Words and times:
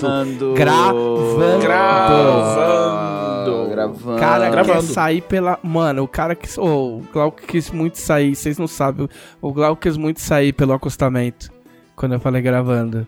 Gravando. 0.00 0.54
Gravando. 0.54 1.60
Gravando. 1.60 3.70
Gravando. 3.70 4.16
O 4.16 4.20
cara 4.20 4.50
Gravando. 4.50 4.80
quer 4.80 4.92
sair 4.92 5.20
pela. 5.22 5.58
Mano, 5.62 6.02
o 6.02 6.08
cara 6.08 6.34
que. 6.34 6.48
Ô, 6.58 6.98
o 6.98 7.02
Glauco 7.12 7.40
quis 7.46 7.70
muito 7.70 7.98
sair, 7.98 8.34
vocês 8.34 8.58
não 8.58 8.66
sabem. 8.66 9.08
O 9.40 9.52
Glauco 9.52 9.80
quis 9.80 9.96
muito 9.96 10.20
sair 10.20 10.52
pelo 10.52 10.72
acostamento. 10.72 11.50
Quando 11.96 12.14
eu 12.14 12.20
falei 12.20 12.42
gravando. 12.42 13.06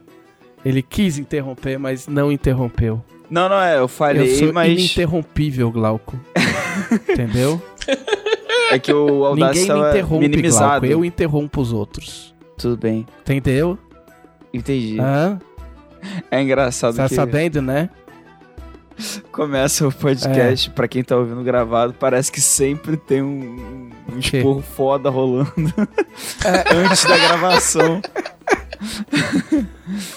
Ele 0.65 0.83
quis 0.83 1.19
interromper, 1.19 1.79
mas 1.79 2.07
não 2.07 2.30
interrompeu. 2.30 3.02
Não, 3.29 3.48
não 3.48 3.61
é, 3.61 3.79
eu 3.79 3.88
falei, 3.88 4.30
eu 4.30 4.37
sou 4.37 4.52
mas 4.52 4.70
ininterrompível, 4.70 5.70
Glauco. 5.73 6.16
Entendeu? 7.09 7.61
é 8.70 8.79
que 8.79 8.93
o 8.93 9.24
Audacity 9.24 9.69
Ninguém 9.69 9.83
me 9.83 9.88
interrompe, 9.88 10.29
minimizado. 10.29 10.87
Glauco. 10.87 10.87
Eu 10.87 11.05
interrompo 11.05 11.61
os 11.61 11.73
outros. 11.73 12.33
Tudo 12.56 12.77
bem, 12.77 13.05
Entendeu? 13.23 13.77
entendi. 14.55 15.01
Hã? 15.01 15.41
É 16.30 16.41
engraçado 16.42 16.97
Tá 16.97 17.09
que 17.09 17.15
sabendo, 17.15 17.61
né? 17.62 17.88
começa 19.33 19.88
o 19.88 19.92
podcast, 19.92 20.70
pra 20.70 20.87
quem 20.87 21.02
tá 21.02 21.16
ouvindo 21.16 21.42
gravado, 21.42 21.95
parece 21.98 22.30
que 22.30 22.41
sempre 22.41 22.97
tem 22.97 23.23
um, 23.23 23.91
um 24.12 24.19
esporro 24.19 24.61
foda 24.62 25.09
rolando 25.11 25.51
antes 26.73 27.05
da 27.05 27.16
gravação. 27.19 28.01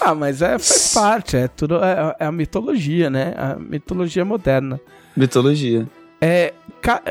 Ah, 0.00 0.14
mas 0.14 0.42
é, 0.42 0.50
faz 0.58 0.92
parte, 0.94 1.36
é 1.36 1.48
tudo. 1.48 1.76
É, 1.82 2.16
é 2.20 2.26
a 2.26 2.32
mitologia, 2.32 3.08
né? 3.10 3.34
A 3.36 3.54
mitologia 3.56 4.24
moderna. 4.24 4.80
Mitologia. 5.16 5.86
É. 6.20 6.52
ca- 6.80 7.02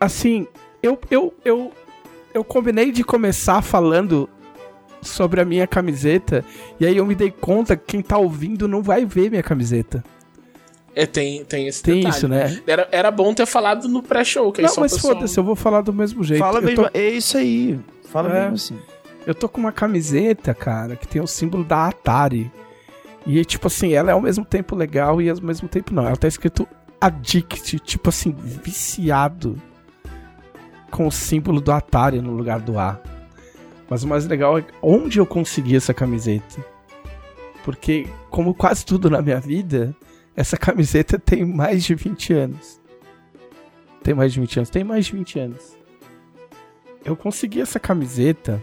Assim, 0.00 0.46
eu, 0.82 0.98
eu, 1.10 1.32
eu, 1.44 1.72
eu 2.34 2.44
combinei 2.44 2.92
de 2.92 3.02
começar 3.02 3.62
falando 3.62 4.28
sobre 5.04 5.40
a 5.40 5.44
minha 5.44 5.66
camiseta. 5.66 6.44
E 6.80 6.86
aí 6.86 6.96
eu 6.96 7.06
me 7.06 7.14
dei 7.14 7.30
conta 7.30 7.76
que 7.76 7.84
quem 7.86 8.02
tá 8.02 8.18
ouvindo 8.18 8.66
não 8.66 8.82
vai 8.82 9.04
ver 9.04 9.30
minha 9.30 9.42
camiseta. 9.42 10.02
É, 10.96 11.06
tem, 11.06 11.44
tem 11.44 11.66
esse 11.66 11.82
Tem 11.82 11.96
detalhe. 11.96 12.14
isso, 12.16 12.28
né? 12.28 12.60
Era, 12.66 12.88
era 12.92 13.10
bom 13.10 13.34
ter 13.34 13.46
falado 13.46 13.88
no 13.88 14.00
pré-show, 14.02 14.52
que 14.52 14.60
aí 14.60 14.66
Não, 14.66 14.72
só 14.74 14.80
o 14.80 14.84
mas 14.84 14.92
pessoal- 14.92 15.14
foda-se, 15.14 15.36
eu 15.38 15.42
vou 15.42 15.56
falar 15.56 15.80
do 15.80 15.92
mesmo 15.92 16.22
jeito. 16.22 16.38
Fala 16.40 16.58
eu, 16.58 16.62
mesmo, 16.62 16.84
tô, 16.84 16.90
é 16.94 17.08
isso 17.08 17.36
aí. 17.36 17.80
Fala 18.10 18.28
É. 18.30 18.40
mesmo 18.42 18.54
assim. 18.54 18.78
eu 19.26 19.34
tô 19.34 19.48
com 19.48 19.58
uma 19.60 19.72
camiseta, 19.72 20.54
cara, 20.54 20.94
que 20.94 21.08
tem 21.08 21.20
o 21.20 21.26
símbolo 21.26 21.64
da 21.64 21.86
Atari. 21.88 22.50
E, 23.26 23.44
tipo 23.44 23.66
assim, 23.66 23.92
ela 23.92 24.10
é 24.10 24.12
ao 24.12 24.20
mesmo 24.20 24.44
tempo 24.44 24.76
legal 24.76 25.20
e 25.20 25.28
ao 25.28 25.40
mesmo 25.40 25.66
tempo 25.66 25.92
não. 25.92 26.06
Ela 26.06 26.16
tá 26.16 26.28
escrito 26.28 26.68
Addict, 27.00 27.78
tipo 27.80 28.10
assim, 28.10 28.32
viciado. 28.32 29.60
Com 30.92 31.08
o 31.08 31.10
símbolo 31.10 31.60
do 31.60 31.72
Atari 31.72 32.20
no 32.20 32.30
lugar 32.32 32.60
do 32.60 32.78
A. 32.78 33.00
Mas 33.94 34.02
o 34.02 34.08
mais 34.08 34.26
legal 34.26 34.58
é 34.58 34.64
onde 34.82 35.20
eu 35.20 35.24
consegui 35.24 35.76
essa 35.76 35.94
camiseta. 35.94 36.66
Porque, 37.62 38.08
como 38.28 38.52
quase 38.52 38.84
tudo 38.84 39.08
na 39.08 39.22
minha 39.22 39.38
vida, 39.38 39.94
essa 40.34 40.56
camiseta 40.58 41.16
tem 41.16 41.44
mais 41.44 41.84
de 41.84 41.94
20 41.94 42.32
anos. 42.32 42.80
Tem 44.02 44.12
mais 44.12 44.32
de 44.32 44.40
20 44.40 44.56
anos? 44.56 44.70
Tem 44.70 44.82
mais 44.82 45.06
de 45.06 45.12
20 45.12 45.38
anos. 45.38 45.78
Eu 47.04 47.14
consegui 47.14 47.60
essa 47.60 47.78
camiseta. 47.78 48.60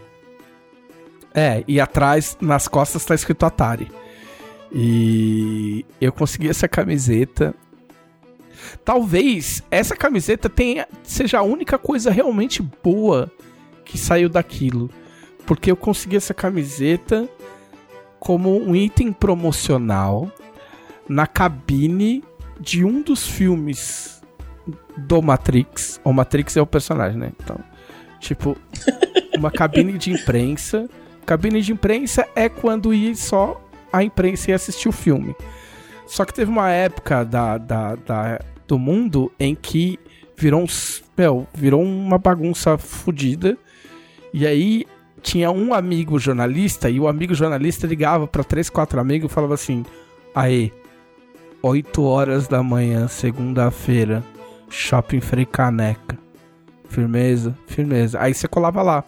É, 1.32 1.64
e 1.66 1.80
atrás, 1.80 2.36
nas 2.38 2.68
costas, 2.68 3.02
tá 3.02 3.14
escrito 3.14 3.46
Atari. 3.46 3.90
E 4.70 5.86
eu 5.98 6.12
consegui 6.12 6.50
essa 6.50 6.68
camiseta. 6.68 7.54
Talvez 8.84 9.62
essa 9.70 9.96
camiseta 9.96 10.50
tenha, 10.50 10.86
seja 11.02 11.38
a 11.38 11.42
única 11.42 11.78
coisa 11.78 12.10
realmente 12.10 12.62
boa 12.84 13.32
que 13.82 13.96
saiu 13.96 14.28
daquilo. 14.28 14.90
Porque 15.46 15.70
eu 15.70 15.76
consegui 15.76 16.16
essa 16.16 16.32
camiseta 16.34 17.28
como 18.20 18.56
um 18.62 18.74
item 18.76 19.12
promocional 19.12 20.30
na 21.08 21.26
cabine 21.26 22.22
de 22.60 22.84
um 22.84 23.02
dos 23.02 23.26
filmes 23.26 24.22
do 24.96 25.20
Matrix. 25.20 26.00
O 26.04 26.12
Matrix 26.12 26.56
é 26.56 26.62
o 26.62 26.66
personagem, 26.66 27.18
né? 27.18 27.32
Então, 27.42 27.58
tipo, 28.20 28.56
uma 29.36 29.50
cabine 29.50 29.98
de 29.98 30.12
imprensa. 30.12 30.88
Cabine 31.26 31.60
de 31.60 31.72
imprensa 31.72 32.26
é 32.36 32.48
quando 32.48 32.94
ia 32.94 33.14
só 33.14 33.60
a 33.92 34.02
imprensa 34.04 34.50
ia 34.50 34.56
assistir 34.56 34.88
o 34.88 34.92
filme. 34.92 35.34
Só 36.06 36.24
que 36.24 36.32
teve 36.32 36.50
uma 36.50 36.70
época 36.70 37.24
da, 37.24 37.58
da, 37.58 37.94
da- 37.96 38.40
do 38.68 38.78
mundo 38.78 39.30
em 39.38 39.54
que 39.54 39.98
virou, 40.36 40.62
um, 40.62 40.66
meu, 41.16 41.46
virou 41.52 41.82
uma 41.82 42.18
bagunça 42.18 42.78
fodida. 42.78 43.56
E 44.32 44.46
aí 44.46 44.86
tinha 45.22 45.50
um 45.50 45.72
amigo 45.72 46.18
jornalista 46.18 46.90
e 46.90 46.98
o 47.00 47.06
amigo 47.08 47.34
jornalista 47.34 47.86
ligava 47.86 48.26
pra 48.26 48.42
três, 48.44 48.68
quatro 48.68 49.00
amigos 49.00 49.30
e 49.30 49.34
falava 49.34 49.54
assim: 49.54 49.84
Aê, 50.34 50.70
8 51.62 52.02
horas 52.02 52.48
da 52.48 52.62
manhã, 52.62 53.06
segunda-feira, 53.08 54.22
Shopping 54.68 55.20
Frei 55.20 55.46
Caneca. 55.46 56.18
Firmeza, 56.88 57.56
firmeza. 57.66 58.20
Aí 58.20 58.34
você 58.34 58.46
colava 58.46 58.82
lá. 58.82 59.04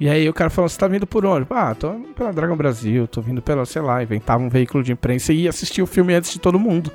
E 0.00 0.08
aí 0.08 0.28
o 0.28 0.32
cara 0.32 0.48
falou, 0.48 0.68
você 0.68 0.78
tá 0.78 0.86
vindo 0.86 1.08
por 1.08 1.26
onde? 1.26 1.44
Ah, 1.50 1.74
tô 1.74 1.90
vindo 1.92 2.14
pela 2.14 2.32
Dragon 2.32 2.54
Brasil, 2.54 3.08
tô 3.08 3.20
vindo 3.20 3.42
pela, 3.42 3.66
sei 3.66 3.82
lá, 3.82 4.00
inventava 4.00 4.40
um 4.40 4.48
veículo 4.48 4.84
de 4.84 4.92
imprensa 4.92 5.32
e 5.32 5.42
ia 5.42 5.50
assistir 5.50 5.82
o 5.82 5.88
filme 5.88 6.14
antes 6.14 6.32
de 6.32 6.38
todo 6.38 6.56
mundo. 6.56 6.92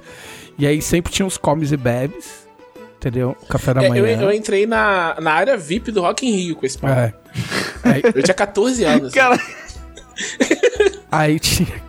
E 0.58 0.66
aí 0.66 0.82
sempre 0.82 1.12
tinha 1.12 1.26
os 1.26 1.38
comes 1.38 1.74
e 1.74 1.76
bebes, 1.78 2.48
entendeu? 2.96 3.36
Café 3.50 3.74
da 3.74 3.84
É, 3.84 3.90
manhã. 3.90 4.02
eu, 4.08 4.22
eu 4.22 4.32
entrei 4.32 4.66
na, 4.66 5.18
na 5.20 5.34
área 5.34 5.58
VIP 5.58 5.92
do 5.92 6.00
Rock 6.00 6.26
in 6.26 6.32
Rio 6.32 6.56
com 6.56 6.66
esse 6.66 6.78
papo. 6.78 6.94
É. 6.98 7.14
Aí, 7.84 8.02
Eu 8.04 8.24
tinha 8.24 8.34
14 8.34 8.84
anos. 8.84 9.14
Cara, 9.14 9.40
aí 11.12 11.40
tinha. 11.40 11.84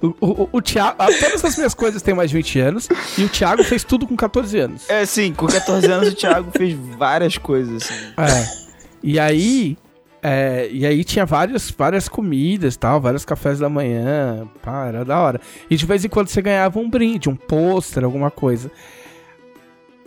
O, 0.00 0.14
o, 0.20 0.48
o 0.52 0.62
Thiago. 0.62 0.96
Todas 1.20 1.44
as 1.44 1.56
minhas 1.56 1.74
coisas 1.74 2.02
têm 2.02 2.14
mais 2.14 2.30
de 2.30 2.36
20 2.36 2.58
anos. 2.60 2.88
E 3.16 3.24
o 3.24 3.28
Thiago 3.28 3.62
fez 3.62 3.84
tudo 3.84 4.06
com 4.06 4.16
14 4.16 4.58
anos. 4.58 4.90
é 4.90 5.04
sim, 5.06 5.32
com 5.32 5.46
14 5.46 5.86
anos 5.90 6.08
o 6.08 6.14
Thiago 6.14 6.50
fez 6.50 6.74
várias 6.98 7.38
coisas 7.38 7.84
assim. 7.84 7.94
É. 8.16 8.62
E 9.02 9.20
aí. 9.20 9.76
é, 10.22 10.68
e 10.70 10.84
aí 10.84 11.04
tinha 11.04 11.24
várias, 11.24 11.70
várias 11.70 12.08
comidas 12.08 12.76
tal, 12.76 13.00
vários 13.00 13.24
cafés 13.24 13.58
da 13.60 13.68
manhã. 13.68 14.48
Pá, 14.62 14.86
era 14.86 15.04
da 15.04 15.20
hora. 15.20 15.40
E 15.70 15.76
de 15.76 15.86
vez 15.86 16.04
em 16.04 16.08
quando 16.08 16.28
você 16.28 16.42
ganhava 16.42 16.78
um 16.80 16.90
brinde, 16.90 17.28
um 17.28 17.36
pôster, 17.36 18.04
alguma 18.04 18.30
coisa. 18.30 18.70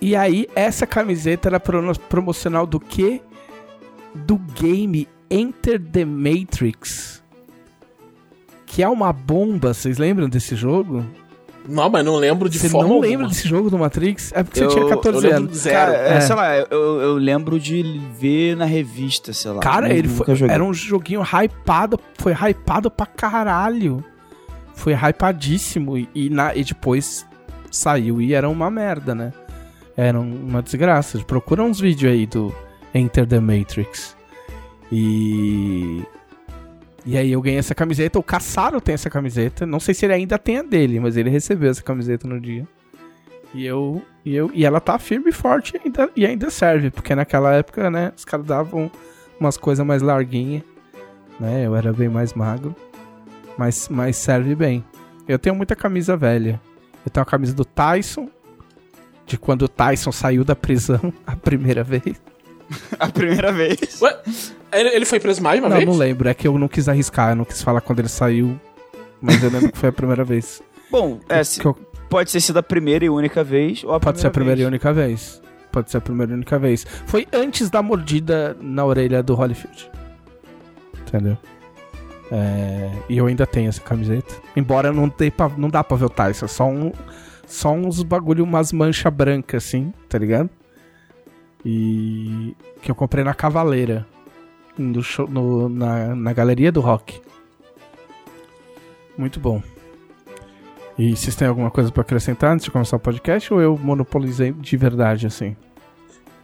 E 0.02 0.16
aí, 0.16 0.48
essa 0.54 0.86
camiseta 0.86 1.48
era 1.48 1.60
promocional 1.60 2.68
do 2.68 2.80
quê? 2.80 3.22
Do 4.16 4.38
game 4.60 5.08
Enter 5.30 5.80
the 5.82 6.06
Matrix. 6.06 7.24
Que 8.66 8.84
é 8.84 8.90
uma 8.90 9.12
bomba, 9.14 9.74
vocês 9.74 9.98
lembram 9.98 10.28
desse 10.28 10.56
jogo? 10.56 11.06
Não, 11.68 11.90
mas 11.90 12.06
não 12.06 12.16
lembro 12.18 12.48
de 12.48 12.60
Você 12.60 12.70
forma 12.70 12.88
não 12.88 12.96
alguma. 12.96 13.10
lembra 13.12 13.28
desse 13.28 13.48
jogo 13.48 13.70
do 13.72 13.78
Matrix? 13.78 14.32
É 14.36 14.44
porque 14.44 14.60
Eu- 14.60 14.70
você 14.70 14.76
tinha 14.76 14.86
Eu 14.86 14.90
14 14.90 15.22
lembro 15.22 15.38
anos. 15.38 15.52
de 15.52 15.58
zero. 15.58 15.76
Cara, 15.94 15.98
é, 15.98 16.14
É. 16.18 16.22
sei 16.22 16.36
lá, 16.36 16.56
eu, 16.58 17.02
eu 17.02 17.14
lembro 17.16 17.60
de 17.60 18.00
ver 18.20 18.56
na 18.56 18.66
revista, 18.66 19.34
sei 19.34 19.52
lá. 19.52 19.60
Cara, 19.62 19.92
ele 19.92 20.08
foi, 20.08 20.26
era 20.48 20.64
um 20.64 20.74
joguinho 20.74 21.22
hypado, 21.24 22.00
foi 22.20 22.34
hypado 22.34 22.92
pra 22.92 23.06
caralho. 23.08 24.04
Foi 24.76 24.94
hypadíssimo 24.94 25.98
e, 25.98 26.08
e 26.14 26.30
na, 26.30 26.54
e 26.56 26.64
depois 26.64 27.26
saiu 27.72 28.22
e 28.22 28.34
era 28.34 28.48
uma 28.48 28.70
merda, 28.70 29.16
né? 29.16 29.34
Era 29.98 30.20
um- 30.20 30.48
uma 30.50 30.62
desgraça. 30.62 31.18
Procura 31.20 31.64
uns 31.64 31.80
vídeos 31.80 32.12
aí 32.12 32.26
do 32.28 32.54
Enter 32.96 33.28
the 33.28 33.40
Matrix. 33.40 34.16
E. 34.92 36.04
E 37.06 37.18
aí 37.18 37.32
eu 37.32 37.42
ganhei 37.42 37.60
essa 37.60 37.76
camiseta. 37.76 38.18
O 38.18 38.24
Caçaro 38.24 38.82
tem 38.82 38.96
essa 38.96 39.10
camiseta. 39.10 39.66
Não 39.66 39.80
sei 39.80 39.94
se 39.94 40.06
ele 40.06 40.14
ainda 40.14 40.40
tem 40.40 40.58
a 40.58 40.64
dele, 40.64 41.00
mas 41.00 41.18
ele 41.18 41.30
recebeu 41.30 41.70
essa 41.70 41.84
camiseta 41.84 42.28
no 42.28 42.40
dia. 42.40 42.66
E 43.54 43.66
eu. 43.66 44.02
E, 44.24 44.34
eu, 44.34 44.50
e 44.54 44.66
ela 44.66 44.80
tá 44.80 44.98
firme 44.98 45.30
e 45.30 45.34
forte 45.34 45.76
e 45.76 45.82
ainda, 45.86 46.10
e 46.16 46.26
ainda 46.26 46.50
serve. 46.50 46.90
Porque 46.90 47.14
naquela 47.14 47.54
época, 47.54 47.92
né, 47.92 48.12
os 48.16 48.26
caras 48.26 48.46
davam 48.46 48.90
umas 49.40 49.58
coisas 49.58 49.86
mais 49.86 50.02
larguinhas. 50.02 50.64
Né? 51.40 51.68
Eu 51.68 51.76
era 51.76 51.94
bem 51.94 52.10
mais 52.10 52.34
magro. 52.34 52.76
Mas, 53.58 53.88
mas 53.90 54.16
serve 54.16 54.56
bem. 54.56 54.84
Eu 55.28 55.38
tenho 55.38 55.56
muita 55.56 55.76
camisa 55.76 56.16
velha. 56.16 56.60
Eu 57.06 57.12
tenho 57.12 57.22
a 57.22 57.26
camisa 57.26 57.54
do 57.54 57.66
Tyson. 57.66 58.30
De 59.28 59.38
quando 59.38 59.64
o 59.64 59.68
Tyson 59.68 60.12
saiu 60.12 60.44
da 60.44 60.56
prisão 60.56 61.14
a 61.28 61.36
primeira 61.36 61.84
vez. 61.84 62.22
A 63.00 63.08
primeira 63.08 63.52
vez. 63.52 64.02
Ué, 64.02 64.18
ele, 64.74 64.90
ele 64.90 65.06
foi 65.06 65.20
preso 65.20 65.42
mais 65.42 65.60
uma 65.60 65.70
não, 65.70 65.78
vez? 65.78 65.88
não 65.88 65.96
lembro. 65.96 66.28
É 66.30 66.34
que 66.34 66.48
eu 66.48 66.58
não 66.58 66.68
quis 66.68 66.88
arriscar. 66.90 67.30
Eu 67.32 67.36
não 67.36 67.46
quis 67.46 67.62
falar 67.62 67.82
quando 67.82 68.00
ele 68.00 68.10
saiu. 68.10 68.60
Mas 69.22 69.42
eu 69.44 69.50
lembro 69.50 69.72
que 69.72 69.78
foi 69.78 69.90
a 69.90 69.94
primeira 69.94 70.24
vez. 70.24 70.62
Bom, 70.92 71.20
é, 71.30 71.44
se- 71.44 71.64
eu- 71.66 71.74
pode 72.10 72.32
ter 72.32 72.40
sido 72.42 72.58
a 72.58 72.64
primeira 72.64 73.06
e 73.06 73.10
única 73.10 73.44
vez, 73.44 73.84
ou 73.84 73.94
a 73.94 74.00
Pode 74.00 74.20
ser 74.20 74.28
a 74.28 74.32
primeira 74.32 74.60
e 74.60 74.64
vez. 74.64 74.68
única 74.68 74.94
vez. 74.94 75.42
Pode 75.72 75.90
ser 75.92 75.98
a 75.98 76.02
primeira 76.02 76.32
e 76.32 76.36
única 76.36 76.58
vez. 76.60 76.86
Foi 77.06 77.28
antes 77.34 77.70
da 77.70 77.82
mordida 77.82 78.56
na 78.62 78.86
orelha 78.86 79.22
do 79.24 79.34
Holyfield. 79.36 79.90
Entendeu? 81.08 81.38
É, 82.32 82.90
e 83.10 83.18
eu 83.18 83.28
ainda 83.28 83.46
tenho 83.46 83.70
essa 83.70 83.82
camiseta. 83.82 84.34
Embora 84.56 84.92
não, 84.92 85.08
dê 85.16 85.30
pra, 85.30 85.50
não 85.58 85.70
dá 85.70 85.84
pra 85.84 85.98
ver 85.98 86.06
o 86.06 86.10
Tyson. 86.10 86.48
Só, 86.48 86.68
um, 86.68 86.92
só 87.46 87.72
uns 87.72 88.02
bagulho, 88.04 88.44
umas 88.44 88.72
manchas 88.72 89.14
brancas 89.14 89.64
assim, 89.66 89.94
tá 90.10 90.18
ligado? 90.18 90.50
E 91.66 92.56
que 92.82 92.92
eu 92.92 92.96
comprei 92.96 93.24
na 93.24 93.34
Cavaleira. 93.34 94.06
No 94.78 95.02
show, 95.02 95.28
no- 95.28 95.68
na, 95.70 96.14
na 96.16 96.34
galeria 96.34 96.72
do 96.72 96.82
rock. 96.82 97.20
Muito 99.18 99.40
bom. 99.40 99.62
E 100.98 101.16
vocês 101.16 101.36
têm 101.36 101.48
alguma 101.48 101.72
coisa 101.72 101.92
pra 101.92 102.02
acrescentar 102.02 102.52
antes 102.54 102.66
de 102.66 102.72
começar 102.72 102.96
o 102.96 103.00
podcast 103.00 103.54
ou 103.54 103.62
eu 103.62 103.78
monopolizei 103.78 104.52
de 104.52 104.78
verdade, 104.78 105.28
assim? 105.28 105.56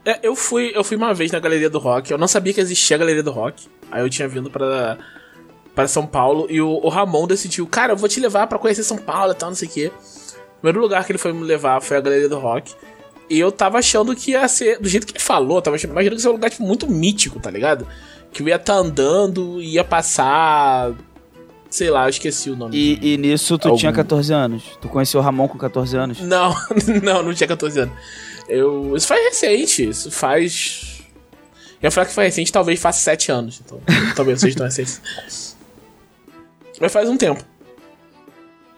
É, 0.06 0.20
eu 0.24 0.36
fui, 0.36 0.72
eu 0.74 0.84
fui 0.84 0.98
uma 0.98 1.14
vez 1.14 1.32
na 1.32 1.40
Galeria 1.40 1.70
do 1.70 1.78
Rock. 1.80 2.12
Eu 2.12 2.18
não 2.18 2.28
sabia 2.28 2.54
que 2.54 2.60
existia 2.60 2.96
a 2.96 3.00
Galeria 3.00 3.24
do 3.24 3.32
Rock. 3.32 3.68
Aí 3.92 4.02
eu 4.02 4.10
tinha 4.10 4.28
vindo 4.28 4.50
pra, 4.50 4.98
pra 5.76 5.88
São 5.88 6.06
Paulo 6.08 6.48
e 6.50 6.60
o, 6.62 6.70
o 6.70 6.90
Ramon 6.90 7.28
decidiu, 7.28 7.68
cara, 7.68 7.94
eu 7.94 7.98
vou 7.98 8.10
te 8.10 8.20
levar 8.20 8.48
pra 8.48 8.58
conhecer 8.58 8.84
São 8.84 8.98
Paulo 8.98 9.32
e 9.34 9.36
tal, 9.36 9.50
não 9.50 9.56
sei 9.56 9.68
o 9.68 9.72
quê. 9.72 9.92
O 10.58 10.62
primeiro 10.62 10.82
lugar 10.82 11.06
que 11.06 11.12
ele 11.12 11.20
foi 11.20 11.34
me 11.34 11.44
levar 11.44 11.82
foi 11.82 11.98
a 11.98 12.02
Galeria 12.02 12.30
do 12.30 12.40
Rock. 12.40 12.74
E 13.32 13.40
eu 13.40 13.50
tava 13.50 13.80
achando 13.80 14.14
que 14.14 14.32
ia 14.32 14.46
ser. 14.50 14.78
Do 14.78 14.90
jeito 14.90 15.08
que 15.08 15.14
ele 15.14 15.24
falou, 15.24 15.62
tava 15.62 15.78
achando, 15.78 15.92
imaginando 15.92 16.18
que 16.18 16.20
ia 16.20 16.24
ser 16.24 16.30
um 16.30 16.34
lugar 16.34 16.50
tipo, 16.50 16.64
muito 16.64 16.86
mítico, 16.86 17.40
tá 17.40 17.50
ligado? 17.50 17.88
Que 18.30 18.44
eu 18.44 18.50
ia 18.50 18.58
estar 18.58 18.74
tá 18.74 18.80
andando 18.80 19.62
e 19.62 19.76
ia 19.76 19.86
passar. 19.86 20.92
Sei 21.70 21.90
lá, 21.90 22.04
eu 22.08 22.10
esqueci 22.10 22.50
o 22.50 22.58
nome. 22.58 22.76
E, 22.76 23.14
e 23.14 23.18
nisso 23.18 23.58
tu 23.58 23.70
Algum- 23.70 23.80
tinha 23.80 23.94
14 23.94 24.34
anos. 24.34 24.64
Tu 24.82 24.90
conheceu 24.90 25.22
o 25.22 25.24
Ramon 25.24 25.48
com 25.48 25.58
14 25.58 25.96
anos. 25.96 26.20
Não, 26.20 26.54
não, 27.02 27.24
não 27.24 27.34
tinha 27.34 27.48
14 27.48 27.80
anos. 27.80 27.96
Eu, 28.50 28.98
isso 28.98 29.08
faz 29.08 29.24
recente, 29.24 29.88
isso 29.88 30.12
faz. 30.12 31.02
Eu 31.82 31.88
ia 31.88 31.92
falar 31.92 32.08
que 32.08 32.14
foi 32.14 32.26
recente, 32.26 32.52
talvez 32.52 32.82
faça 32.82 33.00
7 33.00 33.32
anos. 33.32 33.62
Então, 33.66 33.80
talvez 34.14 34.42
não 34.42 34.42
seja 34.42 34.58
tão 34.58 34.66
recente. 34.66 35.00
Mas 36.82 36.92
faz 36.92 37.08
um 37.08 37.16
tempo. 37.16 37.42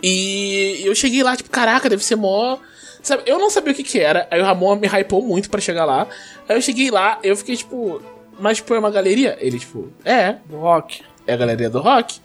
E 0.03 0.83
eu 0.83 0.93
cheguei 0.93 1.23
lá, 1.23 1.35
tipo, 1.35 1.49
caraca, 1.49 1.89
deve 1.89 2.03
ser 2.05 2.17
mó. 2.17 2.59
Sabe, 3.03 3.23
eu 3.25 3.37
não 3.37 3.49
sabia 3.49 3.73
o 3.73 3.75
que 3.75 3.83
que 3.83 3.99
era. 3.99 4.27
Aí 4.31 4.41
o 4.41 4.45
Ramon 4.45 4.75
me 4.77 4.87
hypou 4.87 5.21
muito 5.21 5.49
pra 5.49 5.59
chegar 5.61 5.83
lá. 5.85 6.07
Aí 6.47 6.55
eu 6.55 6.61
cheguei 6.61 6.89
lá, 6.89 7.19
eu 7.21 7.35
fiquei 7.35 7.55
tipo, 7.57 8.01
mas 8.39 8.57
tipo, 8.57 8.73
é 8.73 8.79
uma 8.79 8.89
galeria? 8.89 9.37
Ele, 9.39 9.59
tipo, 9.59 9.89
é, 10.05 10.37
Do 10.45 10.57
rock. 10.57 11.01
é 11.27 11.33
a 11.33 11.37
galeria 11.37 11.69
do 11.69 11.79
rock. 11.81 12.19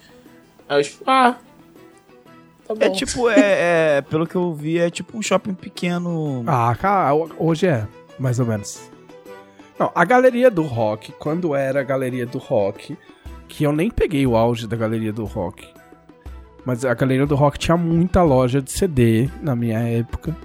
Aí 0.69 0.79
eu, 0.79 0.83
tipo, 0.83 1.03
ah. 1.05 1.35
Tá 2.65 2.75
bom. 2.75 2.85
É 2.85 2.89
tipo, 2.91 3.29
é, 3.29 3.35
é- 3.97 4.01
Pelo 4.03 4.25
que 4.25 4.35
eu 4.35 4.53
vi, 4.53 4.79
é 4.79 4.89
tipo 4.89 5.17
um 5.17 5.21
shopping 5.21 5.53
pequeno. 5.53 6.43
Ah, 6.47 6.73
cara, 6.79 7.13
hoje 7.37 7.67
é, 7.67 7.85
mais 8.17 8.39
ou 8.39 8.45
menos. 8.45 8.79
Não, 9.77 9.91
a 9.93 10.05
galeria 10.05 10.49
do 10.49 10.61
rock, 10.61 11.11
quando 11.19 11.53
era 11.55 11.81
a 11.81 11.83
galeria 11.83 12.25
do 12.25 12.37
rock, 12.37 12.97
que 13.49 13.63
eu 13.65 13.71
nem 13.73 13.89
peguei 13.89 14.25
o 14.25 14.35
auge 14.35 14.65
da 14.67 14.77
galeria 14.77 15.11
do 15.11 15.25
rock. 15.25 15.67
Mas 16.65 16.85
a 16.85 16.93
galeria 16.93 17.25
do 17.25 17.35
rock 17.35 17.57
tinha 17.57 17.75
muita 17.77 18.21
loja 18.23 18.61
de 18.61 18.71
CD 18.71 19.29
na 19.41 19.55
minha 19.55 19.79
época. 19.79 20.35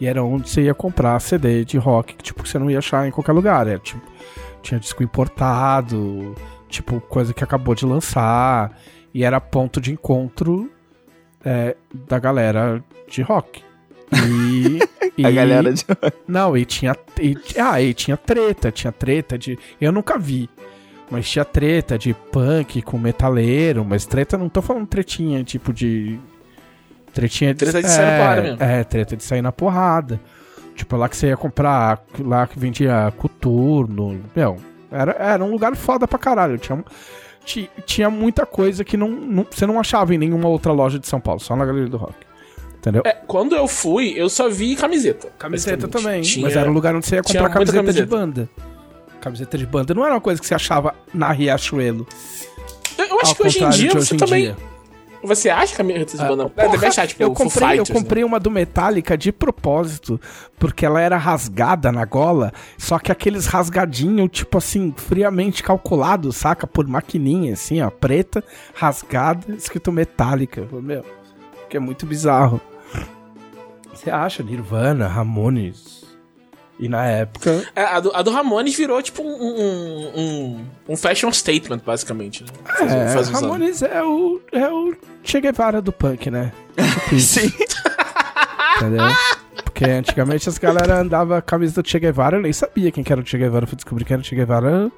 E 0.00 0.06
era 0.06 0.22
onde 0.24 0.48
você 0.48 0.62
ia 0.62 0.74
comprar 0.74 1.20
CD 1.20 1.64
de 1.64 1.76
rock, 1.76 2.14
que 2.14 2.22
tipo, 2.24 2.46
você 2.46 2.58
não 2.58 2.70
ia 2.70 2.78
achar 2.78 3.06
em 3.06 3.10
qualquer 3.10 3.32
lugar. 3.32 3.66
Era, 3.66 3.78
tipo, 3.78 4.00
tinha 4.62 4.80
disco 4.80 5.02
importado, 5.02 6.34
tipo, 6.68 7.00
coisa 7.02 7.34
que 7.34 7.44
acabou 7.44 7.74
de 7.74 7.84
lançar. 7.84 8.76
E 9.12 9.24
era 9.24 9.40
ponto 9.40 9.80
de 9.80 9.92
encontro 9.92 10.70
é, 11.44 11.76
da 12.08 12.18
galera 12.18 12.82
de 13.08 13.22
rock. 13.22 13.62
E, 14.12 14.78
A 15.24 15.30
e- 15.30 15.34
galera 15.34 15.72
de. 15.72 15.84
não, 16.26 16.56
e 16.56 16.64
tinha. 16.64 16.96
E, 17.20 17.36
ah, 17.60 17.80
e 17.82 17.92
tinha 17.92 18.16
treta, 18.16 18.70
tinha 18.72 18.92
treta 18.92 19.36
de. 19.36 19.58
Eu 19.80 19.92
nunca 19.92 20.18
vi. 20.18 20.48
Mas 21.10 21.28
tinha 21.28 21.44
treta 21.44 21.98
de 21.98 22.14
punk 22.14 22.80
com 22.82 22.96
metaleiro, 22.96 23.84
mas 23.84 24.06
treta 24.06 24.38
não 24.38 24.48
tô 24.48 24.62
falando 24.62 24.86
tretinha, 24.86 25.42
tipo 25.44 25.72
de. 25.72 26.18
Tretinha 27.12 27.52
de. 27.54 27.58
Treta 27.58 27.82
de 27.82 27.88
sair 27.88 28.06
na 28.06 28.18
porrada 28.18 28.42
mesmo. 28.42 28.62
É, 28.62 28.84
treta 28.84 29.16
de 29.16 29.24
sair 29.24 29.42
na 29.42 29.52
porrada. 29.52 30.20
Tipo, 30.76 30.96
lá 30.96 31.08
que 31.08 31.16
você 31.16 31.26
ia 31.28 31.36
comprar, 31.36 32.02
lá 32.20 32.46
que 32.46 32.58
vendia 32.58 33.12
coturno. 33.18 34.20
Meu, 34.34 34.56
era, 34.90 35.12
era 35.18 35.44
um 35.44 35.50
lugar 35.50 35.74
foda 35.76 36.06
pra 36.08 36.18
caralho. 36.18 36.56
Tinha, 36.58 36.82
ti- 37.44 37.70
tinha 37.84 38.08
muita 38.08 38.46
coisa 38.46 38.82
que 38.84 38.96
não, 38.96 39.08
não- 39.08 39.46
você 39.50 39.66
não 39.66 39.78
achava 39.78 40.14
em 40.14 40.18
nenhuma 40.18 40.48
outra 40.48 40.72
loja 40.72 40.98
de 40.98 41.06
São 41.06 41.20
Paulo, 41.20 41.40
só 41.40 41.54
na 41.54 41.64
Galeria 41.66 41.88
do 41.88 41.96
Rock. 41.96 42.14
Entendeu? 42.78 43.02
É, 43.04 43.12
quando 43.12 43.54
eu 43.54 43.68
fui, 43.68 44.14
eu 44.16 44.30
só 44.30 44.48
vi 44.48 44.74
camiseta. 44.74 45.28
Camiseta 45.38 45.86
também, 45.86 46.22
Tinha- 46.22 46.46
mas 46.46 46.56
era 46.56 46.70
um 46.70 46.72
lugar 46.72 46.94
onde 46.96 47.06
você 47.06 47.16
ia 47.16 47.22
comprar 47.22 47.42
muita 47.42 47.54
camiseta, 47.72 47.82
de 47.92 48.06
camiseta. 48.08 48.16
banda. 48.16 48.48
Camiseta 49.20 49.58
de 49.58 49.66
banda 49.66 49.92
não 49.92 50.02
era 50.02 50.14
uma 50.14 50.20
coisa 50.20 50.40
que 50.40 50.46
você 50.46 50.54
achava 50.54 50.94
na 51.12 51.30
Riachuelo. 51.30 52.06
Eu, 52.96 53.04
eu 53.04 53.20
acho 53.20 53.34
que 53.34 53.42
hoje 53.46 53.62
em 53.62 53.68
dia 53.68 53.90
você 53.90 53.98
hoje 54.14 54.16
também. 54.16 54.42
dia. 54.44 54.56
Você 55.22 55.50
acha 55.50 55.76
camiseta 55.76 56.16
de 56.16 56.24
banda? 56.24 56.44
Ah, 56.44 56.48
porra, 56.48 56.66
é, 56.66 56.70
deve 56.70 56.86
achar, 56.86 57.06
tipo, 57.06 57.22
eu 57.22 57.32
comprei, 57.32 57.46
eu 57.46 57.68
Fighters, 57.68 57.88
né? 57.90 57.94
comprei 57.94 58.24
uma 58.24 58.40
do 58.40 58.50
Metallica 58.50 59.18
de 59.18 59.30
propósito, 59.30 60.18
porque 60.58 60.86
ela 60.86 61.00
era 61.00 61.16
rasgada 61.18 61.92
na 61.92 62.04
gola, 62.04 62.52
só 62.78 62.98
que 62.98 63.12
aqueles 63.12 63.46
rasgadinho, 63.46 64.26
tipo 64.28 64.56
assim, 64.56 64.94
friamente 64.96 65.62
calculado, 65.62 66.32
saca? 66.32 66.66
Por 66.66 66.86
maquininha, 66.86 67.52
assim, 67.52 67.82
ó, 67.82 67.90
preta, 67.90 68.42
rasgada, 68.74 69.54
escrito 69.54 69.92
Metallica. 69.92 70.66
Meu, 70.72 71.04
que 71.68 71.76
é 71.76 71.80
muito 71.80 72.06
bizarro. 72.06 72.60
Você 73.92 74.10
acha 74.10 74.42
Nirvana, 74.42 75.06
Ramones? 75.06 75.99
E 76.82 76.88
na 76.88 77.04
época, 77.04 77.62
É, 77.76 77.82
a, 77.82 78.00
do, 78.00 78.10
a 78.16 78.22
do 78.22 78.30
Ramones 78.30 78.74
virou, 78.74 79.02
tipo, 79.02 79.22
um, 79.22 79.26
um, 79.28 80.10
um, 80.16 80.64
um 80.88 80.96
fashion 80.96 81.30
statement, 81.30 81.80
basicamente. 81.84 82.42
Né? 82.42 82.48
Faz, 82.64 82.92
é, 82.92 83.08
faz 83.12 83.28
anos. 83.28 83.40
Ramones 83.42 83.82
é 83.82 84.02
o, 84.02 84.40
é 84.50 84.66
o 84.68 84.94
Che 85.22 85.40
Guevara 85.42 85.82
do 85.82 85.92
punk, 85.92 86.30
né? 86.30 86.50
Tipo. 87.10 87.20
Sim. 87.20 87.52
Entendeu? 88.78 89.04
Porque 89.62 89.84
antigamente 89.84 90.48
as 90.48 90.56
galera 90.56 91.00
andava 91.00 91.34
com 91.34 91.38
a 91.38 91.42
camisa 91.42 91.82
do 91.82 91.88
Che 91.88 91.98
Guevara, 92.00 92.38
eu 92.38 92.42
nem 92.42 92.52
sabia 92.52 92.90
quem 92.90 93.04
que 93.04 93.12
era 93.12 93.20
o 93.20 93.26
Che 93.26 93.36
Guevara, 93.36 93.64
eu 93.64 93.68
fui 93.68 93.76
descobrir 93.76 94.04
que 94.06 94.12
era 94.14 94.22
o 94.22 94.24
Che 94.24 94.34
Guevara 94.34 94.90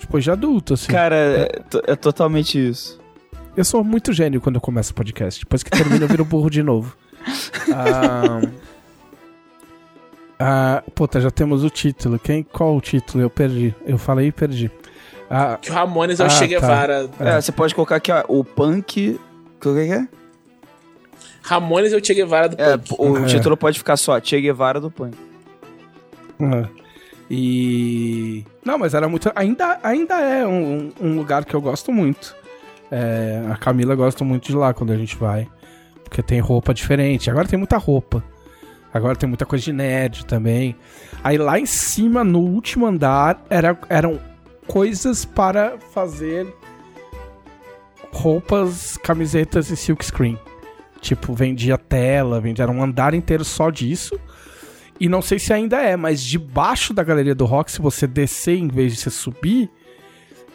depois 0.00 0.22
de 0.22 0.30
adulto, 0.30 0.74
assim. 0.74 0.92
Cara, 0.92 1.16
é, 1.16 1.46
to- 1.68 1.82
é 1.86 1.96
totalmente 1.96 2.56
isso. 2.56 3.00
Eu 3.56 3.64
sou 3.64 3.82
muito 3.82 4.12
gênio 4.12 4.40
quando 4.40 4.54
eu 4.54 4.60
começo 4.60 4.92
o 4.92 4.94
podcast. 4.94 5.40
Depois 5.40 5.62
que 5.64 5.70
termina, 5.70 6.04
eu 6.04 6.08
viro 6.08 6.24
burro 6.24 6.48
de 6.48 6.62
novo. 6.62 6.96
Ah, 7.72 8.40
ah, 10.40 10.82
puta, 10.94 11.20
já 11.20 11.30
temos 11.30 11.62
o 11.62 11.70
título. 11.70 12.18
Quem, 12.18 12.42
qual 12.42 12.74
o 12.76 12.80
título? 12.80 13.22
Eu 13.22 13.28
perdi. 13.30 13.74
Eu 13.86 13.98
falei 13.98 14.28
e 14.28 14.32
perdi. 14.32 14.70
Ah, 15.28 15.58
Que 15.60 15.70
o 15.70 15.74
Ramones 15.74 16.18
é 16.18 16.24
o 16.24 16.26
Ah, 16.26 16.30
Che 16.30 16.40
tá. 16.40 16.46
Guevara. 16.46 17.10
É, 17.20 17.40
você 17.40 17.52
pode 17.52 17.74
colocar 17.74 17.96
aqui, 17.96 18.10
ó, 18.10 18.24
o 18.28 18.42
punk. 18.44 19.20
O 19.56 19.60
que 19.60 19.74
que 19.86 19.92
é? 19.92 20.08
Ramones 21.42 21.92
é 21.92 21.96
o 21.96 22.04
Che 22.04 22.14
Guevara 22.14 22.48
do 22.48 22.60
É, 22.60 22.76
punk. 22.76 23.00
o 23.00 23.18
É. 23.18 23.26
título 23.26 23.56
pode 23.56 23.78
ficar 23.78 23.96
só 23.96 24.18
Che 24.20 24.40
Guevara 24.40 24.80
do 24.80 24.90
punk. 24.90 25.16
Ah. 26.40 26.68
E. 27.30 28.44
Não, 28.64 28.76
mas 28.78 28.92
era 28.94 29.08
muito. 29.08 29.30
Ainda, 29.36 29.78
ainda 29.82 30.14
é 30.20 30.46
um, 30.46 30.90
um 31.00 31.16
lugar 31.16 31.44
que 31.44 31.54
eu 31.54 31.60
gosto 31.60 31.92
muito. 31.92 32.34
É, 32.90 33.44
a 33.50 33.56
Camila 33.56 33.94
gosta 33.94 34.24
muito 34.24 34.46
de 34.46 34.56
lá 34.56 34.74
quando 34.74 34.92
a 34.92 34.96
gente 34.96 35.16
vai. 35.16 35.46
Porque 36.02 36.22
tem 36.22 36.40
roupa 36.40 36.74
diferente. 36.74 37.30
Agora 37.30 37.46
tem 37.46 37.56
muita 37.58 37.76
roupa. 37.76 38.24
Agora 38.92 39.16
tem 39.16 39.28
muita 39.28 39.46
coisa 39.46 39.64
de 39.64 39.72
nerd 39.72 40.26
também. 40.26 40.76
Aí 41.22 41.38
lá 41.38 41.58
em 41.58 41.66
cima, 41.66 42.24
no 42.24 42.40
último 42.40 42.86
andar, 42.86 43.44
era, 43.48 43.78
eram 43.88 44.18
coisas 44.66 45.24
para 45.24 45.78
fazer 45.92 46.46
roupas, 48.12 48.96
camisetas 48.96 49.70
e 49.70 49.76
silkscreen. 49.76 50.38
Tipo, 51.00 51.32
vendia 51.32 51.78
tela, 51.78 52.40
vendia 52.40 52.64
era 52.64 52.72
um 52.72 52.82
andar 52.82 53.14
inteiro 53.14 53.44
só 53.44 53.70
disso. 53.70 54.18
E 54.98 55.08
não 55.08 55.22
sei 55.22 55.38
se 55.38 55.52
ainda 55.52 55.80
é, 55.80 55.96
mas 55.96 56.22
debaixo 56.22 56.92
da 56.92 57.02
galeria 57.02 57.34
do 57.34 57.46
rock, 57.46 57.72
se 57.72 57.80
você 57.80 58.06
descer 58.06 58.58
em 58.58 58.68
vez 58.68 58.94
de 58.94 59.00
você 59.00 59.10
subir, 59.10 59.70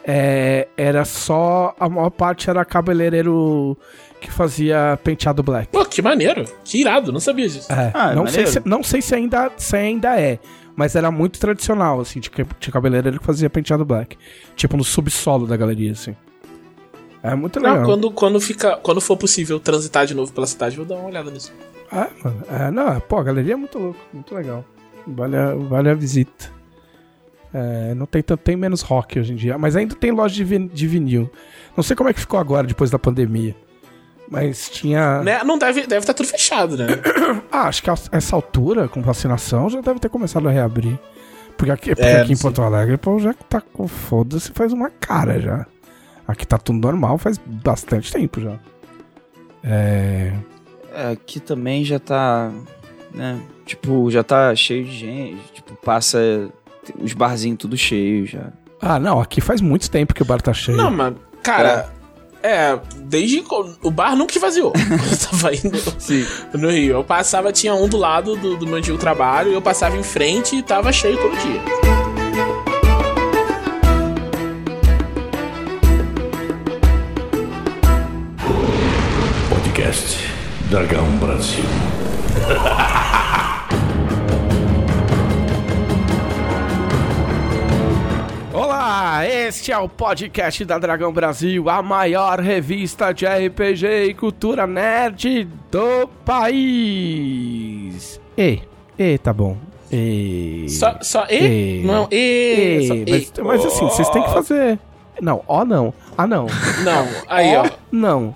é, 0.04 0.68
era 0.76 1.04
só. 1.04 1.74
A 1.80 1.88
maior 1.88 2.10
parte 2.10 2.48
era 2.48 2.64
cabeleireiro 2.64 3.76
que 4.20 4.30
fazia 4.30 4.98
penteado 5.04 5.42
black. 5.42 5.68
Pô, 5.70 5.84
que 5.84 6.00
maneiro. 6.02 6.44
Que 6.64 6.80
irado, 6.80 7.12
não 7.12 7.20
sabia 7.20 7.48
disso. 7.48 7.70
É, 7.72 7.90
Ah, 7.94 8.12
é 8.12 8.14
não, 8.14 8.26
sei 8.26 8.46
se, 8.46 8.62
não 8.64 8.82
sei 8.82 9.02
se 9.02 9.14
ainda, 9.14 9.50
se 9.56 9.76
ainda 9.76 10.18
é, 10.20 10.38
mas 10.74 10.94
era 10.96 11.10
muito 11.10 11.38
tradicional, 11.38 12.00
assim, 12.00 12.20
de, 12.20 12.30
que- 12.30 12.44
de 12.58 12.70
cabeleireiro 12.72 13.18
que 13.20 13.24
fazia 13.26 13.48
penteado 13.50 13.84
black. 13.84 14.16
Tipo 14.54 14.76
no 14.76 14.84
subsolo 14.84 15.46
da 15.46 15.56
galeria, 15.56 15.92
assim. 15.92 16.14
É 17.22 17.34
muito 17.34 17.58
legal. 17.58 17.78
Não, 17.78 17.84
quando, 17.84 18.10
quando, 18.10 18.40
fica, 18.40 18.76
quando 18.76 19.00
for 19.00 19.16
possível 19.16 19.58
transitar 19.58 20.06
de 20.06 20.14
novo 20.14 20.32
pela 20.32 20.46
cidade, 20.46 20.76
eu 20.78 20.84
vou 20.84 20.94
dar 20.96 21.00
uma 21.00 21.08
olhada 21.10 21.30
nisso. 21.30 21.52
Ah, 21.90 22.08
mano. 22.22 22.42
É, 22.48 22.70
não, 22.70 23.00
pô, 23.00 23.18
a 23.18 23.22
galeria 23.22 23.54
é 23.54 23.56
muito 23.56 23.78
louco, 23.78 23.98
muito 24.12 24.34
legal. 24.34 24.64
Vale 25.06 25.36
a, 25.36 25.54
vale 25.54 25.88
a 25.90 25.94
visita. 25.94 26.50
É, 27.54 27.94
não 27.94 28.06
tem 28.06 28.22
tanto, 28.22 28.40
tem 28.40 28.56
menos 28.56 28.82
rock 28.82 29.18
hoje 29.18 29.32
em 29.32 29.36
dia, 29.36 29.56
mas 29.56 29.76
ainda 29.76 29.94
tem 29.94 30.10
loja 30.10 30.34
de, 30.34 30.44
vin- 30.44 30.66
de 30.66 30.86
vinil. 30.86 31.30
Não 31.76 31.82
sei 31.82 31.96
como 31.96 32.08
é 32.10 32.12
que 32.12 32.20
ficou 32.20 32.38
agora, 32.38 32.66
depois 32.66 32.90
da 32.90 32.98
pandemia. 32.98 33.54
Mas 34.30 34.68
tinha. 34.68 35.22
Né? 35.22 35.42
Não 35.44 35.58
deve 35.58 35.80
estar 35.80 35.90
deve 35.90 36.06
tá 36.06 36.12
tudo 36.12 36.28
fechado, 36.28 36.76
né? 36.76 36.86
Ah, 37.50 37.68
acho 37.68 37.82
que 37.82 37.90
a 37.90 37.94
essa 38.12 38.36
altura, 38.36 38.88
com 38.88 39.00
vacinação, 39.00 39.70
já 39.70 39.80
deve 39.80 39.98
ter 39.98 40.08
começado 40.08 40.48
a 40.48 40.50
reabrir. 40.50 40.98
Porque 41.56 41.70
aqui, 41.70 41.94
porque 41.94 42.02
É, 42.02 42.20
aqui 42.20 42.32
em. 42.32 42.36
Porto 42.36 42.60
Alegre, 42.62 42.96
pô, 42.98 43.18
já 43.18 43.32
tá 43.32 43.60
com 43.60 43.88
foda-se 43.88 44.52
faz 44.52 44.72
uma 44.72 44.90
cara 44.90 45.40
já. 45.40 45.66
Aqui 46.26 46.46
tá 46.46 46.58
tudo 46.58 46.78
normal 46.78 47.18
faz 47.18 47.38
bastante 47.38 48.12
tempo 48.12 48.40
já. 48.40 48.58
É. 49.62 50.32
É, 50.92 51.10
aqui 51.12 51.40
também 51.40 51.84
já 51.84 51.98
tá. 51.98 52.50
Né? 53.14 53.40
Tipo, 53.64 54.10
já 54.10 54.22
tá 54.22 54.54
cheio 54.54 54.84
de 54.84 54.92
gente. 54.92 55.52
Tipo, 55.52 55.74
passa 55.76 56.50
os 56.98 57.12
barzinhos 57.12 57.58
tudo 57.58 57.76
cheio 57.76 58.26
já. 58.26 58.52
Ah, 58.80 58.98
não, 58.98 59.20
aqui 59.20 59.40
faz 59.40 59.60
muito 59.60 59.90
tempo 59.90 60.14
que 60.14 60.22
o 60.22 60.24
bar 60.24 60.40
tá 60.40 60.52
cheio. 60.52 60.76
Não, 60.76 60.90
mas, 60.90 61.14
cara, 61.42 61.90
É, 62.42 62.78
desde. 62.96 63.44
O 63.82 63.90
bar 63.90 64.16
nunca 64.16 64.34
esvaziou. 64.36 64.72
Quando 64.72 64.92
eu 65.10 65.18
tava 65.18 65.54
indo 65.54 66.00
Sim. 66.00 66.26
no 66.54 66.70
Rio. 66.70 66.96
Eu 66.96 67.04
passava, 67.04 67.52
tinha 67.52 67.74
um 67.74 67.88
do 67.88 67.96
lado 67.96 68.36
do, 68.36 68.56
do 68.56 68.66
meu 68.66 68.76
antigo 68.76 68.98
trabalho, 68.98 69.52
eu 69.52 69.62
passava 69.62 69.96
em 69.96 70.02
frente 70.02 70.56
e 70.56 70.62
tava 70.62 70.92
cheio 70.92 71.16
todo 71.16 71.36
dia. 71.36 71.62
Podcast 79.48 80.18
Dragão 80.70 81.06
Brasil. 81.18 81.64
Olá, 88.98 89.26
este 89.28 89.70
é 89.70 89.76
o 89.76 89.90
podcast 89.90 90.64
da 90.64 90.78
Dragão 90.78 91.12
Brasil, 91.12 91.68
a 91.68 91.82
maior 91.82 92.40
revista 92.40 93.12
de 93.12 93.26
RPG 93.26 94.04
e 94.08 94.14
cultura 94.14 94.66
nerd 94.66 95.46
do 95.70 96.08
país. 96.24 98.18
E, 98.38 98.62
e, 98.98 99.18
tá 99.18 99.34
bom. 99.34 99.58
E. 99.92 100.64
Só, 100.70 100.96
só 101.02 101.26
e? 101.28 101.82
E. 101.82 101.84
Não, 101.84 102.08
e. 102.10 102.78
E, 103.06 103.26
só 103.26 103.44
mas, 103.44 103.60
mas 103.60 103.66
assim, 103.66 103.84
vocês 103.84 104.08
têm 104.08 104.22
que 104.22 104.32
fazer. 104.32 104.78
Não, 105.20 105.42
ó 105.46 105.62
não. 105.62 105.92
Ah 106.16 106.26
não. 106.26 106.46
Não, 106.82 107.06
aí, 107.28 107.54
ó. 107.54 107.68
Não. 107.92 108.34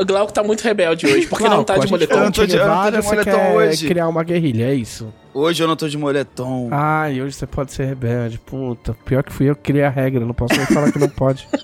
O 0.00 0.04
Glauco 0.04 0.32
tá 0.32 0.42
muito 0.44 0.62
rebelde 0.62 1.06
hoje, 1.06 1.26
porque 1.26 1.44
Glauco, 1.44 1.56
não 1.58 1.64
tá 1.64 1.74
a 1.74 1.78
de 1.78 1.90
moletom. 1.90 2.14
Eu 2.16 2.24
não 2.24 2.30
tô 2.32 2.46
de- 2.46 2.56
eu 2.56 2.66
não 2.68 2.82
tô 2.84 2.90
de 3.00 3.02
moletom 3.06 3.30
quer 3.30 3.52
hoje. 3.56 3.86
criar 3.88 4.08
uma 4.08 4.22
guerrilha, 4.22 4.64
é 4.70 4.74
isso? 4.74 5.12
Hoje 5.34 5.62
eu 5.62 5.68
não 5.68 5.76
tô 5.76 5.88
de 5.88 5.98
moletom. 5.98 6.68
Ai, 6.70 7.20
hoje 7.20 7.34
você 7.34 7.46
pode 7.46 7.72
ser 7.72 7.84
rebelde, 7.86 8.38
puta. 8.38 8.94
Pior 9.04 9.22
que 9.22 9.32
fui 9.32 9.50
eu 9.50 9.56
que 9.56 9.62
criei 9.62 9.84
a 9.84 9.90
regra, 9.90 10.24
não 10.24 10.34
posso 10.34 10.56
nem 10.56 10.66
falar 10.66 10.92
que 10.92 10.98
não 10.98 11.08
pode. 11.08 11.46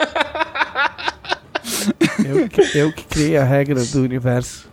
eu, 2.24 2.48
que, 2.48 2.78
eu 2.78 2.92
que 2.92 3.04
criei 3.04 3.36
a 3.36 3.44
regra 3.44 3.82
do 3.84 4.02
universo. 4.02 4.72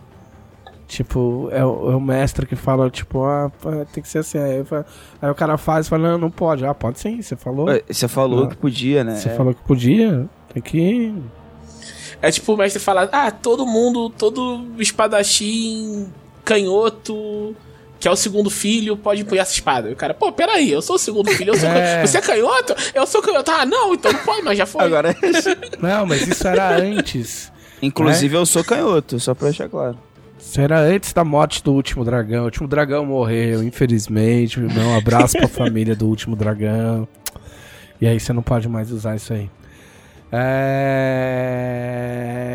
Tipo, 0.86 1.48
é 1.50 1.64
o, 1.64 1.90
é 1.92 1.96
o 1.96 2.00
mestre 2.00 2.44
que 2.46 2.54
fala, 2.54 2.90
tipo, 2.90 3.24
ah, 3.24 3.50
tem 3.94 4.02
que 4.02 4.08
ser 4.08 4.18
assim. 4.18 4.38
Aí, 4.38 4.62
falo- 4.62 4.84
aí 5.22 5.30
o 5.30 5.34
cara 5.34 5.56
faz 5.56 5.86
e 5.86 5.88
fala, 5.88 6.10
não, 6.10 6.18
não 6.18 6.30
pode. 6.30 6.66
Ah, 6.66 6.74
pode 6.74 7.00
sim, 7.00 7.22
você 7.22 7.34
falou. 7.34 7.66
Você 7.88 8.06
falou 8.08 8.40
Não. 8.42 8.48
que 8.48 8.56
podia, 8.56 9.02
né? 9.02 9.14
Você 9.14 9.30
falou 9.30 9.54
que 9.54 9.62
podia, 9.62 10.26
tem 10.52 10.62
que... 10.62 11.14
É 12.20 12.30
tipo 12.30 12.52
o 12.52 12.56
mestre 12.56 12.80
falar, 12.80 13.08
ah, 13.12 13.30
todo 13.30 13.66
mundo, 13.66 14.10
todo 14.10 14.64
espadachim, 14.78 16.06
canhoto, 16.44 17.54
que 17.98 18.08
é 18.08 18.10
o 18.10 18.16
segundo 18.16 18.50
filho, 18.50 18.96
pode 18.96 19.22
empunhar 19.22 19.42
essa 19.42 19.52
espada. 19.54 19.88
E 19.90 19.92
o 19.92 19.96
cara, 19.96 20.14
pô, 20.14 20.32
peraí, 20.32 20.70
eu 20.70 20.82
sou 20.82 20.96
o 20.96 20.98
segundo 20.98 21.30
filho, 21.30 21.50
eu 21.54 21.58
sou 21.58 21.68
É. 21.68 21.72
canhoto. 21.72 22.08
Você 22.08 22.18
é 22.18 22.20
canhoto? 22.20 22.74
Eu 22.94 23.06
sou 23.06 23.22
canhoto. 23.22 23.50
Ah, 23.50 23.66
não, 23.66 23.94
então 23.94 24.12
não 24.12 24.20
pode, 24.20 24.42
mas 24.42 24.58
já 24.58 24.66
foi. 24.66 24.84
Agora, 24.84 25.14
Não, 25.80 26.06
mas 26.06 26.26
isso 26.26 26.46
era 26.46 26.76
antes. 26.76 27.52
inclusive 27.80 28.36
eu 28.36 28.46
sou 28.46 28.64
canhoto, 28.64 29.18
só 29.20 29.34
pra 29.34 29.48
deixar 29.48 29.68
claro. 29.68 29.98
Isso 30.38 30.60
era 30.60 30.80
antes 30.80 31.12
da 31.12 31.22
morte 31.24 31.62
do 31.62 31.72
último 31.72 32.04
dragão. 32.04 32.42
O 32.42 32.44
último 32.46 32.66
dragão 32.66 33.06
morreu, 33.06 33.62
infelizmente. 33.62 34.58
Um 34.60 34.96
abraço 34.98 35.38
pra 35.38 35.46
família 35.48 35.94
do 35.94 36.06
último 36.08 36.34
dragão. 36.34 37.06
E 38.00 38.06
aí 38.08 38.18
você 38.18 38.32
não 38.32 38.42
pode 38.42 38.68
mais 38.68 38.90
usar 38.90 39.14
isso 39.14 39.32
aí. 39.32 39.48
É... 40.34 41.42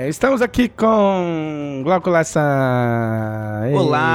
Estamos 0.10 0.42
aqui 0.42 0.68
com 0.68 1.82
Glauco 1.84 2.10
Lessa. 2.10 2.42
Ei. 3.68 3.76
Olá! 3.76 4.08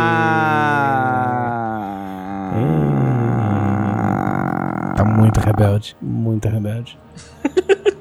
Tá 4.97 5.05
muito 5.05 5.39
rebelde. 5.39 5.97
Muito 6.03 6.49
rebelde. 6.49 6.99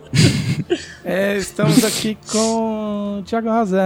É, 1.04 1.36
estamos 1.36 1.84
aqui 1.84 2.18
com 2.32 3.24
Thiago 3.26 3.50
Rosa. 3.50 3.82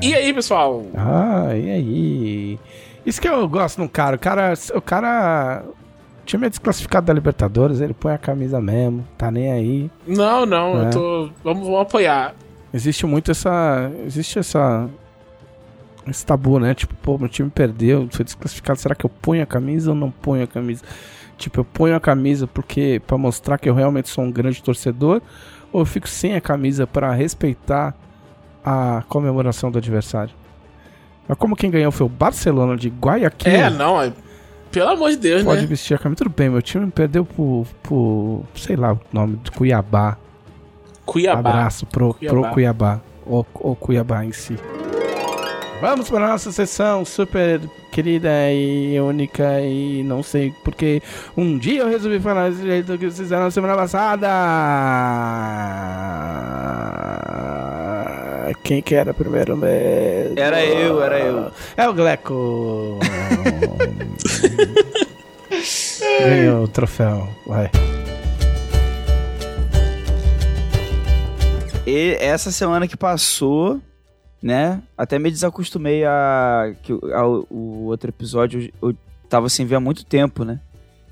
E 0.00 0.14
aí, 0.14 0.32
pessoal? 0.32 0.84
Ah, 0.96 1.54
e 1.54 1.70
aí? 1.70 2.58
Isso 3.04 3.20
que 3.20 3.28
eu 3.28 3.46
gosto 3.48 3.78
num 3.78 3.86
cara. 3.86 4.16
O 4.16 4.18
cara. 4.18 4.54
O 4.74 4.80
cara. 4.80 5.62
O 6.22 6.24
time 6.24 6.46
é 6.46 6.50
desclassificado 6.50 7.06
da 7.06 7.12
Libertadores, 7.12 7.80
ele 7.80 7.92
põe 7.94 8.12
a 8.14 8.18
camisa 8.18 8.60
mesmo, 8.60 9.04
tá 9.18 9.30
nem 9.30 9.50
aí. 9.52 9.90
Não, 10.06 10.46
não, 10.46 10.82
É. 10.82 10.86
eu 10.86 10.90
tô. 10.90 11.30
Vamos, 11.42 11.64
vamos 11.66 11.80
apoiar. 11.80 12.34
Existe 12.72 13.04
muito 13.06 13.30
essa. 13.30 13.90
Existe 14.06 14.38
essa. 14.38 14.88
Esse 16.06 16.24
tabu, 16.26 16.58
né? 16.58 16.74
Tipo, 16.74 16.94
pô, 16.96 17.16
meu 17.18 17.28
time 17.28 17.48
perdeu, 17.50 18.08
foi 18.10 18.24
desclassificado. 18.24 18.78
Será 18.78 18.94
que 18.94 19.04
eu 19.06 19.10
ponho 19.10 19.42
a 19.42 19.46
camisa 19.46 19.90
ou 19.90 19.96
não 19.96 20.10
ponho 20.10 20.42
a 20.42 20.46
camisa? 20.46 20.82
Tipo, 21.38 21.60
eu 21.60 21.64
ponho 21.64 21.94
a 21.94 22.00
camisa 22.00 22.46
porque 22.46 23.00
para 23.06 23.16
mostrar 23.18 23.58
que 23.58 23.68
eu 23.68 23.74
realmente 23.74 24.08
sou 24.08 24.24
um 24.24 24.30
grande 24.30 24.62
torcedor, 24.62 25.20
ou 25.72 25.80
eu 25.80 25.84
fico 25.86 26.08
sem 26.08 26.34
a 26.34 26.40
camisa 26.40 26.86
para 26.86 27.12
respeitar 27.12 27.94
a 28.64 29.02
comemoração 29.08 29.70
do 29.70 29.78
adversário? 29.78 30.34
Mas 31.28 31.38
como 31.38 31.54
quem 31.56 31.70
ganhou 31.70 31.92
foi 31.92 32.06
o 32.06 32.08
Barcelona 32.10 32.76
de 32.76 32.88
Guayaquil, 32.88 33.52
É, 33.52 33.70
não, 33.70 34.00
é- 34.00 34.12
pelo 34.72 34.88
amor 34.88 35.10
de 35.10 35.16
Deus, 35.16 35.44
pode 35.44 35.60
né? 35.60 35.66
vestir 35.66 35.94
a 35.94 35.98
camisa. 35.98 36.24
Tudo 36.24 36.34
bem, 36.34 36.48
meu 36.48 36.62
time 36.62 36.90
perdeu 36.90 37.24
por, 37.24 37.66
por 37.82 38.44
sei 38.56 38.74
lá 38.74 38.94
o 38.94 39.00
nome, 39.12 39.38
de 39.44 39.50
Cuiabá. 39.50 40.16
Cuiabá. 41.04 41.50
Abraço 41.50 41.86
pro 41.86 42.14
Cuiabá, 42.14 42.34
Cuiabá. 42.34 42.42
pro 42.42 42.54
Cuiabá 42.54 43.00
ou, 43.26 43.46
ou 43.54 43.76
Cuiabá 43.76 44.24
em 44.24 44.32
si. 44.32 44.56
Vamos 45.80 46.08
para 46.08 46.26
a 46.26 46.28
nossa 46.28 46.52
sessão 46.52 47.04
super 47.04 47.60
querida 47.90 48.30
e 48.52 48.98
única 49.00 49.60
e 49.60 50.04
não 50.04 50.22
sei 50.22 50.54
porque 50.62 51.02
um 51.36 51.58
dia 51.58 51.80
eu 51.80 51.88
resolvi 51.88 52.20
falar 52.20 52.50
desse 52.50 52.62
jeito 52.62 52.92
que 52.92 53.04
vocês 53.06 53.18
fizeram 53.18 53.44
na 53.44 53.50
semana 53.50 53.74
passada. 53.74 54.28
Quem 58.54 58.80
que 58.82 58.94
era 58.94 59.12
primeiro 59.14 59.56
mesmo? 59.56 60.38
Era 60.38 60.64
eu, 60.64 61.02
era 61.02 61.18
eu. 61.20 61.50
É 61.76 61.88
o 61.88 61.92
Gleco. 61.94 62.98
Ganhou 66.20 66.64
o 66.64 66.68
troféu, 66.68 67.28
vai. 67.46 67.70
E 71.86 72.16
essa 72.20 72.50
semana 72.52 72.86
que 72.86 72.96
passou, 72.96 73.80
né? 74.42 74.80
Até 74.96 75.18
me 75.18 75.30
desacostumei 75.30 76.04
a 76.04 76.74
que 76.82 76.92
o- 76.92 77.00
ao 77.14 77.46
o 77.50 77.86
outro 77.86 78.08
episódio 78.10 78.70
eu, 78.80 78.90
eu 78.90 78.96
tava 79.28 79.48
sem 79.48 79.66
ver 79.66 79.76
há 79.76 79.80
muito 79.80 80.04
tempo, 80.04 80.44
né? 80.44 80.60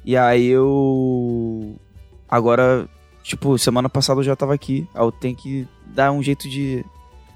E 0.04 0.16
aí 0.16 0.47
eu 0.47 1.75
agora, 2.28 2.88
tipo, 3.23 3.59
semana 3.59 3.88
passada 3.88 4.20
eu 4.20 4.25
já 4.25 4.37
tava 4.37 4.54
aqui. 4.54 4.88
Aí 4.94 5.02
eu 5.02 5.12
tenho 5.12 5.37
que 5.37 5.66
dar 5.87 6.12
um 6.12 6.23
jeito 6.23 6.49
de 6.49 6.85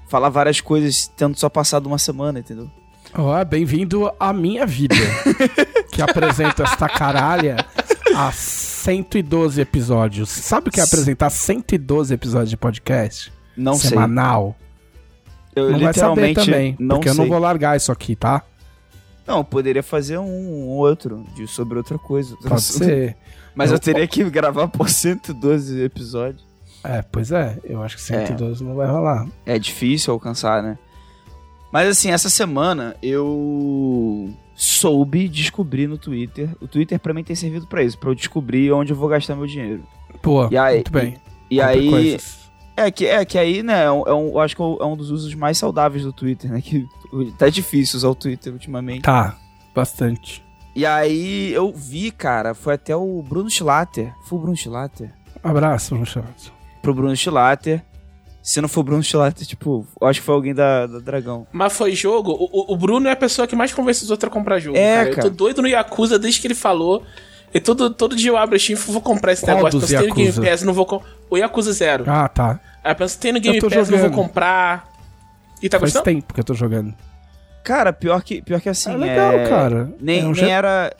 falar 0.07 0.29
várias 0.29 0.61
coisas 0.61 1.07
tendo 1.15 1.37
só 1.37 1.49
passado 1.49 1.87
uma 1.87 1.97
semana, 1.97 2.39
entendeu? 2.39 2.69
Ó, 3.13 3.43
bem-vindo 3.45 4.11
à 4.19 4.33
minha 4.33 4.65
vida. 4.65 4.95
que 5.91 6.01
apresento 6.01 6.63
esta 6.63 6.89
caralha 6.89 7.57
há 8.15 8.31
112 8.31 9.61
episódios. 9.61 10.29
Sabe 10.29 10.69
o 10.69 10.71
que 10.71 10.79
é 10.79 10.83
apresentar 10.83 11.29
112 11.29 12.13
episódios 12.13 12.49
de 12.49 12.57
podcast? 12.57 13.31
Não 13.55 13.75
sei. 13.75 13.91
Semanal. 13.91 14.55
Eu 15.55 15.71
não 15.71 15.79
vai 15.79 15.93
saber 15.93 16.33
também. 16.33 16.75
não 16.77 16.97
porque 16.97 17.07
eu 17.09 17.13
sei. 17.13 17.23
não 17.23 17.29
vou 17.29 17.39
largar 17.39 17.77
isso 17.77 17.91
aqui, 17.91 18.15
tá? 18.15 18.43
Não, 19.25 19.37
eu 19.37 19.43
poderia 19.43 19.81
fazer 19.81 20.17
um, 20.17 20.25
um 20.25 20.67
outro 20.71 21.25
de, 21.35 21.47
sobre 21.47 21.77
outra 21.77 21.97
coisa. 21.97 22.35
Pode 22.35 22.53
assunto. 22.53 22.83
ser. 22.85 23.15
Mas 23.55 23.69
Eu- 23.69 23.75
eu 23.77 23.79
teria 23.79 24.05
que 24.05 24.23
gravar 24.29 24.67
por 24.67 24.89
112 24.89 25.81
episódios. 25.81 26.43
É, 26.87 27.01
pois 27.01 27.31
é. 27.31 27.57
Eu 27.63 27.81
acho 27.83 27.95
que 27.95 28.01
112 28.01 28.63
não 28.63 28.75
vai 28.75 28.87
rolar. 28.87 29.27
É 29.45 29.57
difícil 29.59 30.13
alcançar, 30.13 30.61
né? 30.63 30.77
Mas 31.71 31.89
assim, 31.89 32.11
essa 32.11 32.29
semana 32.29 32.95
eu 33.01 34.29
soube 34.55 35.27
descobrir 35.27 35.87
no 35.87 35.97
Twitter. 35.97 36.49
O 36.61 36.67
Twitter 36.67 36.99
pra 36.99 37.13
mim 37.13 37.23
tem 37.23 37.35
servido 37.35 37.67
pra 37.67 37.83
isso, 37.83 37.97
pra 37.97 38.09
eu 38.09 38.15
descobrir 38.15 38.71
onde 38.71 38.93
eu 38.93 38.97
vou 38.97 39.09
gastar 39.09 39.35
meu 39.35 39.45
dinheiro. 39.47 39.83
Pô, 40.21 40.47
E 40.49 40.57
aí- 40.57 40.75
muito 40.75 40.91
bem. 40.91 41.17
E 41.49 41.57
Compre 41.57 41.71
aí, 41.79 41.89
coisas. 41.89 42.49
é 42.77 42.89
que 42.91 43.05
é 43.05 43.25
que 43.25 43.37
aí, 43.37 43.61
né, 43.61 43.83
é 43.83 43.91
um, 43.91 44.03
é 44.07 44.11
eu 44.11 44.39
acho 44.39 44.55
que 44.55 44.61
é 44.61 44.85
um 44.85 44.95
dos 44.95 45.11
usos 45.11 45.33
mais 45.35 45.57
saudáveis 45.57 46.03
do 46.03 46.13
Twitter, 46.13 46.49
né, 46.51 46.61
que 46.61 46.87
tá 47.37 47.49
difícil 47.49 47.97
usar 47.97 48.09
o 48.09 48.15
Twitter 48.15 48.51
ultimamente. 48.53 49.01
Tá, 49.01 49.35
bastante. 49.75 50.43
E 50.73 50.85
aí 50.85 51.51
eu 51.53 51.71
vi, 51.73 52.09
cara, 52.11 52.53
foi 52.53 52.73
até 52.75 52.95
o 52.95 53.21
Bruno 53.21 53.49
Schlatter, 53.49 54.13
foi 54.25 54.39
o 54.39 54.41
Bruno 54.41 54.57
Schlatter, 54.57 55.13
Abraço, 55.43 55.93
Luciano. 55.93 56.27
Pro 56.85 56.93
Bruno 56.93 57.15
Schlatter. 57.15 57.83
Se 58.43 58.61
não 58.61 58.69
for 58.69 58.81
o 58.81 58.83
Bruno 58.83 59.01
Schlatter, 59.03 59.45
tipo, 59.47 59.87
eu 59.99 60.07
acho 60.07 60.19
que 60.19 60.25
foi 60.25 60.35
alguém 60.35 60.53
da, 60.53 60.85
da 60.85 60.99
Dragão. 60.99 61.47
Mas 61.51 61.73
foi 61.73 61.93
jogo. 61.95 62.31
O, 62.31 62.45
o- 62.45 62.73
o 62.73 62.77
Bruno 62.77 63.07
é 63.07 63.11
a 63.11 63.15
pessoa 63.15 63.47
que 63.47 63.55
mais 63.55 63.73
convence 63.73 64.03
os 64.03 64.11
outros 64.11 64.29
a 64.29 64.31
comprar 64.33 64.59
jogo. 64.59 64.77
É, 64.77 64.97
cara. 64.97 65.09
Eu 65.09 65.15
cara. 65.15 65.29
tô 65.29 65.35
doido 65.35 65.61
no 65.63 65.67
Yakuza 65.67 66.19
desde 66.19 66.39
que 66.39 66.45
ele 66.45 66.53
falou. 66.53 67.01
E 67.51 67.59
todo, 67.59 67.89
todo 67.89 68.15
dia 68.15 68.29
eu 68.29 68.37
abro 68.37 68.55
a 68.55 68.59
Steam 68.59 68.77
e 68.77 68.91
vou 68.91 69.01
comprar 69.01 69.31
esse 69.31 69.43
Qual 69.43 69.55
negócio. 69.57 69.79
tem 69.87 70.07
no 70.07 70.13
Game? 70.13 70.31
Pass, 70.33 70.61
não 70.61 70.73
vou 70.73 70.85
com... 70.85 71.01
O 71.29 71.37
Yakuza 71.37 71.71
Zero. 71.73 72.03
Ah, 72.07 72.27
tá. 72.27 72.59
Aí 72.83 72.91
eu 72.91 72.95
penso, 72.95 73.17
tem 73.17 73.31
no 73.33 73.39
Game 73.39 73.57
Eu 73.57 73.63
Pass, 73.63 73.73
não 73.77 73.83
vou 73.85 73.97
jogando. 73.97 74.13
comprar. 74.13 74.87
E 75.63 75.67
tá 75.69 75.79
Faz 75.79 75.93
gostando? 75.93 76.03
tempo 76.15 76.33
que 76.33 76.39
eu 76.39 76.43
tô 76.43 76.53
jogando. 76.53 76.93
Cara, 77.63 77.91
pior 77.91 78.21
que, 78.21 78.41
pior 78.43 78.61
que 78.61 78.69
assim. 78.69 78.91
É 78.93 78.97
legal, 78.97 79.31
é- 79.33 79.49
cara. 79.49 79.91
Nem, 79.99 80.19
É 80.19 80.23
um 80.23 80.25
nem 80.27 80.35
jeito- 80.35 80.51
era. 80.51 80.95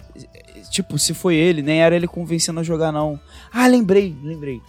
Tipo, 0.71 0.97
se 0.97 1.13
foi 1.13 1.35
ele, 1.35 1.61
nem 1.61 1.81
era 1.83 1.95
ele 1.95 2.07
convencendo 2.07 2.59
a 2.59 2.63
jogar, 2.63 2.91
não. 2.91 3.19
Ah, 3.53 3.67
lembrei, 3.67 4.15
lembrei. 4.23 4.59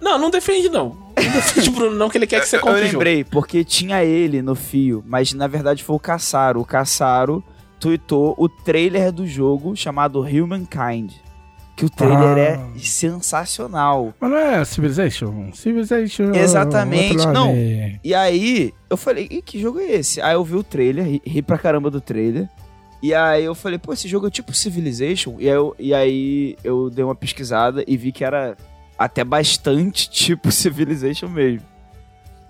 Não, 0.00 0.18
não 0.18 0.30
defende, 0.30 0.68
não. 0.68 0.96
Não 1.16 1.32
defende 1.32 1.68
o 1.68 1.72
Bruno, 1.72 1.96
não, 1.96 2.08
que 2.10 2.18
ele 2.18 2.26
quer 2.26 2.40
que 2.40 2.48
você 2.48 2.58
compre 2.58 2.80
Eu 2.80 2.84
o 2.84 2.86
jogo. 2.86 2.98
lembrei, 2.98 3.24
porque 3.24 3.64
tinha 3.64 4.04
ele 4.04 4.42
no 4.42 4.54
fio, 4.54 5.02
mas 5.06 5.32
na 5.32 5.46
verdade 5.46 5.82
foi 5.84 5.96
o 5.96 6.00
Caçaro. 6.00 6.60
O 6.60 6.64
Caçaro 6.64 7.42
tweetou 7.80 8.34
o 8.38 8.48
trailer 8.48 9.10
do 9.12 9.26
jogo 9.26 9.74
chamado 9.76 10.20
Humankind. 10.20 11.12
Que 11.76 11.84
o 11.84 11.90
trailer 11.90 12.38
Ah. 12.60 12.68
é 12.76 12.78
sensacional. 12.78 14.14
Mas 14.20 14.30
não 14.30 14.38
é 14.38 14.64
Civilization? 14.64 15.50
Civilization. 15.52 16.32
Exatamente, 16.34 17.16
outro 17.18 17.32
não. 17.32 17.52
E 18.02 18.14
aí, 18.14 18.72
eu 18.88 18.96
falei, 18.96 19.26
"Ih, 19.30 19.42
que 19.42 19.58
jogo 19.60 19.80
é 19.80 19.92
esse? 19.92 20.20
Aí 20.20 20.34
eu 20.34 20.44
vi 20.44 20.54
o 20.54 20.62
trailer, 20.62 21.04
ri, 21.04 21.22
ri 21.26 21.42
pra 21.42 21.58
caramba 21.58 21.90
do 21.90 22.00
trailer. 22.00 22.48
E 23.02 23.12
aí 23.12 23.44
eu 23.44 23.54
falei, 23.54 23.78
pô, 23.78 23.92
esse 23.92 24.08
jogo 24.08 24.28
é 24.28 24.30
tipo 24.30 24.54
Civilization? 24.54 25.36
E 25.38 25.48
aí, 25.48 25.54
eu, 25.54 25.74
e 25.78 25.92
aí 25.92 26.56
eu 26.64 26.88
dei 26.88 27.04
uma 27.04 27.14
pesquisada 27.14 27.84
e 27.86 27.96
vi 27.96 28.12
que 28.12 28.24
era 28.24 28.56
até 28.98 29.24
bastante 29.24 30.08
tipo 30.10 30.50
Civilization 30.50 31.28
mesmo. 31.28 31.74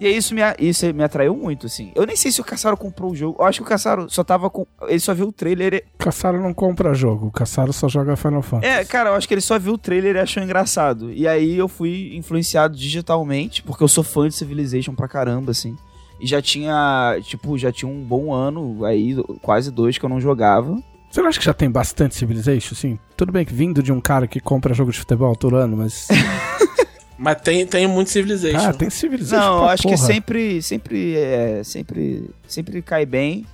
E 0.01 0.09
isso 0.09 0.35
me, 0.35 0.41
isso 0.59 0.93
me 0.93 1.05
atraiu 1.05 1.37
muito, 1.37 1.67
assim. 1.67 1.93
Eu 1.95 2.05
nem 2.05 2.17
sei 2.17 2.33
se 2.33 2.41
o 2.41 2.45
Caçaro 2.45 2.77
comprou 2.77 3.13
o 3.13 3.15
jogo. 3.15 3.37
Eu 3.41 3.47
acho 3.47 3.61
que 3.61 3.65
o 3.65 3.69
Caçaro 3.69 4.11
só 4.11 4.25
tava 4.25 4.51
com... 4.51 4.67
Ele 4.83 4.99
só 4.99 5.15
viu 5.15 5.29
o 5.29 5.33
trailer 5.33 5.73
e... 5.73 5.85
Caçaro 5.97 6.43
não 6.43 6.53
compra 6.53 6.93
jogo, 6.95 7.31
Caçaro 7.31 7.73
só 7.73 7.89
joga 7.89 8.17
Final 8.17 8.43
Fantasy. 8.43 8.73
É, 8.73 8.85
cara, 8.85 9.11
eu 9.11 9.15
acho 9.15 9.29
que 9.29 9.35
ele 9.35 9.41
só 9.41 9.59
viu 9.59 9.75
o 9.75 9.79
trailer 9.79 10.17
e 10.17 10.19
achou 10.19 10.43
engraçado. 10.43 11.13
E 11.13 11.29
aí 11.29 11.57
eu 11.57 11.69
fui 11.69 12.15
influenciado 12.17 12.77
digitalmente, 12.77 13.63
porque 13.63 13.85
eu 13.85 13.89
sou 13.89 14.03
fã 14.03 14.29
de 14.29 14.35
Civilization 14.35 14.95
pra 14.95 15.07
caramba, 15.07 15.53
assim. 15.53 15.77
E 16.21 16.27
já 16.27 16.43
tinha, 16.43 17.19
tipo, 17.23 17.57
já 17.57 17.71
tinha 17.71 17.91
um 17.91 18.03
bom 18.03 18.33
ano 18.33 18.85
aí, 18.85 19.17
quase 19.43 19.71
dois 19.71 19.97
que 19.97 20.05
eu 20.05 20.09
não 20.09 20.21
jogava. 20.21 20.77
Você 21.15 21.23
não 21.23 21.29
acha 21.29 21.39
que 21.39 21.45
já 21.45 21.55
tem 21.55 21.71
bastante 21.71 22.17
Civilization, 22.17 22.75
assim? 22.75 22.99
Tudo 23.17 23.31
bem 23.31 23.45
que 23.45 23.55
vindo 23.55 23.81
de 23.81 23.93
um 23.93 24.01
cara 24.01 24.27
que 24.27 24.41
compra 24.41 24.75
jogo 24.75 24.91
de 24.91 24.99
futebol 24.99 25.37
todo 25.37 25.55
ano, 25.55 25.77
mas... 25.77 26.09
Mas 27.17 27.41
tem, 27.41 27.65
tem 27.65 27.87
muito 27.87 28.11
Civilization. 28.11 28.59
ah, 28.59 28.73
tem 28.73 28.91
Civilization 28.91 29.41
Não, 29.41 29.65
acho 29.67 29.85
que 29.85 29.95
porra. 29.95 30.05
sempre, 30.05 30.61
sempre, 30.61 31.15
é, 31.15 31.63
sempre, 31.63 32.29
sempre 32.49 32.83
cai 32.83 33.07
bem. 33.07 33.47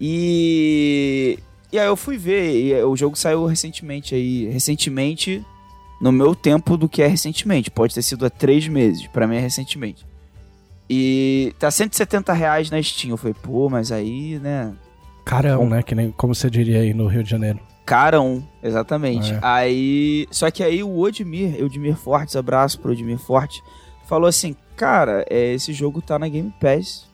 E, 0.00 1.38
e 1.70 1.78
aí 1.78 1.86
eu 1.86 1.94
fui 1.94 2.18
ver, 2.18 2.52
e 2.60 2.74
o 2.82 2.96
jogo 2.96 3.16
saiu 3.16 3.46
recentemente 3.46 4.12
aí, 4.12 4.48
recentemente, 4.48 5.46
no 6.00 6.10
meu 6.10 6.34
tempo 6.34 6.76
do 6.76 6.88
que 6.88 7.00
é 7.00 7.06
recentemente. 7.06 7.70
Pode 7.70 7.94
ter 7.94 8.02
sido 8.02 8.26
há 8.26 8.30
três 8.30 8.66
meses, 8.66 9.06
pra 9.06 9.28
mim 9.28 9.36
é 9.36 9.40
recentemente. 9.40 10.04
E 10.90 11.54
tá 11.60 11.70
170 11.70 12.32
reais 12.32 12.68
na 12.68 12.82
Steam. 12.82 13.12
Eu 13.12 13.16
falei, 13.16 13.34
pô, 13.40 13.70
mas 13.70 13.92
aí, 13.92 14.40
né, 14.40 14.74
Carão, 15.26 15.68
né? 15.68 15.82
Que 15.82 15.94
nem 15.94 16.10
como 16.12 16.34
você 16.34 16.48
diria 16.48 16.80
aí 16.80 16.94
no 16.94 17.06
Rio 17.06 17.22
de 17.22 17.28
Janeiro. 17.30 17.60
Carão, 17.84 18.42
exatamente. 18.62 19.34
É. 19.34 19.38
Aí. 19.42 20.26
Só 20.30 20.50
que 20.50 20.62
aí 20.62 20.82
o 20.82 20.98
Odmir, 20.98 21.62
Odmir 21.62 21.96
Fortes, 21.96 22.34
abraço 22.36 22.80
pro 22.80 22.92
Odmir 22.92 23.18
Forte, 23.18 23.60
falou 24.08 24.28
assim: 24.28 24.56
Cara, 24.76 25.24
é, 25.28 25.52
esse 25.52 25.72
jogo 25.72 26.00
tá 26.00 26.18
na 26.18 26.28
Game 26.28 26.52
Pass. 26.60 27.06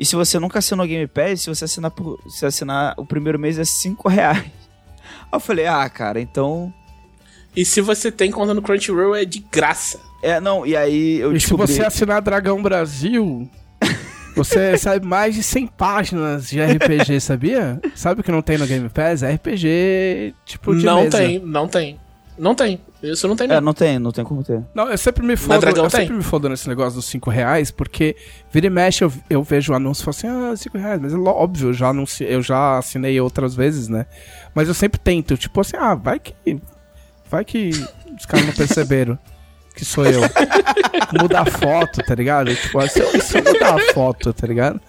E 0.00 0.04
se 0.04 0.16
você 0.16 0.40
nunca 0.40 0.58
assinou 0.58 0.86
Game 0.86 1.06
Pass, 1.06 1.42
se 1.42 1.48
você 1.48 1.66
assinar, 1.66 1.90
por- 1.90 2.18
se 2.28 2.44
assinar 2.44 2.94
o 2.96 3.06
primeiro 3.06 3.38
mês 3.38 3.58
é 3.58 3.64
5 3.64 4.08
reais. 4.10 4.38
Aí 4.38 5.28
eu 5.32 5.38
falei, 5.40 5.66
ah, 5.66 5.88
cara, 5.88 6.20
então. 6.20 6.72
E 7.54 7.64
se 7.64 7.80
você 7.80 8.10
tem 8.10 8.30
conta 8.32 8.52
no 8.52 8.60
Crunchyroll, 8.62 9.14
é 9.14 9.24
de 9.24 9.38
graça. 9.38 10.00
É, 10.22 10.40
não, 10.40 10.66
e 10.66 10.74
aí 10.76 11.20
eu 11.20 11.30
e 11.30 11.34
descobri. 11.34 11.66
se 11.68 11.74
você 11.74 11.84
assinar 11.84 12.20
Dragão 12.22 12.60
Brasil, 12.62 13.48
você 14.34 14.76
sabe 14.78 15.06
mais 15.06 15.34
de 15.34 15.42
100 15.42 15.66
páginas 15.68 16.48
de 16.48 16.60
RPG, 16.62 17.20
sabia? 17.22 17.80
Sabe 17.94 18.20
o 18.20 18.24
que 18.24 18.32
não 18.32 18.42
tem 18.42 18.58
no 18.58 18.66
Game 18.66 18.88
Pass? 18.88 19.22
É 19.22 19.32
RPG 19.34 20.34
tipo 20.44 20.74
de 20.76 20.84
não 20.84 21.04
mesa. 21.04 21.18
tem, 21.18 21.38
não 21.40 21.68
tem. 21.68 22.00
Não 22.36 22.54
tem. 22.54 22.80
Isso 23.00 23.28
não 23.28 23.36
tem 23.36 23.44
É, 23.44 23.48
mesmo. 23.50 23.64
não 23.64 23.72
tem, 23.74 23.98
não 23.98 24.10
tem 24.10 24.24
como 24.24 24.42
ter. 24.42 24.60
Não, 24.74 24.90
eu 24.90 24.98
sempre 24.98 25.24
me 25.24 25.36
fodo, 25.36 25.64
eu 25.68 25.72
tem. 25.88 25.90
sempre 25.90 26.16
me 26.16 26.22
fodo 26.22 26.48
nesse 26.48 26.68
negócio 26.68 26.94
dos 26.96 27.04
5 27.04 27.30
reais, 27.30 27.70
porque 27.70 28.16
vira 28.50 28.66
e 28.66 28.70
mexe 28.70 29.04
eu, 29.04 29.12
eu 29.30 29.42
vejo 29.42 29.72
o 29.72 29.76
anúncio 29.76 30.02
e 30.02 30.04
falo 30.04 30.16
assim, 30.16 30.52
ah, 30.52 30.56
5 30.56 30.76
reais, 30.78 31.00
mas 31.00 31.14
é 31.14 31.16
óbvio, 31.16 31.68
eu 31.68 31.72
já, 31.72 31.90
anunci, 31.90 32.24
eu 32.24 32.42
já 32.42 32.78
assinei 32.78 33.20
outras 33.20 33.54
vezes, 33.54 33.86
né? 33.88 34.06
Mas 34.52 34.66
eu 34.66 34.74
sempre 34.74 34.98
tento, 34.98 35.36
tipo 35.36 35.60
assim, 35.60 35.76
ah, 35.76 35.94
vai 35.94 36.18
que. 36.18 36.34
Vai 37.30 37.44
que 37.44 37.70
os 38.18 38.26
caras 38.26 38.46
não 38.46 38.52
perceberam 38.52 39.16
que 39.74 39.84
sou 39.84 40.04
eu. 40.06 40.20
Mudar 41.20 41.42
a 41.42 41.46
foto, 41.46 42.02
tá 42.02 42.14
ligado? 42.14 42.54
Tipo, 42.54 42.86
se 42.88 43.00
eu, 43.00 43.20
se 43.20 43.38
eu 43.38 43.44
mudar 43.44 43.74
a 43.74 43.92
foto, 43.92 44.32
tá 44.32 44.46
ligado? 44.46 44.80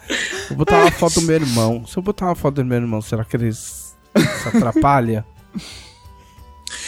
Vou 0.49 0.57
botar 0.59 0.77
uma 0.81 0.91
foto 0.91 1.15
do 1.19 1.21
meu 1.23 1.35
irmão. 1.35 1.85
Se 1.87 1.97
eu 1.97 2.03
botar 2.03 2.25
uma 2.27 2.35
foto 2.35 2.55
do 2.55 2.65
meu 2.65 2.77
irmão, 2.77 3.01
será 3.01 3.25
que 3.25 3.35
eles 3.35 3.95
se 4.15 4.47
atrapalham? 4.47 5.23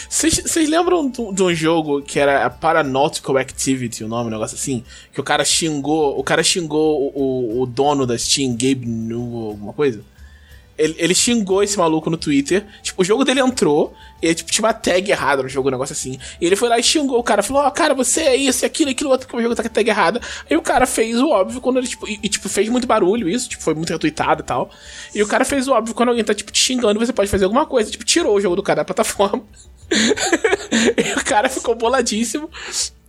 Vocês 0.08 0.68
lembram 0.70 1.10
de 1.10 1.42
um- 1.42 1.54
jogo 1.54 2.00
que 2.02 2.18
era 2.18 2.48
Paranautical 2.48 3.36
Activity, 3.36 4.02
o 4.04 4.08
nome, 4.08 4.28
um 4.28 4.32
negócio 4.32 4.54
assim? 4.56 4.82
Que 5.12 5.20
o 5.20 5.24
cara 5.24 5.44
xingou. 5.44 6.18
O 6.18 6.24
cara 6.24 6.42
xingou 6.42 7.12
o, 7.14 7.58
o- 7.58 7.62
o 7.62 7.66
dono 7.66 8.06
da 8.06 8.16
Steam, 8.16 8.52
Gabe 8.52 8.86
alguma 9.12 9.72
coisa? 9.72 10.02
Ele, 10.78 10.94
ele 10.96 11.14
xingou 11.14 11.62
esse 11.62 11.76
maluco 11.76 12.08
no 12.08 12.16
Twitter. 12.16 12.64
Tipo, 12.82 13.02
o 13.02 13.04
jogo 13.04 13.24
dele 13.24 13.40
entrou. 13.40 13.92
E 14.22 14.34
tipo, 14.34 14.50
tinha 14.50 14.64
uma 14.64 14.72
tag 14.72 15.10
errada 15.10 15.42
no 15.42 15.48
jogo, 15.48 15.68
um 15.68 15.72
negócio 15.72 15.92
assim. 15.92 16.18
E 16.40 16.46
ele 16.46 16.56
foi 16.56 16.68
lá 16.68 16.78
e 16.78 16.82
xingou 16.82 17.18
o 17.18 17.22
cara. 17.22 17.42
Falou, 17.42 17.62
ó, 17.62 17.70
cara, 17.70 17.94
você 17.94 18.20
é 18.22 18.36
isso, 18.36 18.64
aquilo, 18.64 18.90
aquilo 18.90 19.10
outro, 19.10 19.26
que 19.26 19.36
o 19.36 19.42
jogo 19.42 19.54
tá 19.54 19.62
com 19.62 19.68
a 19.68 19.70
tag 19.70 19.88
errada. 19.90 20.20
Aí 20.48 20.56
o 20.56 20.62
cara 20.62 20.86
fez 20.86 21.20
o 21.20 21.28
óbvio 21.28 21.60
quando 21.60 21.78
ele, 21.78 21.88
tipo, 21.88 22.08
e, 22.08 22.18
e, 22.22 22.28
tipo, 22.28 22.48
fez 22.48 22.68
muito 22.68 22.86
barulho 22.86 23.28
isso, 23.28 23.48
tipo, 23.48 23.62
foi 23.62 23.74
muito 23.74 23.90
retweetado 23.90 24.42
e 24.42 24.44
tal. 24.44 24.70
E 25.14 25.22
o 25.22 25.26
cara 25.26 25.44
fez 25.44 25.66
o 25.66 25.72
óbvio 25.72 25.94
quando 25.94 26.10
alguém 26.10 26.24
tá, 26.24 26.34
tipo, 26.34 26.52
te 26.52 26.60
xingando, 26.60 26.98
você 26.98 27.12
pode 27.12 27.30
fazer 27.30 27.44
alguma 27.44 27.66
coisa. 27.66 27.90
Tipo, 27.90 28.04
tirou 28.04 28.36
o 28.36 28.40
jogo 28.40 28.56
do 28.56 28.62
cara 28.62 28.78
da 28.78 28.84
plataforma. 28.84 29.42
e 29.90 31.18
o 31.18 31.24
cara 31.24 31.48
ficou 31.48 31.74
boladíssimo. 31.74 32.50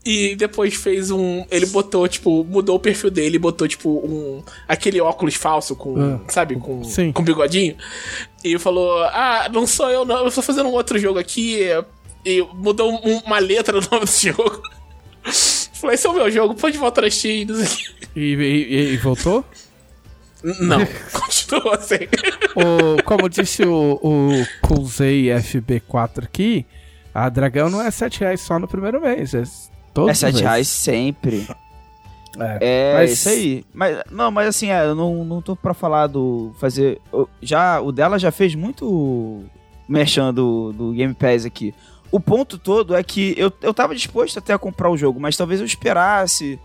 E 0.06 0.36
depois 0.36 0.74
fez 0.76 1.12
um. 1.12 1.46
Ele 1.52 1.66
botou, 1.66 2.08
tipo, 2.08 2.44
mudou 2.46 2.78
o 2.78 2.80
perfil 2.80 3.12
dele 3.12 3.36
e 3.36 3.40
botou, 3.40 3.68
tipo, 3.68 3.90
um. 3.90 4.42
aquele 4.68 5.02
óculos 5.02 5.36
falso 5.36 5.76
com. 5.76 5.96
Ah, 6.00 6.20
sabe? 6.30 6.56
Com, 6.56 6.84
sim. 6.84 7.12
com 7.12 7.22
bigodinho. 7.22 7.76
E 8.44 8.58
falou: 8.58 9.04
Ah, 9.04 9.50
não 9.52 9.68
sou 9.68 9.90
eu, 9.90 10.06
não. 10.06 10.24
Eu 10.26 10.32
tô 10.32 10.42
fazendo 10.42 10.70
um 10.70 10.74
outro 10.74 10.98
jogo 10.98 11.20
aqui. 11.20 11.60
E 12.26 12.42
mudou 12.54 12.92
um- 12.94 13.18
uma 13.26 13.40
letra 13.40 13.80
no 13.80 13.88
nome 13.92 14.06
do 14.06 14.12
jogo. 14.12 14.62
Falei, 15.74 15.96
esse 15.96 16.08
é 16.08 16.10
o 16.10 16.14
meu 16.14 16.30
jogo, 16.32 16.56
pode 16.56 16.78
voltar 16.78 17.02
na 17.02 17.10
Steam. 17.10 17.48
E, 18.16 18.20
e- 18.34 18.94
e 18.94 18.98
voltou? 18.98 19.44
Não, 20.44 20.80
continuou 21.12 21.74
assim. 21.74 22.08
O, 22.56 23.04
como 23.04 23.30
disse 23.30 23.64
o, 23.64 24.00
o 24.02 24.30
Coolzei 24.62 25.26
FB4 25.28 26.24
aqui, 26.24 26.66
a 27.14 27.28
Dragão 27.30 27.70
não 27.70 27.82
é 27.82 27.92
7 27.92 28.22
reais 28.22 28.42
só 28.42 28.58
no 28.60 28.68
primeiro 28.68 29.02
mês. 29.02 29.34
É, 30.04 30.06
todos 30.06 30.10
É 30.10 30.14
os 30.14 30.20
7 30.20 30.32
meses. 30.34 30.42
reais 30.42 30.68
sempre. 30.68 31.48
É. 32.40 32.58
É, 32.62 32.94
Mas- 32.96 33.12
isso 33.12 33.30
aí. 33.30 33.66
Mas, 33.74 33.98
não, 34.12 34.32
mas 34.32 34.48
assim, 34.48 34.70
é, 34.70 34.86
eu 34.86 34.96
não, 34.96 35.26
não 35.26 35.42
tô 35.42 35.56
pra 35.56 35.74
falar 35.74 36.08
do. 36.08 36.54
Fazer. 36.60 37.02
eu- 37.12 37.28
Já, 37.42 37.82
o 37.82 37.92
dela 37.92 38.18
já 38.20 38.32
fez 38.32 38.54
muito 38.56 39.44
merchan 39.88 40.34
do, 40.34 40.72
do 40.72 40.92
Game 40.92 41.14
Pass 41.14 41.46
aqui. 41.46 41.74
O 42.12 42.20
ponto 42.20 42.58
todo 42.58 42.96
é 42.96 43.04
que 43.04 43.34
eu, 43.38 43.52
eu 43.62 43.74
tava 43.74 43.94
disposto 43.96 44.38
até 44.40 44.54
a 44.54 44.58
comprar 44.58 44.90
o 44.90 44.98
jogo, 44.98 45.20
mas 45.20 45.36
talvez 45.38 45.60
eu 45.60 45.66
esperasse 45.66 46.60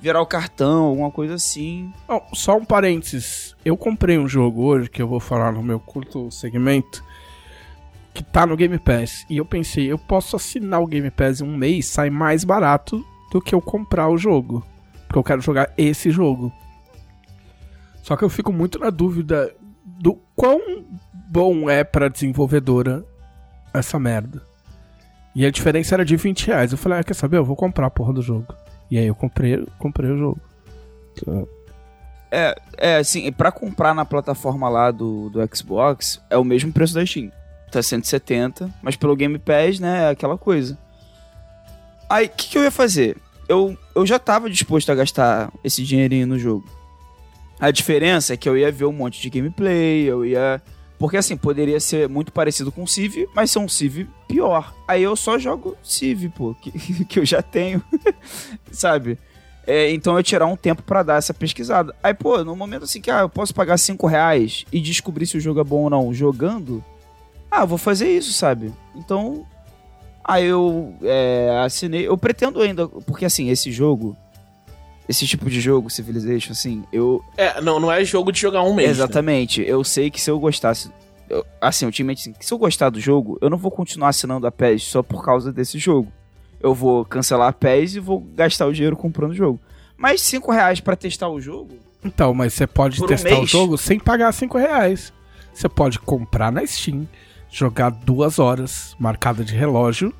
virar 0.00 0.20
o 0.22 0.26
cartão, 0.26 0.84
alguma 0.84 1.10
coisa 1.10 1.34
assim. 1.34 1.92
Não, 2.08 2.22
só 2.32 2.56
um 2.56 2.64
parênteses. 2.64 3.54
Eu 3.64 3.76
comprei 3.76 4.16
um 4.18 4.28
jogo 4.28 4.62
hoje, 4.62 4.88
que 4.88 5.02
eu 5.02 5.08
vou 5.08 5.18
falar 5.20 5.52
no 5.52 5.62
meu 5.62 5.78
curto 5.80 6.30
segmento, 6.30 7.02
que 8.18 8.24
tá 8.24 8.44
no 8.44 8.56
Game 8.56 8.76
Pass. 8.80 9.24
E 9.30 9.36
eu 9.36 9.44
pensei, 9.44 9.86
eu 9.86 9.96
posso 9.96 10.34
assinar 10.34 10.82
o 10.82 10.86
Game 10.88 11.08
Pass 11.08 11.40
em 11.40 11.44
um 11.44 11.56
mês, 11.56 11.86
sai 11.86 12.10
mais 12.10 12.42
barato 12.42 13.04
do 13.30 13.40
que 13.40 13.54
eu 13.54 13.60
comprar 13.60 14.08
o 14.08 14.18
jogo. 14.18 14.66
Porque 15.06 15.18
eu 15.18 15.22
quero 15.22 15.40
jogar 15.40 15.72
esse 15.78 16.10
jogo. 16.10 16.52
Só 18.02 18.16
que 18.16 18.24
eu 18.24 18.28
fico 18.28 18.52
muito 18.52 18.76
na 18.76 18.90
dúvida 18.90 19.54
do 19.84 20.18
quão 20.34 20.84
bom 21.30 21.70
é 21.70 21.84
pra 21.84 22.08
desenvolvedora 22.08 23.04
essa 23.72 24.00
merda. 24.00 24.42
E 25.32 25.46
a 25.46 25.50
diferença 25.52 25.94
era 25.94 26.04
de 26.04 26.16
20 26.16 26.48
reais. 26.48 26.72
Eu 26.72 26.78
falei, 26.78 26.98
ah, 26.98 27.04
quer 27.04 27.14
saber? 27.14 27.36
Eu 27.36 27.44
vou 27.44 27.54
comprar 27.54 27.86
a 27.86 27.90
porra 27.90 28.12
do 28.12 28.20
jogo. 28.20 28.52
E 28.90 28.98
aí 28.98 29.06
eu 29.06 29.14
comprei, 29.14 29.64
comprei 29.78 30.10
o 30.10 30.18
jogo. 30.18 30.40
É, 32.32 32.96
assim, 32.96 33.30
pra 33.30 33.52
comprar 33.52 33.94
na 33.94 34.04
plataforma 34.04 34.68
lá 34.68 34.90
do, 34.90 35.30
do 35.30 35.56
Xbox, 35.56 36.20
é 36.28 36.36
o 36.36 36.42
mesmo 36.42 36.72
preço 36.72 36.94
da 36.94 37.06
Steam. 37.06 37.30
Tá 37.70 37.82
170, 37.82 38.72
mas 38.82 38.96
pelo 38.96 39.14
Game 39.14 39.38
Pass, 39.38 39.78
né, 39.78 40.04
é 40.04 40.10
aquela 40.10 40.38
coisa. 40.38 40.78
Aí, 42.08 42.26
o 42.26 42.30
que, 42.30 42.48
que 42.48 42.58
eu 42.58 42.62
ia 42.62 42.70
fazer? 42.70 43.16
Eu, 43.46 43.76
eu 43.94 44.06
já 44.06 44.18
tava 44.18 44.48
disposto 44.48 44.90
a 44.90 44.94
gastar 44.94 45.52
esse 45.62 45.84
dinheirinho 45.84 46.26
no 46.26 46.38
jogo. 46.38 46.64
A 47.60 47.70
diferença 47.70 48.32
é 48.32 48.36
que 48.36 48.48
eu 48.48 48.56
ia 48.56 48.72
ver 48.72 48.86
um 48.86 48.92
monte 48.92 49.20
de 49.20 49.28
gameplay, 49.28 50.04
eu 50.04 50.24
ia... 50.24 50.62
Porque, 50.98 51.16
assim, 51.16 51.36
poderia 51.36 51.78
ser 51.78 52.08
muito 52.08 52.32
parecido 52.32 52.72
com 52.72 52.86
Civ, 52.86 53.28
mas 53.34 53.50
ser 53.50 53.58
um 53.58 53.68
Civ 53.68 54.08
pior. 54.26 54.74
Aí 54.86 55.02
eu 55.02 55.14
só 55.14 55.38
jogo 55.38 55.76
Civ, 55.82 56.30
pô, 56.30 56.54
que, 56.60 57.04
que 57.04 57.18
eu 57.20 57.26
já 57.26 57.42
tenho, 57.42 57.82
sabe? 58.72 59.18
É, 59.66 59.92
então 59.92 60.16
eu 60.16 60.22
tirar 60.22 60.46
um 60.46 60.56
tempo 60.56 60.82
pra 60.82 61.02
dar 61.02 61.16
essa 61.18 61.34
pesquisada. 61.34 61.94
Aí, 62.02 62.14
pô, 62.14 62.42
no 62.42 62.56
momento 62.56 62.84
assim 62.84 63.02
que 63.02 63.10
ah, 63.10 63.20
eu 63.20 63.28
posso 63.28 63.54
pagar 63.54 63.76
5 63.76 64.06
reais 64.06 64.64
e 64.72 64.80
descobrir 64.80 65.26
se 65.26 65.36
o 65.36 65.40
jogo 65.40 65.60
é 65.60 65.64
bom 65.64 65.82
ou 65.82 65.90
não 65.90 66.14
jogando, 66.14 66.82
ah, 67.50 67.64
vou 67.64 67.78
fazer 67.78 68.08
isso, 68.10 68.32
sabe? 68.32 68.72
Então, 68.94 69.46
aí 70.24 70.44
eu 70.44 70.94
é, 71.02 71.60
assinei. 71.64 72.06
Eu 72.06 72.16
pretendo 72.18 72.60
ainda, 72.60 72.86
porque 72.88 73.24
assim, 73.24 73.48
esse 73.50 73.70
jogo, 73.72 74.16
esse 75.08 75.26
tipo 75.26 75.48
de 75.48 75.60
jogo, 75.60 75.88
Civilization, 75.90 76.52
assim, 76.52 76.84
eu. 76.92 77.22
É, 77.36 77.60
não, 77.60 77.80
não 77.80 77.90
é 77.90 78.04
jogo 78.04 78.30
de 78.30 78.40
jogar 78.40 78.62
um 78.62 78.74
mês. 78.74 78.88
né? 78.88 79.04
Exatamente. 79.04 79.62
Eu 79.62 79.82
sei 79.84 80.10
que 80.10 80.20
se 80.20 80.30
eu 80.30 80.38
gostasse. 80.38 80.90
eu- 81.30 81.44
assim, 81.60 81.86
ultimamente, 81.86 82.20
assim, 82.20 82.32
que 82.32 82.44
se 82.44 82.52
eu 82.52 82.58
gostar 82.58 82.90
do 82.90 83.00
jogo, 83.00 83.38
eu 83.40 83.48
não 83.50 83.58
vou 83.58 83.70
continuar 83.70 84.08
assinando 84.10 84.46
a 84.46 84.50
PES 84.52 84.82
só 84.84 85.02
por 85.02 85.24
causa 85.24 85.52
desse 85.52 85.78
jogo. 85.78 86.10
Eu 86.60 86.74
vou 86.74 87.04
cancelar 87.04 87.48
a 87.48 87.52
PES 87.52 87.94
e 87.94 88.00
vou 88.00 88.20
gastar 88.34 88.66
o 88.66 88.72
dinheiro 88.72 88.96
comprando 88.96 89.30
o 89.30 89.34
jogo. 89.34 89.60
Mas 89.96 90.20
5 90.22 90.50
reais 90.52 90.80
pra 90.80 90.96
testar 90.96 91.28
o 91.28 91.40
jogo. 91.40 91.76
Então, 92.04 92.32
mas 92.32 92.54
você 92.54 92.66
pode 92.66 92.98
Por 92.98 93.04
um 93.04 93.08
testar 93.08 93.40
o 93.40 93.46
jogo 93.46 93.76
sem 93.76 93.98
pagar 93.98 94.32
5 94.32 94.56
reais. 94.58 95.12
Você 95.52 95.68
pode 95.68 95.98
comprar 95.98 96.52
na 96.52 96.64
Steam, 96.66 97.06
jogar 97.50 97.90
duas 97.90 98.38
horas, 98.38 98.94
marcada 98.98 99.44
de 99.44 99.54
relógio, 99.54 100.12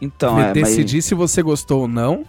Então, 0.00 0.38
é, 0.38 0.44
mas 0.46 0.52
decidir 0.54 1.02
se 1.02 1.14
você 1.14 1.42
gostou 1.42 1.82
ou 1.82 1.88
não 1.88 2.24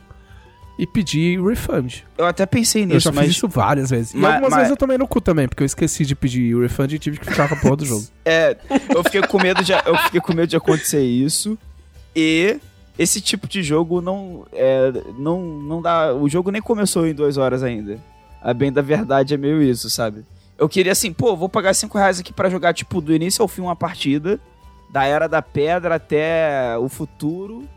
e 0.79 0.87
pedir 0.87 1.39
refund. 1.41 1.99
eu 2.17 2.25
até 2.25 2.45
pensei 2.45 2.83
eu 2.83 2.87
nisso, 2.87 2.99
já 3.01 3.11
mas. 3.11 3.25
fiz 3.27 3.35
isso 3.37 3.47
várias 3.47 3.89
vezes. 3.91 4.13
E 4.13 4.17
Mas- 4.17 4.31
algumas 4.31 4.49
mas- 4.51 4.57
vezes 4.59 4.71
eu 4.71 4.77
tomei 4.77 4.97
no 4.97 5.07
cu 5.07 5.21
também, 5.21 5.47
porque 5.47 5.61
eu 5.63 5.65
esqueci 5.65 6.05
de 6.05 6.15
pedir 6.15 6.57
refund 6.59 6.91
e 6.93 6.99
tive 6.99 7.19
que 7.19 7.25
ficar 7.25 7.47
com 7.47 7.53
a 7.55 7.57
porra 7.57 7.75
do 7.77 7.85
jogo. 7.85 8.03
É, 8.25 8.57
eu 8.93 9.03
fiquei 9.03 9.21
com 9.21 9.37
medo 9.41 9.63
de, 9.63 9.71
eu 9.73 9.97
fiquei 10.05 10.19
com 10.21 10.33
medo 10.33 10.47
de 10.47 10.55
acontecer 10.55 11.03
isso. 11.03 11.57
E 12.15 12.57
esse 12.97 13.21
tipo 13.21 13.47
de 13.47 13.61
jogo 13.63 14.01
não, 14.01 14.45
é, 14.53 14.91
não, 15.17 15.41
não 15.41 15.81
dá. 15.81 16.13
O 16.13 16.27
jogo 16.27 16.49
nem 16.51 16.61
começou 16.61 17.05
em 17.07 17.13
duas 17.13 17.37
horas 17.37 17.61
ainda. 17.63 17.99
A 18.41 18.53
bem 18.53 18.71
da 18.71 18.81
verdade 18.81 19.33
é 19.33 19.37
meio 19.37 19.61
isso, 19.61 19.89
sabe? 19.89 20.25
Eu 20.61 20.69
queria 20.69 20.91
assim, 20.91 21.11
pô, 21.11 21.35
vou 21.35 21.49
pagar 21.49 21.73
5 21.73 21.97
reais 21.97 22.19
aqui 22.19 22.31
pra 22.31 22.47
jogar, 22.47 22.71
tipo, 22.71 23.01
do 23.01 23.11
início 23.11 23.41
ao 23.41 23.47
fim 23.47 23.61
uma 23.61 23.75
partida. 23.75 24.39
Da 24.91 25.03
Era 25.05 25.27
da 25.27 25.41
Pedra 25.41 25.95
até 25.95 26.77
o 26.77 26.87
futuro. 26.87 27.67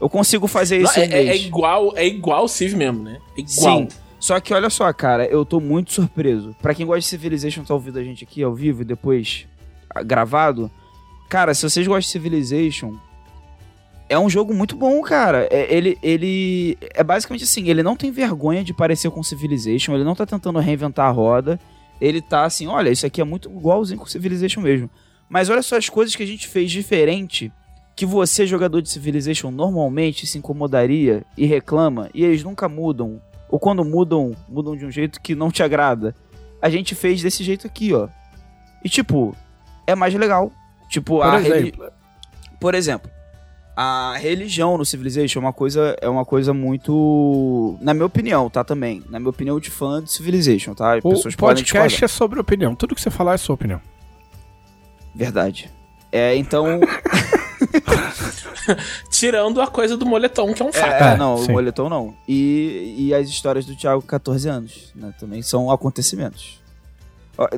Eu 0.00 0.08
consigo 0.08 0.48
fazer 0.48 0.80
Não, 0.80 0.90
isso 0.90 0.98
é, 0.98 1.02
um 1.02 1.12
é- 1.12 1.20
é 1.20 1.24
mês. 1.26 1.42
igual, 1.44 1.92
é 1.94 2.04
igual 2.04 2.44
o 2.44 2.48
Civ 2.48 2.74
mesmo, 2.74 3.04
né? 3.04 3.18
É 3.38 3.40
igual. 3.40 3.78
Sim. 3.78 3.88
Só 4.18 4.40
que 4.40 4.52
olha 4.52 4.68
só, 4.68 4.92
cara, 4.92 5.24
eu 5.26 5.44
tô 5.44 5.60
muito 5.60 5.92
surpreso. 5.92 6.52
Pra 6.60 6.74
quem 6.74 6.84
gosta 6.84 6.98
de 6.98 7.06
Civilization, 7.06 7.62
tá 7.62 7.72
ouvindo 7.72 7.98
a 8.00 8.02
gente 8.02 8.24
aqui 8.24 8.42
ao 8.42 8.52
vivo 8.52 8.82
e 8.82 8.84
depois 8.84 9.46
ah, 9.88 10.02
gravado. 10.02 10.68
Cara, 11.28 11.54
se 11.54 11.62
vocês 11.62 11.86
gostam 11.86 12.00
de 12.00 12.08
Civilization, 12.08 12.96
é 14.08 14.18
um 14.18 14.28
jogo 14.28 14.52
muito 14.52 14.74
bom, 14.74 15.00
cara. 15.02 15.46
É, 15.48 15.72
ele, 15.72 15.96
ele 16.02 16.76
é 16.92 17.04
basicamente 17.04 17.44
assim, 17.44 17.68
ele 17.68 17.84
não 17.84 17.94
tem 17.94 18.10
vergonha 18.10 18.64
de 18.64 18.74
parecer 18.74 19.10
com 19.12 19.22
Civilization, 19.22 19.94
ele 19.94 20.02
não 20.02 20.16
tá 20.16 20.26
tentando 20.26 20.58
reinventar 20.58 21.06
a 21.06 21.10
roda. 21.12 21.60
Ele 22.00 22.20
tá 22.20 22.44
assim, 22.44 22.66
olha, 22.66 22.90
isso 22.90 23.06
aqui 23.06 23.20
é 23.20 23.24
muito 23.24 23.50
igualzinho 23.50 23.98
com 23.98 24.06
Civilization 24.06 24.60
mesmo. 24.60 24.90
Mas 25.28 25.48
olha 25.48 25.62
só 25.62 25.76
as 25.76 25.88
coisas 25.88 26.14
que 26.14 26.22
a 26.22 26.26
gente 26.26 26.46
fez 26.46 26.70
diferente 26.70 27.52
que 27.96 28.04
você, 28.04 28.46
jogador 28.46 28.82
de 28.82 28.90
Civilization, 28.90 29.50
normalmente 29.50 30.26
se 30.26 30.36
incomodaria 30.36 31.24
e 31.36 31.46
reclama, 31.46 32.10
e 32.12 32.22
eles 32.22 32.44
nunca 32.44 32.68
mudam. 32.68 33.20
Ou 33.48 33.58
quando 33.58 33.84
mudam, 33.84 34.36
mudam 34.48 34.76
de 34.76 34.84
um 34.84 34.90
jeito 34.90 35.20
que 35.20 35.34
não 35.34 35.50
te 35.50 35.62
agrada. 35.62 36.14
A 36.60 36.68
gente 36.68 36.94
fez 36.94 37.22
desse 37.22 37.42
jeito 37.42 37.66
aqui, 37.66 37.94
ó. 37.94 38.08
E 38.84 38.88
tipo, 38.88 39.34
é 39.86 39.94
mais 39.94 40.12
legal. 40.14 40.52
Tipo, 40.90 41.16
Por 41.16 41.24
a 41.24 41.40
exemplo, 41.40 41.92
por 42.60 42.74
exemplo, 42.74 43.10
a 43.76 44.16
religião 44.18 44.78
no 44.78 44.84
Civilization 44.86 45.38
é 45.38 45.42
uma 45.42 45.52
coisa, 45.52 45.94
é 46.00 46.08
uma 46.08 46.24
coisa 46.24 46.54
muito, 46.54 47.76
na 47.80 47.92
minha 47.92 48.06
opinião, 48.06 48.48
tá 48.48 48.64
também, 48.64 49.02
na 49.10 49.18
minha 49.20 49.28
opinião 49.30 49.60
de 49.60 49.70
fã 49.70 50.02
de 50.02 50.10
Civilization, 50.10 50.72
tá? 50.74 50.96
O 51.02 51.10
pessoas 51.10 51.36
podem 51.36 51.62
podcast 51.62 52.04
é 52.04 52.08
sobre 52.08 52.40
opinião. 52.40 52.74
Tudo 52.74 52.94
que 52.94 53.00
você 53.02 53.10
falar 53.10 53.34
é 53.34 53.36
sua 53.36 53.54
opinião. 53.54 53.80
Verdade. 55.14 55.70
É, 56.10 56.34
então, 56.36 56.80
Tirando 59.10 59.60
a 59.60 59.66
coisa 59.66 59.96
do 59.96 60.06
moletom, 60.06 60.52
que 60.52 60.62
é 60.62 60.64
um 60.64 60.72
fato. 60.72 61.02
é, 61.02 61.14
É, 61.14 61.16
não, 61.16 61.38
sim. 61.38 61.50
o 61.50 61.54
moletom 61.54 61.88
não. 61.88 62.14
E, 62.26 62.94
e 62.98 63.14
as 63.14 63.28
histórias 63.28 63.64
do 63.64 63.76
Thiago 63.76 64.00
com 64.02 64.08
14 64.08 64.48
anos, 64.48 64.92
né? 64.94 65.12
Também 65.18 65.42
são 65.42 65.70
acontecimentos. 65.70 66.60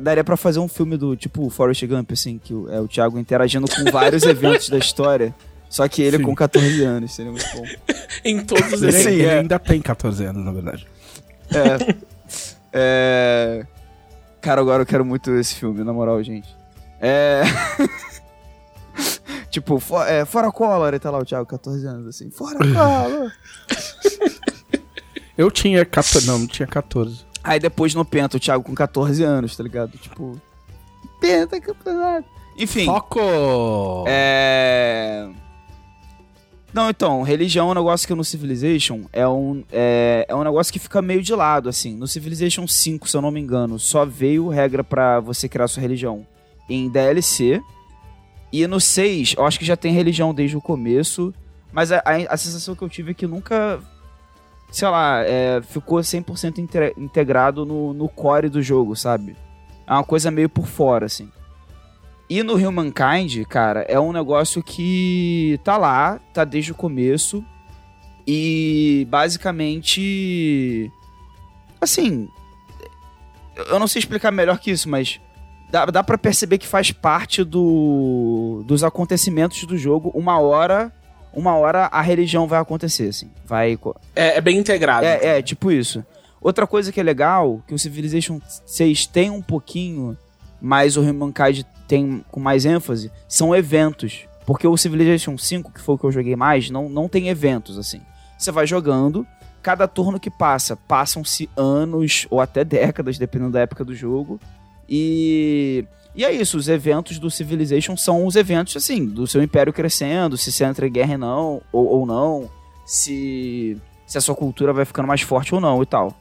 Daria 0.01 0.23
pra 0.23 0.35
fazer 0.35 0.59
um 0.59 0.67
filme 0.67 0.97
do 0.97 1.15
tipo 1.15 1.49
Forrest 1.49 1.85
Gump, 1.85 2.11
assim, 2.11 2.37
que 2.37 2.53
o- 2.53 2.69
é 2.69 2.79
o 2.81 2.87
Thiago 2.87 3.17
interagindo 3.17 3.65
com 3.69 3.89
vários 3.91 4.23
eventos 4.27 4.69
da 4.69 4.77
história, 4.77 5.33
só 5.69 5.87
que 5.87 6.01
ele 6.01 6.17
Sim. 6.17 6.23
com 6.23 6.35
14 6.35 6.83
anos, 6.83 7.13
seria 7.13 7.31
muito 7.31 7.45
bom. 7.55 7.63
Em 8.25 8.43
todos 8.43 8.73
os 8.73 8.81
Ele, 8.81 8.91
Sim, 8.91 9.09
ele 9.11 9.25
é. 9.25 9.39
ainda 9.39 9.57
tem 9.59 9.79
14 9.81 10.25
anos, 10.25 10.43
na 10.43 10.51
verdade. 10.51 10.85
É. 11.51 11.95
é... 12.73 13.65
Cara, 14.41 14.59
agora 14.61 14.81
eu 14.81 14.85
quero 14.85 15.05
muito 15.05 15.31
esse 15.35 15.55
filme, 15.55 15.83
na 15.83 15.93
moral, 15.93 16.21
gente. 16.23 16.53
É. 16.99 17.43
tipo, 19.49 19.79
fo- 19.79 20.03
é, 20.03 20.25
fora 20.25 20.51
Collor, 20.51 20.93
e 20.93 20.99
tá 20.99 21.09
lá 21.11 21.19
o 21.19 21.25
Thiago, 21.25 21.45
14 21.45 21.85
anos, 21.85 22.07
assim. 22.07 22.29
Fora 22.29 22.57
Collor! 22.57 23.31
Eu 25.37 25.49
tinha 25.49 25.85
14. 25.85 26.27
Não, 26.27 26.39
não 26.39 26.47
tinha 26.47 26.67
14. 26.67 27.25
Aí 27.41 27.59
depois 27.61 27.95
no 27.95 28.03
Penta, 28.03 28.35
o 28.35 28.39
Thiago 28.39 28.61
com 28.61 28.75
14 28.75 29.23
anos, 29.23 29.55
tá 29.55 29.63
ligado? 29.63 29.97
Tipo. 29.97 30.39
Penta, 31.21 31.61
campeonato. 31.61 32.27
Enfim. 32.57 32.85
Foco! 32.85 34.03
É. 34.05 35.29
Não, 36.71 36.89
então, 36.89 37.23
religião 37.23 37.69
é 37.69 37.71
um 37.71 37.75
negócio 37.75 38.07
que 38.07 38.13
no 38.13 38.23
Civilization 38.23 39.01
é 39.11 39.27
um, 39.27 39.63
é, 39.71 40.25
é 40.27 40.35
um 40.35 40.43
negócio 40.43 40.71
que 40.71 40.77
fica 40.77 41.01
meio 41.01 41.21
de 41.21 41.33
lado, 41.33 41.67
assim. 41.67 41.95
No 41.95 42.07
Civilization 42.07 42.67
5, 42.67 43.09
se 43.09 43.17
eu 43.17 43.21
não 43.21 43.31
me 43.31 43.39
engano, 43.39 43.79
só 43.79 44.05
veio 44.05 44.47
regra 44.49 44.83
pra 44.83 45.19
você 45.19 45.49
criar 45.49 45.67
sua 45.67 45.81
religião 45.81 46.27
em 46.69 46.87
DLC. 46.87 47.59
E 48.53 48.67
no 48.67 48.79
6, 48.79 49.33
eu 49.37 49.45
acho 49.45 49.57
que 49.57 49.65
já 49.65 49.75
tem 49.75 49.93
religião 49.93 50.31
desde 50.33 50.55
o 50.57 50.61
começo. 50.61 51.33
Mas 51.71 51.91
a, 51.91 51.97
a, 52.05 52.33
a 52.33 52.37
sensação 52.37 52.75
que 52.75 52.83
eu 52.83 52.89
tive 52.89 53.11
é 53.11 53.13
que 53.15 53.25
nunca, 53.25 53.79
sei 54.71 54.87
lá, 54.87 55.23
é, 55.23 55.61
ficou 55.63 55.99
100% 55.99 56.59
inte- 56.59 56.93
integrado 56.97 57.65
no, 57.65 57.93
no 57.93 58.07
core 58.07 58.47
do 58.49 58.61
jogo, 58.61 58.95
sabe? 58.95 59.35
É 59.87 59.93
uma 59.93 60.03
coisa 60.03 60.29
meio 60.29 60.49
por 60.49 60.67
fora, 60.67 61.07
assim. 61.07 61.31
E 62.29 62.43
no 62.43 62.53
Humankind, 62.53 63.43
cara, 63.45 63.81
é 63.89 63.99
um 63.99 64.11
negócio 64.11 64.61
que 64.61 65.59
tá 65.63 65.77
lá, 65.77 66.19
tá 66.31 66.43
desde 66.43 66.71
o 66.71 66.75
começo. 66.75 67.43
E 68.27 69.07
basicamente. 69.09 70.91
Assim. 71.81 72.29
Eu 73.67 73.79
não 73.79 73.87
sei 73.87 73.99
explicar 73.99 74.31
melhor 74.31 74.59
que 74.59 74.69
isso, 74.69 74.87
mas. 74.87 75.19
Dá, 75.71 75.85
dá 75.87 76.03
pra 76.03 76.17
perceber 76.17 76.57
que 76.59 76.67
faz 76.67 76.91
parte 76.91 77.43
do, 77.43 78.63
dos 78.65 78.83
acontecimentos 78.83 79.63
do 79.63 79.75
jogo. 79.75 80.11
Uma 80.13 80.39
hora. 80.39 80.93
Uma 81.33 81.55
hora 81.55 81.85
a 81.87 82.01
religião 82.01 82.47
vai 82.47 82.59
acontecer, 82.59 83.09
assim. 83.09 83.31
Vai. 83.45 83.77
É, 84.15 84.37
é 84.37 84.41
bem 84.41 84.57
integrado. 84.57 85.05
é, 85.05 85.37
é, 85.37 85.41
tipo 85.41 85.71
isso. 85.71 86.05
Outra 86.41 86.67
coisa 86.67 86.91
que 86.91 86.99
é 86.99 87.03
legal, 87.03 87.61
que 87.67 87.73
o 87.73 87.79
Civilization 87.79 88.39
6 88.65 89.07
tem 89.07 89.29
um 89.29 89.41
pouquinho, 89.41 90.17
mas 90.61 90.95
o 90.95 91.01
Humankind 91.01 91.63
tem 91.89 92.23
com 92.29 92.39
mais 92.39 92.65
ênfase, 92.65 93.11
são 93.27 93.53
eventos. 93.55 94.27
Porque 94.45 94.67
o 94.67 94.77
Civilization 94.77 95.37
5, 95.37 95.73
que 95.73 95.81
foi 95.81 95.95
o 95.95 95.97
que 95.97 96.05
eu 96.05 96.11
joguei 96.11 96.35
mais, 96.35 96.69
não, 96.69 96.87
não 96.87 97.09
tem 97.09 97.29
eventos, 97.29 97.77
assim. 97.79 97.99
Você 98.37 98.51
vai 98.51 98.67
jogando, 98.67 99.25
cada 99.61 99.87
turno 99.87 100.19
que 100.19 100.29
passa, 100.29 100.75
passam-se 100.75 101.49
anos 101.57 102.27
ou 102.29 102.39
até 102.39 102.63
décadas, 102.63 103.17
dependendo 103.17 103.51
da 103.51 103.61
época 103.61 103.83
do 103.83 103.95
jogo. 103.95 104.39
E, 104.87 105.83
e 106.15 106.23
é 106.23 106.31
isso, 106.31 106.57
os 106.57 106.69
eventos 106.69 107.17
do 107.17 107.31
Civilization 107.31 107.97
são 107.97 108.25
os 108.25 108.35
eventos, 108.35 108.77
assim, 108.77 109.03
do 109.05 109.25
seu 109.25 109.41
império 109.41 109.73
crescendo, 109.73 110.37
se 110.37 110.51
você 110.51 110.63
entra 110.63 110.87
em 110.87 110.91
guerra 110.91 111.17
não, 111.17 111.61
ou, 111.71 111.87
ou 111.87 112.05
não, 112.05 112.49
se, 112.85 113.77
se 114.05 114.17
a 114.17 114.21
sua 114.21 114.35
cultura 114.35 114.71
vai 114.73 114.85
ficando 114.85 115.07
mais 115.07 115.21
forte 115.21 115.55
ou 115.55 115.61
não 115.61 115.81
e 115.81 115.85
tal. 115.87 116.15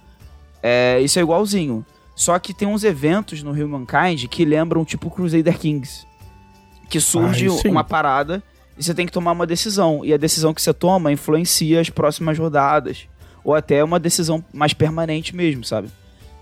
É, 0.62 0.98
isso 1.00 1.18
é 1.18 1.22
igualzinho. 1.22 1.84
Só 2.18 2.36
que 2.40 2.52
tem 2.52 2.66
uns 2.66 2.82
eventos 2.82 3.44
no 3.44 3.52
Humankind 3.52 4.26
que 4.26 4.44
lembram 4.44 4.84
tipo 4.84 5.08
Crusader 5.08 5.56
Kings. 5.56 6.04
Que 6.90 6.98
surge 6.98 7.48
sim. 7.48 7.68
uma 7.68 7.84
parada 7.84 8.42
e 8.76 8.82
você 8.82 8.92
tem 8.92 9.06
que 9.06 9.12
tomar 9.12 9.30
uma 9.30 9.46
decisão. 9.46 10.04
E 10.04 10.12
a 10.12 10.16
decisão 10.16 10.52
que 10.52 10.60
você 10.60 10.74
toma 10.74 11.12
influencia 11.12 11.80
as 11.80 11.88
próximas 11.90 12.36
rodadas. 12.36 13.06
Ou 13.44 13.54
até 13.54 13.84
uma 13.84 14.00
decisão 14.00 14.44
mais 14.52 14.74
permanente 14.74 15.34
mesmo, 15.36 15.62
sabe? 15.62 15.88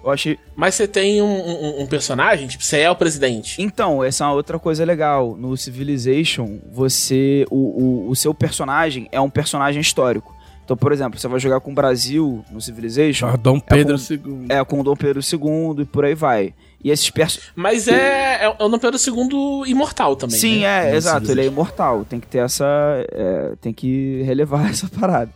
Eu 0.02 0.10
achei. 0.10 0.38
Mas 0.56 0.74
você 0.76 0.88
tem 0.88 1.20
um, 1.20 1.26
um- 1.26 1.82
um 1.82 1.86
personagem, 1.86 2.46
tipo, 2.48 2.64
você 2.64 2.78
é 2.80 2.90
o 2.90 2.96
presidente. 2.96 3.60
Então, 3.60 4.02
essa 4.02 4.24
é 4.24 4.26
uma 4.28 4.32
outra 4.32 4.58
coisa 4.58 4.82
legal. 4.82 5.36
No 5.36 5.56
Civilization, 5.58 6.58
você. 6.72 7.44
O, 7.50 8.06
o, 8.06 8.10
o 8.10 8.16
seu 8.16 8.32
personagem 8.32 9.08
é 9.12 9.20
um 9.20 9.28
personagem 9.28 9.80
histórico. 9.82 10.34
Então, 10.66 10.76
por 10.76 10.90
exemplo, 10.90 11.16
você 11.18 11.28
vai 11.28 11.38
jogar 11.38 11.60
com 11.60 11.70
o 11.70 11.74
Brasil 11.74 12.44
no 12.50 12.60
Civilization. 12.60 13.28
Ah, 13.28 13.36
Dom 13.36 13.60
Pedro 13.60 13.96
com- 13.96 14.12
II. 14.12 14.46
É 14.48 14.64
com 14.64 14.80
o 14.80 14.82
Dom 14.82 14.96
Pedro 14.96 15.20
II 15.22 15.82
e 15.82 15.84
por 15.84 16.04
aí 16.04 16.12
vai. 16.16 16.52
E 16.82 16.90
esses 16.90 17.08
personagens. 17.08 17.52
Mas 17.54 17.86
é, 17.86 18.42
é, 18.42 18.44
é 18.44 18.48
o 18.64 18.68
Dom 18.68 18.76
Pedro 18.78 18.98
II 18.98 19.70
imortal 19.70 20.16
também. 20.16 20.36
Sim, 20.38 20.62
né? 20.62 20.88
é, 20.88 20.90
No 20.90 20.96
exato. 20.96 21.30
Ele 21.30 21.42
é 21.42 21.46
imortal. 21.46 22.04
Tem 22.04 22.18
que 22.18 22.26
ter 22.26 22.38
essa. 22.38 22.66
é, 23.12 23.52
tem 23.60 23.72
que 23.72 24.22
relevar 24.24 24.66
essa 24.68 24.88
parada. 24.88 25.30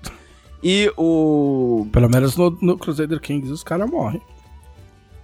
E 0.63 0.93
o. 0.97 1.87
Pelo 1.93 2.09
menos 2.11 2.37
no, 2.37 2.51
no 2.61 2.77
Crusader 2.77 3.21
Kings 3.21 3.53
os 3.53 3.63
caras 3.63 3.89
morrem. 3.89 4.21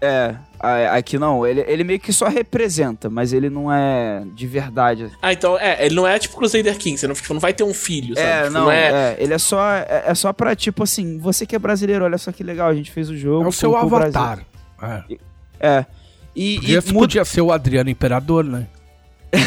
É, 0.07 0.37
a- 0.61 0.97
aqui 0.97 1.19
não, 1.19 1.47
ele, 1.47 1.64
ele 1.66 1.83
meio 1.85 1.99
que 2.01 2.12
só 2.12 2.29
representa, 2.29 3.11
mas 3.11 3.33
ele 3.33 3.51
não 3.51 3.73
é 3.73 4.23
de 4.35 4.47
verdade. 4.47 5.11
Ah, 5.21 5.33
então, 5.33 5.59
é, 5.59 5.85
ele 5.85 5.95
não 5.95 6.07
é 6.07 6.19
tipo 6.19 6.37
Crusader 6.37 6.77
King, 6.79 6.97
você 6.97 7.07
não, 7.09 7.14
tipo, 7.14 7.33
não 7.35 7.40
vai 7.40 7.53
ter 7.53 7.64
um 7.64 7.75
filho, 7.75 8.14
sabe? 8.14 8.27
É, 8.27 8.40
Tipo, 8.42 8.53
não, 8.55 8.71
é... 8.71 9.16
ele 9.19 9.35
é 9.35 9.38
só, 9.38 9.61
é, 9.73 10.05
é 10.07 10.14
só 10.14 10.33
pra, 10.33 10.55
tipo 10.55 10.83
assim, 10.83 11.19
você 11.19 11.45
que 11.45 11.57
é 11.57 11.59
brasileiro, 11.59 12.05
olha 12.05 12.19
só 12.19 12.31
que 12.33 12.42
legal, 12.42 12.69
a 12.69 12.75
gente 12.75 12.90
fez 12.90 13.11
o 13.11 13.16
jogo. 13.16 13.45
É 13.45 13.49
o 13.49 13.53
seu 13.53 13.73
com- 13.73 13.81
com 13.81 13.88
Brasil. 13.88 14.21
avatar. 14.21 14.47
É. 14.83 15.16
É. 15.61 15.87
E, 16.35 16.57
Podia, 16.57 16.79
e 16.79 16.81
muda- 16.92 16.99
podia 17.01 17.25
ser 17.25 17.40
o 17.40 17.51
Adriano 17.53 17.88
Imperador, 17.90 18.45
né? 18.45 18.66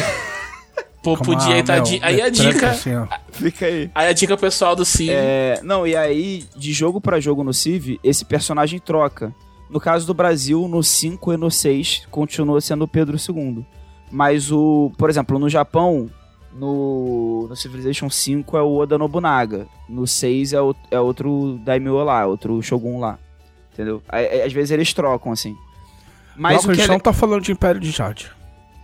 Pô, 1.02 1.16
Com 1.16 1.24
podia 1.24 1.48
uma, 1.48 1.60
estar. 1.60 1.74
meu, 1.76 1.84
di- 1.84 2.00
Aí 2.04 2.22
a 2.22 2.26
metrânio 2.26 2.54
dica. 2.54 2.70
assim. 2.72 2.92
Fica 3.32 3.66
aí. 3.66 3.90
Aí 3.96 4.08
a 4.10 4.14
dica 4.14 4.36
pessoal 4.36 4.76
do 4.76 4.84
Civ. 4.84 5.10
É, 5.14 5.60
não, 5.64 5.88
e 5.88 5.96
aí, 5.96 6.44
de 6.58 6.74
jogo 6.74 7.00
pra 7.00 7.22
jogo 7.22 7.42
no 7.42 7.54
Civ, 7.54 7.98
esse 8.04 8.26
personagem 8.26 8.80
troca. 8.80 9.34
No 9.70 9.80
caso 9.80 10.06
do 10.08 10.14
Brasil, 10.14 10.68
no 10.68 10.82
5 10.84 11.34
e 11.34 11.38
no 11.38 11.52
6, 11.52 12.08
continua 12.10 12.60
sendo 12.60 12.84
o 12.86 12.88
Pedro 12.88 13.18
II. 13.18 13.66
Mas 14.12 14.52
o, 14.52 14.92
por 14.98 15.10
exemplo, 15.10 15.38
no 15.38 15.48
Japão, 15.48 16.10
no, 16.54 17.46
no 17.48 17.56
Civilization 17.56 18.10
5 18.10 18.58
é 18.58 18.62
o 18.62 18.78
Oda 18.78 18.98
Nobunaga. 18.98 19.68
No 19.88 20.08
6 20.08 20.54
é, 20.54 20.62
o, 20.62 20.76
é 20.90 21.00
outro 21.00 21.60
Daimyo 21.64 22.04
lá, 22.04 22.26
outro 22.26 22.62
Shogun 22.62 23.00
lá. 23.00 23.20
Entendeu? 23.74 24.02
Às 24.46 24.52
vezes 24.52 24.72
eles 24.72 24.92
trocam, 24.94 25.32
assim. 25.32 25.56
Mas 26.36 26.58
Logo, 26.58 26.70
o 26.70 26.72
a 26.72 26.74
que 26.74 26.80
é 26.80 26.84
gente 26.84 26.88
le- 26.90 26.94
não 26.96 27.00
tá 27.00 27.14
falando 27.14 27.42
de 27.44 27.52
Império 27.52 27.80
de 27.80 27.92
Jade. 27.92 28.32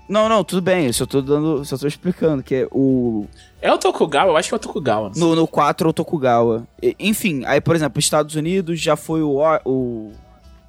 Não, 0.08 0.30
não, 0.30 0.44
tudo 0.44 0.62
bem, 0.62 0.86
eu 0.86 0.94
só 0.94 1.06
tô 1.08 1.20
dando. 1.20 1.66
Só 1.66 1.78
tô 1.80 1.88
explicando 1.88 2.44
que 2.44 2.54
é 2.54 2.68
o. 2.72 3.26
É 3.60 3.74
o 3.74 3.78
Tokugawa? 3.80 4.30
Eu 4.32 4.38
acho 4.38 4.50
que 4.50 4.54
é 4.54 4.58
o 4.58 4.60
Tokugawa. 4.60 5.12
não. 5.16 5.30
No, 5.30 5.36
no 5.36 5.48
4 5.48 5.88
é 5.88 5.90
o 5.90 5.94
Tokugawa. 5.94 6.68
E- 6.82 6.96
enfim, 7.00 7.44
aí, 7.46 7.60
por 7.60 7.76
exemplo, 7.76 8.00
Estados 8.00 8.36
Unidos 8.36 8.80
já 8.80 8.96
foi 8.96 9.24
o. 9.24 9.40
o 9.66 10.12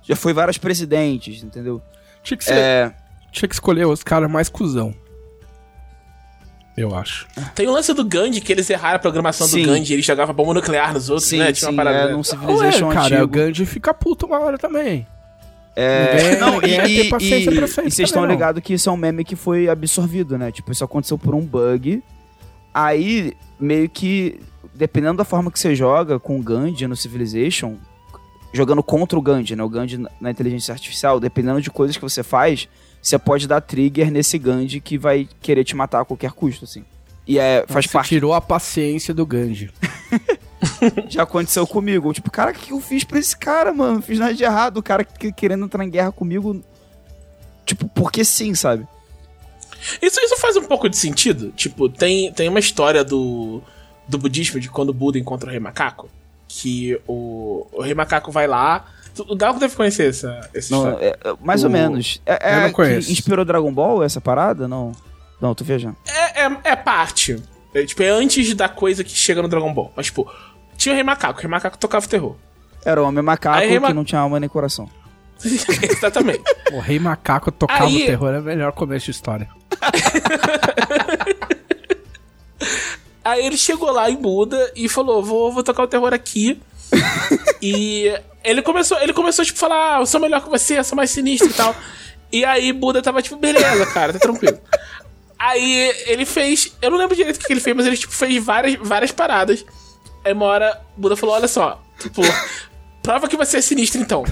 já 0.09 0.15
foi 0.17 0.33
vários 0.33 0.59
presidentes, 0.59 1.43
entendeu? 1.43 1.83
Tinha 2.23 2.37
que, 2.37 2.45
ser, 2.45 2.55
É. 2.55 2.95
tinha 3.33 3.49
que 3.49 3.55
escolher 3.55 3.87
os 3.87 4.03
caras 4.03 4.31
mais 4.31 4.49
cuzão. 4.49 4.95
Eu 6.77 6.95
acho. 6.95 7.27
Tem 7.55 7.67
o 7.67 7.73
lance 7.73 7.93
do 7.95 8.05
Gandhi, 8.05 8.41
que 8.41 8.53
eles 8.53 8.69
erraram 8.69 8.97
a 8.97 8.99
programação 8.99 9.47
Sim. 9.47 9.63
do 9.63 9.69
Gandhi, 9.73 9.95
ele 9.95 10.03
jogava 10.03 10.33
bomba 10.33 10.53
nuclear 10.55 10.93
nos 10.93 11.09
outros, 11.09 11.27
Sim, 11.29 11.39
né? 11.39 11.47
Tinha 11.47 11.71
sim, 11.71 11.75
uma 11.75 11.85
parada. 11.85 12.11
é, 12.11 12.13
num 12.13 12.19
Ué, 12.19 12.23
Civilization 12.25 12.89
cara, 12.91 13.03
o 13.03 13.07
antigo. 13.23 13.27
Gandhi 13.29 13.67
fica 13.67 13.95
puto 13.95 14.27
uma 14.27 14.39
hora 14.41 14.59
também. 14.59 15.07
É, 15.75 16.17
Ninguém- 16.17 16.41
não, 16.41 16.53
ninguém 16.61 16.87
e, 16.87 17.01
e, 17.01 17.09
paciência 17.09 17.51
e- 17.51 17.55
e 17.57 17.61
vocês 17.61 17.99
estão 17.99 18.25
ligados 18.27 18.63
que 18.63 18.75
isso 18.75 18.89
é 18.89 18.93
um 18.93 18.97
meme 18.97 19.25
que 19.25 19.37
foi 19.37 19.69
absorvido, 19.69 20.37
né? 20.39 20.51
Tipo, 20.53 20.71
isso 20.73 20.85
aconteceu 20.85 21.17
por 21.19 21.35
um 21.35 21.41
bug. 21.43 22.03
Aí, 22.75 23.35
meio 23.59 23.89
que, 23.89 24.39
dependendo 24.75 25.17
da 25.19 25.25
forma 25.25 25.51
que 25.51 25.59
você 25.59 25.75
joga 25.75 26.19
com 26.19 26.39
o 26.39 26.43
Gandhi 26.43 26.87
no 26.87 26.97
Civilization, 26.97 27.77
jogando 28.53 28.83
contra 28.83 29.19
o 29.19 29.23
Gandhi, 29.23 29.55
né? 29.57 29.63
O 29.63 29.69
Gandhi 29.69 29.99
na- 30.21 30.31
inteligência 30.31 30.73
artificial, 30.73 31.21
dependendo 31.21 31.61
de 31.61 31.71
coisas 31.71 31.97
que 31.97 32.03
você 32.03 32.23
faz, 32.23 32.69
você 33.03 33.19
pode 33.19 33.47
dar 33.47 33.61
trigger 33.61 34.11
nesse 34.11 34.39
Gandhi 34.39 34.81
que 34.81 34.97
vai 34.99 35.29
querer 35.41 35.65
te 35.65 35.77
matar 35.77 36.01
a 36.01 36.05
qualquer 36.05 36.33
custo, 36.33 36.65
assim. 36.65 36.85
E 37.27 37.39
é, 37.39 37.65
faz 37.67 37.87
Você 37.87 37.93
parte. 37.93 38.09
tirou 38.11 38.33
a 38.35 38.41
paciência 38.41 39.13
do 39.13 39.27
Gandhi. 39.27 39.71
Já 41.09 41.23
aconteceu 41.25 41.67
comigo. 41.67 42.13
Tipo, 42.13 42.31
cara, 42.31 42.51
o 42.53 42.55
que 42.55 42.73
eu 42.73 42.81
fiz 42.81 43.03
pra 43.05 43.19
esse 43.19 43.37
cara, 43.37 43.73
mano? 43.73 43.95
Não 43.97 44.03
fiz 44.03 44.19
nada 44.19 44.35
de 44.35 44.45
errado. 44.45 44.77
O 44.79 44.83
cara 44.83 45.05
que- 45.05 45.33
querendo 45.33 45.65
entrar 45.65 45.85
em 45.85 45.91
guerra 45.91 46.13
comigo. 46.13 46.63
Tipo, 47.65 47.89
porque 47.89 48.25
sim, 48.25 48.55
sabe? 48.55 48.87
Isso, 50.01 50.21
isso 50.21 50.37
faz 50.39 50.57
um 50.57 50.63
pouco 50.63 50.89
de 50.89 50.97
sentido. 50.97 51.51
Tipo, 51.53 51.89
tem, 51.89 52.33
tem 52.33 52.49
uma 52.49 52.61
história 52.61 53.03
do, 53.05 53.61
do 54.09 54.19
budismo 54.19 54.61
de 54.61 54.69
quando 54.71 54.91
o 54.91 54.95
Buda 54.95 55.19
encontra 55.19 55.49
o 55.49 55.51
rei 55.51 55.61
macaco. 55.61 56.09
Que 56.61 56.99
o, 57.07 57.67
o 57.73 57.83
rei 57.83 57.95
macaco 57.95 58.31
vai 58.33 58.47
lá. 58.47 58.85
Tu- 59.15 59.27
O 59.29 59.37
Galco 59.37 59.59
deve 59.61 59.75
conhecer 59.77 60.09
essa, 60.11 60.49
essa 60.55 60.75
Não, 60.75 60.85
história. 60.87 61.05
é- 61.07 61.29
é- 61.29 61.35
mais 61.41 61.63
ou 61.65 61.69
O- 61.69 61.73
menos. 61.73 62.21
É, 62.25 62.39
é 62.53 62.57
Eu 62.57 62.61
não 62.63 62.69
que 62.69 62.75
conheço. 62.75 63.11
inspirou 63.13 63.45
Dragon 63.45 63.73
Ball 63.73 64.03
essa 64.03 64.21
parada? 64.21 64.67
Não. 64.69 64.93
Não, 65.41 65.55
tô 65.55 65.65
viajando. 65.65 65.97
É, 66.07 66.45
é, 66.45 66.59
é 66.65 66.77
parte. 66.77 67.43
É, 67.75 67.85
tipo, 67.85 68.03
é 68.03 68.09
antes 68.09 68.55
da 68.55 68.69
coisa 68.71 69.05
que 69.05 69.11
chega 69.15 69.43
no 69.43 69.49
Dragon 69.49 69.73
Ball. 69.75 69.93
Mas, 69.95 70.07
tipo, 70.07 70.31
tinha 70.79 70.93
o 70.93 70.95
rei 70.95 71.05
macaco. 71.05 71.39
O 71.39 71.43
rei 71.43 71.51
macaco 71.51 71.77
tocava 71.77 72.07
o 72.07 72.09
terror. 72.09 72.37
Era 72.85 73.03
o 73.03 73.07
homem 73.07 73.23
macaco 73.23 73.59
Aí, 73.59 73.69
que 73.69 73.79
ma- 73.79 73.93
não 73.93 74.05
tinha 74.05 74.21
alma 74.21 74.41
nem 74.41 74.49
coração. 74.49 74.89
Exatamente. 75.45 76.43
O 76.73 76.81
Rei 76.81 76.99
Macaco 76.99 77.53
tocava 77.53 77.85
Aí- 77.85 78.05
o 78.05 78.07
terror, 78.07 78.33
é 78.33 78.39
o 78.39 78.43
melhor 78.43 78.73
começo 78.73 79.05
de 79.07 79.11
história. 79.11 79.47
Aí 83.27 83.45
ele 83.45 83.57
chegou 83.57 83.91
lá 83.91 84.09
em 84.09 84.15
Buda 84.15 84.73
e 84.77 84.89
falou: 84.89 85.21
Vou, 85.21 85.51
vou 85.51 85.65
tocar 85.65 85.83
o 85.83 85.89
terror 85.89 86.15
aqui. 86.15 86.61
e 87.61 88.17
ele 88.45 88.63
começou, 88.63 89.01
ele 89.01 89.13
começou, 89.13 89.45
tipo, 89.45 89.59
a 89.59 89.61
falar: 89.61 89.97
ah, 89.97 90.01
Eu 90.01 90.07
sou 90.07 90.21
melhor 90.21 90.41
que 90.41 90.49
você, 90.49 90.79
eu 90.79 90.85
sou 90.85 90.95
mais 90.95 91.11
sinistro 91.11 91.51
e 91.51 91.53
tal. 91.53 91.75
E 92.31 92.45
aí 92.45 92.73
Buda 92.73 93.03
tava 93.03 93.21
tipo, 93.21 93.37
beleza, 93.37 93.85
cara, 93.87 94.13
tá 94.13 94.21
tranquilo. 94.21 94.61
Aí 95.37 95.93
ele 96.07 96.25
fez. 96.25 96.73
Eu 96.81 96.89
não 96.89 96.99
lembro 96.99 97.17
direito 97.17 97.37
o 97.37 97.41
que 97.41 97.53
ele 97.53 97.59
fez, 97.59 97.75
mas 97.75 97.87
ele 97.87 97.97
tipo, 97.97 98.13
fez 98.13 98.43
várias, 98.45 98.77
várias 98.81 99.11
paradas. 99.11 99.65
Aí 100.25 100.33
uma 100.33 100.47
hora, 100.47 100.81
Buda 100.97 101.17
falou: 101.17 101.35
Olha 101.35 101.49
só, 101.49 101.83
tipo, 101.99 102.23
prova 103.03 103.27
que 103.27 103.37
você 103.37 103.57
é 103.57 103.61
sinistro 103.61 104.01
então. 104.01 104.25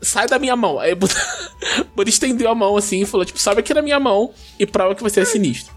Sai 0.00 0.26
da 0.26 0.38
minha 0.38 0.56
mão. 0.56 0.80
Aí 0.80 0.94
Buda, 0.94 1.14
Buda 1.94 2.08
estendeu 2.08 2.50
a 2.50 2.54
mão 2.54 2.74
assim 2.74 3.02
e 3.02 3.06
falou: 3.06 3.26
Tipo, 3.26 3.38
sobe 3.38 3.60
aqui 3.60 3.74
na 3.74 3.82
minha 3.82 4.00
mão 4.00 4.32
e 4.58 4.64
prova 4.64 4.94
que 4.94 5.02
você 5.02 5.20
é 5.20 5.24
sinistro. 5.26 5.74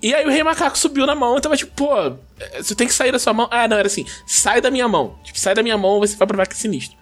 E 0.00 0.14
aí 0.14 0.24
o 0.24 0.30
rei 0.30 0.42
macaco 0.42 0.78
subiu 0.78 1.06
na 1.06 1.14
mão 1.14 1.36
e 1.36 1.40
tava 1.40 1.56
tipo, 1.56 1.72
pô, 1.72 1.96
eh, 2.38 2.62
você 2.62 2.74
tem 2.74 2.86
que 2.86 2.94
sair 2.94 3.10
da 3.10 3.18
sua 3.18 3.32
mão. 3.32 3.48
Ah, 3.50 3.66
não, 3.66 3.76
era 3.76 3.88
assim, 3.88 4.06
sai 4.26 4.60
da 4.60 4.70
minha 4.70 4.86
mão. 4.86 5.18
Tipo, 5.24 5.38
sai 5.38 5.54
da 5.54 5.62
minha 5.62 5.76
mão, 5.76 5.98
você 5.98 6.16
vai 6.16 6.26
provar 6.26 6.46
que 6.46 6.54
é 6.54 6.56
sinistro. 6.56 6.96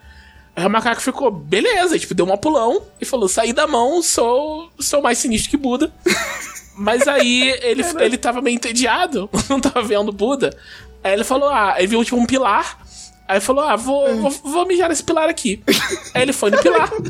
Aí 0.54 0.64
o 0.64 0.70
macaco 0.70 1.02
ficou, 1.02 1.30
beleza, 1.30 1.98
tipo, 1.98 2.14
deu 2.14 2.24
um 2.24 2.36
pulão 2.38 2.82
e 2.98 3.04
falou, 3.04 3.28
saí 3.28 3.52
da 3.52 3.66
mão, 3.66 4.02
sou, 4.02 4.70
sou 4.80 5.02
mais 5.02 5.18
sinistro 5.18 5.50
que 5.50 5.56
Buda. 5.58 5.92
Mas 6.74 7.06
aí 7.06 7.50
ele, 7.62 7.82
ele 8.00 8.18
tava 8.18 8.40
meio 8.40 8.54
entediado, 8.54 9.28
não 9.48 9.60
tava 9.60 9.82
vendo 9.82 10.10
Buda. 10.12 10.56
Aí 11.04 11.12
ele 11.12 11.24
falou, 11.24 11.50
ah, 11.50 11.74
ele 11.76 11.88
viu 11.88 12.02
tipo 12.02 12.16
um 12.16 12.24
pilar. 12.24 12.78
Aí 13.28 13.40
falou, 13.40 13.64
ah, 13.64 13.76
vou, 13.76 14.16
vou, 14.16 14.30
vou 14.30 14.66
mijar 14.66 14.88
nesse 14.88 15.02
pilar 15.02 15.28
aqui. 15.28 15.62
Aí 16.14 16.22
ele 16.22 16.32
foi 16.32 16.50
no 16.50 16.58
pilar. 16.62 16.90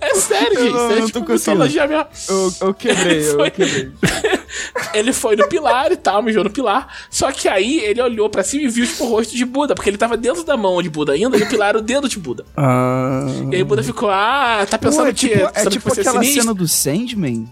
É 0.00 0.14
sério, 0.14 0.60
gente. 0.60 0.72
não- 0.72 0.90
é 0.90 0.98
não 1.00 1.06
tipo 1.06 1.20
tô 1.24 1.32
mitologia 1.32 1.86
mesmo. 1.86 2.06
Eu, 2.28 2.52
eu 2.68 2.74
quebrei, 2.74 3.28
eu 3.28 3.34
Foi. 3.36 3.50
quebrei. 3.50 3.90
Ele 4.94 5.12
foi 5.12 5.36
no 5.36 5.46
pilar 5.48 5.92
e 5.92 5.96
tal, 5.96 6.22
mijou 6.22 6.42
no 6.42 6.50
pilar. 6.50 6.88
Só 7.10 7.30
que 7.30 7.48
aí 7.48 7.78
ele 7.80 8.00
olhou 8.00 8.28
pra 8.30 8.42
cima 8.42 8.64
e 8.64 8.68
viu, 8.68 8.86
tipo, 8.86 9.04
o 9.04 9.08
rosto 9.10 9.36
de 9.36 9.44
Buda, 9.44 9.74
porque 9.74 9.90
ele 9.90 9.98
tava 9.98 10.16
dentro 10.16 10.42
da 10.42 10.56
mão 10.56 10.82
de 10.82 10.88
Buda 10.88 11.12
ainda, 11.12 11.36
e 11.36 11.42
o 11.42 11.48
pilar 11.48 11.70
era 11.70 11.78
o 11.78 11.82
dedo 11.82 12.08
de 12.08 12.18
Buda. 12.18 12.44
Ah, 12.56 13.26
E 13.52 13.56
aí 13.56 13.64
Buda 13.64 13.82
ficou, 13.82 14.08
ah, 14.10 14.66
tá 14.68 14.78
Pô, 14.78 14.86
pensando 14.86 15.08
é 15.08 15.12
que, 15.12 15.28
tipo, 15.28 15.34
é 15.44 15.48
pensando 15.50 15.70
tipo 15.72 15.90
que 15.92 15.98
é 15.98 16.00
aquela 16.00 16.20
sinistro? 16.20 16.42
cena 16.42 16.54
do 16.54 16.66
Sandman. 16.66 17.48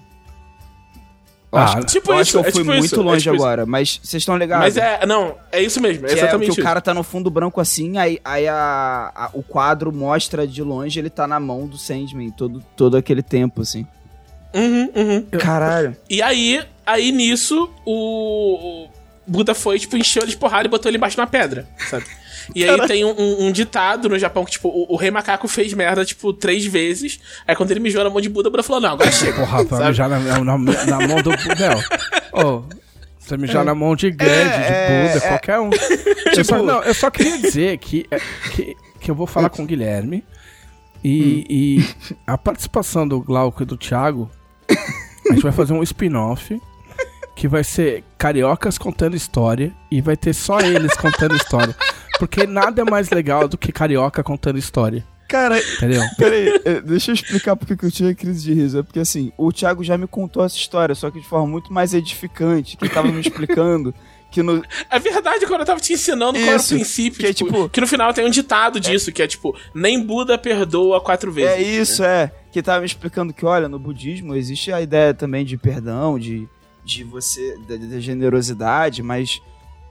Eu 1.53 1.59
Ah, 1.59 1.65
acho, 1.65 1.85
tipo 1.85 2.11
eu 2.11 2.19
acho 2.19 2.23
isso, 2.23 2.31
que 2.33 2.37
eu 2.45 2.49
é 2.49 2.53
fui 2.53 2.63
tipo 2.63 2.73
muito 2.73 2.85
isso, 2.87 2.95
é 2.95 2.99
longe 3.05 3.23
tipo 3.23 3.35
isso. 3.37 3.45
agora, 3.45 3.65
mas 3.67 4.01
vocês 4.03 4.21
estão 4.23 4.37
ligados? 4.37 4.65
Mas 4.65 4.77
é, 4.77 5.07
não, 5.07 5.37
é 5.53 5.63
isso 5.63 5.81
mesmo, 5.81 6.05
é 6.07 6.09
Que 6.09 6.15
é 6.15 6.19
exatamente 6.19 6.47
que 6.47 6.51
o 6.51 6.53
isso. 6.55 6.63
cara 6.63 6.81
tá 6.81 6.93
no 6.93 7.03
fundo 7.05 7.31
branco 7.31 7.61
assim, 7.61 7.97
aí, 7.99 8.19
aí 8.25 8.49
a, 8.49 9.13
a- 9.15 9.31
o 9.33 9.43
quadro 9.43 9.93
mostra 9.93 10.47
de 10.47 10.63
longe, 10.63 10.99
ele 10.99 11.09
tá 11.09 11.27
na 11.27 11.39
mão 11.41 11.67
do 11.67 11.79
Sandman 11.79 12.31
todo, 12.31 12.63
todo 12.77 12.97
aquele 12.97 13.23
tempo, 13.23 13.63
assim. 13.63 13.87
Uhum, 14.55 14.91
uhum. 14.95 15.23
Caralho. 15.39 15.97
E 16.11 16.21
aí, 16.21 16.63
aí 16.85 17.13
nisso, 17.13 17.71
o, 17.85 18.85
o 18.87 18.89
Buda 19.27 19.55
foi, 19.55 19.79
tipo, 19.79 19.97
encheu 19.97 20.23
ele 20.23 20.31
de 20.33 20.37
porrada 20.37 20.67
e 20.67 20.71
botou 20.71 20.91
ele 20.91 20.97
embaixo 20.97 21.15
de 21.17 21.21
uma 21.21 21.27
pedra, 21.27 21.67
sabe? 21.89 22.05
E 22.55 22.65
aí 22.65 22.87
tem 22.87 23.05
um, 23.05 23.47
um- 23.47 23.53
ditado 23.53 24.09
no 24.09 24.19
Japão 24.19 24.45
que, 24.45 24.53
tipo, 24.53 24.69
o, 24.69 24.87
o 24.95 24.97
rei 24.97 25.11
macaco 25.11 25.49
fez 25.49 25.73
merda, 25.75 26.05
tipo, 26.05 26.33
três 26.33 26.65
vezes. 26.65 27.19
Aí 27.47 27.55
quando 27.57 27.71
ele 27.71 27.81
mijou 27.81 28.03
na 28.05 28.11
mão 28.11 28.21
de 28.21 28.29
Buda, 28.29 28.49
o 28.49 28.51
Buda 28.51 28.63
falou, 28.63 28.81
não, 28.81 28.91
agora 28.93 29.11
chega. 29.13 29.33
porra, 29.39 29.65
sabe? 29.67 29.87
mijar 29.89 30.09
na, 30.09 30.19
na, 30.19 30.59
na- 30.59 31.07
mão 31.09 31.23
do 31.23 31.31
Budel. 31.31 31.79
Ô, 32.33 32.63
você 33.19 33.37
mijar 33.37 33.65
na 33.65 33.75
mão 33.75 33.97
de 33.97 34.11
Gandhi, 34.11 34.31
É, 34.33 35.07
de 35.09 35.09
Buda, 35.15 35.25
é, 35.27 35.29
qualquer 35.29 35.59
um. 35.59 35.71
eu, 36.37 36.45
só, 36.45 36.63
não, 36.63 36.83
eu 36.83 36.95
só 36.95 37.11
queria 37.11 37.39
dizer 37.39 37.79
que, 37.79 38.07
é, 38.11 38.19
que, 38.53 38.77
que 39.01 39.11
eu 39.11 39.15
vou 39.15 39.27
falar 39.27 39.49
com 39.51 39.63
o 39.63 39.67
Guilherme 39.67 40.23
e, 41.03 41.45
e 41.49 42.15
a 42.27 42.37
participação 42.39 43.07
do 43.07 43.21
Glauco 43.21 43.63
e 43.63 43.67
do 43.67 43.77
Thiago, 43.77 44.31
a 44.71 45.33
gente 45.33 45.43
vai 45.43 45.53
fazer 45.53 45.73
um 45.73 45.83
spin-off 45.83 46.61
que 47.35 47.47
vai 47.49 47.63
ser 47.63 48.03
cariocas 48.17 48.79
contando 48.79 49.15
história 49.15 49.73
e 49.91 50.01
vai 50.01 50.17
ter 50.17 50.33
só 50.33 50.59
eles 50.61 50.95
contando 50.97 51.37
história. 51.37 51.75
Porque 52.19 52.47
nada 52.47 52.83
é 52.83 52.85
mais 52.85 53.11
legal 53.11 53.47
do 53.49 53.59
que 53.59 53.71
carioca 53.73 54.23
contando 54.23 54.59
história, 54.59 55.05
Cara, 55.29 55.59
entendeu? 55.59 56.03
peraí, 56.17 56.49
eh, 56.65 56.81
deixa 56.81 57.11
eu 57.11 57.15
explicar 57.15 57.57
porque 57.57 57.77
que 57.77 57.85
eu 57.85 57.91
tive 57.91 58.11
a 58.11 58.15
crise 58.15 58.43
de 58.45 58.55
riso. 58.55 58.79
É 58.79 58.83
porque 58.83 59.01
assim, 59.01 59.33
o 59.37 59.53
Thiago 59.53 59.83
já 59.83 59.99
me 59.99 60.07
contou 60.07 60.45
essa 60.45 60.57
história, 60.57 60.95
só 60.95 61.11
que 61.11 61.21
de 61.21 61.27
forma 61.27 61.47
muito 61.49 61.73
mais 61.73 61.93
edificante, 61.95 62.77
que 62.77 62.85
ele 62.85 62.95
tava 62.95 63.09
me 63.09 63.21
explicando 63.21 63.93
que 64.31 64.43
no, 64.43 64.63
É 64.91 64.99
verdade, 65.01 65.45
quando 65.47 65.61
eu 65.61 65.67
tava 65.67 65.81
te 65.81 65.93
ensinando 65.95 66.35
qual 66.39 66.45
era 66.47 66.53
o 66.53 66.57
Isso, 66.57 66.75
princípio. 66.75 67.19
que 67.21 67.27
é 67.27 67.33
tipo, 67.33 67.51
tipo- 67.51 67.69
que 67.69 67.81
no 67.81 67.87
final 67.89 68.15
tem 68.15 68.25
um 68.25 68.31
ditado 68.31 68.79
disso, 68.79 69.11
que 69.11 69.21
é 69.21 69.27
tipo, 69.27 69.57
nem 69.75 70.01
Buda 70.03 70.39
perdoa 70.39 71.01
quatro 71.01 71.33
vezes. 71.33 71.51
É 71.51 71.61
isso, 71.63 72.05
é. 72.05 72.33
Que 72.53 72.63
tava 72.63 72.81
me 72.81 72.87
explicando 72.87 73.33
que, 73.35 73.45
olha, 73.45 73.69
no 73.69 73.79
budismo 73.79 74.35
existe 74.35 74.73
a 74.73 74.81
ideia 74.81 75.13
também 75.13 75.45
de 75.45 75.57
perdão, 75.57 76.19
de, 76.19 76.49
de 76.85 77.03
você, 77.03 77.59
da 77.69 77.99
generosidade, 77.99 79.03
mas 79.03 79.41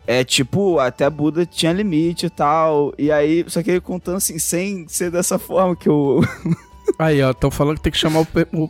É 0.08 0.24
tipo, 0.24 0.78
até 0.80 1.10
Buda 1.10 1.46
tinha 1.46 1.74
limite 1.74 2.28
e 2.28 2.30
tal. 2.30 2.94
E 2.98 3.12
aí, 3.12 3.44
só 3.48 3.64
que 3.64 3.72
ele 3.72 3.82
contando 3.82 4.18
assim, 4.18 4.38
sem 4.38 4.88
ser 4.88 5.10
dessa 5.12 5.40
forma 5.40 5.76
que 5.76 5.90
eu. 5.90 6.22
Aí, 7.00 7.22
ó, 7.24 7.32
estão 7.32 7.50
falando 7.50 7.78
que 7.78 7.84
tem 7.84 7.92
que 7.92 7.98
chamar 7.98 8.20
o, 8.20 8.26
Pe- 8.26 8.48
o- 8.54 8.70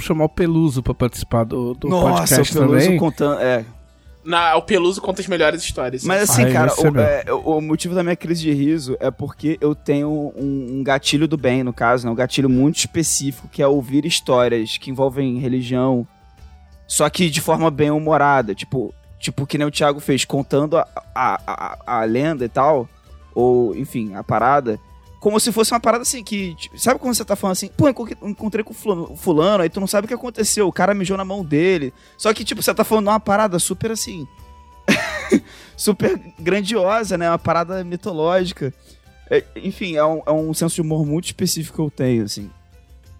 chamar 0.00 0.24
o 0.24 0.28
Peluso 0.30 0.82
pra 0.82 0.94
participar 0.94 1.44
do, 1.44 1.74
do 1.74 1.88
Nossa, 1.88 2.20
podcast 2.20 2.56
o 2.56 2.60
Peluso 2.60 2.84
também. 2.84 2.98
contando. 2.98 3.38
É. 3.40 3.64
Na, 4.24 4.56
o 4.56 4.62
Peluso 4.62 5.00
conta 5.00 5.20
as 5.20 5.26
melhores 5.26 5.62
histórias. 5.62 6.02
Mas 6.04 6.28
assim, 6.30 6.44
Ai, 6.44 6.52
cara, 6.52 6.72
o, 6.74 6.98
é, 6.98 7.24
o 7.32 7.60
motivo 7.60 7.94
da 7.94 8.02
minha 8.02 8.16
crise 8.16 8.40
de 8.42 8.52
riso 8.52 8.96
é 9.00 9.10
porque 9.10 9.58
eu 9.60 9.74
tenho 9.74 10.08
um, 10.36 10.78
um 10.78 10.82
gatilho 10.82 11.28
do 11.28 11.36
bem, 11.36 11.62
no 11.62 11.72
caso, 11.72 12.06
né? 12.06 12.12
Um 12.12 12.14
gatilho 12.14 12.48
muito 12.48 12.78
específico, 12.78 13.48
que 13.48 13.62
é 13.62 13.66
ouvir 13.66 14.04
histórias 14.06 14.76
que 14.78 14.90
envolvem 14.90 15.38
religião, 15.38 16.06
só 16.86 17.08
que 17.10 17.28
de 17.30 17.40
forma 17.40 17.70
bem 17.70 17.90
humorada. 17.90 18.54
Tipo, 18.54 18.92
tipo 19.20 19.46
que 19.46 19.56
nem 19.58 19.66
o 19.66 19.70
Thiago 19.70 20.00
fez, 20.00 20.24
contando 20.24 20.76
a, 20.78 20.88
a, 21.14 21.40
a, 21.46 21.98
a 22.00 22.04
lenda 22.04 22.44
e 22.44 22.48
tal, 22.48 22.88
ou, 23.34 23.76
enfim, 23.76 24.14
a 24.14 24.24
parada. 24.24 24.80
Como 25.20 25.38
se 25.38 25.52
fosse 25.52 25.72
uma 25.72 25.78
parada 25.80 26.02
assim 26.02 26.24
que. 26.24 26.54
tipo, 26.54 26.78
Sabe 26.78 26.98
quando 26.98 27.14
você 27.14 27.24
tá 27.24 27.36
falando 27.36 27.52
assim, 27.52 27.68
pô, 27.76 27.88
enco- 27.88 28.08
encontrei 28.22 28.64
com 28.64 28.72
fulano, 28.72 29.14
fulano, 29.16 29.62
aí 29.62 29.68
tu 29.68 29.78
não 29.78 29.86
sabe 29.86 30.06
o 30.06 30.08
que 30.08 30.14
aconteceu, 30.14 30.66
o 30.66 30.72
cara 30.72 30.94
mijou 30.94 31.16
na 31.16 31.24
mão 31.26 31.44
dele. 31.44 31.92
Só 32.16 32.32
que, 32.32 32.42
tipo, 32.42 32.62
você 32.62 32.72
tá 32.72 32.82
falando 32.84 33.08
uma 33.08 33.20
parada 33.20 33.58
super 33.58 33.90
assim. 33.90 34.26
super 35.76 36.18
grandiosa, 36.38 37.16
né? 37.18 37.28
Uma 37.30 37.38
parada 37.38 37.84
mitológica. 37.84 38.72
É, 39.30 39.44
enfim, 39.56 39.96
é 39.96 40.04
um, 40.04 40.22
é 40.26 40.32
um 40.32 40.52
senso 40.54 40.74
de 40.76 40.80
humor 40.80 41.04
muito 41.06 41.26
específico 41.26 41.76
que 41.76 41.82
eu 41.82 41.90
tenho, 41.90 42.24
assim. 42.24 42.50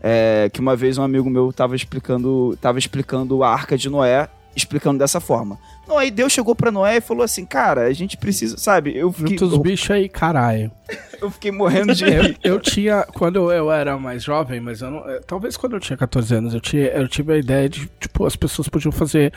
É, 0.01 0.49
que 0.53 0.61
uma 0.61 0.75
vez 0.75 0.97
um 0.97 1.03
amigo 1.03 1.29
meu 1.29 1.53
tava 1.53 1.77
explicando, 1.77 2.57
tava 2.61 2.79
explicando 2.79 3.45
a 3.45 3.53
Arca 3.53 3.77
de 3.77 3.91
Noé, 3.91 4.29
explicando 4.55 4.99
dessa 4.99 5.21
forma. 5.21 5.59
Não, 5.87 5.99
aí 5.99 6.11
Deus 6.11 6.33
chegou 6.33 6.55
pra 6.55 6.71
Noé 6.71 6.97
e 6.97 7.01
falou 7.01 7.25
assim, 7.25 7.45
cara, 7.45 7.83
a 7.83 7.93
gente 7.93 8.17
precisa, 8.17 8.57
sabe? 8.57 8.97
Eu 8.97 9.13
fiquei, 9.13 9.39
Junta 9.39 9.45
os 9.47 9.53
eu, 9.55 9.59
bichos 9.59 9.91
aí, 9.91 10.09
caralho. 10.09 10.71
eu 11.21 11.31
fiquei 11.31 11.51
morrendo 11.51 11.95
de 11.95 12.05
Eu, 12.05 12.35
eu 12.43 12.61
tinha, 12.61 13.07
quando 13.13 13.51
eu 13.51 13.71
era 13.71 13.99
mais 13.99 14.23
jovem, 14.23 14.61
mas 14.61 14.81
eu 14.81 14.91
não, 14.91 15.09
eh, 15.09 15.21
talvez 15.27 15.57
quando 15.57 15.75
eu 15.75 15.81
tinha 15.81 15.97
14 15.97 16.35
anos, 16.35 16.55
eu, 16.55 16.61
tinha, 16.61 16.87
eu 16.87 17.09
tive 17.09 17.33
a 17.33 17.39
ideia 17.39 17.69
de, 17.69 17.91
tipo, 18.01 18.25
as 18.25 18.37
pessoas 18.37 18.69
podiam 18.69 18.93
fazer 18.93 19.33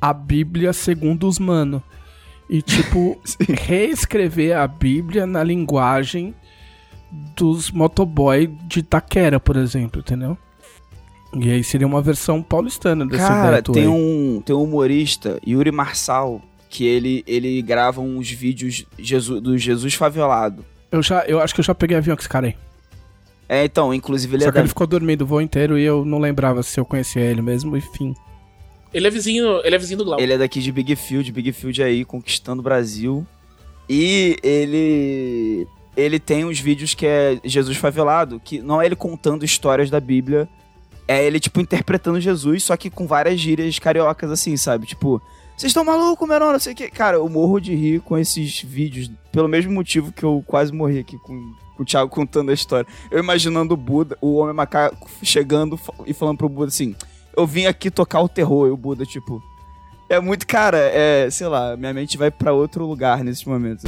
a 0.00 0.12
Bíblia 0.12 0.72
segundo 0.72 1.28
os 1.28 1.38
mano. 1.38 1.82
E, 2.48 2.62
tipo, 2.62 3.20
reescrever 3.48 4.56
a 4.56 4.66
Bíblia 4.66 5.26
na 5.26 5.44
linguagem 5.44 6.34
dos 7.36 7.70
motoboy 7.70 8.46
de 8.66 8.82
Taquera, 8.82 9.40
por 9.40 9.56
exemplo, 9.56 10.00
entendeu? 10.00 10.38
E 11.36 11.50
aí 11.50 11.62
seria 11.62 11.86
uma 11.86 12.02
versão 12.02 12.42
paulistana 12.42 13.06
dessa 13.06 13.28
Cara, 13.28 13.62
tem 13.62 13.82
aí. 13.82 13.88
um, 13.88 14.42
tem 14.44 14.54
um 14.54 14.62
humorista, 14.64 15.40
Yuri 15.46 15.70
Marçal, 15.70 16.42
que 16.68 16.84
ele, 16.84 17.22
ele 17.26 17.62
grava 17.62 18.00
uns 18.00 18.30
vídeos 18.30 18.84
Jesus, 18.98 19.40
do 19.40 19.56
Jesus 19.56 19.94
favelado. 19.94 20.64
Eu, 20.90 21.02
já, 21.02 21.24
eu 21.26 21.40
acho 21.40 21.54
que 21.54 21.60
eu 21.60 21.64
já 21.64 21.74
peguei 21.74 21.96
avião 21.96 22.16
com 22.16 22.20
esse 22.20 22.28
cara 22.28 22.48
aí. 22.48 22.56
É, 23.48 23.64
então, 23.64 23.92
inclusive 23.92 24.36
ele 24.36 24.42
Só 24.44 24.48
é 24.48 24.52
que 24.52 24.54
da 24.54 24.60
ele 24.60 24.68
ficou 24.68 24.86
dormindo 24.86 25.22
o 25.22 25.26
voo 25.26 25.40
inteiro 25.40 25.78
e 25.78 25.82
eu 25.84 26.04
não 26.04 26.18
lembrava 26.18 26.62
se 26.62 26.78
eu 26.78 26.84
conhecia 26.84 27.22
ele 27.22 27.42
mesmo, 27.42 27.76
enfim. 27.76 28.14
Ele 28.92 29.06
é 29.06 29.10
vizinho, 29.10 29.60
ele 29.64 29.74
é 29.74 29.78
vizinho 29.78 29.98
do 29.98 30.04
Glauco. 30.04 30.22
Ele 30.22 30.32
é 30.32 30.38
daqui 30.38 30.60
de 30.60 30.72
Big 30.72 30.94
Field, 30.96 31.30
Big 31.30 31.52
Field 31.52 31.82
aí, 31.82 32.04
conquistando 32.04 32.60
o 32.60 32.62
Brasil. 32.62 33.26
E 33.88 34.36
ele. 34.42 35.66
Ele 35.96 36.20
tem 36.20 36.44
uns 36.44 36.60
vídeos 36.60 36.94
que 36.94 37.04
é 37.04 37.40
Jesus 37.44 37.76
favelado, 37.76 38.40
que 38.44 38.60
não 38.60 38.80
é 38.80 38.86
ele 38.86 38.96
contando 38.96 39.44
histórias 39.44 39.90
da 39.90 39.98
Bíblia, 39.98 40.48
é 41.10 41.26
ele, 41.26 41.40
tipo, 41.40 41.60
interpretando 41.60 42.20
Jesus, 42.20 42.62
só 42.62 42.76
que 42.76 42.88
com 42.88 43.04
várias 43.04 43.40
gírias 43.40 43.80
cariocas, 43.80 44.30
assim, 44.30 44.56
sabe? 44.56 44.86
Tipo, 44.86 45.20
vocês 45.56 45.70
estão 45.70 45.84
malucos, 45.84 46.28
menor, 46.28 46.52
não 46.52 46.60
sei 46.60 46.72
o 46.72 46.76
que. 46.76 46.88
Cara, 46.88 47.16
eu 47.16 47.28
morro 47.28 47.58
de 47.58 47.74
rir 47.74 48.00
com 48.00 48.16
esses 48.16 48.62
vídeos, 48.62 49.10
pelo 49.32 49.48
mesmo 49.48 49.72
motivo 49.72 50.12
que 50.12 50.22
eu 50.22 50.44
quase 50.46 50.72
morri 50.72 51.00
aqui 51.00 51.18
com, 51.18 51.52
com 51.76 51.82
o 51.82 51.84
Thiago 51.84 52.08
contando 52.08 52.52
a 52.52 52.54
história. 52.54 52.86
Eu 53.10 53.18
imaginando 53.18 53.74
o 53.74 53.76
Buda, 53.76 54.16
o 54.20 54.36
homem 54.36 54.54
macaco, 54.54 55.10
chegando 55.20 55.76
e 56.06 56.14
falando 56.14 56.38
pro 56.38 56.48
Buda 56.48 56.68
assim: 56.68 56.94
Eu 57.36 57.44
vim 57.44 57.66
aqui 57.66 57.90
tocar 57.90 58.20
o 58.20 58.28
terror, 58.28 58.68
e 58.68 58.70
o 58.70 58.76
Buda, 58.76 59.04
tipo. 59.04 59.42
É 60.08 60.20
muito, 60.20 60.46
cara, 60.46 60.78
é, 60.78 61.28
sei 61.28 61.48
lá, 61.48 61.76
minha 61.76 61.92
mente 61.92 62.16
vai 62.16 62.30
pra 62.30 62.52
outro 62.52 62.86
lugar 62.86 63.24
nesses 63.24 63.44
momentos. 63.44 63.82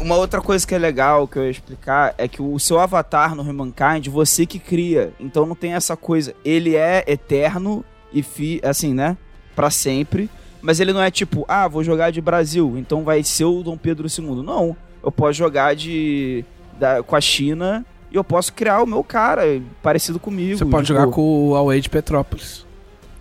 Uma 0.00 0.16
outra 0.16 0.40
coisa 0.40 0.66
que 0.66 0.74
é 0.74 0.78
legal 0.78 1.28
que 1.28 1.38
eu 1.38 1.44
ia 1.44 1.50
explicar 1.50 2.14
é 2.16 2.26
que 2.26 2.40
o 2.40 2.58
seu 2.58 2.78
avatar 2.80 3.34
no 3.34 3.42
Humankind, 3.42 4.06
você 4.08 4.46
que 4.46 4.58
cria. 4.58 5.12
Então 5.20 5.44
não 5.46 5.54
tem 5.54 5.74
essa 5.74 5.96
coisa. 5.96 6.34
Ele 6.44 6.74
é 6.74 7.04
eterno 7.06 7.84
e 8.12 8.22
fi, 8.22 8.60
assim, 8.64 8.94
né? 8.94 9.16
Pra 9.54 9.70
sempre. 9.70 10.30
Mas 10.62 10.80
ele 10.80 10.92
não 10.92 11.02
é 11.02 11.10
tipo, 11.10 11.44
ah, 11.48 11.68
vou 11.68 11.82
jogar 11.84 12.10
de 12.10 12.20
Brasil, 12.20 12.74
então 12.76 13.02
vai 13.04 13.22
ser 13.22 13.44
o 13.44 13.62
Dom 13.62 13.76
Pedro 13.76 14.06
II. 14.08 14.42
Não. 14.42 14.76
Eu 15.02 15.10
posso 15.12 15.34
jogar 15.34 15.74
de 15.74 16.44
da- 16.78 17.02
com 17.02 17.16
a 17.16 17.20
China 17.20 17.84
e 18.10 18.16
eu 18.16 18.24
posso 18.24 18.52
criar 18.52 18.82
o 18.82 18.86
meu 18.86 19.02
cara 19.04 19.42
parecido 19.82 20.18
comigo. 20.18 20.58
Você 20.58 20.64
pode 20.64 20.86
tipo, 20.86 20.98
jogar 20.98 21.10
com 21.12 21.48
o 21.50 21.54
Away 21.54 21.80
de 21.80 21.88
Petrópolis. 21.88 22.66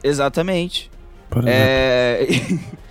Exatamente. 0.04 0.90
Por. 1.30 1.44
É... 1.48 2.26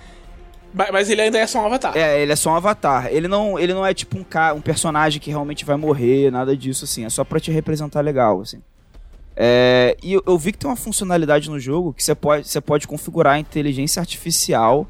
Mas, 0.73 1.09
ele 1.09 1.23
ainda 1.23 1.39
é 1.39 1.47
só 1.47 1.63
um 1.63 1.67
avatar. 1.67 1.97
É, 1.97 2.21
ele 2.21 2.33
é 2.33 2.37
só 2.37 2.51
um 2.51 2.55
avatar. 2.55 3.09
Ele 3.11 3.27
não, 3.27 3.59
ele 3.59 3.73
não 3.73 3.85
é 3.85 3.95
tipo 3.95 4.19
um, 4.19 4.25
ca... 4.25 4.53
um 4.53 4.61
personagem 4.61 5.21
que 5.21 5.31
realmente 5.31 5.65
vai 5.65 5.77
morrer, 5.77 6.31
nada 6.31 6.57
disso, 6.57 6.85
assim. 6.85 7.05
É 7.05 7.11
só 7.11 7.25
pra 7.25 7.41
te 7.41 7.51
representar 7.51 8.01
legal, 8.01 8.41
assim. 8.41 8.63
É, 9.35 9.97
E 10.03 10.13
eu, 10.13 10.39
vi 10.39 10.53
que 10.53 10.59
tem 10.59 10.69
uma 10.69 10.77
funcionalidade 10.77 11.49
no 11.49 11.61
jogo 11.61 11.93
que 11.93 12.03
você 12.03 12.15
pode, 12.15 12.49
você 12.49 12.61
pode 12.61 12.89
configurar 12.89 13.35
a 13.35 13.39
inteligência 13.39 14.01
artificial 14.01 14.87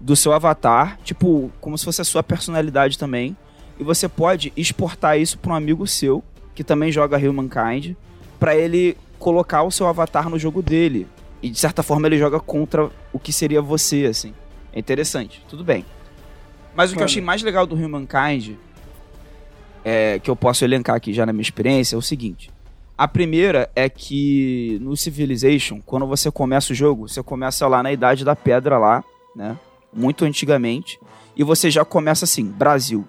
do 0.00 0.16
seu 0.16 0.32
avatar, 0.32 0.98
tipo, 1.04 1.52
como 1.60 1.78
se 1.78 1.84
fosse 1.84 2.00
a 2.00 2.04
sua 2.04 2.22
personalidade 2.22 2.98
também. 2.98 3.36
E 3.78 3.84
você 3.84 4.08
pode 4.08 4.52
exportar 4.56 5.18
isso 5.18 5.38
pra 5.38 5.52
um 5.52 5.56
amigo 5.56 5.86
seu, 5.86 6.22
que 6.54 6.64
também 6.64 6.90
joga 6.90 7.16
Humankind, 7.16 7.94
pra 8.38 8.56
ele 8.56 8.96
colocar 9.18 9.62
o 9.62 9.70
seu 9.70 9.86
avatar 9.86 10.28
no 10.28 10.38
jogo 10.38 10.60
dele. 10.60 11.06
E 11.40 11.48
de 11.48 11.58
certa 11.58 11.82
forma 11.82 12.06
ele 12.08 12.18
joga 12.18 12.40
contra 12.40 12.90
o 13.12 13.18
que 13.18 13.32
seria 13.32 13.62
você, 13.62 14.06
assim. 14.06 14.34
É 14.72 14.78
interessante, 14.78 15.44
tudo 15.48 15.62
bem. 15.62 15.84
Mas 16.74 16.90
o 16.90 16.94
que 16.94 17.00
eu 17.00 17.04
achei 17.04 17.20
mais 17.22 17.42
legal 17.42 17.66
do 17.66 17.74
Humankind, 17.74 18.56
é, 19.84 20.18
que 20.18 20.30
eu 20.30 20.36
posso 20.36 20.64
elencar 20.64 20.96
aqui 20.96 21.12
já 21.12 21.26
na 21.26 21.32
minha 21.32 21.42
experiência, 21.42 21.94
é 21.94 21.98
o 21.98 22.02
seguinte. 22.02 22.50
A 22.96 23.06
primeira 23.08 23.70
é 23.74 23.88
que 23.88 24.78
no 24.80 24.96
Civilization, 24.96 25.80
quando 25.84 26.06
você 26.06 26.30
começa 26.30 26.72
o 26.72 26.76
jogo, 26.76 27.08
você 27.08 27.22
começa 27.22 27.66
lá 27.66 27.82
na 27.82 27.92
Idade 27.92 28.24
da 28.24 28.36
Pedra 28.36 28.78
lá, 28.78 29.04
né? 29.34 29.58
Muito 29.92 30.24
antigamente. 30.24 30.98
E 31.36 31.42
você 31.42 31.70
já 31.70 31.84
começa 31.84 32.24
assim, 32.24 32.44
Brasil. 32.44 33.06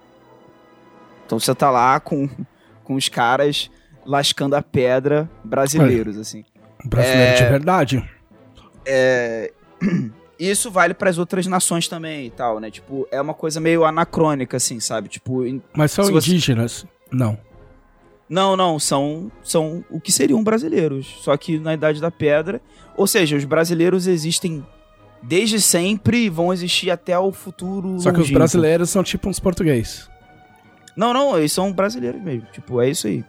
Então 1.25 1.39
você 1.39 1.53
tá 1.53 1.69
lá 1.69 1.99
com, 1.99 2.27
com 2.83 2.95
os 2.95 3.07
caras 3.07 3.69
lascando 4.05 4.55
a 4.55 4.61
pedra 4.61 5.29
brasileiros, 5.43 6.17
assim. 6.17 6.43
Brasileiro 6.83 7.31
é- 7.31 7.35
de 7.35 7.45
verdade. 7.45 8.09
Isso 10.49 10.69
vale 10.71 10.93
para 10.93 11.09
as 11.09 11.17
outras 11.17 11.47
nações 11.47 11.87
também 11.87 12.27
e 12.27 12.29
tal, 12.29 12.59
né? 12.59 12.69
Tipo, 12.69 13.07
é 13.11 13.21
uma 13.21 13.33
coisa 13.33 13.59
meio 13.59 13.85
anacrônica, 13.85 14.57
assim, 14.57 14.79
sabe? 14.79 15.07
Tipo, 15.07 15.43
Mas 15.75 15.91
são 15.91 16.03
se 16.05 16.11
você- 16.11 16.29
indígenas? 16.31 16.85
Não. 17.11 17.37
não, 18.27 18.57
não, 18.57 18.79
são, 18.79 19.31
são 19.43 19.85
o 19.89 19.99
que 20.01 20.11
seriam 20.11 20.43
brasileiros, 20.43 21.05
só 21.21 21.37
que 21.37 21.59
na 21.59 21.73
Idade 21.75 22.01
da 22.01 22.09
Pedra. 22.09 22.59
Ou 22.97 23.05
seja, 23.07 23.35
os 23.37 23.45
brasileiros 23.45 24.07
existem 24.07 24.65
desde 25.21 25.61
sempre 25.61 26.25
e 26.25 26.29
vão 26.29 26.51
existir 26.51 26.89
até 26.91 27.17
o 27.17 27.31
futuro. 27.31 27.99
Só 27.99 28.11
que 28.11 28.19
os 28.19 28.29
brasileiros 28.31 28.89
são 28.89 29.03
tipo 29.03 29.29
uns 29.29 29.39
português. 29.39 30.09
Não, 30.95 31.13
não, 31.13 31.37
eles 31.37 31.51
são 31.51 31.71
brasileiros 31.71 32.21
mesmo. 32.21 32.47
Tipo, 32.51 32.81
é 32.81 32.89
isso 32.89 33.07
aí. 33.07 33.23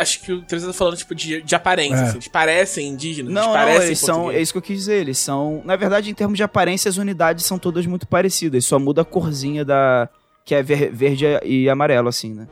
Acho 0.00 0.20
que 0.22 0.32
o 0.32 0.40
Teresa 0.42 0.68
tá 0.68 0.72
falando, 0.72 0.96
tipo, 0.96 1.14
de, 1.14 1.42
de 1.42 1.54
aparência, 1.54 1.96
É. 1.96 2.02
assim. 2.04 2.14
Eles 2.16 2.28
parecem 2.28 2.88
indígenas, 2.88 3.32
Não, 3.32 3.42
eles 3.42 3.48
não, 3.54 3.58
parecem 3.58 3.86
eles 3.86 3.98
são. 3.98 4.30
É 4.30 4.40
isso 4.40 4.52
que 4.52 4.58
eu 4.58 4.62
quis 4.62 4.78
dizer. 4.78 5.00
Eles 5.00 5.18
são. 5.18 5.60
Na 5.64 5.76
verdade, 5.76 6.10
em 6.10 6.14
termos 6.14 6.36
de 6.36 6.42
aparência, 6.42 6.88
as 6.88 6.96
unidades 6.96 7.44
são 7.44 7.58
todas 7.58 7.84
muito 7.86 8.06
parecidas. 8.06 8.64
Só 8.64 8.78
muda 8.78 9.02
a 9.02 9.04
corzinha 9.04 9.64
da. 9.64 10.08
Que 10.44 10.54
é 10.54 10.62
ver- 10.62 10.90
verde 10.92 11.24
e 11.44 11.68
amarelo, 11.68 12.08
assim, 12.08 12.32
né? 12.34 12.46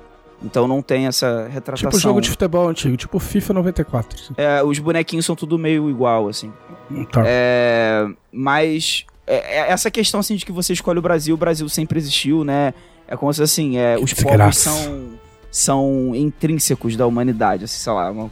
Então 0.45 0.67
não 0.67 0.83
tem 0.83 1.07
essa 1.07 1.47
retratação. 1.49 1.89
Tipo 1.91 2.01
jogo 2.03 2.21
de 2.21 2.29
futebol 2.31 2.69
antigo, 2.69 2.97
tipo 2.97 3.19
FIFA 3.19 3.55
94. 3.55 4.19
assim. 4.21 4.35
É, 4.37 4.63
os 4.63 4.79
bonequinhos 4.79 5.25
são 5.25 5.37
tudo 5.37 5.57
meio 5.59 5.89
igual, 5.89 6.29
assim. 6.29 6.53
Tá. 7.13 7.23
É, 7.25 8.05
mas 8.33 9.05
é, 9.27 9.59
é 9.61 9.71
essa 9.71 9.91
questão 9.91 10.21
assim 10.21 10.35
de 10.37 10.45
que 10.45 10.51
você 10.53 10.73
escolhe 10.73 10.99
o 10.99 11.03
Brasil, 11.03 11.35
o 11.35 11.39
Brasil 11.39 11.69
sempre 11.69 11.99
existiu, 11.99 12.45
né? 12.45 12.75
É 13.07 13.17
como 13.17 13.33
se 13.33 13.43
assim, 13.43 13.77
é, 13.79 13.97
os 13.99 14.13
povos 14.15 14.57
são 14.59 15.11
são 15.53 16.13
intrínsecos 16.17 16.97
da 16.97 17.07
humanidade, 17.07 17.65
assim, 17.65 17.79
sei 17.79 17.93
lá. 17.93 18.11
uma- 18.11 18.31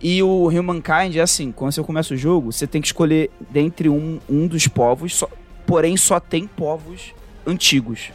E 0.00 0.22
o 0.22 0.48
Humankind 0.48 1.16
é 1.16 1.20
assim, 1.20 1.50
quando 1.50 1.72
você 1.72 1.82
começa 1.82 2.12
o 2.14 2.16
jogo, 2.16 2.52
você 2.52 2.66
tem 2.66 2.80
que 2.80 2.86
escolher 2.88 3.30
dentre 3.50 3.88
um, 3.88 4.20
um 4.28 4.46
dos 4.46 4.68
povos, 4.68 5.16
só- 5.16 5.28
porém 5.66 5.96
só 5.96 6.20
tem 6.20 6.46
povos 6.46 7.14
antigos. 7.46 8.10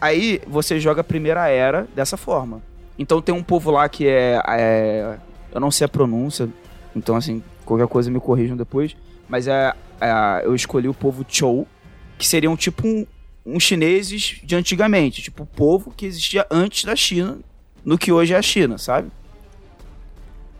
Aí 0.00 0.40
você 0.46 0.78
joga 0.78 1.00
a 1.00 1.04
primeira 1.04 1.48
era 1.48 1.88
dessa 1.94 2.16
forma. 2.16 2.62
Então 2.98 3.20
tem 3.22 3.34
um 3.34 3.42
povo 3.42 3.70
lá 3.70 3.88
que 3.88 4.06
é, 4.06 4.40
é- 4.48 5.16
eu 5.52 5.60
não 5.60 5.70
sei 5.70 5.84
a 5.86 5.88
pronúncia, 5.88 6.48
então 6.94 7.16
assim, 7.16 7.42
Qualquer 7.64 7.86
coisa 7.86 8.10
me 8.10 8.18
corrijam 8.18 8.56
depois. 8.56 8.96
Mas 9.28 9.46
é, 9.46 9.74
é, 10.00 10.40
eu 10.42 10.54
escolhi 10.54 10.88
o 10.88 10.94
povo 10.94 11.22
Chou, 11.28 11.68
que 12.16 12.26
seriam 12.26 12.56
tipo 12.56 12.86
um, 12.88 13.04
uns 13.48 13.62
chineses 13.62 14.40
de 14.42 14.54
antigamente. 14.54 15.22
Tipo, 15.22 15.44
o 15.44 15.46
povo 15.46 15.92
que 15.96 16.06
existia 16.06 16.46
antes 16.50 16.84
da 16.84 16.94
China, 16.94 17.38
no 17.84 17.96
que 17.96 18.12
hoje 18.12 18.34
é 18.34 18.36
a 18.36 18.42
China, 18.42 18.76
sabe? 18.76 19.10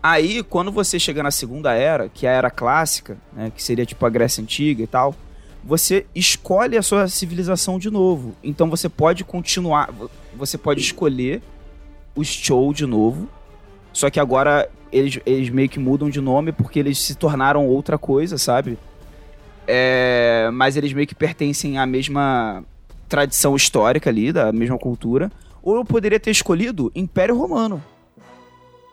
Aí, 0.03 0.43
quando 0.43 0.73
você 0.73 0.99
chega 0.99 1.23
na 1.23 1.31
Segunda 1.31 1.75
Era, 1.75 2.09
que 2.09 2.27
é 2.27 2.31
a 2.31 2.33
Era 2.33 2.51
Clássica, 2.51 3.19
né, 3.33 3.53
que 3.55 3.63
seria 3.63 3.85
tipo 3.85 4.05
a 4.07 4.09
Grécia 4.09 4.43
Antiga 4.43 4.83
e 4.83 4.87
tal, 4.87 5.15
você 5.63 6.07
escolhe 6.15 6.77
a 6.77 6.83
sua 6.83 7.09
civilização 7.09 7.79
de 7.79 7.91
novo. 7.91 8.35
Então 8.43 8.71
você 8.71 8.89
pode 8.89 9.25
continuar, 9.25 9.93
você 10.35 10.57
pode 10.57 10.81
escolher 10.81 11.43
os 12.15 12.29
Chou 12.29 12.73
de 12.73 12.87
novo, 12.87 13.29
só 13.93 14.09
que 14.09 14.21
agora 14.21 14.71
eles, 14.91 15.21
eles 15.27 15.51
meio 15.51 15.69
que 15.69 15.79
mudam 15.79 16.09
de 16.09 16.21
nome 16.21 16.53
porque 16.53 16.79
eles 16.79 16.99
se 16.99 17.15
tornaram 17.15 17.67
outra 17.67 17.99
coisa, 17.99 18.39
sabe? 18.39 18.79
É, 19.67 20.49
mas 20.53 20.77
eles 20.77 20.93
meio 20.93 21.07
que 21.07 21.15
pertencem 21.15 21.77
à 21.77 21.85
mesma 21.85 22.65
tradição 23.09 23.57
histórica 23.57 24.11
ali, 24.11 24.33
da 24.33 24.53
mesma 24.53 24.79
cultura. 24.79 25.31
Ou 25.63 25.77
eu 25.77 25.85
poderia 25.85 26.21
ter 26.21 26.31
escolhido 26.31 26.93
Império 26.95 27.37
Romano. 27.37 27.83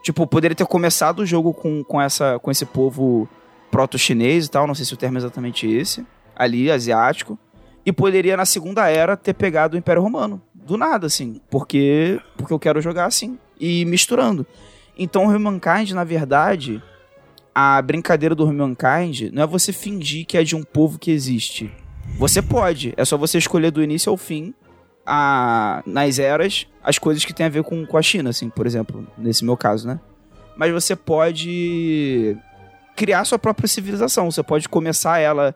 Tipo, 0.02 0.26
poderia 0.26 0.54
ter 0.54 0.66
começado 0.66 1.20
o 1.20 1.26
jogo 1.26 1.52
com, 1.52 1.82
com, 1.82 2.00
essa, 2.00 2.38
com 2.38 2.50
esse 2.50 2.64
povo 2.64 3.28
proto-chinês 3.70 4.46
e 4.46 4.50
tal, 4.50 4.66
não 4.66 4.74
sei 4.74 4.84
se 4.84 4.94
o 4.94 4.96
termo 4.96 5.18
é 5.18 5.20
exatamente 5.20 5.66
esse, 5.68 6.06
ali, 6.34 6.70
asiático. 6.70 7.38
E 7.84 7.92
poderia, 7.92 8.36
na 8.36 8.44
Segunda 8.44 8.88
Era, 8.88 9.16
ter 9.16 9.34
pegado 9.34 9.76
o 9.76 9.78
Império 9.78 10.02
Romano. 10.02 10.40
Do 10.54 10.76
nada, 10.76 11.06
assim. 11.06 11.40
Porque, 11.50 12.20
porque 12.36 12.52
eu 12.52 12.58
quero 12.58 12.80
jogar 12.80 13.06
assim. 13.06 13.38
E 13.60 13.84
misturando. 13.84 14.46
Então, 14.98 15.26
o 15.26 15.28
Humankind, 15.28 15.92
na 15.92 16.02
verdade, 16.02 16.82
a 17.54 17.80
brincadeira 17.80 18.34
do 18.34 18.44
Humankind 18.44 19.30
não 19.32 19.42
é 19.42 19.46
você 19.46 19.72
fingir 19.72 20.26
que 20.26 20.36
é 20.36 20.42
de 20.42 20.56
um 20.56 20.62
povo 20.62 20.98
que 20.98 21.10
existe. 21.10 21.72
Você 22.18 22.40
pode, 22.40 22.94
é 22.96 23.04
só 23.04 23.16
você 23.16 23.38
escolher 23.38 23.70
do 23.70 23.82
início 23.82 24.10
ao 24.10 24.16
fim 24.16 24.54
a, 25.04 25.82
nas 25.86 26.18
eras 26.18 26.66
as 26.82 26.98
coisas 26.98 27.24
que 27.24 27.32
tem 27.32 27.46
a 27.46 27.48
ver 27.48 27.62
com, 27.62 27.84
com 27.84 27.98
a 27.98 28.02
China, 28.02 28.30
assim, 28.30 28.48
por 28.48 28.66
exemplo, 28.66 29.06
nesse 29.18 29.44
meu 29.44 29.56
caso, 29.56 29.86
né? 29.86 30.00
Mas 30.56 30.72
você 30.72 30.96
pode 30.96 32.36
criar 32.96 33.24
sua 33.24 33.38
própria 33.38 33.68
civilização. 33.68 34.30
Você 34.30 34.42
pode 34.42 34.68
começar 34.68 35.18
ela 35.18 35.54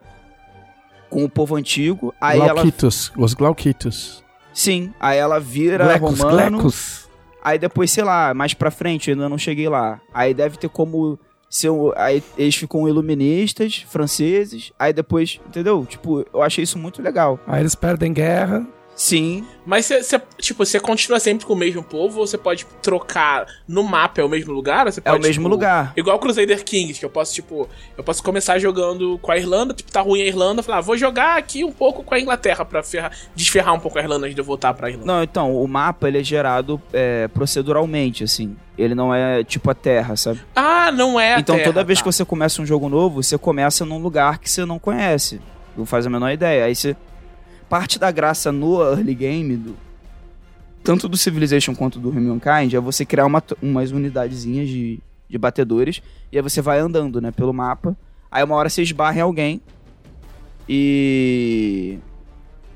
com 1.09 1.25
o 1.25 1.29
povo 1.29 1.55
antigo, 1.55 2.13
aí 2.21 2.39
Glauquitos, 2.39 3.11
ela... 3.15 3.25
os 3.25 3.33
Glauquitos. 3.33 4.23
Sim, 4.53 4.93
aí 4.99 5.17
ela 5.17 5.39
vira 5.39 5.83
Glecos, 5.85 6.19
romano. 6.19 6.57
Glecos. 6.57 7.09
Aí 7.43 7.57
depois, 7.57 7.89
sei 7.91 8.03
lá, 8.03 8.33
mais 8.33 8.53
pra 8.53 8.69
frente, 8.69 9.09
eu 9.09 9.15
ainda 9.15 9.27
não 9.27 9.37
cheguei 9.37 9.67
lá. 9.67 9.99
Aí 10.13 10.33
deve 10.33 10.57
ter 10.57 10.69
como 10.69 11.19
ser. 11.51 11.69
Aí 11.95 12.23
eles 12.37 12.55
ficam 12.55 12.87
iluministas, 12.87 13.85
franceses. 13.87 14.71
Aí 14.79 14.93
depois, 14.93 15.39
entendeu? 15.47 15.85
Tipo, 15.85 16.25
eu 16.33 16.41
achei 16.41 16.63
isso 16.63 16.79
muito 16.79 17.01
legal. 17.01 17.39
Aí 17.45 17.61
eles 17.61 17.75
perdem 17.75 18.13
guerra. 18.13 18.65
Sim. 19.01 19.43
Mas 19.65 19.87
você, 19.87 20.21
tipo, 20.37 20.63
você 20.63 20.79
continua 20.79 21.19
sempre 21.19 21.43
com 21.43 21.53
o 21.53 21.55
mesmo 21.55 21.81
povo 21.81 22.19
ou 22.19 22.27
você 22.27 22.37
pode 22.37 22.67
trocar 22.83 23.47
no 23.67 23.81
mapa 23.83 24.21
é 24.21 24.23
o 24.23 24.29
mesmo 24.29 24.53
lugar? 24.53 24.85
Pode, 24.85 25.01
é 25.03 25.11
o 25.11 25.13
mesmo 25.13 25.31
tipo, 25.31 25.47
lugar. 25.47 25.91
Igual 25.97 26.19
Crusader 26.19 26.63
Kings, 26.63 26.99
que 26.99 27.05
eu 27.05 27.09
posso, 27.09 27.33
tipo, 27.33 27.67
eu 27.97 28.03
posso 28.03 28.21
começar 28.21 28.59
jogando 28.59 29.17
com 29.17 29.31
a 29.31 29.37
Irlanda, 29.37 29.73
tipo, 29.73 29.91
tá 29.91 30.01
ruim 30.01 30.21
a 30.21 30.25
Irlanda, 30.25 30.61
falar, 30.61 30.77
ah, 30.77 30.81
vou 30.81 30.95
jogar 30.95 31.35
aqui 31.35 31.63
um 31.63 31.71
pouco 31.71 32.03
com 32.03 32.13
a 32.13 32.19
Inglaterra 32.19 32.63
pra 32.63 32.83
ferrar, 32.83 33.11
desferrar 33.35 33.73
um 33.73 33.79
pouco 33.79 33.97
a 33.97 34.03
Irlanda 34.03 34.27
antes 34.27 34.35
de 34.35 34.41
eu 34.41 34.45
voltar 34.45 34.71
pra 34.75 34.87
Irlanda. 34.87 35.11
Não, 35.11 35.23
então, 35.23 35.55
o 35.55 35.67
mapa 35.67 36.07
ele 36.07 36.19
é 36.19 36.23
gerado 36.23 36.79
é, 36.93 37.27
proceduralmente, 37.29 38.23
assim. 38.23 38.55
Ele 38.77 38.93
não 38.93 39.11
é 39.11 39.43
tipo 39.43 39.71
a 39.71 39.73
Terra, 39.73 40.15
sabe? 40.15 40.41
Ah, 40.55 40.91
não 40.91 41.19
é 41.19 41.33
a 41.33 41.39
Então 41.39 41.55
terra, 41.55 41.67
toda 41.67 41.83
vez 41.83 41.97
tá. 41.97 42.03
que 42.03 42.11
você 42.11 42.23
começa 42.23 42.61
um 42.61 42.67
jogo 42.67 42.87
novo, 42.87 43.23
você 43.23 43.35
começa 43.35 43.83
num 43.83 43.97
lugar 43.97 44.37
que 44.37 44.49
você 44.49 44.63
não 44.63 44.77
conhece. 44.77 45.41
Não 45.75 45.87
faz 45.87 46.05
a 46.05 46.09
menor 46.09 46.29
ideia. 46.29 46.65
Aí 46.65 46.75
você. 46.75 46.95
Parte 47.71 47.97
da 47.97 48.11
graça 48.11 48.51
no 48.51 48.81
early 48.83 49.15
game, 49.15 49.55
do, 49.55 49.77
tanto 50.83 51.07
do 51.07 51.15
Civilization 51.15 51.73
quanto 51.73 51.99
do 51.99 52.09
Humankind, 52.09 52.73
é 52.73 52.79
você 52.81 53.05
criar 53.05 53.25
uma, 53.25 53.41
umas 53.61 53.91
unidadezinhas 53.91 54.67
de, 54.67 54.99
de 55.29 55.37
batedores. 55.37 56.01
E 56.33 56.37
aí 56.37 56.41
você 56.43 56.61
vai 56.61 56.79
andando, 56.79 57.21
né, 57.21 57.31
pelo 57.31 57.53
mapa. 57.53 57.95
Aí 58.29 58.43
uma 58.43 58.55
hora 58.55 58.67
você 58.69 58.81
esbarra 58.81 59.19
em 59.19 59.21
alguém. 59.21 59.61
E. 60.67 61.97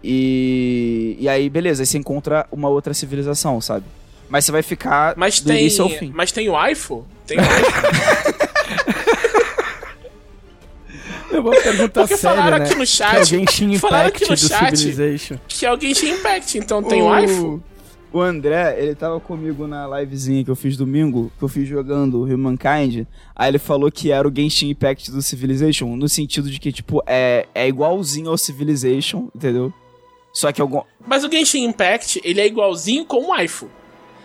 E. 0.02 1.18
E 1.20 1.28
aí, 1.28 1.50
beleza, 1.50 1.84
aí 1.84 1.86
você 1.86 1.98
encontra 1.98 2.48
uma 2.50 2.70
outra 2.70 2.94
civilização, 2.94 3.60
sabe? 3.60 3.84
Mas 4.30 4.46
você 4.46 4.52
vai 4.54 4.64
ficar 4.64 5.14
Mas 5.18 5.42
do 5.42 5.50
tem, 5.50 5.60
início 5.60 5.84
ao 5.84 5.90
fim. 5.90 6.10
mas 6.16 6.32
tem 6.32 6.48
o 6.48 6.68
iPhone? 6.68 7.04
Tem 7.28 7.38
o 7.38 7.42
iPhone? 7.42 8.32
Eu 11.36 11.44
vou 11.44 11.52
perguntar 11.52 12.02
Porque 12.02 12.18
sério, 12.18 12.38
falaram 12.38 12.58
né? 12.60 12.66
aqui 12.66 12.76
no 12.76 12.86
chat- 12.86 13.12
Que 13.12 13.18
alguém 13.34 13.46
tinha 13.46 13.80
falaram 13.80 14.08
impact 14.08 14.24
aqui 14.24 14.32
no 14.32 14.38
do 14.38 14.48
chat- 14.48 14.78
Civilization. 14.78 15.38
que 15.48 15.66
alguém 15.66 15.94
tinha 15.94 16.16
Impact, 16.16 16.58
então 16.58 16.82
tem 16.84 17.02
o 17.02 17.20
iPhone? 17.20 17.62
O 18.14 18.22
André, 18.22 18.78
ele 18.82 18.96
tava 18.96 19.20
comigo 19.20 19.68
na 19.68 19.86
livezinha 20.00 20.42
que 20.44 20.50
eu 20.50 20.56
fiz 20.56 20.78
domingo, 20.78 21.30
que 21.38 21.44
eu 21.44 21.50
fiz 21.50 21.68
jogando 21.68 22.24
Humankind. 22.24 23.06
Aí 23.36 23.50
ele 23.50 23.60
falou 23.60 23.92
que 23.92 24.10
era 24.10 24.26
o 24.26 24.34
Genshin 24.34 24.70
Impact 24.70 25.12
do 25.12 25.22
Civilization, 25.22 25.94
no 25.98 26.08
sentido 26.08 26.50
de 26.50 26.58
que, 26.58 26.72
tipo, 26.72 27.04
é, 27.06 27.46
é 27.54 27.68
igualzinho 27.68 28.30
ao 28.30 28.38
Civilization, 28.38 29.28
entendeu? 29.36 29.74
Só 30.34 30.50
que 30.54 30.62
algum. 30.62 30.82
Mas 31.06 31.26
o 31.26 31.30
Genshin 31.32 31.66
Impact, 31.66 32.22
ele 32.24 32.40
é 32.40 32.48
igualzinho 32.48 33.04
com 33.06 33.32
o 33.32 33.36
iPhone. 33.38 33.72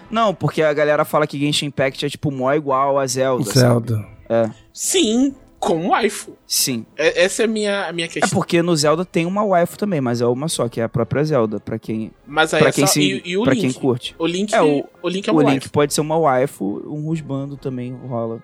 Não, 0.08 0.32
porque 0.34 0.62
a 0.62 0.72
galera 0.72 1.04
fala 1.04 1.26
que 1.26 1.38
Genshin 1.38 1.66
Impact 1.66 2.06
é, 2.06 2.08
tipo, 2.08 2.30
mó 2.30 2.52
igual 2.52 2.96
a 2.96 3.06
Zelda. 3.08 3.44
sabe? 3.46 3.58
Zelda. 3.58 4.06
É, 4.28 4.50
Sim, 4.72 5.34
com 5.60 5.88
o 5.90 5.96
iPhone. 6.00 6.36
sim. 6.46 6.84
É- 6.96 7.22
essa 7.24 7.42
é 7.42 7.44
a 7.44 7.48
minha, 7.48 7.86
a 7.86 7.92
minha 7.92 8.06
É 8.06 8.08
questão. 8.08 8.30
porque 8.30 8.62
no 8.62 8.74
Zelda 8.74 9.04
tem 9.04 9.26
uma 9.26 9.44
waifu 9.44 9.76
também, 9.78 10.00
mas 10.00 10.20
é 10.22 10.26
uma 10.26 10.48
só, 10.48 10.68
que 10.68 10.80
é 10.80 10.84
a 10.84 10.88
própria 10.88 11.22
Zelda, 11.22 11.60
pra 11.60 11.78
quem, 11.78 12.10
Mas 12.26 12.52
aí 12.54 12.60
pra 12.60 12.70
é 12.70 12.72
quem, 12.72 12.86
só, 12.86 12.92
se, 12.94 13.00
e, 13.02 13.22
e 13.26 13.36
o 13.36 13.42
pra 13.44 13.52
Link? 13.52 13.60
quem 13.62 13.72
curte. 13.74 14.16
O 14.18 14.26
Link 14.26 14.52
É, 14.54 14.56
é, 14.56 14.62
o- 14.62 14.84
o, 15.02 15.08
Link 15.08 15.28
é 15.28 15.30
o 15.30 15.34
uma 15.36 15.42
Link 15.42 15.52
waifu. 15.52 15.70
pode 15.70 15.92
ser 15.94 16.00
uma 16.00 16.16
waifu, 16.18 16.82
um 16.86 17.04
rusbando 17.06 17.56
também 17.56 17.92
rola. 18.08 18.42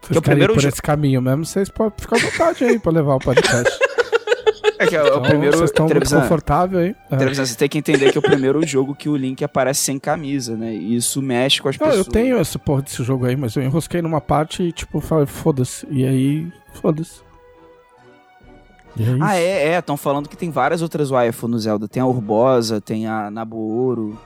Vocês 0.00 0.10
Que 0.10 0.16
é 0.16 0.18
o 0.18 0.22
primeiro 0.22 0.54
por 0.54 0.60
jo- 0.62 0.68
esse 0.68 0.80
caminho 0.82 1.20
mesmo, 1.20 1.44
vocês 1.44 1.68
podem 1.70 1.92
ficar 1.98 2.16
à 2.16 2.18
vontade 2.20 2.64
aí 2.64 2.78
pra 2.78 2.92
levar 2.92 3.14
o 3.16 3.18
podcast. 3.18 3.78
É 4.78 4.86
que 4.86 4.94
é 4.96 5.02
o 5.02 5.06
Então, 5.08 5.22
primeiro. 5.22 5.56
vocês 5.56 5.70
estão 5.70 5.86
aí. 5.86 6.94
É. 7.10 7.16
Trevisan, 7.16 7.44
você 7.44 7.56
tem 7.56 7.68
que 7.68 7.78
entender 7.78 8.12
que 8.12 8.18
é 8.18 8.20
o 8.20 8.22
primeiro 8.22 8.64
jogo 8.66 8.94
que 8.94 9.08
o 9.08 9.16
Link 9.16 9.42
aparece 9.44 9.80
sem 9.80 9.98
camisa, 9.98 10.56
né? 10.56 10.72
E 10.74 10.94
isso 10.96 11.20
mexe 11.20 11.60
com 11.60 11.68
as 11.68 11.78
Não, 11.78 11.86
pessoas. 11.88 12.06
eu 12.06 12.12
tenho 12.12 12.36
essa 12.38 12.58
porra 12.58 12.82
desse 12.82 13.02
jogo 13.02 13.26
aí, 13.26 13.36
mas 13.36 13.56
eu 13.56 13.62
enrosquei 13.62 14.00
numa 14.00 14.20
parte 14.20 14.62
e, 14.62 14.72
tipo, 14.72 15.00
falei, 15.00 15.26
foda-se. 15.26 15.86
E 15.90 16.04
aí, 16.06 16.52
foda-se. 16.74 17.20
É. 18.98 19.16
Ah, 19.20 19.36
é, 19.36 19.68
é. 19.74 19.78
Estão 19.78 19.96
falando 19.96 20.28
que 20.28 20.36
tem 20.36 20.50
várias 20.50 20.82
outras 20.82 21.10
waifu 21.10 21.46
no 21.48 21.58
Zelda. 21.58 21.86
Tem 21.88 22.02
a 22.02 22.06
Urbosa, 22.06 22.80
tem 22.80 23.06
a 23.06 23.30
Nabooro. 23.30 24.18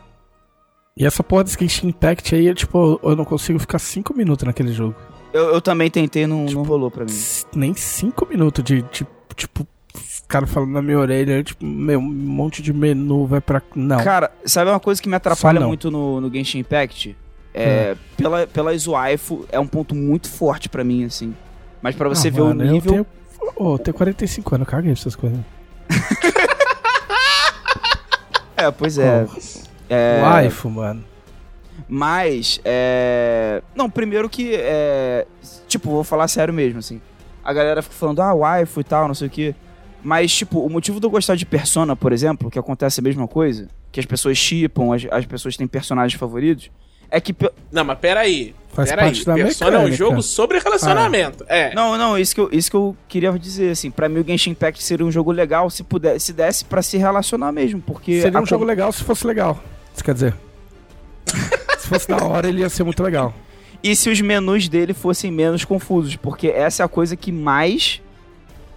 E 0.97 1.07
essa 1.07 1.23
porra 1.23 1.45
desse 1.45 1.59
Genshin 1.59 1.89
Impact 1.89 2.35
aí, 2.35 2.55
tipo, 2.55 3.01
eu 3.03 3.17
não 3.17 3.25
consigo 3.25 3.59
ficar 3.59 3.79
5 3.79 4.15
minutos 4.15 4.45
naquele 4.47 4.73
jogo. 4.73 4.95
Eu, 5.33 5.55
eu 5.55 5.61
também 5.63 5.91
tentei, 5.91 6.27
não, 6.27 6.45
Tipo, 6.45 6.61
não 6.61 6.67
rolou 6.69 6.91
pra 6.91 7.05
mim. 7.07 7.13
Nem 7.55 7.75
5 7.75 8.27
minutos 8.29 8.63
de, 8.63 8.83
de, 8.83 9.07
tipo, 9.35 9.67
caras 10.33 10.51
falando 10.51 10.70
na 10.72 10.80
minha 10.83 10.99
orelha, 10.99 11.43
tipo, 11.45 11.64
meu, 11.64 11.99
um 11.99 12.03
monte 12.03 12.62
de 12.62 12.72
menu 12.72 13.26
vai 13.26 13.41
pra. 13.41 13.61
Não. 13.74 14.03
Cara, 14.03 14.33
sabe 14.45 14.70
uma 14.70 14.80
coisa 14.80 15.01
que 15.01 15.09
me 15.09 15.14
atrapalha 15.14 15.61
muito 15.61 15.91
no, 15.91 16.20
no 16.20 16.33
Genshin 16.33 16.61
Impact? 16.61 17.16
É, 17.55 17.95
pela, 18.16 18.47
pelas 18.47 18.87
waifu 18.87 19.47
é 19.53 19.61
um 19.61 19.66
ponto 19.66 19.95
muito 19.95 20.30
forte 20.30 20.70
pra 20.70 20.83
mim, 20.83 21.05
assim. 21.05 21.35
Mas 21.83 21.95
pra 21.95 22.09
você 22.09 22.28
Ah, 22.28 22.30
ver 22.30 22.41
mano, 22.41 22.62
o 22.62 22.66
nível... 22.66 22.95
Eu 22.95 23.05
tenho, 23.05 23.53
oh, 23.57 23.74
eu 23.74 23.78
tenho 23.78 23.95
45 23.95 24.55
anos, 24.55 24.68
caguei 24.68 24.93
essas 24.93 25.14
coisas. 25.14 25.39
É, 28.55 28.70
pois 28.70 28.97
é. 28.97 29.26
é 29.91 30.20
Waifu, 30.22 30.70
mano. 30.70 31.05
Mas, 31.89 32.61
é. 32.64 33.61
Não, 33.74 33.91
primeiro 33.91 34.28
que. 34.28 34.55
É... 34.55 35.26
Tipo, 35.66 35.91
vou 35.91 36.05
falar 36.05 36.28
sério 36.28 36.55
mesmo, 36.55 36.78
assim. 36.78 37.01
A 37.45 37.53
galera 37.53 37.83
fica 37.83 37.95
falando, 37.95 38.22
ah, 38.22 38.33
waifu 38.33 38.80
e 38.80 38.85
tal, 38.85 39.09
não 39.09 39.14
sei 39.14 39.26
o 39.26 39.30
quê. 39.30 39.55
Mas, 40.05 40.33
tipo, 40.35 40.61
o 40.61 40.69
motivo 40.69 40.99
de 40.99 41.07
eu 41.07 41.11
gostar 41.11 41.37
de 41.37 41.47
Persona, 41.47 41.95
por 41.95 42.13
exemplo, 42.13 42.51
que 42.51 42.59
acontece 42.59 43.01
a 43.01 43.03
mesma 43.03 43.29
coisa, 43.29 43.69
que 43.93 44.01
as 44.01 44.07
pessoas 44.07 44.37
chipam, 44.37 44.93
as, 44.93 45.07
as 45.11 45.25
pessoas 45.27 45.57
têm 45.57 45.67
personagens 45.67 46.19
favoritos, 46.19 46.71
é 47.11 47.21
que. 47.21 47.33
pe- 47.33 47.51
Não, 47.71 47.85
mas 47.85 47.99
peraí. 47.99 48.55
Faz 48.73 48.89
peraí. 48.89 49.05
parte 49.05 49.25
da 49.27 49.35
Persona 49.35 49.71
é 49.71 49.79
um 49.79 49.83
mecânica. 49.83 49.97
jogo 49.97 50.23
sobre 50.23 50.59
relacionamento. 50.59 51.45
É. 51.47 51.75
Não, 51.75 51.97
não, 51.99 52.19
isso 52.19 52.35
que, 52.35 52.41
eu, 52.41 52.49
isso 52.51 52.71
que 52.71 52.77
eu 52.77 52.97
queria 53.07 53.31
dizer, 53.39 53.71
assim. 53.73 53.91
Pra 53.91 54.09
mim, 54.09 54.21
o 54.21 54.25
Genshin 54.27 54.51
Impact 54.51 54.83
seria 54.83 55.05
um 55.05 55.13
jogo 55.13 55.31
legal 55.31 55.69
se, 55.69 55.85
puder, 55.85 56.19
se 56.19 56.33
desse 56.33 56.65
pra 56.65 56.81
se 56.83 56.97
relacionar 56.97 57.53
mesmo, 57.53 57.81
porque. 57.83 58.23
Seria 58.23 58.39
a 58.39 58.43
um 58.43 58.47
jogo 58.47 58.65
legal 58.65 58.91
se 58.93 59.05
fosse 59.05 59.27
legal. 59.27 59.63
Isso 59.95 60.03
quer 60.03 60.15
dizer. 60.15 60.35
se 61.79 61.87
fosse 61.89 62.09
da 62.09 62.17
hora, 62.25 62.49
ele 62.49 62.61
ia 62.61 62.69
ser 62.69 62.83
muito 62.85 63.03
legal. 63.03 63.35
E 63.83 63.95
se 63.97 64.09
os 64.09 64.21
menus 64.21 64.69
dele 64.69 64.95
fossem 64.95 65.31
menos 65.31 65.65
confusos, 65.65 66.17
porque 66.17 66.49
essa 66.49 66.83
é 66.83 66.87
a 66.87 66.89
coisa 66.89 67.15
que 67.17 67.31
mais. 67.33 68.01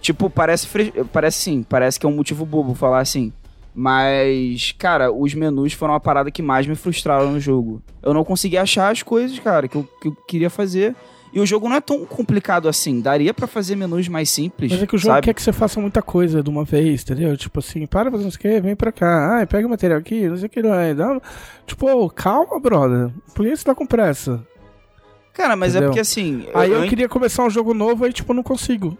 Tipo, 0.00 0.28
parece. 0.30 0.66
fre- 0.66 0.92
Parece 1.12 1.38
sim, 1.38 1.62
parece 1.68 1.98
que 1.98 2.06
é 2.06 2.08
um 2.08 2.14
motivo 2.16 2.44
bobo 2.46 2.74
falar 2.74 3.00
assim. 3.00 3.32
Mas, 3.78 4.72
cara, 4.78 5.12
os 5.12 5.34
menus 5.34 5.74
foram 5.74 5.92
a 5.94 6.00
parada 6.00 6.30
que 6.30 6.40
mais 6.42 6.66
me 6.66 6.74
frustraram 6.74 7.30
no 7.32 7.38
jogo. 7.38 7.82
Eu 8.02 8.14
não 8.14 8.24
consegui 8.24 8.56
achar 8.56 8.90
as 8.90 9.02
coisas, 9.02 9.38
cara, 9.38 9.68
que 9.68 9.76
eu, 9.76 9.86
que 10.00 10.08
eu 10.08 10.16
queria 10.26 10.48
fazer. 10.48 10.94
E 11.30 11.38
o 11.40 11.44
jogo 11.44 11.68
não 11.68 11.76
é 11.76 11.80
tão 11.82 12.06
complicado 12.06 12.68
assim. 12.70 13.02
Daria 13.02 13.34
pra 13.34 13.46
fazer 13.46 13.76
menus 13.76 14.08
mais 14.08 14.30
simples. 14.30 14.72
Mas 14.72 14.82
é 14.82 14.86
que 14.86 14.94
o 14.94 14.98
jogo 14.98 15.12
sabe? 15.16 15.24
quer 15.26 15.34
que 15.34 15.42
você 15.42 15.52
faça 15.52 15.78
muita 15.78 16.00
coisa 16.00 16.42
de 16.42 16.48
uma 16.48 16.64
vez, 16.64 17.02
entendeu? 17.02 17.36
Tipo 17.36 17.58
assim, 17.58 17.86
para 17.86 18.10
fazer 18.10 18.26
isso 18.26 18.38
aqui, 18.38 18.58
vem 18.60 18.74
pra 18.74 18.90
cá. 18.90 19.42
Ah, 19.42 19.46
pega 19.46 19.66
o 19.66 19.70
material 19.70 19.98
aqui, 19.98 20.26
não 20.26 20.36
sei 20.38 20.46
o 20.46 20.48
que 20.48 20.62
lá. 20.62 20.90
Dá... 20.94 21.20
Tipo, 21.66 22.08
calma, 22.08 22.58
brother. 22.58 23.10
Por 23.34 23.44
que 23.44 23.54
você 23.54 23.64
tá 23.64 23.74
com 23.74 23.84
pressa? 23.84 24.42
Cara, 25.34 25.54
mas 25.54 25.72
Entendeu? 25.72 25.88
é 25.88 25.90
porque 25.90 26.00
assim. 26.00 26.46
Aí 26.54 26.70
eu 26.70 26.82
eu 26.82 26.88
queria 26.88 27.08
começar 27.10 27.44
um 27.44 27.50
jogo 27.50 27.74
novo, 27.74 28.06
aí 28.06 28.12
tipo, 28.14 28.32
não 28.32 28.42
consigo. 28.42 28.96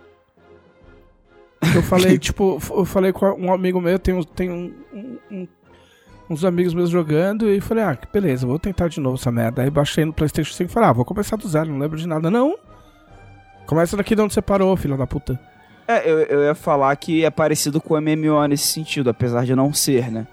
Eu 1.74 1.82
falei, 1.82 2.16
tipo, 2.18 2.59
eu 2.70 2.84
falei 2.84 3.12
com 3.12 3.26
um 3.32 3.52
amigo 3.52 3.80
meu, 3.80 3.98
tem, 3.98 4.14
um, 4.14 4.22
tem 4.22 4.50
um, 4.50 4.72
um- 5.30 5.48
uns 6.28 6.44
amigos 6.44 6.74
meus 6.74 6.90
jogando, 6.90 7.48
e 7.48 7.61
falei, 7.61 7.84
ah, 7.84 7.94
que 7.96 8.07
beleza, 8.12 8.46
vou 8.46 8.59
tentar 8.59 8.88
de 8.88 9.00
novo 9.00 9.16
essa 9.16 9.30
merda. 9.30 9.62
Aí 9.62 9.70
baixei 9.70 10.04
no 10.04 10.12
Playstation 10.12 10.52
5 10.52 10.70
e 10.70 10.72
falei, 10.72 10.88
ah, 10.88 10.92
vou 10.92 11.04
começar 11.04 11.36
do 11.36 11.46
zero, 11.48 11.70
não 11.70 11.78
lembro 11.78 11.96
de 11.98 12.07
nada. 12.07 12.30
Não! 12.30 12.57
Começa 13.66 13.96
daqui 13.96 14.14
de 14.14 14.22
onde 14.22 14.32
você 14.34 14.42
parou, 14.42 14.76
filho 14.76 14.96
da 14.96 15.07
puta. 15.07 15.38
É, 15.88 16.09
eu, 16.11 16.18
eu 16.20 16.42
ia 16.44 16.54
falar 16.54 16.94
que 16.96 17.24
é 17.24 17.30
parecido 17.30 17.80
com 17.80 17.94
o 17.94 18.00
MMO 18.00 18.44
nesse 18.48 18.66
sentido, 18.68 19.09
apesar 19.11 19.44
de 19.44 19.54
não 19.54 19.72
ser, 19.72 20.11
né? 20.11 20.26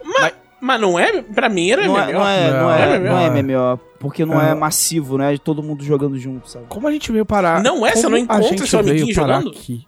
Mas 0.60 0.80
não 0.80 0.98
é? 0.98 1.22
Pra 1.22 1.50
mim 1.50 1.70
era 1.72 1.86
Não 1.86 2.00
é, 2.00 2.06
MMO. 2.06 2.14
não 2.14 2.28
é, 2.28 2.52
não 2.52 2.60
Não, 2.62 2.72
é, 2.72 2.96
é 2.96 3.00
não 3.00 3.18
é 3.20 3.30
MMO. 3.30 3.44
MMO, 3.60 3.80
porque 4.00 4.26
não 4.26 4.42
é 4.42 4.52
É. 4.52 4.54
massivo, 4.56 5.18
não 5.18 5.26
é 5.26 5.34
de 5.34 5.40
todo 5.40 5.62
mundo 5.62 5.84
jogando 5.84 6.18
junto, 6.18 6.50
sabe? 6.50 6.66
Como 6.70 6.88
a 6.88 6.92
gente 6.92 7.12
veio 7.12 7.26
parar? 7.26 7.62
Não 7.62 7.86
é? 7.86 7.92
Você 7.96 8.04
como 8.04 8.18
não 8.18 8.18
a 8.18 8.40
encontra 8.40 8.66
seu 8.66 8.80
amiguinho 8.80 9.14
jogando? 9.14 9.50
Aqui? 9.50 9.86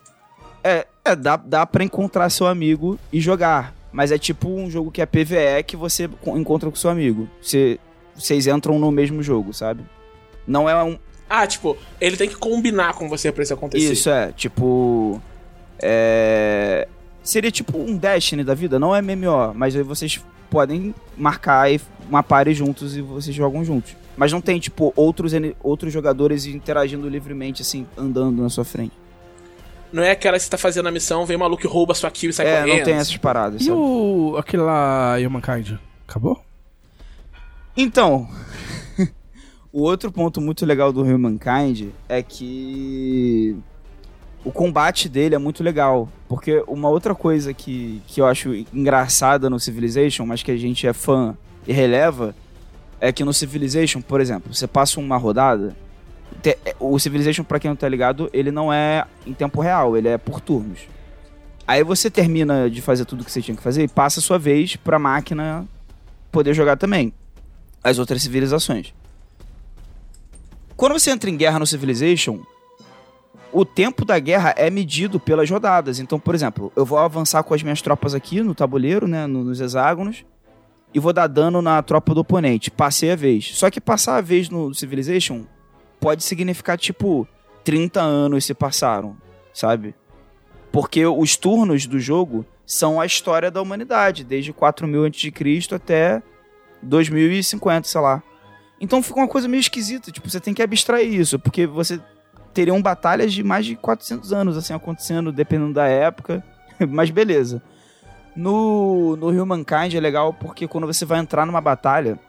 É, 0.63 0.85
é 1.05 1.15
dá, 1.15 1.35
dá 1.37 1.65
pra 1.65 1.83
encontrar 1.83 2.29
seu 2.29 2.47
amigo 2.47 2.99
e 3.13 3.21
jogar. 3.21 3.73
Mas 3.91 4.11
é 4.11 4.17
tipo 4.17 4.49
um 4.49 4.69
jogo 4.69 4.91
que 4.91 5.01
é 5.01 5.05
PVE 5.05 5.63
que 5.65 5.77
você 5.77 6.07
co- 6.07 6.37
encontra 6.37 6.69
com 6.69 6.75
seu 6.75 6.89
amigo. 6.89 7.29
Você, 7.41 7.79
vocês 8.13 8.45
entram 8.47 8.77
no 8.77 8.91
mesmo 8.91 9.23
jogo, 9.23 9.53
sabe? 9.53 9.83
Não 10.45 10.69
é 10.69 10.83
um. 10.83 10.97
Ah, 11.29 11.47
tipo, 11.47 11.77
ele 12.01 12.17
tem 12.17 12.27
que 12.27 12.35
combinar 12.35 12.93
com 12.93 13.07
você 13.07 13.31
pra 13.31 13.41
isso 13.43 13.53
acontecer. 13.53 13.93
Isso 13.93 14.09
é, 14.09 14.31
tipo. 14.33 15.21
É. 15.81 16.87
Seria 17.23 17.49
tipo 17.51 17.77
um 17.77 17.97
Destiny 17.97 18.43
da 18.43 18.53
vida, 18.53 18.77
não 18.77 18.95
é 18.95 19.01
MMO, 19.01 19.53
mas 19.55 19.75
aí 19.75 19.81
vocês 19.81 20.21
podem 20.49 20.93
marcar 21.17 21.67
uma 22.07 22.21
party 22.21 22.53
juntos 22.53 22.95
e 22.95 23.01
vocês 23.01 23.35
jogam 23.35 23.63
juntos. 23.65 23.95
Mas 24.15 24.31
não 24.31 24.39
tem, 24.39 24.59
tipo, 24.59 24.93
outros, 24.95 25.33
outros 25.61 25.91
jogadores 25.91 26.45
interagindo 26.45 27.09
livremente, 27.09 27.61
assim, 27.63 27.85
andando 27.97 28.41
na 28.43 28.49
sua 28.49 28.63
frente. 28.63 28.93
Não 29.95 30.03
é 30.03 30.11
aquela 30.11 30.37
que 30.37 30.43
você 30.43 30.49
tá 30.49 30.57
fazendo 30.57 30.87
a 30.87 30.91
missão, 30.91 31.25
vem 31.25 31.37
um 31.37 31.39
maluco 31.39 31.65
e 31.65 31.69
rouba 31.69 31.93
sua 31.93 32.11
kill 32.11 32.29
e 32.29 32.33
sai 32.33 32.45
é, 32.47 32.59
correndo. 32.61 32.77
não 32.79 32.83
tem 32.83 32.93
essas 32.95 33.15
paradas, 33.15 33.61
E 33.61 33.65
sabe? 33.65 33.77
o. 33.77 34.35
aquele 34.37 34.61
lá, 34.63 35.15
Humankind? 35.25 35.77
Acabou? 36.05 36.43
Então, 37.77 38.27
o 39.71 39.81
outro 39.83 40.11
ponto 40.11 40.41
muito 40.41 40.65
legal 40.65 40.91
do 40.91 41.01
Humankind 41.01 41.91
é 42.09 42.21
que 42.21 43.55
o 44.43 44.51
combate 44.51 45.07
dele 45.07 45.33
é 45.33 45.37
muito 45.37 45.63
legal. 45.63 46.09
Porque 46.27 46.61
uma 46.67 46.89
outra 46.89 47.15
coisa 47.15 47.53
que, 47.53 48.01
que 48.05 48.19
eu 48.19 48.25
acho 48.25 48.53
engraçada 48.73 49.49
no 49.49 49.59
Civilization, 49.61 50.25
mas 50.25 50.43
que 50.43 50.51
a 50.51 50.57
gente 50.57 50.85
é 50.85 50.91
fã 50.91 51.37
e 51.65 51.71
releva, 51.71 52.35
é 52.99 53.13
que 53.13 53.23
no 53.23 53.33
Civilization, 53.33 54.01
por 54.01 54.19
exemplo, 54.19 54.53
você 54.53 54.67
passa 54.67 54.99
uma 54.99 55.15
rodada. 55.15 55.73
Te- 56.41 56.57
O 56.79 56.97
Civilization, 56.99 57.43
pra 57.43 57.59
quem 57.59 57.69
não 57.69 57.75
tá 57.75 57.87
ligado, 57.89 58.29
ele 58.33 58.51
não 58.51 58.71
é 58.71 59.05
em 59.25 59.33
tempo 59.33 59.61
real, 59.61 59.95
ele 59.97 60.07
é 60.07 60.17
por 60.17 60.39
turnos. 60.41 60.81
Aí 61.67 61.83
você 61.83 62.09
termina 62.11 62.69
de 62.69 62.81
fazer 62.81 63.05
tudo 63.05 63.23
que 63.25 63.31
você 63.31 63.41
tinha 63.41 63.57
que 63.57 63.63
fazer 63.63 63.83
e 63.83 63.87
passa 63.87 64.19
a 64.19 64.23
sua 64.23 64.37
vez 64.37 64.75
pra 64.75 64.99
máquina 64.99 65.65
poder 66.31 66.53
jogar 66.53 66.77
também 66.77 67.11
as 67.83 67.97
outras 67.97 68.21
civilizações. 68.21 68.93
Quando 70.75 70.93
você 70.93 71.09
entra 71.11 71.29
em 71.29 71.37
guerra 71.37 71.57
no 71.59 71.65
Civilization, 71.65 72.39
o 73.51 73.63
tempo 73.63 74.03
da 74.03 74.19
guerra 74.19 74.53
é 74.57 74.69
medido 74.69 75.19
pelas 75.19 75.49
rodadas. 75.49 75.99
Então, 75.99 76.19
por 76.19 76.35
exemplo, 76.35 76.71
eu 76.75 76.85
vou 76.85 76.97
avançar 76.99 77.41
com 77.43 77.53
as 77.53 77.63
minhas 77.63 77.81
tropas 77.81 78.13
aqui 78.13 78.41
no 78.41 78.53
tabuleiro, 78.53 79.07
né, 79.07 79.25
no- 79.25 79.43
nos 79.43 79.61
hexágonos, 79.61 80.25
e 80.93 80.99
vou 80.99 81.13
dar 81.13 81.27
dano 81.27 81.61
na 81.61 81.81
tropa 81.81 82.13
do 82.13 82.19
oponente. 82.21 82.69
Passei 82.69 83.11
a 83.11 83.15
vez. 83.15 83.51
Só 83.57 83.69
que 83.69 83.79
passar 83.79 84.17
a 84.17 84.21
vez 84.21 84.49
no 84.49 84.73
Civilization 84.73 85.45
pode 86.05 86.23
significar, 86.23 86.77
tipo, 86.77 87.27
30 87.63 87.99
anos 87.99 88.45
se 88.45 88.53
passaram, 88.53 89.17
sabe? 89.51 89.95
Porque 90.71 91.03
os 91.03 91.35
turnos 91.35 91.87
do 91.87 91.99
jogo 91.99 92.45
são 92.63 93.01
a 93.01 93.07
história 93.07 93.49
da 93.49 93.59
humanidade, 93.59 94.23
desde 94.23 94.53
4000 94.53 95.05
a.C. 95.05 95.73
até 95.73 96.21
2050, 96.83 97.87
sei 97.87 98.01
lá. 98.01 98.21
Então 98.79 99.01
fica 99.01 99.17
uma 99.19 99.27
coisa 99.27 99.47
meio 99.47 99.61
esquisita, 99.61 100.11
tipo, 100.11 100.29
você 100.29 100.39
tem 100.39 100.53
que 100.53 100.61
abstrair 100.61 101.11
isso, 101.11 101.39
porque 101.39 101.65
você 101.65 101.99
teriam 102.53 102.79
batalhas 102.83 103.33
de 103.33 103.41
mais 103.41 103.65
de 103.65 103.75
400 103.75 104.31
anos, 104.31 104.57
assim, 104.57 104.75
acontecendo, 104.75 105.31
dependendo 105.31 105.73
da 105.73 105.87
época, 105.87 106.43
mas 106.87 107.09
beleza. 107.09 107.63
No, 108.35 109.15
no 109.15 109.29
Humankind 109.29 109.95
é 109.95 109.99
legal 109.99 110.31
porque 110.33 110.67
quando 110.67 110.85
você 110.85 111.03
vai 111.03 111.17
entrar 111.17 111.47
numa 111.47 111.61
batalha, 111.61 112.19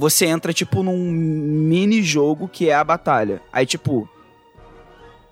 você 0.00 0.24
entra, 0.24 0.50
tipo, 0.52 0.82
num 0.82 0.96
mini 1.12 2.02
jogo 2.02 2.48
que 2.48 2.70
é 2.70 2.74
a 2.74 2.82
batalha. 2.82 3.42
Aí, 3.52 3.66
tipo, 3.66 4.08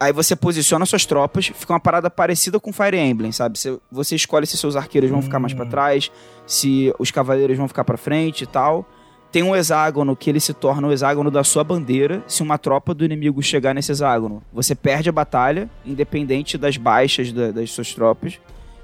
Aí 0.00 0.12
você 0.12 0.36
posiciona 0.36 0.86
suas 0.86 1.04
tropas, 1.04 1.46
fica 1.52 1.72
uma 1.72 1.80
parada 1.80 2.08
parecida 2.08 2.60
com 2.60 2.72
Fire 2.72 2.96
Emblem, 2.96 3.32
sabe? 3.32 3.58
Você, 3.58 3.76
você 3.90 4.14
escolhe 4.14 4.46
se 4.46 4.56
seus 4.56 4.76
arqueiros 4.76 5.10
vão 5.10 5.20
ficar 5.20 5.40
mais 5.40 5.52
pra 5.52 5.66
trás, 5.66 6.08
se 6.46 6.94
os 7.00 7.10
cavaleiros 7.10 7.56
vão 7.58 7.66
ficar 7.66 7.82
pra 7.82 7.96
frente 7.96 8.44
e 8.44 8.46
tal. 8.46 8.86
Tem 9.32 9.42
um 9.42 9.56
hexágono 9.56 10.14
que 10.14 10.30
ele 10.30 10.38
se 10.38 10.54
torna 10.54 10.86
o 10.86 10.92
hexágono 10.92 11.32
da 11.32 11.42
sua 11.42 11.64
bandeira. 11.64 12.22
Se 12.28 12.44
uma 12.44 12.56
tropa 12.58 12.94
do 12.94 13.04
inimigo 13.04 13.42
chegar 13.42 13.74
nesse 13.74 13.90
hexágono, 13.90 14.40
você 14.52 14.72
perde 14.72 15.08
a 15.08 15.12
batalha, 15.12 15.68
independente 15.84 16.56
das 16.56 16.76
baixas 16.76 17.32
da- 17.32 17.50
das 17.50 17.68
suas 17.72 17.92
tropas. 17.92 18.38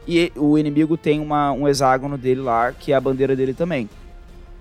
E 0.09 0.33
o 0.35 0.59
inimigo 0.59 0.97
tem 0.97 1.21
uma, 1.21 1.53
um 1.53 1.69
hexágono 1.69 2.19
dele 2.19 2.41
lá, 2.41 2.73
que 2.73 2.93
é 2.93 2.97
a 2.97 3.01
bandeira 3.01 3.37
dele 3.37 3.55
também. 3.55 3.89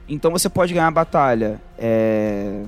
Então 0.08 0.32
você 0.32 0.50
pode 0.50 0.74
ganhar 0.74 0.88
a 0.88 0.92
batalha 0.92 1.62
é, 1.78 2.64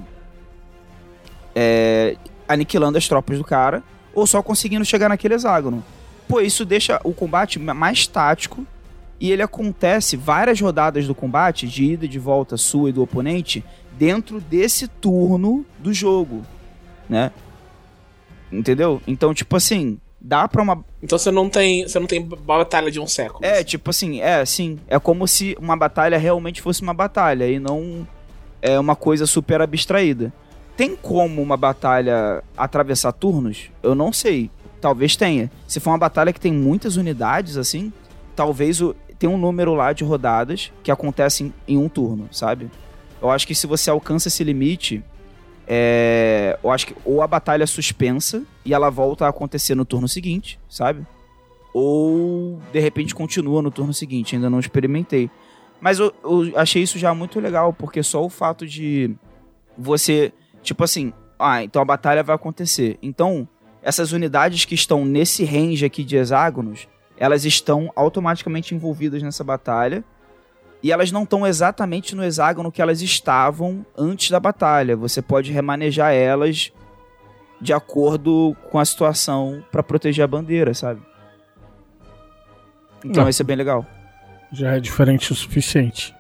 é, 1.54 2.16
aniquilando 2.48 2.98
as 2.98 3.08
tropas 3.08 3.38
do 3.38 3.44
cara, 3.44 3.84
ou 4.14 4.26
só 4.26 4.42
conseguindo 4.42 4.86
chegar 4.86 5.10
naquele 5.10 5.34
hexágono. 5.34 5.84
Pô, 6.28 6.40
isso 6.40 6.66
deixa 6.66 7.00
o 7.04 7.14
combate 7.14 7.60
ma- 7.60 7.74
mais 7.74 8.08
tático 8.08 8.66
e 9.20 9.32
ele 9.32 9.42
acontece 9.42 10.18
várias 10.18 10.60
rodadas 10.60 11.08
do 11.08 11.16
combate, 11.16 11.68
de 11.68 11.84
ida 11.84 12.06
e 12.06 12.08
de 12.08 12.20
volta 12.20 12.58
sua 12.58 12.90
e 12.90 12.94
do 12.94 13.02
oponente, 13.04 13.64
dentro 13.98 14.42
desse 14.42 14.88
turno 14.88 15.66
do 15.80 15.94
jogo, 15.94 16.44
né? 17.10 17.32
Entendeu? 18.52 19.02
Então, 19.08 19.34
tipo 19.34 19.56
assim, 19.56 20.00
dá 20.26 20.48
pra 20.48 20.62
uma 20.62 20.84
Então 21.02 21.18
você 21.18 21.32
não 21.32 21.50
tem. 21.50 21.88
Você 21.88 22.00
não 22.00 22.08
tem 22.08 22.22
batalha 22.22 22.90
de 22.90 23.00
um 23.00 23.08
século. 23.08 23.46
é, 23.46 23.64
tipo 23.64 23.90
assim, 23.92 24.20
é, 24.22 24.44
sim. 24.46 24.80
É 24.88 25.00
como 25.00 25.28
se 25.28 25.56
uma 25.60 25.78
batalha 25.78 26.18
realmente 26.18 26.62
fosse 26.62 26.82
uma 26.82 26.94
batalha 26.94 27.48
e 27.48 27.60
não 27.60 28.08
é 28.62 28.80
uma 28.80 28.96
coisa 28.96 29.28
super 29.28 29.62
abstraída. 29.62 30.34
Tem 30.76 30.96
como 30.96 31.42
uma 31.42 31.56
batalha 31.56 32.44
atravessar 32.58 33.14
turnos? 33.14 33.70
Eu 33.82 33.96
não 33.96 34.12
sei. 34.12 34.50
Talvez 34.82 35.16
tenha. 35.16 35.50
Se 35.68 35.80
for 35.80 35.92
uma 35.92 35.98
batalha 35.98 36.34
que 36.34 36.40
tem 36.40 36.52
muitas 36.52 36.98
unidades, 36.98 37.56
assim, 37.56 37.94
talvez 38.36 38.82
o, 38.82 38.94
tem 39.18 39.30
um 39.30 39.38
número 39.38 39.74
lá 39.74 39.94
de 39.94 40.04
rodadas 40.04 40.72
que 40.84 40.92
acontecem 40.92 41.54
em 41.68 41.78
um 41.78 41.88
turno, 41.88 42.28
sabe? 42.32 42.70
Eu 43.22 43.32
acho 43.32 43.48
que 43.48 43.56
se 43.56 43.66
você 43.66 43.90
alcança 43.90 44.28
esse 44.28 44.44
limite, 44.44 45.02
é, 45.68 46.58
eu 46.64 46.72
acho 46.72 46.88
que 46.88 46.96
ou 47.04 47.22
a 47.22 47.28
batalha 47.28 47.64
é 47.64 47.68
suspensa 47.68 48.44
e 48.64 48.74
ela 48.74 48.90
volta 48.90 49.26
a 49.26 49.30
acontecer 49.30 49.76
no 49.76 49.86
turno 49.86 50.08
seguinte, 50.08 50.60
sabe? 50.70 51.06
Ou 51.74 52.60
de 52.72 52.80
repente 52.80 53.16
continua 53.16 53.62
no 53.62 53.72
turno 53.72 53.94
seguinte, 53.94 54.36
ainda 54.36 54.50
não 54.50 54.60
experimentei. 54.60 55.30
Mas 55.82 56.00
eu, 56.00 56.14
eu 56.24 56.58
achei 56.58 56.82
isso 56.82 56.98
já 56.98 57.14
muito 57.14 57.40
legal, 57.40 57.74
porque 57.74 58.02
só 58.02 58.24
o 58.24 58.30
fato 58.30 58.66
de 58.66 59.16
você, 59.78 60.32
tipo 60.64 60.84
assim, 60.84 61.14
ah, 61.38 61.64
então 61.64 61.82
a 61.82 61.86
batalha 61.86 62.24
vai 62.24 62.36
acontecer. 62.36 62.98
Então, 63.02 63.48
essas 63.82 64.12
unidades 64.12 64.66
que 64.66 64.74
estão 64.74 65.06
nesse 65.06 65.44
range 65.44 65.86
aqui 65.86 66.04
de 66.04 66.16
hexágonos, 66.16 66.88
elas 67.18 67.46
estão 67.46 67.92
automaticamente 67.96 68.74
envolvidas 68.74 69.22
nessa 69.22 69.44
batalha. 69.44 70.04
E 70.86 70.92
elas 70.92 71.12
não 71.12 71.24
estão 71.24 71.48
exatamente 71.48 72.14
no 72.14 72.24
hexágono 72.24 72.72
que 72.72 72.80
elas 72.80 73.02
estavam 73.02 73.84
antes 73.98 74.30
da 74.30 74.40
batalha. 74.40 74.96
Você 74.96 75.20
pode 75.20 75.52
remanejar 75.52 76.14
elas 76.14 76.72
de 77.60 77.74
acordo 77.74 78.56
com 78.70 78.78
a 78.78 78.86
situação 78.86 79.66
pra 79.72 79.82
proteger 79.82 80.24
a 80.24 80.28
bandeira, 80.28 80.76
sabe? 80.76 81.02
Então 83.04 83.24
Não. 83.24 83.30
isso 83.32 83.42
é 83.42 83.46
bem 83.46 83.56
legal. 83.56 83.84
Já 84.52 84.76
é 84.76 84.80
diferente 84.80 85.32
o 85.32 85.36
suficiente. 85.36 86.14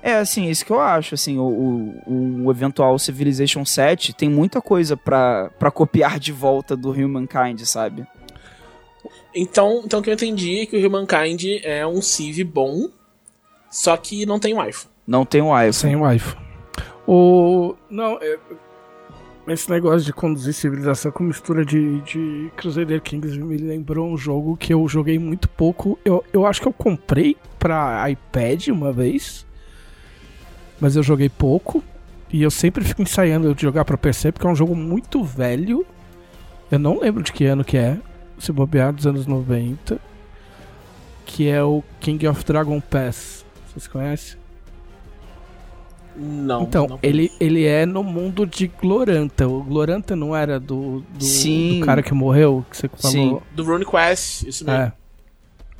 É, 0.00 0.18
assim, 0.18 0.48
isso 0.48 0.64
que 0.64 0.70
eu 0.70 0.80
acho, 0.80 1.16
assim, 1.16 1.36
o, 1.36 1.42
o, 2.06 2.44
o 2.44 2.50
eventual 2.52 2.96
Civilization 2.96 3.64
7 3.64 4.12
tem 4.12 4.30
muita 4.30 4.62
coisa 4.62 4.96
pra, 4.96 5.50
pra 5.58 5.72
copiar 5.72 6.20
de 6.20 6.30
volta 6.30 6.76
do 6.76 6.92
Humankind, 6.92 7.58
sabe? 7.64 8.06
Então, 9.34 9.82
então 9.84 9.98
o 9.98 10.02
que 10.02 10.10
eu 10.10 10.14
entendi 10.14 10.60
é 10.60 10.66
que 10.66 10.76
o 10.76 10.86
Humankind 10.86 11.42
é 11.64 11.84
um 11.84 12.00
Civ 12.00 12.44
bom, 12.44 12.88
só 13.72 13.96
que 13.96 14.24
não 14.24 14.38
tem 14.38 14.56
wife. 14.56 14.86
Não 15.06 15.24
tem 15.24 15.42
o 15.42 15.46
iPhone. 15.58 15.72
Sem 15.72 15.96
Wi-Fi. 15.96 16.36
O. 17.08 17.74
Não, 17.90 18.18
é- 18.20 18.38
Esse 19.48 19.68
negócio 19.68 20.02
de 20.06 20.12
conduzir 20.12 20.54
civilização 20.54 21.10
com 21.10 21.24
mistura 21.24 21.64
de, 21.64 22.00
de 22.02 22.52
Crusader 22.56 23.00
Kings 23.02 23.36
me 23.40 23.56
lembrou 23.56 24.08
um 24.08 24.16
jogo 24.16 24.56
que 24.56 24.72
eu 24.72 24.86
joguei 24.86 25.18
muito 25.18 25.48
pouco. 25.48 25.98
Eu, 26.04 26.24
eu 26.32 26.46
acho 26.46 26.60
que 26.62 26.68
eu 26.68 26.72
comprei 26.72 27.36
pra 27.58 28.08
iPad 28.08 28.68
uma 28.68 28.92
vez, 28.92 29.44
mas 30.80 30.94
eu 30.94 31.02
joguei 31.02 31.28
pouco. 31.28 31.82
E 32.32 32.40
eu 32.42 32.50
sempre 32.52 32.84
fico 32.84 33.02
ensaiando 33.02 33.52
de 33.54 33.62
jogar 33.62 33.84
pra 33.84 33.98
PC 33.98 34.30
porque 34.30 34.46
é 34.46 34.50
um 34.50 34.54
jogo 34.54 34.76
muito 34.76 35.24
velho. 35.24 35.84
Eu 36.70 36.78
não 36.78 37.00
lembro 37.00 37.22
de 37.22 37.32
que 37.32 37.44
ano 37.44 37.64
que 37.64 37.76
é, 37.76 37.98
se 38.38 38.52
bobear 38.52 38.92
dos 38.92 39.06
anos 39.08 39.26
90. 39.26 40.00
Que 41.26 41.48
é 41.48 41.62
o 41.64 41.82
King 42.00 42.26
of 42.28 42.44
Dragon 42.44 42.80
Pass. 42.80 43.41
Vocês 43.72 43.86
conhecem? 43.86 44.38
Não. 46.14 46.64
Então, 46.64 46.86
não 46.88 46.98
ele, 47.02 47.32
ele 47.40 47.64
é 47.64 47.86
no 47.86 48.02
mundo 48.02 48.46
de 48.46 48.66
Gloranta. 48.66 49.48
O 49.48 49.62
Gloranta 49.62 50.14
não 50.14 50.36
era 50.36 50.60
do, 50.60 51.02
do, 51.14 51.24
Sim. 51.24 51.80
do 51.80 51.86
cara 51.86 52.02
que 52.02 52.12
morreu, 52.12 52.64
que 52.70 52.76
você 52.76 52.88
falou? 52.88 53.10
Sim. 53.10 53.40
Do 53.54 53.64
Rune 53.64 53.86
Quest, 53.86 54.42
isso 54.42 54.64
mesmo. 54.64 54.82
É. 54.82 54.92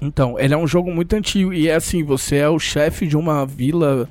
Então, 0.01 0.39
ele 0.39 0.55
é 0.55 0.57
um 0.57 0.67
jogo 0.67 0.91
muito 0.91 1.15
antigo. 1.15 1.53
E 1.53 1.69
é 1.69 1.75
assim, 1.75 2.03
você 2.03 2.37
é 2.37 2.49
o 2.49 2.59
chefe 2.59 3.07
de 3.07 3.17
uma 3.17 3.45
vila 3.45 4.09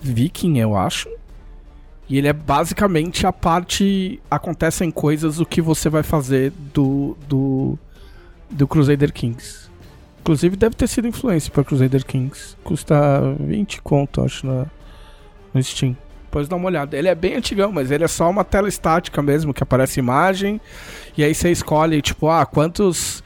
viking, 0.00 0.58
eu 0.58 0.76
acho. 0.76 1.08
E 2.08 2.18
ele 2.18 2.26
é 2.26 2.32
basicamente 2.32 3.24
a 3.24 3.32
parte. 3.32 4.20
Acontecem 4.28 4.90
coisas 4.90 5.38
o 5.38 5.46
que 5.46 5.62
você 5.62 5.88
vai 5.88 6.02
fazer 6.02 6.52
do. 6.74 7.16
do. 7.28 7.78
do 8.50 8.66
Crusader 8.66 9.12
Kings. 9.12 9.69
Inclusive 10.20 10.56
deve 10.56 10.74
ter 10.74 10.86
sido 10.86 11.08
influência 11.08 11.50
para 11.50 11.64
Crusader 11.64 12.04
Kings. 12.04 12.56
Custa 12.62 13.34
20 13.40 13.80
conto, 13.82 14.22
acho, 14.22 14.46
na, 14.46 14.66
no 15.52 15.62
Steam. 15.62 15.96
Depois 16.24 16.46
dá 16.46 16.56
uma 16.56 16.66
olhada. 16.66 16.96
Ele 16.96 17.08
é 17.08 17.14
bem 17.14 17.34
antigão, 17.34 17.72
mas 17.72 17.90
ele 17.90 18.04
é 18.04 18.08
só 18.08 18.30
uma 18.30 18.44
tela 18.44 18.68
estática 18.68 19.20
mesmo, 19.20 19.52
que 19.52 19.62
aparece 19.62 19.98
imagem. 19.98 20.60
E 21.16 21.24
aí 21.24 21.34
você 21.34 21.50
escolhe, 21.50 22.00
tipo, 22.00 22.28
ah, 22.28 22.46
quantos. 22.46 23.24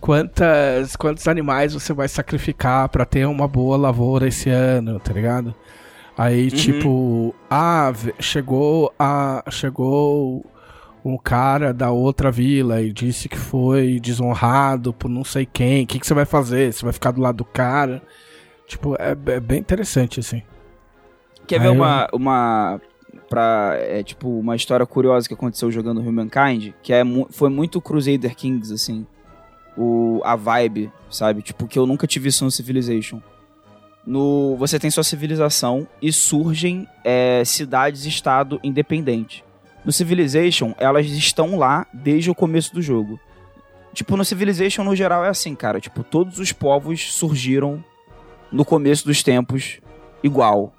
Quantas, 0.00 0.94
quantos 0.94 1.26
animais 1.26 1.74
você 1.74 1.92
vai 1.92 2.06
sacrificar 2.06 2.88
pra 2.88 3.04
ter 3.04 3.26
uma 3.26 3.48
boa 3.48 3.76
lavoura 3.76 4.28
esse 4.28 4.48
ano, 4.48 5.00
tá 5.00 5.12
ligado? 5.12 5.52
Aí, 6.16 6.52
tipo, 6.52 7.34
ah, 7.50 7.92
chegou 8.20 8.94
a. 8.96 9.42
Chegou 9.50 10.46
um 11.10 11.18
cara 11.18 11.72
da 11.72 11.90
outra 11.90 12.30
vila 12.30 12.80
e 12.82 12.92
disse 12.92 13.28
que 13.28 13.38
foi 13.38 13.98
desonrado 14.00 14.92
por 14.92 15.08
não 15.08 15.24
sei 15.24 15.46
quem. 15.46 15.84
O 15.84 15.86
que, 15.86 15.98
que 15.98 16.06
você 16.06 16.14
vai 16.14 16.24
fazer? 16.24 16.72
Você 16.72 16.84
vai 16.84 16.92
ficar 16.92 17.10
do 17.12 17.20
lado 17.20 17.36
do 17.38 17.44
cara? 17.44 18.02
Tipo, 18.66 18.94
é, 18.98 19.10
é 19.32 19.40
bem 19.40 19.58
interessante, 19.60 20.20
assim. 20.20 20.42
Quer 21.46 21.56
Aí 21.56 21.62
ver 21.62 21.68
eu- 21.68 21.72
uma, 21.74 22.08
uma 22.12 22.80
pra, 23.28 23.74
é, 23.78 24.02
tipo, 24.02 24.28
uma 24.38 24.54
história 24.56 24.84
curiosa 24.86 25.26
que 25.26 25.34
aconteceu 25.34 25.70
jogando 25.70 26.00
Humankind, 26.00 26.72
que 26.82 26.92
é, 26.92 27.02
foi 27.30 27.48
muito 27.48 27.80
Crusader 27.80 28.34
Kings, 28.36 28.72
assim, 28.72 29.06
o, 29.76 30.20
a 30.24 30.36
vibe, 30.36 30.90
sabe? 31.10 31.40
Tipo, 31.42 31.66
que 31.66 31.78
eu 31.78 31.86
nunca 31.86 32.06
tive 32.06 32.28
isso 32.28 32.44
no 32.44 32.50
Civilization. 32.50 33.20
No, 34.06 34.56
você 34.56 34.78
tem 34.78 34.90
sua 34.90 35.04
civilização 35.04 35.86
e 36.00 36.10
surgem 36.12 36.88
é, 37.04 37.42
cidades-estado 37.44 38.58
independentes. 38.64 39.42
No 39.84 39.92
Civilization, 39.92 40.74
elas 40.78 41.06
estão 41.06 41.56
lá 41.58 41.86
desde 41.92 42.30
o 42.30 42.34
começo 42.34 42.74
do 42.74 42.82
jogo. 42.82 43.18
Tipo, 43.92 44.16
no 44.16 44.24
Civilization, 44.24 44.84
no 44.84 44.94
geral, 44.94 45.24
é 45.24 45.28
assim, 45.28 45.54
cara. 45.54 45.80
Tipo, 45.80 46.04
todos 46.04 46.38
os 46.38 46.52
povos 46.52 47.12
surgiram 47.12 47.82
no 48.50 48.64
começo 48.64 49.04
dos 49.04 49.22
tempos 49.22 49.80
igual 50.22 50.72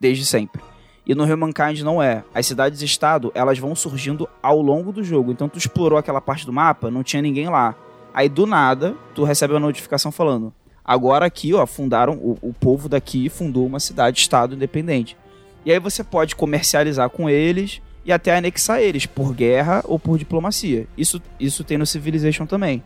desde 0.00 0.24
sempre. 0.24 0.62
E 1.06 1.14
no 1.14 1.24
Humankind 1.24 1.80
não 1.80 2.02
é. 2.02 2.22
As 2.32 2.46
cidades-estado, 2.46 3.32
elas 3.34 3.58
vão 3.58 3.74
surgindo 3.74 4.28
ao 4.42 4.60
longo 4.60 4.92
do 4.92 5.02
jogo. 5.02 5.32
Então 5.32 5.48
tu 5.48 5.58
explorou 5.58 5.98
aquela 5.98 6.20
parte 6.20 6.46
do 6.46 6.52
mapa, 6.52 6.90
não 6.90 7.02
tinha 7.02 7.22
ninguém 7.22 7.48
lá. 7.48 7.74
Aí 8.14 8.28
do 8.28 8.46
nada, 8.46 8.94
tu 9.14 9.24
recebe 9.24 9.52
uma 9.52 9.60
notificação 9.60 10.12
falando: 10.12 10.52
agora 10.84 11.26
aqui, 11.26 11.52
ó, 11.54 11.66
fundaram, 11.66 12.14
o, 12.14 12.38
o 12.40 12.52
povo 12.52 12.88
daqui 12.88 13.28
fundou 13.28 13.66
uma 13.66 13.80
cidade-estado 13.80 14.54
independente. 14.54 15.16
E 15.64 15.72
aí 15.72 15.78
você 15.78 16.04
pode 16.04 16.36
comercializar 16.36 17.10
com 17.10 17.28
eles 17.28 17.80
e 18.04 18.12
até 18.12 18.36
anexar 18.36 18.80
eles 18.80 19.06
por 19.06 19.32
guerra 19.34 19.82
ou 19.86 19.98
por 19.98 20.18
diplomacia. 20.18 20.86
Isso, 20.96 21.20
isso 21.38 21.62
tem 21.64 21.78
no 21.78 21.86
Civilization 21.86 22.46
também. 22.46 22.82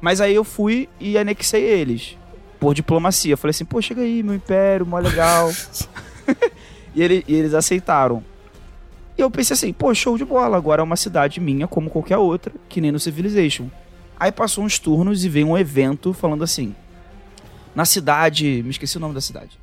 Mas 0.00 0.20
aí 0.20 0.34
eu 0.34 0.44
fui 0.44 0.88
e 1.00 1.16
anexei 1.18 1.62
eles 1.62 2.16
por 2.58 2.74
diplomacia. 2.74 3.32
Eu 3.32 3.38
falei 3.38 3.50
assim, 3.50 3.64
pô, 3.64 3.80
chega 3.80 4.02
aí, 4.02 4.22
meu 4.22 4.34
império, 4.34 4.86
mó 4.86 4.98
legal. 4.98 5.50
e, 6.94 7.02
ele- 7.02 7.24
e 7.26 7.34
eles 7.34 7.54
aceitaram. 7.54 8.22
E 9.16 9.20
eu 9.20 9.30
pensei 9.30 9.54
assim, 9.54 9.72
pô, 9.72 9.92
show 9.94 10.16
de 10.16 10.24
bola, 10.24 10.56
agora 10.56 10.80
é 10.80 10.84
uma 10.84 10.96
cidade 10.96 11.40
minha 11.40 11.66
como 11.66 11.90
qualquer 11.90 12.16
outra, 12.18 12.52
que 12.68 12.80
nem 12.80 12.92
no 12.92 13.00
Civilization. 13.00 13.68
Aí 14.18 14.30
passou 14.32 14.64
uns 14.64 14.78
turnos 14.78 15.24
e 15.24 15.28
veio 15.28 15.48
um 15.48 15.56
evento 15.58 16.12
falando 16.12 16.42
assim: 16.42 16.74
na 17.74 17.84
cidade. 17.84 18.62
Me 18.64 18.70
esqueci 18.70 18.96
o 18.96 19.00
nome 19.00 19.14
da 19.14 19.20
cidade. 19.20 19.58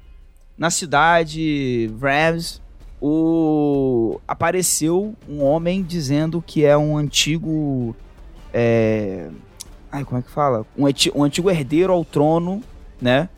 Na 0.58 0.70
cidade 0.70 1.92
Rams, 2.02 2.62
o 3.02 4.20
apareceu 4.28 5.14
um 5.30 5.44
homem 5.44 5.84
dizendo 5.84 6.44
que 6.46 6.66
é 6.66 6.78
um 6.78 6.98
antigo. 6.98 7.96
É, 8.54 9.28
ai, 9.92 10.04
como 10.06 10.20
é 10.20 10.22
que 10.22 10.32
fala? 10.32 10.66
Um, 10.78 10.86
um 11.16 11.24
antigo 11.24 11.50
herdeiro 11.50 11.92
ao 11.92 12.06
trono, 12.06 12.62
né? 13.02 13.30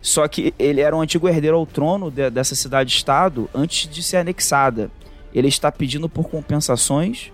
Só 0.00 0.26
que 0.28 0.52
ele 0.58 0.80
era 0.80 0.94
um 0.94 1.00
antigo 1.00 1.28
herdeiro 1.28 1.56
ao 1.56 1.64
trono 1.66 2.10
de- 2.10 2.28
dessa 2.30 2.54
cidade-estado 2.54 3.48
antes 3.54 3.88
de 3.88 4.02
ser 4.02 4.18
anexada. 4.18 4.90
Ele 5.32 5.48
está 5.48 5.72
pedindo 5.72 6.08
por 6.08 6.28
compensações 6.28 7.32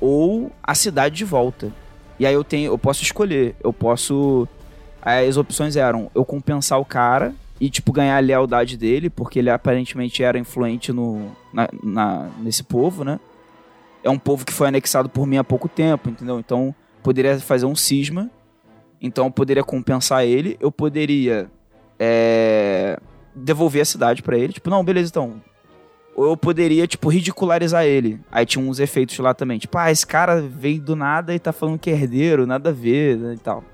ou 0.00 0.52
a 0.62 0.74
cidade 0.74 1.16
de 1.16 1.24
volta. 1.24 1.72
E 2.18 2.26
aí 2.26 2.34
eu 2.34 2.44
tenho, 2.44 2.72
eu 2.72 2.78
posso 2.78 3.02
escolher. 3.02 3.56
Eu 3.62 3.72
posso. 3.72 4.46
As 5.02 5.36
opções 5.36 5.76
eram 5.76 6.10
eu 6.14 6.24
compensar 6.24 6.78
o 6.80 6.84
cara 6.84 7.34
e, 7.60 7.70
tipo, 7.70 7.92
ganhar 7.92 8.16
a 8.16 8.20
lealdade 8.20 8.76
dele, 8.76 9.08
porque 9.08 9.38
ele 9.38 9.48
aparentemente 9.50 10.22
era 10.22 10.38
influente 10.38 10.92
no, 10.92 11.30
na, 11.52 11.68
na- 11.82 12.30
nesse 12.40 12.62
povo, 12.64 13.04
né? 13.04 13.20
É 14.02 14.10
um 14.10 14.18
povo 14.18 14.44
que 14.44 14.52
foi 14.52 14.68
anexado 14.68 15.08
por 15.08 15.26
mim 15.26 15.36
há 15.38 15.44
pouco 15.44 15.68
tempo, 15.68 16.10
entendeu? 16.10 16.38
Então, 16.38 16.74
poderia 17.02 17.38
fazer 17.38 17.64
um 17.66 17.74
cisma. 17.74 18.30
Então, 19.00 19.26
eu 19.26 19.30
poderia 19.30 19.62
compensar 19.64 20.24
ele. 20.24 20.56
Eu 20.60 20.70
poderia 20.72 21.50
é, 21.98 22.98
devolver 23.34 23.82
a 23.82 23.84
cidade 23.86 24.22
pra 24.22 24.36
ele. 24.36 24.52
Tipo, 24.52 24.68
não, 24.68 24.84
beleza, 24.84 25.10
então. 25.10 25.40
Ou 26.16 26.26
eu 26.26 26.36
poderia, 26.36 26.86
tipo, 26.86 27.08
ridicularizar 27.08 27.84
ele. 27.84 28.20
Aí 28.30 28.44
tinha 28.44 28.64
uns 28.64 28.78
efeitos 28.78 29.18
lá 29.18 29.32
também. 29.34 29.58
Tipo, 29.58 29.78
ah, 29.78 29.90
esse 29.90 30.06
cara 30.06 30.40
veio 30.40 30.80
do 30.80 30.94
nada 30.94 31.34
e 31.34 31.38
tá 31.38 31.52
falando 31.52 31.78
que 31.78 31.90
é 31.90 31.94
herdeiro, 31.94 32.46
nada 32.46 32.70
a 32.70 32.72
ver, 32.72 33.16
né, 33.16 33.34
e 33.34 33.38
tal. 33.38 33.64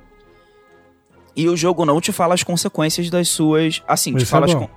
E 1.34 1.48
o 1.48 1.56
jogo 1.56 1.84
não 1.84 2.00
te 2.00 2.12
fala 2.12 2.34
as 2.34 2.42
consequências 2.42 3.08
das 3.10 3.28
suas. 3.28 3.82
Assim, 3.86 4.12
te 4.14 4.22
Isso 4.22 4.26
fala, 4.26 4.46
é 4.46 4.54
as, 4.54 4.68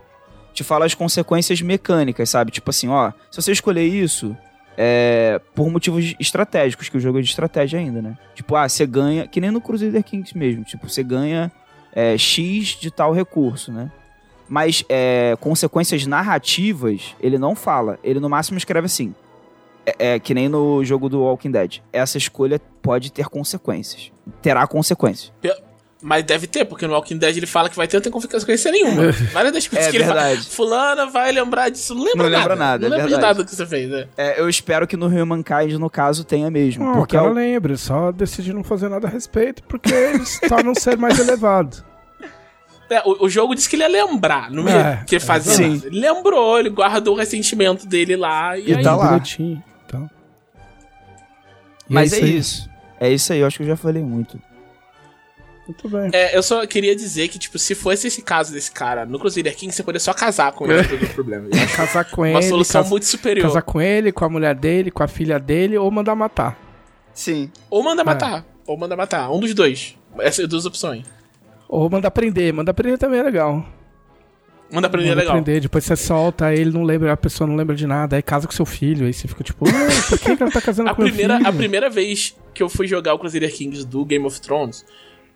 te 0.54 0.64
fala 0.64 0.86
as 0.86 0.94
consequências 0.94 1.62
mecânicas, 1.62 2.30
sabe? 2.30 2.52
Tipo 2.52 2.70
assim, 2.70 2.88
ó, 2.88 3.12
se 3.32 3.42
você 3.42 3.52
escolher 3.52 3.86
isso, 3.86 4.36
é, 4.78 5.42
por 5.56 5.70
motivos 5.70 6.16
estratégicos, 6.20 6.90
que 6.90 6.98
o 6.98 7.00
jogo 7.00 7.20
é 7.20 7.22
de 7.22 7.30
estratégia 7.30 7.80
ainda, 7.80 8.02
né? 8.02 8.18
Tipo, 8.36 8.56
ah, 8.56 8.68
você 8.68 8.86
ganha, 8.86 9.28
que 9.28 9.42
nem 9.42 9.52
no 9.52 9.62
Crusader 9.62 10.04
Kings 10.04 10.38
mesmo, 10.38 10.64
tipo, 10.64 10.88
você 10.90 11.04
ganha 11.04 11.52
é, 11.94 12.18
X 12.18 12.78
de 12.80 12.92
tal 12.92 13.12
recurso, 13.12 13.72
né? 13.72 13.92
Mas 14.48 14.84
é, 14.90 15.36
consequências 15.40 16.06
narrativas, 16.06 17.16
ele 17.20 17.38
não 17.38 17.56
fala. 17.56 17.98
Ele 18.04 18.20
no 18.20 18.30
máximo 18.30 18.58
escreve 18.58 18.86
assim. 18.86 19.16
É, 19.86 20.14
é 20.14 20.20
que 20.20 20.34
nem 20.34 20.48
no 20.50 20.84
jogo 20.84 21.10
do 21.10 21.22
Walking 21.22 21.52
Dead. 21.52 21.80
Essa 21.92 22.18
escolha 22.18 22.60
pode 22.82 23.12
ter 23.12 23.28
consequências. 23.30 24.12
Terá 24.42 24.68
consequências. 24.68 25.32
Mas 26.06 26.24
deve 26.26 26.48
ter, 26.48 26.66
porque 26.66 26.86
no 26.86 26.94
Walking 26.94 27.18
Dead 27.18 27.38
ele 27.38 27.46
fala 27.46 27.70
que 27.70 27.78
vai 27.78 27.88
ter, 27.88 27.96
não 27.96 28.02
tem 28.02 28.12
consequência 28.12 28.70
nenhuma. 28.70 29.12
Várias 29.32 29.54
das 29.54 29.68
coisas 29.68 29.88
É 29.88 29.90
que 29.92 29.96
ele 29.98 30.04
fala. 30.04 30.22
verdade. 30.22 30.50
Fulana 30.50 31.06
vai 31.06 31.32
lembrar 31.32 31.70
disso. 31.70 31.96
Não 31.96 32.04
lembra 32.04 32.24
Não 32.24 32.30
nada. 32.30 32.38
lembra 32.42 32.56
nada, 32.58 32.80
Não 32.80 32.88
é 32.88 32.90
lembra 32.98 33.06
de 33.08 33.12
verdade. 33.14 33.38
nada 33.40 33.46
que 33.50 33.56
você 33.56 33.66
fez, 33.66 33.90
né? 33.90 34.08
É, 34.18 34.40
eu 34.40 34.50
espero 34.50 34.86
que 34.86 34.98
no 34.98 35.08
Humankind, 35.08 35.72
no 35.80 35.90
caso, 35.90 36.26
tenha 36.26 36.52
mesmo. 36.52 36.84
Não, 36.86 36.94
porque 36.96 37.16
é 37.16 37.20
cara 37.20 37.32
o- 37.32 37.34
lembra, 37.34 37.78
só 37.78 38.12
decide 38.12 38.52
não 38.52 38.64
fazer 38.66 38.90
nada 38.90 39.08
a 39.08 39.10
respeito 39.10 39.64
porque 39.64 39.94
eles 39.94 40.40
tornam 40.50 40.76
ser 40.76 40.98
mais 40.98 41.18
elevado. 41.18 41.84
É, 42.90 43.02
o, 43.06 43.24
o 43.26 43.30
jogo 43.30 43.56
disse 43.56 43.70
que 43.70 43.78
ele 43.78 43.84
ia 43.84 44.06
lembrar, 44.06 44.52
não 44.52 44.68
É, 44.68 44.74
ia 45.00 45.04
que 45.08 45.16
ele 45.16 45.24
fazia 45.24 45.54
sim. 45.54 45.76
nada. 45.76 45.88
Ele 45.88 46.00
lembrou, 46.02 46.60
ele 46.60 46.70
guardou 46.70 47.16
o 47.16 47.18
ressentimento 47.18 47.88
dele 47.88 48.18
lá 48.18 48.58
e, 48.58 48.72
E 48.72 48.76
aí... 48.76 48.84
tá 48.84 48.94
lá. 48.96 49.20
Então. 49.88 50.10
E 51.90 51.94
Mas 51.94 52.12
é 52.14 52.20
isso. 52.20 52.70
É 53.00 53.10
isso 53.10 53.32
aí, 53.34 53.40
eu 53.40 53.48
acho 53.48 53.58
que 53.58 53.64
eu 53.64 53.68
já 53.68 53.78
falei 53.78 54.04
muito. 54.04 54.40
Muito 55.68 55.88
bem. 55.88 56.10
É, 56.14 56.36
eu 56.38 56.44
só 56.44 56.66
queria 56.68 56.94
dizer 56.96 57.30
que, 57.30 57.40
tipo, 57.40 57.58
se 57.58 57.74
fosse 57.74 58.08
esse 58.08 58.22
caso 58.22 58.52
desse 58.52 58.70
cara 58.72 59.06
no 59.06 59.18
Crusader 59.18 59.56
King, 59.56 59.72
você 59.74 59.82
poderia 59.82 60.00
só 60.02 60.14
casar 60.14 60.52
com 60.52 60.66
ele, 60.66 60.82
não 60.82 60.90
teria 60.90 61.08
problema. 61.10 61.48
Casar 61.76 62.04
com 62.06 62.22
Uma 62.24 62.40
ele, 62.40 62.50
solução 62.50 62.82
casa- 62.82 62.90
muito 62.90 63.06
superior. 63.06 63.48
casar 63.48 63.62
com 63.62 63.80
ele, 63.82 64.12
com 64.12 64.26
a 64.26 64.30
mulher 64.30 64.56
dele, 64.56 64.92
com 64.92 65.04
a 65.04 65.08
filha 65.08 65.40
dele 65.40 65.78
ou 65.78 65.90
mandar 65.90 66.16
matar. 66.16 66.60
Sim. 67.14 67.50
Ou 67.70 67.82
manda 67.82 68.02
É. 68.02 68.06
matar. 68.06 68.46
Ou 68.68 68.78
manda 68.78 68.96
matar. 68.98 69.32
Um 69.32 69.40
dos 69.40 69.54
dois. 69.54 69.98
Essas 70.20 70.48
duas 70.50 70.66
opções. 70.66 71.06
Ou 71.70 71.90
mandar 71.90 72.12
prender. 72.12 72.54
Mandar 72.54 72.74
prender 72.74 72.98
também 73.00 73.20
é 73.20 73.24
legal. 73.24 73.66
Manda 74.72 74.88
aprender 74.88 75.08
é 75.08 75.10
Manda 75.12 75.22
legal. 75.22 75.38
aprender, 75.38 75.60
depois 75.62 75.84
você 75.84 75.96
solta, 75.96 76.48
aí 76.48 76.60
ele 76.60 76.72
não 76.72 76.82
lembra, 76.84 77.14
a 77.14 77.18
pessoa 77.18 77.48
não 77.48 77.56
lembra 77.56 77.76
de 77.76 77.86
nada, 77.86 78.16
aí 78.16 78.24
casa 78.24 78.48
com 78.48 78.54
seu 78.54 78.66
filho, 78.66 79.06
aí 79.06 79.14
você 79.14 79.28
fica 79.28 79.44
tipo, 79.44 79.66
"Ah, 79.68 80.10
por 80.10 80.18
que, 80.18 80.36
que 80.36 80.42
ela 80.42 80.52
tá 80.52 80.60
casando 80.60 80.90
A 80.90 80.96
com 80.96 81.04
meu 81.04 81.12
primeira, 81.12 81.38
filho? 81.38 81.48
a 81.50 81.54
primeira 81.54 81.90
vez 81.92 82.36
que 82.56 82.64
eu 82.64 82.68
fui 82.68 82.88
jogar 82.88 83.14
o 83.14 83.20
Crusader 83.20 83.54
Kings 83.54 83.86
do 83.86 84.04
Game 84.04 84.26
of 84.26 84.42
Thrones, 84.42 84.84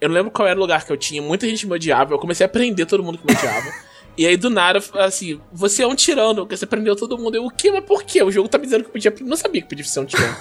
eu 0.01 0.09
não 0.09 0.15
lembro 0.15 0.31
qual 0.31 0.47
era 0.47 0.57
o 0.57 0.61
lugar 0.61 0.85
que 0.85 0.91
eu 0.91 0.97
tinha, 0.97 1.21
muita 1.21 1.47
gente 1.47 1.65
me 1.67 1.73
odiava, 1.73 2.13
eu 2.13 2.19
comecei 2.19 2.45
a 2.45 2.49
prender 2.49 2.85
todo 2.85 3.03
mundo 3.03 3.17
que 3.17 3.25
me 3.25 3.33
odiava. 3.37 3.71
e 4.17 4.25
aí 4.27 4.35
do 4.37 4.49
nada, 4.49 4.79
assim, 4.95 5.39
você 5.51 5.83
é 5.83 5.87
um 5.87 5.95
tirano, 5.95 6.41
porque 6.41 6.57
você 6.57 6.65
prendeu 6.65 6.95
todo 6.95 7.17
mundo. 7.17 7.35
Eu, 7.35 7.45
o 7.45 7.51
quê? 7.51 7.71
Mas 7.71 7.83
por 7.85 8.03
quê? 8.03 8.21
O 8.23 8.31
jogo 8.31 8.47
tá 8.49 8.57
me 8.57 8.65
dizendo 8.65 8.81
que 8.83 8.87
eu 8.89 8.93
podia. 8.93 9.13
Não 9.21 9.37
sabia 9.37 9.61
que 9.61 9.69
podia 9.69 9.83
ser 9.85 9.99
um 9.99 10.05
tirano. 10.05 10.35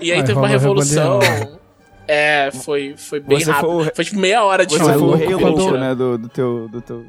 E 0.00 0.10
aí 0.12 0.18
Ai, 0.20 0.24
teve 0.24 0.38
uma 0.38 0.48
revolução. 0.48 1.18
rebelião. 1.20 1.60
É, 2.08 2.50
foi, 2.50 2.94
foi 2.96 3.20
bem 3.20 3.38
Você 3.38 3.50
rápido. 3.50 3.70
foi 3.70 3.86
o- 3.86 3.94
Foi 3.94 4.04
tipo 4.04 4.18
meia 4.18 4.42
hora 4.42 4.66
de 4.66 4.72
Você 4.74 4.82
Não, 4.82 4.90
é 4.90 4.92
foi 4.94 5.02
o 5.02 5.04
louco 5.06 5.18
rei 5.18 5.28
quando- 5.38 5.56
louco, 5.58 5.76
né, 5.76 5.94
do, 5.94 6.18
do 6.18 6.28
teu... 6.28 6.68
Do 6.68 6.80
teu... 6.80 7.06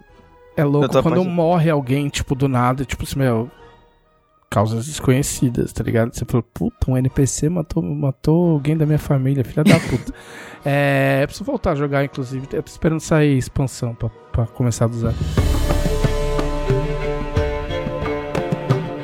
É 0.55 0.63
louco 0.63 0.89
quando 0.89 1.03
parte. 1.15 1.27
morre 1.27 1.69
alguém, 1.71 2.07
tipo, 2.09 2.35
do 2.35 2.47
nada, 2.47 2.85
tipo 2.85 3.03
assim, 3.03 3.17
meu. 3.17 3.49
Causas 4.51 4.85
desconhecidas, 4.85 5.71
tá 5.71 5.81
ligado? 5.81 6.13
Você 6.13 6.25
falou, 6.25 6.43
puta, 6.43 6.91
um 6.91 6.97
NPC 6.97 7.47
matou, 7.47 7.81
matou 7.81 8.51
alguém 8.51 8.75
da 8.75 8.85
minha 8.85 8.99
família, 8.99 9.45
filha 9.45 9.63
da 9.63 9.79
puta. 9.79 10.13
é. 10.65 11.25
Preciso 11.25 11.45
voltar 11.45 11.71
a 11.71 11.75
jogar, 11.75 12.03
inclusive. 12.03 12.45
Eu 12.51 12.61
tô 12.61 12.69
esperando 12.69 12.99
sair 12.99 13.37
expansão 13.37 13.95
pra, 13.95 14.09
pra 14.09 14.45
começar 14.47 14.87
do 14.87 14.97
zero. 14.97 15.15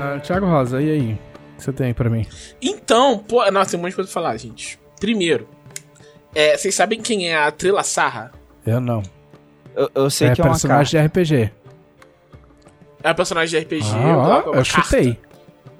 Ah, 0.02 0.20
Thiago 0.20 0.45
Rosa, 0.48 0.82
e 0.82 0.91
aí? 0.91 1.14
O 1.14 1.58
que 1.58 1.64
você 1.64 1.72
tem 1.72 1.93
pra 1.93 2.10
mim? 2.10 2.28
Então, 2.62 3.18
pô, 3.18 3.50
nossa, 3.50 3.72
tem 3.72 3.80
um 3.80 3.84
monte 3.84 3.91
de 3.91 3.95
coisa 3.95 4.12
pra 4.12 4.22
falar, 4.22 4.36
gente. 4.36 4.78
Primeiro, 5.00 5.48
é, 6.36 6.58
vocês 6.58 6.76
sabem 6.76 7.02
quem 7.02 7.30
é 7.30 7.38
a 7.38 7.50
Trila 7.52 7.84
Sarra? 7.84 8.34
Eu 8.66 8.82
não. 8.82 9.02
Eu, 9.74 9.89
eu 9.95 10.10
sei 10.10 10.28
é 10.28 10.36
que 10.36 10.41
é 10.41 10.43
uma 10.43 10.52
personagem 10.52 11.00
carta. 11.00 11.24
de 11.24 11.24
RPG. 11.24 11.52
É 13.02 13.08
uma 13.08 13.16
personagem 13.16 13.58
de 13.58 13.66
RPG. 13.66 13.88
Ah, 13.93 14.43
eu 14.45 14.52
carta. 14.52 14.64
chutei. 14.66 15.18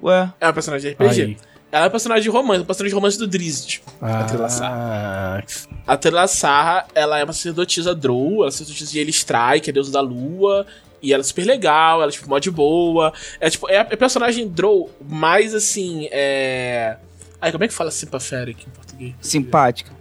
Ué, 0.02 0.32
É 0.40 0.46
uma 0.46 0.52
personagem 0.52 0.90
de 0.90 0.94
RPG. 0.94 1.22
Aí. 1.22 1.36
Ela 1.70 1.84
é 1.84 1.88
um 1.88 1.90
personagem 1.90 2.22
de 2.22 2.30
romance, 2.30 2.62
um 2.62 2.64
personagem 2.64 2.90
de 2.90 2.94
romance 2.94 3.18
do 3.18 3.26
Drizzt. 3.26 3.80
A. 4.00 4.26
Ah, 4.62 5.42
A 5.86 5.96
Trila 5.98 6.26
Sarra, 6.26 6.86
ela 6.94 7.18
é 7.18 7.24
uma 7.24 7.32
sacerdotisa 7.32 7.94
Drow, 7.94 8.38
ela 8.38 8.48
é 8.48 8.50
sacerdotisa 8.50 8.90
de 8.90 8.98
Elistrai, 9.00 9.60
que 9.60 9.68
é 9.68 9.72
deusa 9.72 9.92
da 9.92 10.00
lua. 10.00 10.66
E 11.02 11.12
ela 11.12 11.20
é 11.20 11.24
super 11.24 11.44
legal, 11.44 12.00
ela 12.02 12.10
é 12.10 12.12
tipo 12.12 12.28
mó 12.28 12.38
de 12.38 12.50
boa. 12.50 13.12
É 13.38 13.50
tipo, 13.50 13.68
é 13.68 13.76
a 13.76 13.86
é 13.88 13.94
a 13.94 13.96
personagem 13.96 14.48
Drow 14.48 14.90
mais 15.06 15.54
assim, 15.54 16.08
é. 16.10 16.96
Ai, 17.40 17.52
como 17.52 17.62
é 17.64 17.68
que 17.68 17.74
fala 17.74 17.90
Sympathetic 17.90 18.66
em 18.66 18.70
português? 18.70 19.14
simpática. 19.20 19.92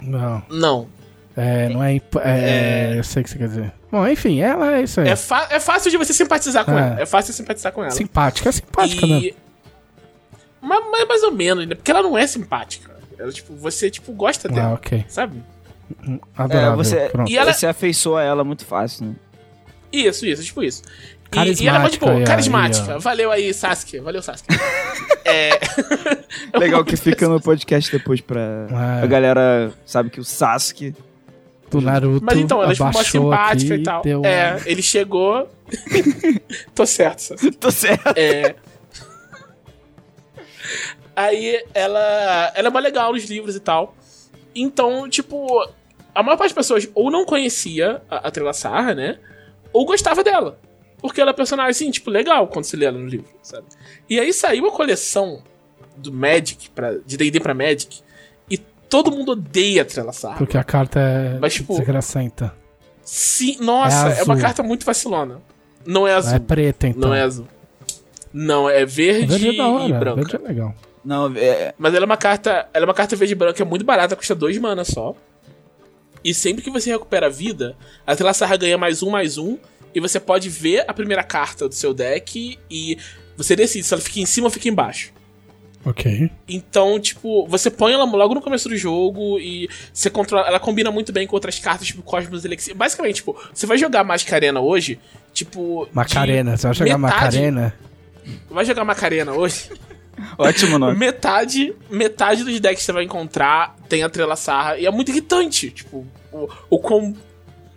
não. 0.00 0.42
Não. 0.48 0.88
É, 1.36 1.68
não 1.68 1.82
é, 1.82 1.94
imp- 1.94 2.16
é, 2.24 2.94
Eu 2.98 3.04
sei 3.04 3.22
o 3.22 3.24
que 3.24 3.30
você 3.30 3.38
quer 3.38 3.48
dizer. 3.48 3.72
Bom, 3.90 4.06
enfim, 4.06 4.40
ela 4.40 4.74
é 4.74 4.82
isso 4.82 5.00
aí. 5.00 5.08
É, 5.08 5.12
é 5.12 5.60
fácil 5.60 5.90
de 5.90 5.96
você 5.96 6.12
simpatizar 6.12 6.64
com 6.64 6.72
É. 6.72 6.80
ela. 6.92 7.00
É 7.00 7.06
fácil 7.06 7.32
de 7.32 7.36
simpatizar 7.36 7.72
com 7.72 7.82
ela. 7.82 7.90
Simpática, 7.92 8.48
é 8.48 8.52
simpática, 8.52 9.06
né? 9.06 9.18
e... 9.18 9.36
Mas, 10.60 10.80
mas 10.90 11.08
mais 11.08 11.22
ou 11.22 11.32
menos, 11.32 11.66
né? 11.66 11.74
Porque 11.74 11.90
ela 11.90 12.02
não 12.02 12.18
é 12.18 12.26
simpática. 12.26 12.90
Ela, 13.18 13.32
tipo, 13.32 13.54
você, 13.54 13.90
tipo, 13.90 14.12
gosta 14.12 14.48
Ah, 14.48 14.52
dela, 14.52 14.74
ok. 14.74 15.04
sabe? 15.08 15.42
Adorável. 16.36 16.72
É, 16.72 16.76
você, 16.76 16.96
Pronto. 17.10 17.30
E 17.30 17.36
ela- 17.38 17.52
você 17.52 17.66
afeiçoa 17.66 18.22
ela 18.22 18.44
muito 18.44 18.64
fácil, 18.64 19.06
né? 19.06 19.14
Isso, 19.92 20.24
isso, 20.26 20.42
tipo 20.44 20.62
isso. 20.62 20.82
E, 21.26 21.28
Carismática 21.30 21.64
e 21.64 21.68
ela 21.68 21.78
é 21.78 21.82
muito 21.82 21.98
boa, 22.00 22.12
aí, 22.18 22.24
carismática. 22.24 22.94
aí. 22.94 23.00
Valeu 23.00 23.30
aí, 23.30 23.54
Sasuke. 23.54 23.98
Valeu, 24.00 24.20
Sasuke. 24.22 24.48
é. 25.24 25.50
Legal 26.58 26.84
que 26.84 26.96
fica 26.96 27.28
no 27.28 27.40
podcast 27.40 27.90
depois 27.90 28.20
pra... 28.20 28.40
É. 29.00 29.04
A 29.04 29.06
galera 29.06 29.72
sabe 29.86 30.10
que 30.10 30.20
o 30.20 30.24
Sasuke... 30.24 30.94
Do 31.70 31.80
Naruto. 31.80 32.24
Mas 32.24 32.38
então, 32.38 32.62
ela 32.62 32.70
é 32.72 32.74
tipo 32.74 32.84
mó 32.84 32.90
abaixou 32.90 33.22
simpática 33.22 33.74
e 33.76 33.82
tal. 33.82 34.02
É, 34.24 34.54
uma- 34.56 34.60
ele 34.68 34.82
chegou. 34.82 35.48
Tô 36.74 36.84
certo, 36.84 37.20
Sasuke. 37.20 37.52
Tô 37.58 37.70
certo. 37.70 38.16
É. 38.16 38.54
Aí 41.14 41.62
ela, 41.74 42.52
ela 42.54 42.68
é 42.68 42.70
mais 42.70 42.84
legal 42.84 43.12
nos 43.12 43.24
livros 43.24 43.56
e 43.56 43.60
tal. 43.60 43.94
Então, 44.54 45.08
tipo, 45.08 45.46
a 46.14 46.22
maior 46.22 46.36
parte 46.36 46.50
das 46.50 46.66
pessoas 46.66 46.88
ou 46.94 47.10
não 47.10 47.24
conhecia 47.24 48.02
a, 48.10 48.28
a 48.28 48.30
Trela 48.30 48.52
Sarra, 48.52 48.94
né? 48.94 49.18
Ou 49.72 49.84
gostava 49.84 50.24
dela. 50.24 50.58
Porque 50.98 51.20
ela 51.20 51.30
é 51.30 51.34
personagem, 51.34 51.70
assim, 51.70 51.90
tipo, 51.90 52.10
legal 52.10 52.46
quando 52.48 52.64
se 52.64 52.76
lê 52.76 52.86
ela 52.86 52.98
no 52.98 53.06
livro, 53.06 53.28
sabe? 53.42 53.66
E 54.08 54.18
aí 54.20 54.32
saiu 54.32 54.66
a 54.66 54.70
coleção 54.72 55.42
do 55.96 56.12
Magic, 56.12 56.68
pra, 56.70 56.94
de 57.06 57.16
D&D 57.16 57.40
pra 57.40 57.54
Magic, 57.54 58.00
todo 58.90 59.10
mundo 59.10 59.32
odeia 59.32 59.82
a 59.82 59.84
Trela 59.84 60.12
Sarra. 60.12 60.36
Porque 60.36 60.58
a 60.58 60.64
carta 60.64 61.00
é 61.00 61.38
Mas, 61.38 61.54
tipo, 61.54 61.76
desgracenta. 61.76 62.54
Sim, 63.02 63.56
nossa, 63.60 64.10
É 64.10 64.20
é, 64.20 64.22
uma 64.24 64.36
carta 64.36 64.62
muito 64.62 64.84
vacilona. 64.84 65.40
Não 65.86 66.06
é 66.06 66.14
azul. 66.14 66.34
É 66.34 66.38
preta, 66.38 66.86
então. 66.86 67.08
Não 67.08 67.14
é 67.14 67.22
azul. 67.22 67.46
Não, 68.32 68.68
é 68.68 68.84
verde, 68.84 69.26
Verde 69.38 69.48
é 69.48 69.56
da 69.56 69.64
e 69.64 69.92
hora. 69.92 69.98
branca. 69.98 70.16
Verde 70.16 70.36
é 70.36 70.48
legal. 70.48 70.74
Não, 71.04 71.32
é... 71.34 71.74
Mas 71.78 71.94
ela 71.94 72.04
é 72.04 72.06
uma 72.06 72.16
carta. 72.16 72.68
Ela 72.74 72.84
é 72.84 72.88
uma 72.88 72.94
carta 72.94 73.16
verde 73.16 73.32
e 73.32 73.36
branca, 73.36 73.62
é 73.62 73.64
muito 73.64 73.84
barata, 73.84 74.14
custa 74.14 74.34
2 74.34 74.58
mana 74.58 74.84
só. 74.84 75.14
E 76.22 76.34
sempre 76.34 76.62
que 76.62 76.70
você 76.70 76.90
recupera 76.90 77.26
a 77.26 77.30
vida, 77.30 77.74
a 78.06 78.14
Tela 78.14 78.34
Sarra 78.34 78.56
ganha 78.56 78.76
mais 78.76 79.02
um, 79.02 79.10
mais 79.10 79.38
um. 79.38 79.56
E 79.94 79.98
você 80.00 80.20
pode 80.20 80.48
ver 80.48 80.84
a 80.86 80.92
primeira 80.94 81.22
carta 81.24 81.68
do 81.68 81.74
seu 81.74 81.92
deck 81.92 82.58
e 82.70 82.98
você 83.36 83.56
decide 83.56 83.84
se 83.84 83.92
ela 83.92 84.02
fica 84.02 84.20
em 84.20 84.26
cima 84.26 84.46
ou 84.46 84.50
fica 84.50 84.68
embaixo. 84.68 85.12
Ok. 85.84 86.30
Então, 86.46 87.00
tipo, 87.00 87.46
você 87.46 87.70
põe 87.70 87.92
ela 87.94 88.04
logo 88.04 88.34
no 88.34 88.42
começo 88.42 88.68
do 88.68 88.76
jogo 88.76 89.38
e 89.38 89.68
você 89.92 90.10
controla. 90.10 90.46
Ela 90.46 90.60
combina 90.60 90.90
muito 90.90 91.10
bem 91.12 91.26
com 91.26 91.34
outras 91.34 91.58
cartas, 91.58 91.86
tipo 91.86 92.02
Cosmos 92.02 92.44
Elixir. 92.44 92.74
Basicamente, 92.74 93.16
tipo, 93.16 93.34
você 93.52 93.66
vai 93.66 93.78
jogar 93.78 94.04
Magic 94.04 94.32
Arena 94.34 94.60
hoje, 94.60 95.00
tipo. 95.32 95.88
Macarena. 95.92 96.56
Você 96.56 96.66
vai 96.66 96.74
jogar 96.74 96.98
metade- 96.98 97.24
Macarena? 97.24 97.74
Vai 98.50 98.64
jogar 98.64 98.84
Macarena 98.84 99.32
hoje? 99.32 99.70
Ótimo 100.36 100.78
nome. 100.78 100.98
metade, 100.98 101.74
metade 101.88 102.44
dos 102.44 102.60
decks 102.60 102.80
que 102.80 102.84
você 102.84 102.92
vai 102.92 103.04
encontrar 103.04 103.74
tem 103.88 104.02
a 104.02 104.10
Trela 104.10 104.36
Sarra 104.36 104.76
e 104.76 104.84
é 104.84 104.90
muito 104.90 105.10
irritante, 105.10 105.70
tipo, 105.70 106.06
o, 106.30 106.46
o 106.68 106.78
quão 106.78 107.16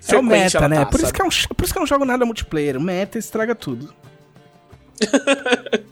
É 0.10 0.18
o 0.18 0.22
meta, 0.22 0.58
ela 0.58 0.68
né? 0.68 0.76
tá, 0.78 0.86
por, 0.88 1.00
isso 1.00 1.14
que 1.14 1.22
é 1.22 1.26
um, 1.26 1.30
por 1.30 1.64
isso 1.64 1.72
que 1.72 1.78
eu 1.80 1.82
não 1.82 1.88
jogo 1.88 2.04
nada 2.04 2.26
multiplayer. 2.26 2.76
O 2.76 2.82
meta 2.82 3.18
estraga 3.18 3.56
tudo. 3.56 3.94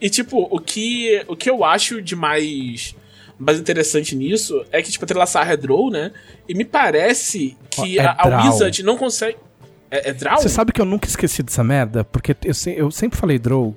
E 0.00 0.08
tipo, 0.08 0.48
o 0.50 0.58
que, 0.58 1.22
o 1.28 1.36
que 1.36 1.50
eu 1.50 1.62
acho 1.62 2.00
de 2.00 2.16
mais, 2.16 2.96
mais 3.38 3.58
interessante 3.60 4.16
nisso 4.16 4.64
é 4.72 4.80
que, 4.80 4.90
tipo, 4.90 5.04
a 5.04 5.08
Trela 5.08 5.26
Sarra 5.26 5.52
é 5.52 5.56
draw, 5.56 5.90
né? 5.90 6.12
E 6.48 6.54
me 6.54 6.64
parece 6.64 7.56
que 7.70 7.98
É 7.98 8.04
a, 8.06 8.16
a. 8.18 8.44
Wizard 8.46 8.82
não 8.82 8.96
consegue... 8.96 9.36
É, 9.90 10.10
é 10.10 10.12
draw? 10.14 10.38
Você 10.40 10.48
sabe 10.48 10.72
que 10.72 10.80
eu 10.80 10.86
nunca 10.86 11.06
esqueci 11.06 11.42
dessa 11.42 11.62
merda? 11.62 12.02
Porque 12.04 12.34
eu, 12.44 12.54
se- 12.54 12.74
eu 12.74 12.90
sempre 12.90 13.18
falei 13.18 13.38
draw 13.38 13.74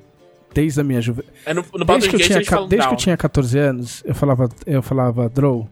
desde 0.54 0.80
a 0.80 0.84
minha 0.84 1.02
juventude. 1.02 1.34
É 1.46 1.54
no, 1.54 1.66
no 1.74 1.84
Desde, 1.84 2.10
que 2.10 2.16
eu 2.16 2.20
tinha, 2.20 2.40
desde 2.68 2.88
que 2.88 2.94
eu 2.94 2.98
tinha 2.98 3.18
14 3.18 3.60
anos, 3.60 4.04
eu 4.06 4.16
falava, 4.16 4.50
eu 4.66 4.82
falava 4.82 5.28
draw. 5.28 5.68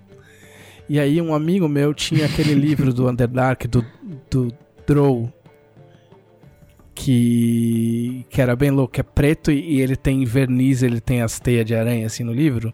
E 0.90 1.00
aí 1.00 1.22
um 1.22 1.34
amigo 1.34 1.70
meu 1.70 1.94
tinha 1.94 2.26
aquele 2.26 2.54
livro 2.54 2.94
do 2.94 3.08
Underdark, 3.08 3.66
do, 3.66 3.86
do 4.30 4.54
Draw, 4.86 5.32
que, 6.94 8.26
que 8.30 8.42
era 8.42 8.56
bem 8.56 8.70
louco, 8.72 9.00
é 9.00 9.04
preto 9.04 9.52
e, 9.52 9.78
e 9.78 9.82
ele 9.82 9.96
tem 9.96 10.24
verniz, 10.26 10.84
ele 10.84 11.00
tem 11.02 11.22
as 11.22 11.40
teias 11.40 11.66
de 11.66 11.74
aranha 11.76 12.06
assim 12.06 12.24
no 12.24 12.34
livro. 12.34 12.74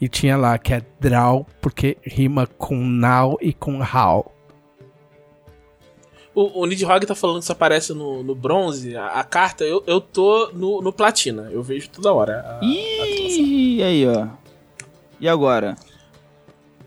E 0.00 0.08
tinha 0.08 0.36
lá 0.36 0.56
que 0.58 0.72
é 0.74 0.82
Draw, 1.00 1.46
porque 1.60 1.96
rima 2.02 2.46
com 2.46 2.76
now 2.76 3.36
e 3.40 3.52
com 3.52 3.80
how. 3.82 4.30
O, 6.34 6.62
o 6.62 6.66
Nidhogg 6.66 7.06
tá 7.06 7.14
falando 7.14 7.36
que 7.38 7.44
isso 7.44 7.52
aparece 7.52 7.92
no, 7.94 8.22
no 8.24 8.34
bronze, 8.34 8.96
a, 8.96 9.06
a 9.06 9.24
carta, 9.24 9.62
eu, 9.62 9.84
eu 9.86 10.00
tô 10.00 10.50
no, 10.52 10.82
no 10.82 10.92
platina, 10.92 11.48
eu 11.52 11.62
vejo 11.62 11.88
toda 11.90 12.12
hora. 12.12 12.40
a- 12.40 12.58
a. 12.60 12.64
Ih, 12.64 13.82
aí, 13.82 14.04
ó. 14.06 14.26
E 15.20 15.28
agora? 15.28 15.76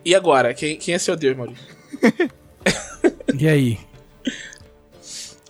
E 0.03 0.13
agora, 0.13 0.53
quem, 0.53 0.77
quem 0.77 0.93
é 0.93 0.97
seu 0.97 1.15
Deus, 1.15 1.35
Maurício? 1.37 1.65
E 3.39 3.47
aí? 3.47 3.77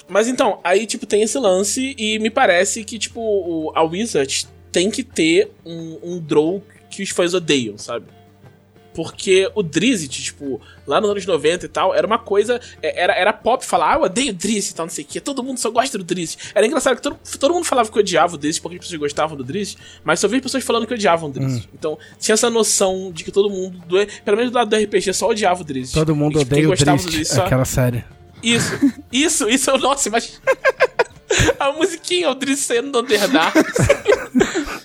Mas 0.10 0.28
então, 0.28 0.60
aí, 0.64 0.86
tipo, 0.86 1.06
tem 1.06 1.22
esse 1.22 1.38
lance 1.38 1.96
e 1.98 2.18
me 2.20 2.30
parece 2.30 2.84
que, 2.84 2.98
tipo, 2.98 3.72
a 3.76 3.84
Wizard 3.84 4.48
tem 4.72 4.90
que 4.90 5.04
ter 5.04 5.52
um, 5.66 6.00
um 6.04 6.20
draw 6.20 6.62
que 6.90 7.04
os 7.04 7.10
fãs 7.10 7.34
odeiam, 7.34 7.78
sabe? 7.78 8.06
Porque 8.94 9.48
o 9.54 9.62
Drizzt, 9.62 10.10
tipo, 10.10 10.60
lá 10.88 11.00
nos 11.00 11.12
anos 11.12 11.24
90 11.24 11.68
e 11.68 11.70
tal, 11.70 11.94
era 11.94 12.08
uma 12.08 12.18
coisa. 12.18 12.60
é, 12.82 13.00
Era, 13.04 13.14
era 13.14 13.32
pop 13.32 13.64
falar, 13.64 13.94
ah, 13.94 13.98
eu 13.98 14.02
odeio 14.02 14.32
o 14.32 14.34
Drizzt 14.34 14.72
e 14.72 14.76
tal, 14.76 14.88
não 14.88 14.92
sei 14.94 15.04
o 15.04 15.08
quê. 15.08 15.20
Todo 15.22 15.44
mundo 15.44 15.60
só 15.60 15.70
gosta 15.70 16.00
do 16.00 16.04
Drizzt. 16.04 16.52
Era 16.56 16.66
engraçado 16.66 16.96
que 16.96 17.02
todo, 17.04 17.16
todo 17.40 17.54
mundo 17.54 17.64
falava 17.66 17.92
que 17.92 18.00
odiava 18.00 18.34
o 18.34 18.38
Drizzt, 18.40 18.60
porque 18.60 18.78
as 18.78 18.82
pessoas 18.84 19.00
gostavam 19.00 19.38
do 19.38 19.44
Drizzt, 19.44 19.78
mas 20.04 20.20
só 20.20 20.28
vi 20.28 20.42
pessoas 20.42 20.64
falando 20.64 20.88
que 20.88 20.96
odiavam 20.96 21.30
o 21.30 21.32
Drizzt. 21.32 21.68
Então, 21.76 21.96
tinha 22.20 22.34
essa 22.34 22.50
noção 22.50 23.12
de 23.12 23.24
que 23.24 23.32
todo 23.32 23.52
mundo, 23.52 23.78
do, 23.86 23.98
pelo 24.26 24.36
menos 24.38 24.52
do 24.52 24.56
lado 24.56 24.70
do 24.72 24.76
RPG, 24.76 25.14
só 25.14 25.30
odiava 25.30 25.62
o 25.62 25.64
Drizzt. 25.64 25.94
Todo 25.94 26.16
mundo 26.16 26.38
E, 26.38 26.40
tipo, 26.40 26.56
odeia 26.56 26.68
o 26.68 26.76
do 26.76 26.84
Drist, 26.84 27.06
Drizzt 27.08 27.34
só- 27.36 27.46
aquela 27.46 27.66
série. 27.66 28.04
Isso, 28.54 28.94
isso, 29.12 29.50
isso, 29.50 29.70
eu- 29.72 29.78
nossa, 29.78 30.10
mas. 30.10 30.42
A 31.60 31.74
musiquinha, 31.74 32.30
o 32.32 32.36
Driz 32.36 32.60
saindo 32.62 32.90
do 32.92 33.00
Underdark. 33.00 33.54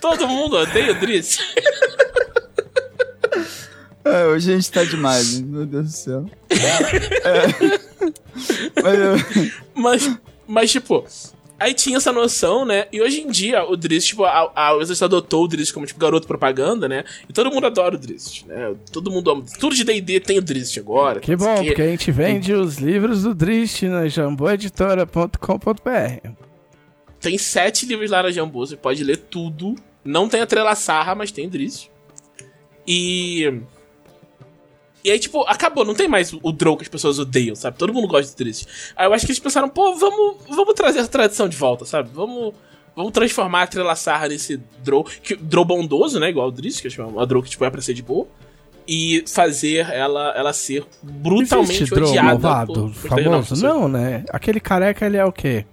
Todo 0.01 0.27
mundo 0.27 0.57
odeia 0.57 0.91
o 0.91 0.95
Driz. 0.99 1.39
É, 4.05 4.27
hoje 4.27 4.51
a 4.53 4.57
gente 4.57 4.71
tá 4.71 4.83
demais, 4.83 5.35
hein? 5.35 5.45
meu 5.45 5.65
Deus 5.65 5.85
do 5.87 5.93
céu. 5.93 6.31
É. 6.51 8.13
Mas 8.83 8.99
eu... 8.99 9.53
Mas, 9.75 10.19
mas, 10.47 10.71
tipo, 10.73 11.07
Aí 11.63 11.75
tinha 11.75 11.97
essa 11.97 12.13
noção, 12.13 12.65
né? 12.65 12.87
E 12.91 13.01
hoje 13.01 13.21
em 13.21 13.31
dia, 13.31 13.63
o 13.63 13.77
Drizzt, 13.77 14.09
tipo, 14.09 14.25
a, 14.25 14.51
a 14.53 14.73
Wizards 14.73 15.01
adotou 15.01 15.45
o 15.45 15.49
Drizzt 15.49 15.73
como, 15.73 15.87
tipo, 15.87 16.01
garoto 16.01 16.27
propaganda, 16.27 16.89
né? 16.89 17.05
E 17.29 17.33
todo 17.33 17.53
mundo 17.53 17.69
adora 17.69 17.95
o 17.95 17.99
Drizzt, 17.99 18.45
né? 18.47 18.75
Todo 18.91 19.13
mundo 19.13 19.31
ama. 19.31 19.45
Tudo 19.61 19.73
de 19.73 19.85
D&D 19.85 20.19
tem 20.19 20.39
o 20.39 20.43
Drizzt 20.43 20.77
agora. 20.79 21.21
Que 21.21 21.37
bom, 21.37 21.65
porque 21.65 21.81
a 21.81 21.87
gente 21.87 22.11
vende 22.11 22.53
os 22.53 22.79
livros 22.79 23.23
do 23.23 23.33
Drizzt 23.33 23.83
na 23.83 24.09
jamboeditora.com.br. 24.09 26.31
Tem 27.21 27.39
sete 27.39 27.87
livros 27.87 28.11
lá 28.11 28.25
na 28.25 28.33
Jambu, 28.33 28.67
você 28.67 28.77
pode 28.77 29.05
ler 29.05 29.19
tudo. 29.19 29.77
Não 30.05 30.29
tem 30.29 30.41
a 30.41 30.47
Trela 30.47 30.75
Sarra, 30.75 31.15
mas 31.15 31.31
tem 31.31 31.49
Drizzt. 31.49 31.89
E... 32.85 33.61
E 35.05 35.11
aí, 35.11 35.19
tipo, 35.19 35.43
acabou, 35.49 35.85
não 35.85 35.95
tem 35.95 36.07
mais 36.09 36.33
o 36.33 36.53
Drow 36.53 36.77
que 36.77 36.83
as 36.85 36.89
pessoas 36.89 37.19
odeiam, 37.19 37.57
sabe? 37.57 37.77
Todo 37.77 37.93
mundo 37.93 38.07
gosta 38.07 38.31
de 38.31 38.37
Drizzt. 38.37 38.67
Aí 38.97 39.07
eu 39.07 39.13
acho 39.13 39.27
que 39.27 39.33
eles 39.33 39.41
pensaram, 39.41 39.69
pô, 39.69 39.95
vamos, 39.97 40.37
vamos 40.49 40.75
trazer 40.75 41.01
essa 41.01 41.09
tradição 41.09 41.49
de 41.49 41.57
volta, 41.57 41.85
sabe? 41.85 42.09
Vamos, 42.15 42.55
vamos 42.95 43.11
transformar 43.13 43.63
a 43.63 43.67
Trela 43.67 43.97
Sarra 43.97 44.29
nesse 44.29 44.61
Drow, 44.85 45.03
que, 45.05 45.35
Drow 45.35 45.65
bondoso, 45.65 46.21
né? 46.21 46.29
Igual 46.31 46.49
o 46.49 46.53
Drizzt, 46.53 46.81
que 46.87 47.01
é 47.01 47.05
uma 47.05 47.27
Drow 47.27 47.43
que, 47.43 47.51
tipo, 47.51 47.65
é 47.65 47.71
pra 47.71 47.81
ser 47.83 47.95
de 47.95 48.03
boa. 48.03 48.27
E 48.87 49.23
fazer 49.29 49.89
ela, 49.93 50.33
ela 50.37 50.53
ser 50.53 50.85
brutalmente 51.03 51.73
Existe 51.85 51.95
Drow 51.95 52.09
odiada. 52.09 52.29
malvado, 52.31 52.73
por- 52.73 52.91
por 52.93 53.09
famoso? 53.11 53.55
Não, 53.65 53.81
Não, 53.83 53.89
né? 53.89 54.25
Aquele 54.31 54.59
careca, 54.61 55.07
ele 55.07 55.17
é 55.17 55.25
o 55.25 55.31
quê? 55.33 55.65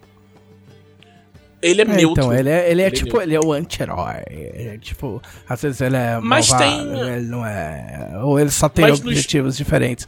Ele 1.62 1.82
é, 1.82 1.84
É, 1.84 1.88
neutro. 1.88 2.24
então, 2.24 2.34
ele 2.34 2.49
é, 2.49 2.72
ele 2.72 2.82
é 2.82 2.86
Ele 2.86 2.88
é 2.88 2.89
tipo, 2.91 3.22
ele 3.22 3.36
é 3.36 3.39
o 3.39 3.51
anti-herói. 3.51 4.24
É, 4.30 4.78
tipo, 4.80 5.22
às 5.47 5.62
vezes 5.62 5.82
ele 5.82 5.97
é 5.97 6.18
Mas 6.22 6.49
malvado, 6.49 6.72
tem- 6.72 6.99
ele 7.14 7.28
não 7.28 7.45
é... 7.45 8.12
Ou 8.24 8.39
ele 8.39 8.49
só 8.49 8.70
tem 8.70 8.84
Mas 8.86 8.99
nos- 9.01 9.01
objetivos 9.10 9.57
diferentes. 9.57 10.07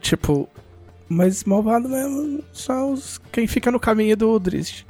Tipo, 0.00 0.48
mas 1.08 1.44
malvado 1.44 1.88
mesmo 1.88 2.42
só 2.52 2.90
os, 2.90 3.20
quem 3.30 3.46
fica 3.46 3.70
no 3.70 3.78
caminho 3.78 4.16
do 4.16 4.38
Drizzt. 4.38 4.86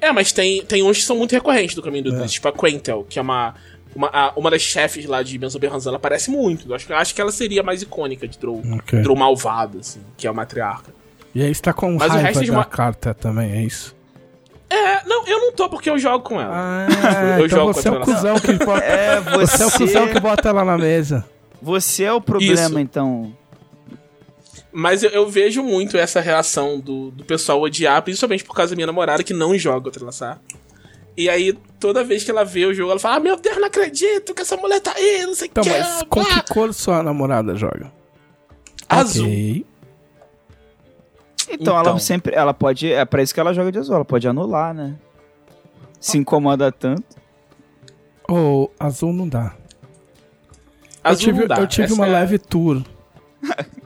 É, 0.00 0.12
mas 0.12 0.30
tem, 0.30 0.62
tem 0.64 0.82
uns 0.84 0.98
que 0.98 1.04
são 1.04 1.16
muito 1.16 1.32
recorrentes 1.32 1.74
do 1.74 1.82
caminho 1.82 2.04
do 2.04 2.14
É. 2.14 2.18
Drizzt, 2.18 2.34
tipo 2.34 2.46
a 2.48 2.52
Quentel, 2.52 3.04
que 3.08 3.18
é 3.18 3.22
uma, 3.22 3.54
uma, 3.96 4.08
a- 4.12 4.32
uma 4.36 4.48
das 4.48 4.62
chefes 4.62 5.06
lá 5.06 5.24
de 5.24 5.36
Benzo 5.38 5.58
Berranzan, 5.58 5.90
ela 5.90 5.96
aparece 5.96 6.30
muito. 6.30 6.68
Eu 6.70 6.74
acho, 6.76 6.86
que- 6.86 6.92
acho 6.92 7.12
que 7.14 7.20
ela 7.20 7.32
seria 7.32 7.64
mais 7.64 7.82
icônica 7.82 8.28
de 8.28 8.38
Drow. 8.38 8.62
Ok. 8.74 9.00
Drow 9.02 9.16
malvado, 9.16 9.78
assim, 9.80 10.00
que 10.16 10.24
é 10.26 10.30
a 10.30 10.32
matriarca. 10.32 10.92
E 11.34 11.42
aí 11.42 11.52
você 11.52 11.60
tá 11.60 11.72
com 11.72 11.92
Mas 11.94 12.08
o 12.10 12.12
raiva 12.12 12.28
resto 12.28 12.44
de 12.44 12.50
da 12.52 12.56
uma- 12.58 12.64
carta 12.64 13.12
também, 13.12 13.50
é 13.50 13.62
isso? 13.62 13.97
É, 14.70 15.02
não, 15.06 15.26
eu 15.26 15.40
não 15.40 15.52
tô 15.52 15.68
porque 15.68 15.88
eu 15.88 15.98
jogo 15.98 16.22
com 16.24 16.40
ela. 16.40 16.52
Ah, 16.54 16.86
Eu 17.40 17.46
então 17.46 17.58
jogo 17.58 17.72
você 17.72 17.88
é 17.88 17.90
o 17.90 17.94
contra 17.96 18.12
ela. 18.12 18.16
cuzão 18.16 18.38
que 18.40 18.52
bota... 18.64 18.84
É, 18.84 19.20
Você 19.20 19.62
é 19.62 19.66
o 19.66 19.70
cuzão 19.72 20.08
que 20.08 20.20
bota 20.20 20.48
ela 20.50 20.64
na 20.64 20.76
mesa. 20.76 21.24
Você 21.62 22.04
é 22.04 22.12
o 22.12 22.20
problema, 22.20 22.54
Isso. 22.54 22.78
então. 22.78 23.32
Mas 24.70 25.02
eu, 25.02 25.10
eu 25.10 25.28
vejo 25.28 25.62
muito 25.62 25.96
essa 25.96 26.20
reação 26.20 26.78
do, 26.78 27.10
do 27.10 27.24
pessoal 27.24 27.60
odiar, 27.62 28.02
principalmente 28.02 28.44
por 28.44 28.54
causa 28.54 28.70
da 28.72 28.76
minha 28.76 28.86
namorada 28.86 29.22
que 29.24 29.32
não 29.32 29.56
joga 29.56 29.88
o 29.88 29.90
Trelaçar. 29.90 30.38
E 31.16 31.28
aí, 31.28 31.52
toda 31.80 32.04
vez 32.04 32.22
que 32.22 32.30
ela 32.30 32.44
vê 32.44 32.64
o 32.66 32.74
jogo, 32.74 32.90
ela 32.92 33.00
fala: 33.00 33.16
ah, 33.16 33.20
Meu 33.20 33.36
Deus, 33.36 33.56
não 33.56 33.66
acredito 33.66 34.34
que 34.34 34.42
essa 34.42 34.56
mulher 34.56 34.80
tá 34.80 34.92
aí, 34.94 35.24
não 35.26 35.34
sei 35.34 35.48
o 35.48 35.50
Então, 35.50 35.64
que. 35.64 35.70
mas 35.70 36.02
com 36.08 36.24
que 36.24 36.42
cor 36.54 36.72
sua 36.74 37.02
namorada 37.02 37.56
joga? 37.56 37.90
Azul. 38.88 39.24
Ok. 39.26 39.66
Então, 41.50 41.78
Então. 41.80 41.90
ela 41.92 41.98
sempre. 41.98 42.34
Ela 42.34 42.52
pode. 42.54 42.92
É 42.92 43.04
pra 43.04 43.22
isso 43.22 43.32
que 43.34 43.40
ela 43.40 43.52
joga 43.54 43.70
de 43.72 43.78
azul, 43.78 43.94
ela 43.94 44.04
pode 44.04 44.26
anular, 44.28 44.74
né? 44.74 44.96
Se 46.00 46.16
incomoda 46.18 46.70
tanto. 46.70 47.16
Ou 48.28 48.72
azul 48.78 49.12
não 49.12 49.28
dá. 49.28 49.54
Azul 51.02 51.12
eu 51.12 51.16
tive, 51.34 51.40
não 51.40 51.46
dá. 51.48 51.56
eu 51.60 51.66
tive 51.66 51.84
Essa 51.86 51.94
uma 51.94 52.06
é- 52.06 52.10
leve 52.12 52.38
tour. 52.38 52.82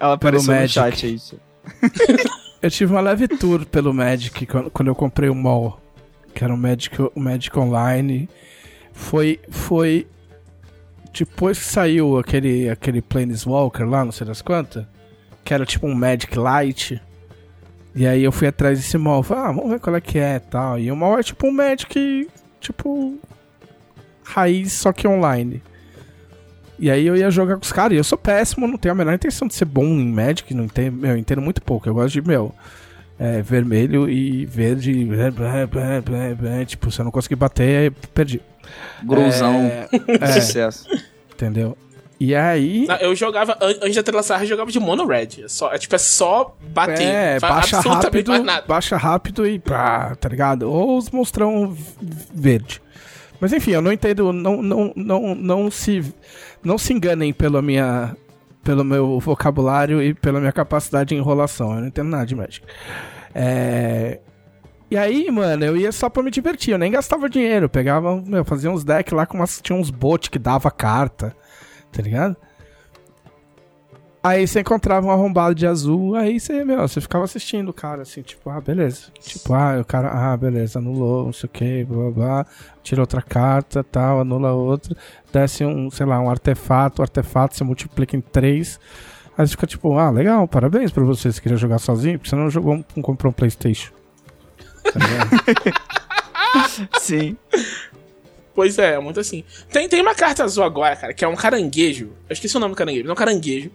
Ela 0.01 0.15
apareceu 0.15 0.53
no 0.53 0.61
Magic. 0.61 0.75
chat 0.75 1.07
aí. 1.07 1.15
isso. 1.15 1.39
Eu 2.63 2.71
tive 2.71 2.93
uma 2.93 3.01
leve 3.01 3.27
tour 3.27 3.67
pelo 3.67 3.93
Magic 3.93 4.47
quando, 4.47 4.71
quando 4.71 4.87
eu 4.87 4.95
comprei 4.95 5.29
o 5.29 5.35
mall. 5.35 5.81
Que 6.33 6.45
era 6.45 6.55
o 6.55 6.57
Magic, 6.57 6.97
o 7.13 7.19
Magic 7.21 7.59
Online. 7.59 8.29
Foi. 8.93 9.41
Foi. 9.51 10.07
Depois 11.13 11.59
que 11.59 11.65
saiu 11.65 12.19
aquele, 12.19 12.71
aquele 12.71 13.03
Planeswalker 13.03 13.85
lá, 13.89 14.05
não 14.05 14.13
sei 14.13 14.27
das 14.29 14.41
quantas. 14.41 14.87
Que 15.45 15.53
era 15.53 15.67
tipo 15.67 15.89
um 15.89 15.95
Magic 15.95 16.39
Light. 16.39 17.03
E 17.95 18.07
aí 18.07 18.25
eu 18.25 18.33
fui 18.33 18.49
atrás 18.49 18.79
desse 18.79 18.97
mall. 18.97 19.23
Falei, 19.23 19.45
ah, 19.45 19.53
vamos 19.53 19.71
ver 19.71 19.81
qual 19.81 19.97
é 19.97 20.01
que 20.01 20.19
é 20.19 20.37
e 20.37 20.41
tal. 20.41 20.79
E 20.79 20.91
o 20.91 20.97
mall 20.97 21.19
é 21.19 21.23
tipo 21.23 21.47
um 21.47 21.53
Magic. 21.53 22.29
Tipo. 22.61 23.19
Raiz, 24.25 24.73
só 24.73 24.93
que 24.93 25.07
online. 25.07 25.63
E 26.79 26.91
aí 26.91 27.07
eu 27.07 27.17
ia 27.17 27.31
jogar 27.31 27.57
com 27.57 27.63
os 27.63 27.71
caras, 27.71 27.95
e 27.95 27.97
eu 27.97 28.05
sou 28.05 28.19
péssimo, 28.19 28.67
não 28.67 28.77
tenho 28.77 28.93
a 28.93 28.97
menor 28.97 29.15
intenção 29.15 29.47
de 29.47 29.55
ser 29.55 29.67
bom 29.67 29.85
em 29.85 30.11
Magic, 30.11 30.53
não 30.53 30.65
entendo, 30.65 30.97
meu, 30.97 31.13
eu 31.13 31.17
entendo 31.17 31.41
muito 31.41 31.63
pouco. 31.63 31.89
Eu 31.89 31.95
gosto 31.95 32.15
de, 32.15 32.27
meu, 32.27 32.53
é, 33.19 33.41
vermelho 33.41 34.11
e 34.11 34.45
verde, 34.47 35.05
blá, 35.05 35.31
blá, 35.31 35.67
blá, 35.67 36.01
blá, 36.01 36.35
blá, 36.35 36.65
tipo, 36.65 36.91
se 36.91 37.01
eu 37.01 37.05
não 37.05 37.13
conseguir 37.13 37.37
bater, 37.37 37.79
aí 37.79 37.91
perdi. 38.13 38.41
Gruzão. 39.05 39.55
É, 39.55 39.89
é, 40.09 40.27
Sucesso. 40.41 40.89
entendeu? 41.33 41.77
E 42.25 42.37
aí, 42.37 42.87
Não, 42.87 42.95
eu 42.99 43.17
jogava, 43.17 43.59
an- 43.61 43.79
antes 43.83 43.97
da 43.97 44.03
Trelaçar, 44.05 44.41
eu 44.43 44.47
jogava 44.47 44.71
de 44.71 44.79
Mono 44.79 45.05
Red. 45.05 45.43
É, 45.43 45.49
só, 45.49 45.73
é 45.73 45.79
tipo, 45.79 45.93
é 45.97 45.99
só 45.99 46.55
bater. 46.69 47.03
é, 47.03 47.41
baixa 47.41 47.81
rápido, 47.81 48.33
baixa 48.69 48.97
rápido 48.97 49.45
e 49.45 49.59
pá, 49.59 50.15
tá 50.15 50.29
ligado? 50.29 50.71
Ou 50.71 50.97
os 50.99 51.11
monstrão 51.11 51.77
verde. 52.33 52.81
Mas 53.41 53.53
enfim, 53.53 53.73
eu 53.73 53.83
não 53.83 53.91
entendo, 53.91 54.33
não, 54.33 54.63
não, 54.63 54.93
não, 54.95 55.35
não 55.35 55.69
se 55.69 56.15
não 56.63 56.79
se 56.79 56.93
enganem 56.93 57.33
pela 57.33 57.61
minha 57.61 58.17
pelo 58.63 58.85
meu 58.85 59.19
vocabulário 59.19 60.01
e 60.01 60.15
pela 60.15 60.39
minha 60.39 60.53
capacidade 60.53 61.09
de 61.09 61.17
enrolação. 61.17 61.75
Eu 61.75 61.81
não 61.81 61.89
entendo 61.89 62.09
nada 62.09 62.25
de 62.25 62.37
Magic. 62.37 62.65
É... 63.35 64.21
E 64.89 64.97
aí, 64.97 65.29
mano, 65.31 65.65
eu 65.65 65.77
ia 65.77 65.91
só 65.91 66.09
pra 66.09 66.23
me 66.23 66.31
divertir, 66.31 66.71
eu 66.73 66.79
nem 66.79 66.93
gastava 66.93 67.29
dinheiro. 67.29 67.65
Eu 67.65 67.69
pegava, 67.69 68.15
meu, 68.25 68.45
fazia 68.45 68.71
uns 68.71 68.85
decks 68.85 69.13
lá 69.13 69.27
com 69.27 69.39
umas, 69.39 69.61
tinha 69.61 69.77
uns 69.77 69.91
bots 69.91 70.29
que 70.29 70.39
dava 70.39 70.71
carta, 70.71 71.35
tá 71.93 72.03
ligado? 72.03 72.37
Aí 74.25 74.47
você 74.47 74.61
encontrava 74.61 75.05
um 75.05 75.11
arrombado 75.11 75.53
de 75.53 75.67
azul, 75.67 76.15
aí 76.15 76.39
você, 76.39 76.65
meu, 76.65 76.87
você 76.87 77.01
ficava 77.01 77.25
assistindo 77.25 77.71
o 77.71 77.73
cara, 77.73 78.03
assim, 78.03 78.23
tipo, 78.23 78.49
ah, 78.51 78.61
beleza. 78.61 79.09
Tipo, 79.21 79.53
ah, 79.53 79.81
o 79.81 79.85
cara, 79.85 80.11
ah, 80.11 80.37
beleza, 80.37 80.79
anulou, 80.79 81.25
não 81.25 81.33
sei 81.33 81.49
o 81.49 81.51
que, 81.51 81.85
blá 81.85 81.97
blá 81.97 82.11
blá, 82.11 82.47
tira 82.85 83.01
outra 83.01 83.21
carta, 83.21 83.83
tal, 83.83 84.21
anula 84.21 84.53
outra, 84.53 84.97
desce 85.33 85.65
um, 85.65 85.91
sei 85.91 86.07
lá, 86.07 86.21
um 86.21 86.31
artefato, 86.31 87.01
o 87.01 87.03
artefato 87.03 87.57
se 87.57 87.65
multiplica 87.65 88.17
em 88.17 88.21
três. 88.21 88.79
Aí 89.37 89.45
você 89.45 89.53
fica 89.53 89.67
tipo, 89.67 89.99
ah, 89.99 90.11
legal, 90.11 90.47
parabéns 90.47 90.93
pra 90.93 91.03
você, 91.03 91.33
você 91.33 91.41
queria 91.41 91.59
jogar 91.59 91.79
sozinho, 91.79 92.17
porque 92.17 92.31
você 92.31 92.37
não 92.37 92.49
jogou, 92.49 92.77
não 92.95 93.03
comprou 93.03 93.31
um 93.31 93.35
Playstation. 93.35 93.93
Tá 94.83 94.99
ligado? 94.99 96.91
Sim. 97.01 97.37
Pois 98.55 98.79
é, 98.79 98.95
é 98.95 98.99
muito 98.99 99.19
assim. 99.19 99.45
Tem, 99.71 99.89
tem 99.89 100.01
uma 100.03 100.15
carta 100.15 100.45
azul 100.45 100.63
agora, 100.65 100.95
cara, 100.95 101.15
que 101.15 101.25
é 101.25 101.29
um 101.29 101.35
caranguejo. 101.37 102.07
Eu 102.29 102.33
esqueci 102.35 102.57
o 102.57 102.61
nome 102.61 102.75
do 102.75 102.77
caranguejo, 102.77 103.05
mas 103.05 103.11
é 103.11 103.13
um 103.13 103.17
caranguejo. 103.17 103.71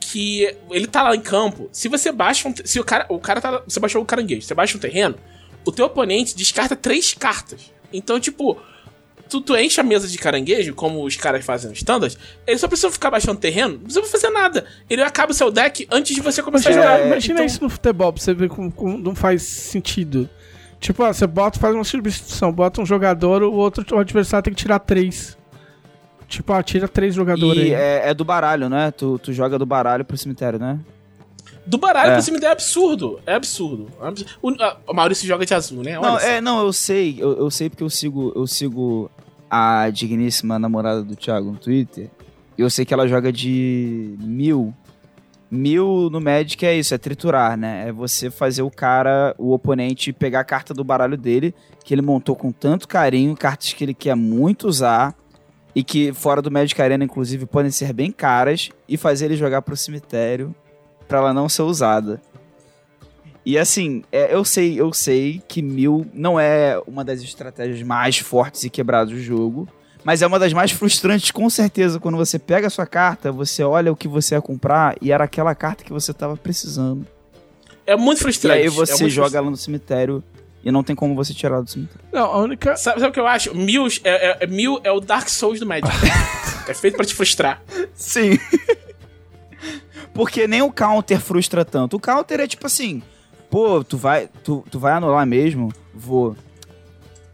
Que 0.00 0.54
ele 0.70 0.86
tá 0.86 1.02
lá 1.04 1.14
em 1.16 1.20
campo. 1.20 1.68
Se 1.72 1.88
você 1.88 2.12
baixa 2.12 2.48
um. 2.48 2.54
Se 2.64 2.78
o 2.80 2.84
cara. 2.84 3.06
O 3.08 3.18
cara 3.18 3.40
tá. 3.40 3.62
Você 3.66 3.80
baixou 3.80 4.02
o 4.02 4.04
caranguejo, 4.04 4.42
você 4.42 4.52
baixa 4.54 4.76
um 4.76 4.80
terreno, 4.80 5.14
o 5.64 5.72
teu 5.72 5.86
oponente 5.86 6.36
descarta 6.36 6.76
três 6.76 7.14
cartas. 7.14 7.72
Então, 7.92 8.18
tipo. 8.20 8.58
Tu, 9.30 9.40
tu 9.40 9.56
enche 9.56 9.80
a 9.80 9.84
mesa 9.84 10.06
de 10.06 10.18
caranguejo, 10.18 10.74
como 10.74 11.02
os 11.02 11.16
caras 11.16 11.42
fazem 11.42 11.70
no 11.70 11.74
standard, 11.74 12.14
ele 12.46 12.58
só 12.58 12.68
precisa 12.68 12.90
ficar 12.90 13.10
baixando 13.10 13.40
terreno, 13.40 13.74
não 13.78 13.84
precisa 13.84 14.04
fazer 14.06 14.28
nada. 14.28 14.66
Ele 14.90 15.00
acaba 15.00 15.32
o 15.32 15.34
seu 15.34 15.50
deck 15.50 15.88
antes 15.90 16.14
de 16.14 16.20
você 16.20 16.42
começar 16.42 16.68
a 16.68 16.72
jogar. 16.74 17.06
imagina 17.06 17.34
Então- 17.36 17.46
isso 17.46 17.62
no 17.62 17.70
futebol, 17.70 18.12
pra 18.12 18.22
você 18.22 18.34
ver 18.34 18.50
como, 18.50 18.70
como 18.70 18.98
não 18.98 19.14
faz 19.14 19.42
sentido. 19.42 20.28
Tipo, 20.82 21.04
ó, 21.04 21.12
você 21.12 21.26
bota, 21.28 21.60
faz 21.60 21.74
uma 21.76 21.84
substituição, 21.84 22.52
bota 22.52 22.80
um 22.82 22.84
jogador, 22.86 23.42
o 23.44 23.54
outro 23.54 23.84
o 23.94 23.98
adversário 24.00 24.42
tem 24.42 24.52
que 24.52 24.60
tirar 24.60 24.80
três. 24.80 25.38
Tipo, 26.26 26.52
ó, 26.52 26.60
tira 26.60 26.88
três 26.88 27.14
jogadores 27.14 27.62
E 27.62 27.66
aí. 27.66 27.72
é, 27.72 28.08
é 28.10 28.14
do 28.14 28.24
baralho, 28.24 28.68
né? 28.68 28.90
Tu, 28.90 29.16
tu 29.20 29.32
joga 29.32 29.58
do 29.60 29.64
baralho 29.64 30.04
pro 30.04 30.16
cemitério, 30.18 30.58
né? 30.58 30.80
Do 31.64 31.78
baralho 31.78 32.10
É. 32.10 32.12
pra 32.14 32.22
cima 32.22 32.38
é 32.42 32.46
absurdo. 32.46 33.20
É 33.24 33.34
absurdo. 33.36 33.88
É 34.02 34.08
absurdo. 34.08 34.30
O, 34.42 34.50
a- 34.60 34.76
o 34.88 34.92
Maurício 34.92 35.24
joga 35.28 35.46
de 35.46 35.54
azul, 35.54 35.84
né? 35.84 35.96
Olha 35.96 36.08
Não, 36.10 36.18
é, 36.18 36.40
não, 36.40 36.60
eu 36.64 36.72
sei, 36.72 37.14
eu, 37.16 37.38
eu 37.38 37.50
sei 37.50 37.70
porque 37.70 37.84
eu 37.84 37.90
sigo, 37.90 38.32
eu 38.34 38.44
sigo 38.48 39.08
a 39.48 39.88
digníssima 39.90 40.58
namorada 40.58 41.04
do 41.04 41.14
Thiago 41.14 41.52
no 41.52 41.58
Twitter. 41.58 42.10
E 42.58 42.62
eu 42.62 42.68
sei 42.68 42.84
que 42.84 42.92
ela 42.92 43.06
joga 43.06 43.32
de 43.32 44.16
mil. 44.18 44.74
Mil 45.54 46.08
no 46.10 46.18
Magic 46.18 46.64
é 46.64 46.74
isso, 46.74 46.94
é 46.94 46.98
triturar, 46.98 47.58
né? 47.58 47.88
É 47.88 47.92
você 47.92 48.30
fazer 48.30 48.62
o 48.62 48.70
cara, 48.70 49.34
o 49.36 49.52
oponente, 49.52 50.10
pegar 50.10 50.40
a 50.40 50.44
carta 50.44 50.72
do 50.72 50.82
baralho 50.82 51.14
dele, 51.14 51.54
que 51.84 51.92
ele 51.92 52.00
montou 52.00 52.34
com 52.34 52.50
tanto 52.50 52.88
carinho, 52.88 53.36
cartas 53.36 53.74
que 53.74 53.84
ele 53.84 53.92
quer 53.92 54.14
muito 54.14 54.66
usar, 54.66 55.14
e 55.74 55.84
que 55.84 56.10
fora 56.14 56.40
do 56.40 56.50
Magic 56.50 56.80
Arena, 56.80 57.04
inclusive, 57.04 57.44
podem 57.44 57.70
ser 57.70 57.92
bem 57.92 58.10
caras, 58.10 58.70
e 58.88 58.96
fazer 58.96 59.26
ele 59.26 59.36
jogar 59.36 59.60
pro 59.60 59.76
cemitério 59.76 60.54
pra 61.06 61.18
ela 61.18 61.34
não 61.34 61.50
ser 61.50 61.62
usada. 61.62 62.18
E 63.44 63.58
assim, 63.58 64.04
é, 64.10 64.34
eu 64.34 64.46
sei, 64.46 64.80
eu 64.80 64.90
sei 64.94 65.42
que 65.46 65.60
mil 65.60 66.06
não 66.14 66.40
é 66.40 66.80
uma 66.86 67.04
das 67.04 67.20
estratégias 67.20 67.82
mais 67.82 68.16
fortes 68.16 68.64
e 68.64 68.70
quebradas 68.70 69.12
do 69.12 69.20
jogo, 69.20 69.68
mas 70.04 70.22
é 70.22 70.26
uma 70.26 70.38
das 70.38 70.52
mais 70.52 70.70
frustrantes 70.70 71.30
com 71.30 71.48
certeza 71.50 71.98
quando 72.00 72.16
você 72.16 72.38
pega 72.38 72.66
a 72.66 72.70
sua 72.70 72.86
carta, 72.86 73.30
você 73.32 73.62
olha 73.62 73.92
o 73.92 73.96
que 73.96 74.08
você 74.08 74.34
ia 74.34 74.42
comprar 74.42 74.96
e 75.00 75.12
era 75.12 75.24
aquela 75.24 75.54
carta 75.54 75.84
que 75.84 75.92
você 75.92 76.12
tava 76.12 76.36
precisando. 76.36 77.06
É 77.86 77.96
muito 77.96 78.18
E 78.18 78.22
frustrante. 78.22 78.60
aí 78.60 78.66
é 78.66 78.70
você 78.70 78.92
muito 78.92 79.08
joga 79.08 79.24
frustrante. 79.24 79.36
ela 79.36 79.50
no 79.50 79.56
cemitério 79.56 80.24
E 80.64 80.70
não 80.70 80.84
tem 80.84 80.94
como 80.94 81.14
você 81.16 81.34
tirar 81.34 81.60
do 81.60 81.68
cemitério. 81.68 82.00
Não, 82.12 82.24
a 82.26 82.38
única. 82.38 82.76
Sabe, 82.76 83.00
sabe 83.00 83.10
o 83.10 83.12
que 83.12 83.18
eu 83.20 83.26
acho? 83.26 83.52
Mil 83.56 83.86
é, 84.04 84.30
é, 84.30 84.36
é, 84.40 84.46
Mil 84.46 84.80
é 84.84 84.92
o 84.92 85.00
Dark 85.00 85.28
Souls 85.28 85.58
do 85.58 85.66
Magic. 85.66 85.88
é 86.68 86.74
feito 86.74 86.96
pra 86.96 87.04
te 87.04 87.12
frustrar. 87.14 87.60
Sim. 87.94 88.38
Porque 90.14 90.46
nem 90.46 90.62
o 90.62 90.70
counter 90.70 91.20
frustra 91.20 91.64
tanto. 91.64 91.96
O 91.96 92.00
counter 92.00 92.38
é 92.40 92.46
tipo 92.46 92.66
assim, 92.66 93.02
pô, 93.50 93.82
tu 93.82 93.96
vai, 93.96 94.28
tu, 94.44 94.64
tu 94.70 94.78
vai 94.78 94.92
anular 94.92 95.26
mesmo? 95.26 95.72
Vou. 95.94 96.36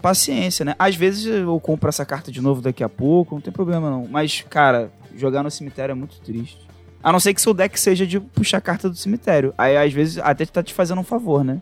Paciência, 0.01 0.65
né? 0.65 0.75
Às 0.79 0.95
vezes 0.95 1.27
eu 1.27 1.59
compro 1.61 1.89
essa 1.89 2.05
carta 2.07 2.31
de 2.31 2.41
novo 2.41 2.61
daqui 2.61 2.85
a 2.85 2.89
pouco, 2.89 3.35
não 3.35 3.43
tem 3.43 3.53
problema 3.53 3.91
não. 3.91 4.07
Mas, 4.09 4.45
cara, 4.49 4.93
jogar 5.17 5.43
no 5.43 5.51
cemitério 5.51 5.93
é 5.93 5.95
muito 5.95 6.21
triste. 6.21 6.59
A 7.03 7.13
não 7.13 7.21
ser 7.21 7.35
que 7.35 7.41
seu 7.41 7.53
deck 7.55 7.79
seja 7.79 8.07
de 8.07 8.19
puxar 8.21 8.61
carta 8.61 8.89
do 8.89 8.97
cemitério. 8.97 9.53
Aí, 9.59 9.77
às 9.77 9.93
vezes, 9.93 10.19
até 10.19 10.45
tá 10.47 10.63
te 10.63 10.73
fazendo 10.75 11.01
um 11.01 11.05
favor, 11.05 11.45
né? 11.45 11.61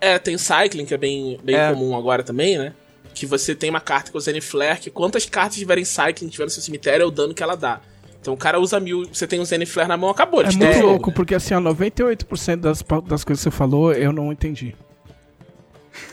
É, 0.00 0.18
tem 0.18 0.34
o 0.34 0.38
Cycling, 0.38 0.84
que 0.84 0.94
é 0.94 0.98
bem, 0.98 1.38
bem 1.42 1.56
É. 1.56 1.72
comum 1.72 1.96
agora 1.96 2.22
também, 2.22 2.58
né? 2.58 2.72
Que 3.14 3.24
você 3.26 3.54
tem 3.54 3.70
uma 3.70 3.80
carta 3.80 4.12
com 4.12 4.18
o 4.18 4.20
Zen 4.20 4.40
Flare, 4.40 4.78
que 4.78 4.90
quantas 4.90 5.24
cartas 5.26 5.56
tiverem 5.56 5.84
Cycling 5.84 6.28
tiver 6.28 6.44
no 6.44 6.50
seu 6.50 6.62
cemitério 6.62 7.04
é 7.04 7.06
o 7.06 7.10
dano 7.10 7.32
que 7.34 7.42
ela 7.42 7.56
dá. 7.56 7.80
Então 8.20 8.34
o 8.34 8.36
cara 8.36 8.58
usa 8.60 8.78
mil, 8.80 9.06
você 9.10 9.26
tem 9.26 9.40
um 9.40 9.44
Zen 9.44 9.64
Flare 9.64 9.88
na 9.88 9.96
mão, 9.96 10.10
acabou. 10.10 10.42
É 10.42 10.44
muito 10.52 10.72
jogo, 10.74 10.86
louco, 10.86 11.10
né? 11.10 11.14
porque 11.16 11.34
assim, 11.34 11.54
ó, 11.54 11.60
98% 11.60 12.56
das, 12.56 12.82
das 13.06 13.24
coisas 13.24 13.42
que 13.44 13.50
você 13.50 13.50
falou 13.50 13.92
eu 13.92 14.12
não 14.12 14.30
entendi. 14.32 14.74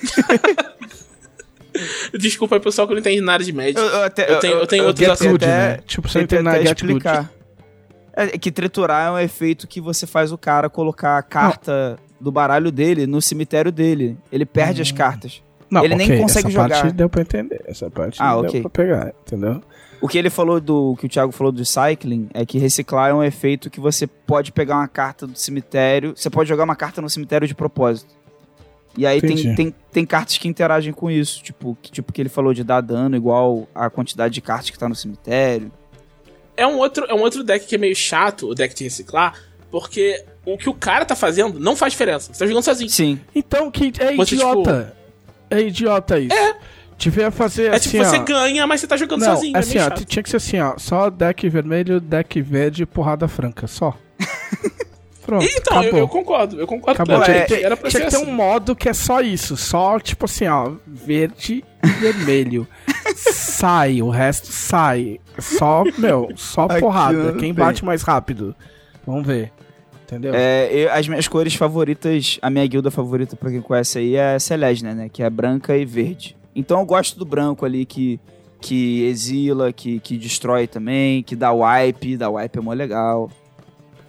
Desculpa 2.17 2.55
aí, 2.55 2.61
pessoal, 2.61 2.87
que 2.87 2.93
não 2.93 2.99
entende 2.99 3.21
nada 3.21 3.43
de 3.43 3.51
Magic. 3.53 3.77
Eu, 3.77 3.83
eu 3.85 4.03
até, 4.03 4.31
Eu 4.31 4.39
tenho- 4.39 4.53
eu 4.59 4.67
tenho 4.67 4.85
outros 4.85 5.19
Good, 5.21 5.43
até- 5.45 5.47
né? 5.47 5.79
Tipo, 5.87 6.07
você 6.07 6.21
entende 6.21 6.43
nada 6.43 6.59
de 6.59 6.65
Good. 6.65 6.85
explicar. 6.85 7.31
É 8.15 8.27
que 8.37 8.51
triturar 8.51 9.07
é 9.07 9.11
um 9.11 9.17
efeito 9.19 9.67
que 9.67 9.81
você 9.81 10.05
faz 10.05 10.31
o 10.31 10.37
cara 10.37 10.69
colocar 10.69 11.17
a 11.17 11.23
carta 11.23 11.97
do 12.21 12.31
baralho 12.31 12.71
dele 12.71 13.07
no 13.07 13.19
cemitério 13.21 13.71
dele. 13.71 14.17
Ele 14.31 14.45
perde 14.45 14.81
Hum. 14.81 14.83
as 14.83 14.91
cartas. 14.91 15.41
Não, 15.69 15.83
Ele 15.83 15.95
nem 15.95 16.05
ok, 16.07 16.19
consegue 16.21 16.47
essa 16.49 16.53
jogar. 16.61 16.81
parte 16.81 16.93
deu 16.93 17.09
pra 17.09 17.21
entender. 17.21 17.61
Essa 17.65 17.89
parte 17.89 18.21
Ah, 18.21 18.33
deu 18.35 18.39
ok. 18.41 18.61
pra 18.61 18.69
pegar, 18.69 19.13
entendeu? 19.25 19.59
O 19.99 20.07
que 20.07 20.17
ele 20.19 20.29
falou 20.29 20.59
do. 20.59 20.95
que 20.99 21.07
o 21.07 21.09
Thiago 21.09 21.31
falou 21.31 21.51
do 21.51 21.65
cycling 21.65 22.29
é 22.33 22.45
que 22.45 22.59
reciclar 22.59 23.09
é 23.09 23.13
um 23.15 23.23
efeito 23.23 23.69
que 23.71 23.79
você 23.79 24.05
pode 24.05 24.51
pegar 24.51 24.75
uma 24.75 24.87
carta 24.87 25.25
do 25.25 25.35
cemitério. 25.35 26.13
Você 26.15 26.29
pode 26.29 26.47
jogar 26.47 26.65
uma 26.65 26.75
carta 26.75 27.01
no 27.01 27.09
cemitério 27.09 27.47
de 27.47 27.55
propósito. 27.55 28.13
E 28.97 29.07
aí 29.07 29.19
tem, 29.19 29.31
Entendi. 29.31 29.55
tem, 29.55 29.75
tem 29.91 30.05
cartas 30.05 30.37
que 30.37 30.47
interagem 30.47 30.93
com 30.93 31.09
isso. 31.09 31.41
Tipo 31.41 31.77
que, 31.81 31.91
tipo 31.91 32.13
que 32.13 32.21
ele 32.21 32.29
falou 32.29 32.53
de 32.53 32.63
dar 32.63 32.81
dano 32.81 33.15
igual 33.15 33.67
a 33.73 33.89
quantidade 33.89 34.33
de 34.33 34.41
cartas 34.41 34.69
que 34.69 34.77
tá 34.77 34.87
no 34.87 34.95
cemitério. 34.95 35.71
É 36.55 36.67
um 36.67 36.77
outro, 36.77 37.05
é 37.09 37.13
um 37.13 37.21
outro 37.21 37.43
deck 37.43 37.65
que 37.65 37.75
é 37.75 37.77
meio 37.79 37.95
chato, 37.95 38.47
o 38.49 38.53
deck 38.53 38.75
de 38.75 38.83
reciclar, 38.83 39.33
porque 39.71 40.23
o 40.45 40.55
que 40.57 40.69
o 40.69 40.73
cara 40.75 41.03
tá 41.05 41.15
fazendo 41.15 41.59
não 41.59 41.75
faz 41.75 41.93
diferença. 41.93 42.31
Você 42.31 42.39
tá 42.39 42.45
jogando 42.45 42.63
sozinho. 42.63 42.89
Sim. 42.89 43.19
Então, 43.33 43.71
que 43.71 43.91
é 43.99 44.15
Você, 44.15 44.35
idiota. 44.35 44.95
É 45.49 45.61
idiota 45.61 46.19
isso. 46.19 46.35
É. 46.35 46.55
Devia 46.95 47.31
fazer 47.31 47.65
É 47.71 47.75
assim, 47.75 47.89
tipo, 47.89 48.03
você 48.05 48.17
ó. 48.17 48.23
ganha, 48.23 48.67
mas 48.67 48.79
você 48.81 48.87
tá 48.87 48.95
jogando 48.95 49.21
Não, 49.21 49.33
sozinho. 49.35 49.57
assim, 49.57 49.71
é 49.71 49.73
meio 49.75 49.87
ó, 49.87 49.89
chato. 49.89 50.05
tinha 50.05 50.21
que 50.21 50.29
ser 50.29 50.37
assim, 50.37 50.59
ó. 50.59 50.77
Só 50.77 51.09
deck 51.09 51.49
vermelho, 51.49 51.99
deck 51.99 52.39
verde, 52.39 52.85
porrada 52.85 53.27
franca, 53.27 53.65
só. 53.65 53.97
Pronto, 55.25 55.45
Então, 55.45 55.75
eu, 55.77 55.81
acabou. 55.81 55.99
eu 55.99 56.07
concordo, 56.07 56.59
eu 56.59 56.67
concordo 56.67 57.01
Acabou. 57.01 57.19
com 57.19 57.25
Tinha, 57.25 57.59
é, 57.59 57.63
Era 57.63 57.77
pra 57.77 57.89
tinha 57.89 58.01
ser 58.01 58.05
que 58.05 58.11
ter 58.11 58.21
assim. 58.21 58.29
um 58.31 58.33
modo 58.35 58.75
que 58.75 58.89
é 58.89 58.93
só 58.93 59.21
isso. 59.21 59.55
Só, 59.55 59.99
tipo 59.99 60.25
assim, 60.25 60.47
ó. 60.47 60.71
Verde 60.85 61.63
e 61.83 61.87
vermelho. 61.87 62.67
sai, 63.15 64.01
o 64.01 64.09
resto 64.09 64.47
sai. 64.51 65.19
Só, 65.39 65.83
meu, 65.97 66.29
só 66.35 66.65
Aqui 66.65 66.79
porrada. 66.79 67.33
Quem 67.33 67.53
bate 67.53 67.83
mais 67.85 68.01
rápido. 68.01 68.55
Vamos 69.05 69.25
ver. 69.25 69.51
Entendeu? 70.03 70.33
É, 70.35 70.69
eu- 70.71 70.91
as 70.91 71.07
minhas 71.07 71.27
cores 71.27 71.55
favoritas, 71.55 72.37
a 72.41 72.49
minha 72.49 72.65
guilda 72.67 72.91
favorita, 72.91 73.35
pra 73.35 73.49
quem 73.49 73.61
conhece 73.61 73.97
aí, 73.99 74.15
é 74.15 74.37
Celestia, 74.37 74.93
né? 74.93 75.09
Que 75.11 75.23
é 75.23 75.29
branca 75.29 75.75
e 75.75 75.85
verde. 75.85 76.35
Então 76.55 76.79
eu 76.79 76.85
gosto 76.85 77.17
do 77.17 77.25
branco 77.25 77.65
ali, 77.65 77.83
que, 77.85 78.19
que 78.61 79.05
exila, 79.05 79.73
que, 79.73 79.99
que 79.99 80.17
destrói 80.17 80.67
também, 80.67 81.23
que 81.23 81.35
dá 81.35 81.51
wipe, 81.51 82.15
dá 82.17 82.29
wipe 82.29 82.59
é 82.59 82.61
mó 82.61 82.73
legal. 82.73 83.31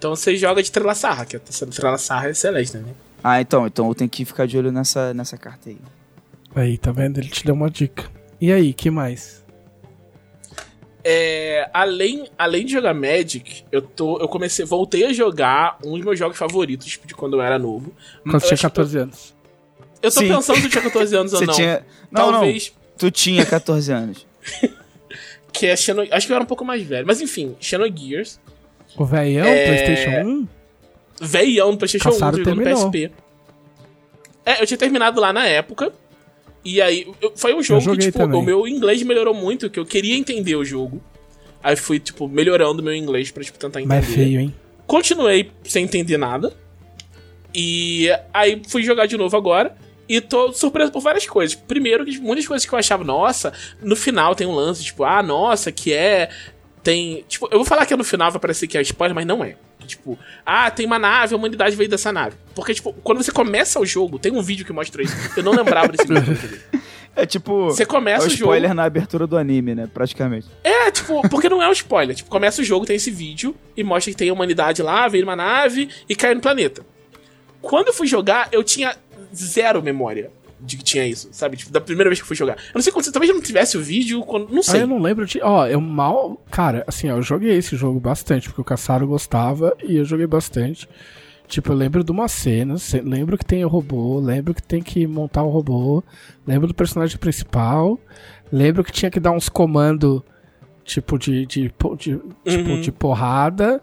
Então 0.05 0.15
você 0.15 0.37
joga 0.37 0.63
de 0.63 0.71
Trelassarra, 0.71 1.25
que 1.25 1.35
a 1.35 1.41
Trelassarra 1.41 2.29
é 2.29 2.33
excelente, 2.33 2.77
né? 2.77 2.93
Ah, 3.23 3.41
então, 3.41 3.67
então 3.67 3.89
eu 3.89 3.95
tenho 3.95 4.11
que 4.11 4.23
ficar 4.27 4.47
de 4.47 4.59
olho 4.59 4.71
nessa, 4.71 5.15
nessa 5.15 5.39
carta 5.39 5.71
aí. 5.71 5.79
Aí, 6.55 6.77
tá 6.77 6.93
vendo? 6.93 7.17
Ele 7.17 7.31
te 7.31 7.43
deu 7.43 7.55
uma 7.55 7.71
dica. 7.71 8.05
E 8.39 8.53
aí, 8.53 8.75
que 8.75 8.91
mais? 8.91 9.43
É, 11.03 11.71
além, 11.73 12.29
além 12.37 12.67
de 12.67 12.73
jogar 12.73 12.93
Magic, 12.93 13.65
eu 13.73 13.81
tô, 13.81 14.21
eu 14.21 14.29
comecei, 14.29 14.67
voltei 14.67 15.07
a 15.07 15.13
jogar 15.15 15.79
um 15.83 15.93
dos 15.93 16.05
meus 16.05 16.19
jogos 16.19 16.37
favoritos 16.37 16.87
tipo, 16.87 17.07
de 17.07 17.15
quando 17.15 17.39
eu 17.39 17.41
era 17.41 17.59
novo. 17.59 17.91
Quando 18.25 18.35
eu, 18.35 18.41
você 18.41 18.49
tinha 18.49 18.55
acho 18.57 18.61
que 18.61 18.69
14 18.69 18.99
anos. 18.99 19.35
eu, 20.03 20.13
tô 20.13 20.21
Sim. 20.21 20.29
pensando 20.29 20.59
se 20.59 20.67
eu 20.67 20.71
tinha 20.71 20.83
14 20.83 21.17
anos 21.17 21.33
ou 21.33 21.47
não. 21.47 21.55
tinha. 21.55 21.87
Não, 22.11 22.31
Talvez. 22.31 22.75
não. 22.77 22.99
Tu 22.99 23.11
tinha 23.11 23.47
14 23.47 23.91
anos. 23.91 24.27
Que 25.51 25.67
é 25.67 25.77
Xeno, 25.77 26.03
acho 26.11 26.27
que 26.27 26.33
eu 26.33 26.35
era 26.35 26.43
um 26.43 26.49
pouco 26.49 26.65
mais 26.65 26.83
velho. 26.83 27.07
Mas 27.07 27.21
enfim, 27.21 27.55
Xenogears. 27.61 28.41
O 28.97 29.05
velhão, 29.05 29.47
É, 29.47 29.67
PlayStation 29.85 30.29
1? 30.29 30.49
Velhão 31.21 31.73
no 31.73 31.79
PlayStation 31.79 32.09
1, 32.09 32.13
Caçaro 32.13 32.37
jogando 32.39 32.57
terminou. 32.63 32.91
PSP. 32.91 33.11
É, 34.47 34.63
eu 34.63 34.67
tinha 34.67 34.79
terminado 34.79 35.21
lá 35.21 35.33
na 35.33 35.47
época. 35.47 35.93
E 36.65 36.81
aí, 36.81 37.07
eu- 37.21 37.33
foi 37.37 37.55
um 37.55 37.63
jogo 37.63 37.93
que, 37.93 37.99
tipo, 37.99 38.19
também. 38.19 38.41
o 38.41 38.43
meu 38.43 38.67
inglês 38.67 39.03
melhorou 39.03 39.35
muito, 39.35 39.69
que 39.69 39.79
eu 39.79 39.85
queria 39.87 40.17
entender 40.17 40.57
o 40.57 40.65
jogo. 40.65 41.03
Aí 41.63 41.77
fui, 41.77 41.99
tipo, 41.99 42.29
melhorando 42.29 42.83
meu 42.83 42.95
inglês 42.95 43.31
pra, 43.31 43.43
tipo, 43.43 43.59
tentar 43.59 43.81
entender. 43.81 43.95
Mas 43.95 44.09
é 44.11 44.13
feio, 44.15 44.41
hein? 44.41 44.55
Continuei 44.87 45.51
sem 45.65 45.85
entender 45.85 46.17
nada. 46.19 46.53
E 47.55 48.09
aí 48.33 48.61
fui 48.69 48.83
jogar 48.83 49.07
de 49.07 49.17
novo 49.17 49.37
agora. 49.37 49.75
E 50.07 50.21
tô 50.21 50.53
surpreso 50.53 50.93
por 50.93 51.01
várias 51.01 51.27
coisas. 51.27 51.55
Primeiro, 51.55 52.05
que 52.05 52.19
muitas 52.19 52.47
coisas 52.47 52.67
que 52.69 52.75
eu 52.75 52.79
achava, 52.79 53.03
nossa, 53.05 53.53
no 53.83 53.97
final 53.97 54.35
tem 54.35 54.47
um 54.47 54.53
lance, 54.55 54.85
tipo, 54.85 55.05
ah, 55.05 55.23
nossa, 55.23 55.73
que 55.73 55.93
é. 55.95 56.29
Tem. 56.85 57.25
Tipo, 57.27 57.49
eu 57.51 57.59
vou 57.59 57.65
falar 57.65 57.87
que 57.87 57.97
no 57.97 58.05
final, 58.05 58.31
vai 58.31 58.39
parecer 58.39 58.67
que 58.67 58.77
é 58.77 58.83
spoiler, 58.83 59.15
mas 59.15 59.27
não 59.27 59.43
é. 59.43 59.57
Tipo, 59.87 60.19
ah, 60.45 60.71
tem 60.71 60.87
uma 60.87 60.99
nave, 60.99 61.35
a 61.35 61.37
humanidade 61.37 61.75
veio 61.75 61.89
dessa 61.89 62.13
nave. 62.13 62.37
Porque, 62.55 62.75
tipo, 62.75 62.93
quando 63.03 63.23
você 63.23 63.33
começa 63.33 63.81
o 63.81 63.87
jogo, 63.87 64.19
tem 64.19 64.33
um 64.33 64.43
vídeo 64.43 64.65
que 64.65 64.73
mostra 64.73 65.03
isso. 65.03 65.17
Eu 65.37 65.43
não 65.43 65.53
lembrava 65.53 65.89
desse 65.89 66.07
vídeo. 66.07 66.61
É 67.17 67.25
tipo. 67.25 67.67
Você 67.67 67.87
começa 67.87 68.25
é 68.25 68.27
o 68.27 68.27
o 68.27 68.31
jogo. 68.31 68.51
spoiler 68.51 68.75
na 68.75 68.83
abertura 68.83 69.25
do 69.25 69.37
anime, 69.37 69.73
né? 69.73 69.89
Praticamente. 69.93 70.49
É, 70.65 70.91
tipo, 70.91 71.23
porque 71.29 71.49
não 71.49 71.63
é 71.63 71.69
um 71.69 71.73
spoiler. 71.73 72.17
Tipo, 72.17 72.29
começa 72.29 72.61
o 72.61 72.65
jogo, 72.65 72.85
tem 72.85 72.97
esse 72.97 73.09
vídeo 73.09 73.55
e 73.77 73.85
mostra 73.85 74.11
que 74.11 74.17
tem 74.17 74.31
a 74.31 74.33
humanidade 74.33 74.83
lá, 74.83 75.07
veio 75.07 75.23
uma 75.23 75.37
nave 75.37 75.89
e 76.09 76.17
caiu 76.17 76.35
no 76.35 76.41
planeta. 76.41 76.85
Quando 77.63 77.87
eu 77.87 77.95
fui 77.95 78.09
jogar, 78.09 78.49
eu 78.51 78.65
tinha 78.65 78.97
zero 79.33 79.81
memória 79.81 80.33
de 80.65 80.77
que 80.77 80.83
tinha 80.85 81.07
isso, 81.07 81.29
sabe? 81.33 81.57
Tipo, 81.57 81.71
da 81.71 81.81
primeira 81.81 82.09
vez 82.09 82.19
que 82.19 82.23
eu 82.25 82.27
fui 82.27 82.37
jogar. 82.37 82.55
Eu 82.55 82.75
não 82.77 82.83
sei 82.83 82.93
quando 82.93 83.11
talvez 83.13 83.29
eu 83.29 83.35
não 83.37 83.43
tivesse 83.43 83.77
o 83.77 83.83
vídeo, 83.83 84.23
quando, 84.23 84.49
não 84.51 84.61
Ah, 84.61 84.63
sei. 84.63 84.83
eu 84.83 84.87
não 84.87 84.99
lembro 85.01 85.27
de. 85.27 85.41
Ó, 85.43 85.67
eu 85.67 85.81
mal. 85.81 86.43
Cara, 86.51 86.83
assim, 86.87 87.11
ó, 87.11 87.17
eu 87.17 87.23
joguei 87.23 87.57
esse 87.57 87.77
jogo 87.77 88.01
bastante, 88.01 88.49
porque 88.49 88.61
o 88.61 88.65
Caçaro 88.65 89.07
gostava 89.07 89.77
e 89.83 89.97
eu 89.97 90.05
joguei 90.05 90.27
bastante. 90.27 90.89
Tipo, 91.47 91.73
eu 91.73 91.77
lembro 91.77 92.03
de 92.03 92.11
uma 92.11 92.27
cena, 92.27 92.75
lembro 93.05 93.37
que 93.37 93.45
tem 93.45 93.63
o 93.65 93.69
robô, 93.69 94.19
lembro 94.19 94.55
que 94.55 94.63
tem 94.63 94.83
que 94.83 95.07
montar 95.07 95.43
o 95.43 95.51
robô, 95.51 96.03
lembro 96.47 96.67
do 96.67 96.75
personagem 96.75 97.19
principal, 97.19 98.01
lembro 98.51 98.83
que 98.83 98.91
tinha 98.91 99.11
que 99.11 99.21
dar 99.21 99.31
uns 99.33 99.51
comandos, 99.51 100.23
tipo, 100.85 101.19
de, 101.19 101.45
de, 101.45 101.63
de- 101.69 101.71
tipo, 101.99 102.25
Uhum. 102.71 102.81
de 102.81 102.91
porrada. 102.91 103.83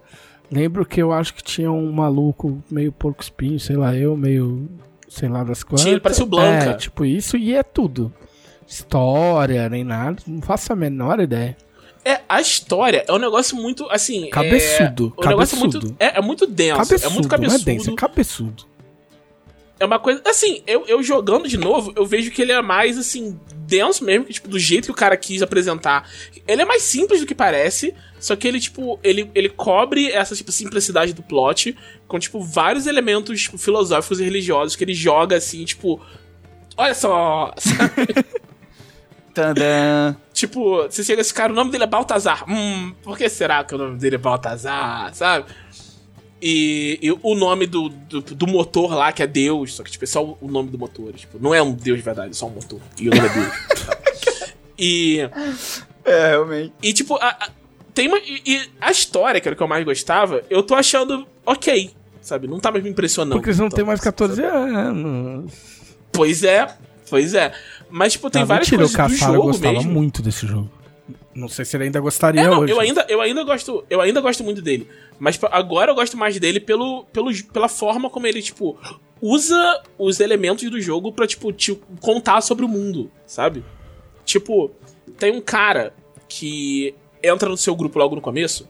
Lembro 0.50 0.84
que 0.84 1.00
eu 1.00 1.12
acho 1.12 1.32
que 1.32 1.42
tinha 1.42 1.70
um 1.70 1.90
maluco 1.92 2.60
meio 2.70 2.90
porco 2.92 3.22
espinho, 3.22 3.58
sei 3.60 3.76
lá, 3.76 3.94
eu, 3.96 4.16
meio. 4.16 4.68
Sei 5.12 5.28
lá 5.28 5.44
das 5.44 5.62
quantas. 5.62 5.84
Ele 5.86 6.00
parecia 6.00 6.24
o 6.24 6.26
Blanca. 6.26 6.70
É, 6.70 6.74
tipo 6.74 7.04
isso, 7.04 7.36
e 7.36 7.54
é 7.54 7.62
tudo. 7.62 8.12
História, 8.66 9.68
nem 9.68 9.84
nada, 9.84 10.22
não 10.26 10.40
faço 10.40 10.72
a 10.72 10.76
menor 10.76 11.20
ideia. 11.20 11.56
É, 12.04 12.20
a 12.28 12.40
história 12.40 13.04
é 13.06 13.12
um 13.12 13.18
negócio 13.18 13.56
muito, 13.56 13.86
assim... 13.90 14.28
Cabeçudo, 14.30 15.14
É, 15.20 15.24
um 15.24 15.28
negócio 15.28 15.56
cabeçudo. 15.58 15.86
muito... 15.86 15.96
É, 16.02 16.18
é 16.18 16.20
muito 16.20 16.46
denso, 16.46 16.76
Cabeçudo, 16.78 17.06
é 17.06 17.14
muito 17.14 17.28
não 17.28 17.36
é 17.36 17.38
cabeçudo. 17.38 17.64
denso, 17.64 17.90
é 17.90 17.94
cabeçudo. 17.94 18.64
É 19.82 19.84
uma 19.84 19.98
coisa. 19.98 20.22
Assim, 20.24 20.62
eu, 20.64 20.86
eu 20.86 21.02
jogando 21.02 21.48
de 21.48 21.58
novo, 21.58 21.92
eu 21.96 22.06
vejo 22.06 22.30
que 22.30 22.40
ele 22.40 22.52
é 22.52 22.62
mais, 22.62 22.96
assim, 22.96 23.36
denso 23.66 24.04
mesmo, 24.04 24.24
que, 24.26 24.32
tipo, 24.32 24.46
do 24.46 24.56
jeito 24.56 24.84
que 24.84 24.90
o 24.92 24.94
cara 24.94 25.16
quis 25.16 25.42
apresentar. 25.42 26.08
Ele 26.46 26.62
é 26.62 26.64
mais 26.64 26.82
simples 26.82 27.20
do 27.20 27.26
que 27.26 27.34
parece, 27.34 27.92
só 28.20 28.36
que 28.36 28.46
ele, 28.46 28.60
tipo, 28.60 29.00
ele, 29.02 29.28
ele 29.34 29.48
cobre 29.48 30.08
essa, 30.08 30.36
tipo, 30.36 30.52
simplicidade 30.52 31.12
do 31.12 31.20
plot 31.20 31.76
com, 32.06 32.16
tipo, 32.16 32.40
vários 32.40 32.86
elementos 32.86 33.42
tipo, 33.42 33.58
filosóficos 33.58 34.20
e 34.20 34.24
religiosos 34.24 34.76
que 34.76 34.84
ele 34.84 34.94
joga, 34.94 35.36
assim, 35.36 35.64
tipo. 35.64 36.00
Olha 36.76 36.94
só! 36.94 37.52
Tadã. 39.34 40.14
tipo, 40.32 40.82
você 40.82 41.02
chega 41.02 41.22
esse 41.22 41.34
cara, 41.34 41.52
o 41.52 41.56
nome 41.56 41.72
dele 41.72 41.84
é 41.84 41.86
Baltazar. 41.88 42.44
Hum, 42.48 42.94
por 43.02 43.18
que 43.18 43.28
será 43.28 43.64
que 43.64 43.74
o 43.74 43.78
nome 43.78 43.98
dele 43.98 44.14
é 44.14 44.18
Baltazar, 44.18 45.12
sabe? 45.12 45.46
E, 46.44 46.98
e 47.00 47.12
o 47.22 47.34
nome 47.36 47.66
do, 47.68 47.88
do, 47.88 48.20
do 48.20 48.46
motor 48.48 48.92
lá, 48.94 49.12
que 49.12 49.22
é 49.22 49.26
Deus, 49.28 49.74
só 49.74 49.84
que 49.84 49.90
tipo, 49.92 50.02
é 50.02 50.08
só 50.08 50.24
o 50.40 50.48
nome 50.48 50.70
do 50.70 50.76
motor. 50.78 51.12
Tipo, 51.12 51.38
não 51.40 51.54
é 51.54 51.62
um 51.62 51.72
Deus 51.72 51.98
de 51.98 52.02
verdade, 52.04 52.30
é 52.30 52.32
só 52.34 52.46
um 52.46 52.50
motor. 52.50 52.80
E 52.98 53.08
o 53.08 53.14
nome 53.14 53.28
é 53.28 53.32
Deus. 53.32 53.52
e, 54.76 55.20
É, 56.04 56.28
realmente. 56.30 56.72
e 56.82 56.92
tipo, 56.92 57.14
a- 57.16 57.28
a- 57.28 57.48
tem 57.94 58.08
uma. 58.08 58.18
E, 58.18 58.42
e 58.44 58.70
a 58.80 58.90
história, 58.90 59.40
que 59.40 59.46
era 59.46 59.54
o 59.54 59.56
que 59.56 59.62
eu 59.62 59.68
mais 59.68 59.84
gostava, 59.84 60.42
eu 60.50 60.62
tô 60.64 60.74
achando 60.74 61.24
ok, 61.46 61.90
sabe? 62.20 62.48
Não 62.48 62.58
tá 62.58 62.72
mais 62.72 62.82
me 62.82 62.90
impressionando. 62.90 63.36
Porque 63.36 63.50
eles 63.50 63.58
não 63.60 63.68
têm 63.68 63.84
mais 63.84 64.00
14 64.00 64.34
sabe? 64.42 64.48
anos. 64.74 65.52
Pois 66.10 66.42
é, 66.42 66.66
pois 67.08 67.34
é. 67.34 67.52
Mas, 67.88 68.14
tipo, 68.14 68.28
tem 68.30 68.42
Ah, 68.42 68.46
várias 68.46 68.66
mentira, 68.68 68.88
coisas 68.88 69.20
o 69.22 69.26
do 69.26 69.34
jogo 69.34 69.42
gostava 69.48 69.74
mesmo. 69.74 69.92
muito 69.92 70.20
desse 70.22 70.46
jogo. 70.46 70.70
Não 71.34 71.48
sei 71.48 71.64
se 71.64 71.76
ele 71.76 71.84
ainda 71.84 72.00
gostaria 72.00 72.40
É, 72.40 72.44
não, 72.48 72.60
hoje. 72.60 72.72
eu 72.72 72.80
ainda, 72.80 73.06
eu 73.08 73.20
ainda 73.20 73.42
gosto, 73.44 73.84
eu 73.88 74.00
ainda 74.00 74.20
gosto 74.20 74.42
muito 74.44 74.60
dele. 74.62 74.88
Mas 75.18 75.38
agora 75.50 75.90
eu 75.90 75.94
gosto 75.94 76.16
mais 76.16 76.38
dele 76.38 76.60
pelo, 76.60 77.04
pelo, 77.12 77.30
pela 77.52 77.68
forma 77.68 78.10
como 78.10 78.26
ele, 78.26 78.42
tipo, 78.42 78.78
usa 79.20 79.82
os 79.98 80.20
elementos 80.20 80.68
do 80.70 80.80
jogo 80.80 81.12
pra, 81.12 81.26
tipo, 81.26 81.52
te 81.52 81.78
contar 82.00 82.40
sobre 82.40 82.64
o 82.64 82.68
mundo, 82.68 83.10
sabe? 83.26 83.64
Tipo, 84.24 84.70
tem 85.18 85.32
um 85.34 85.40
cara 85.40 85.94
que 86.28 86.94
entra 87.22 87.48
no 87.48 87.56
seu 87.56 87.74
grupo 87.76 87.98
logo 87.98 88.14
no 88.16 88.20
começo 88.20 88.68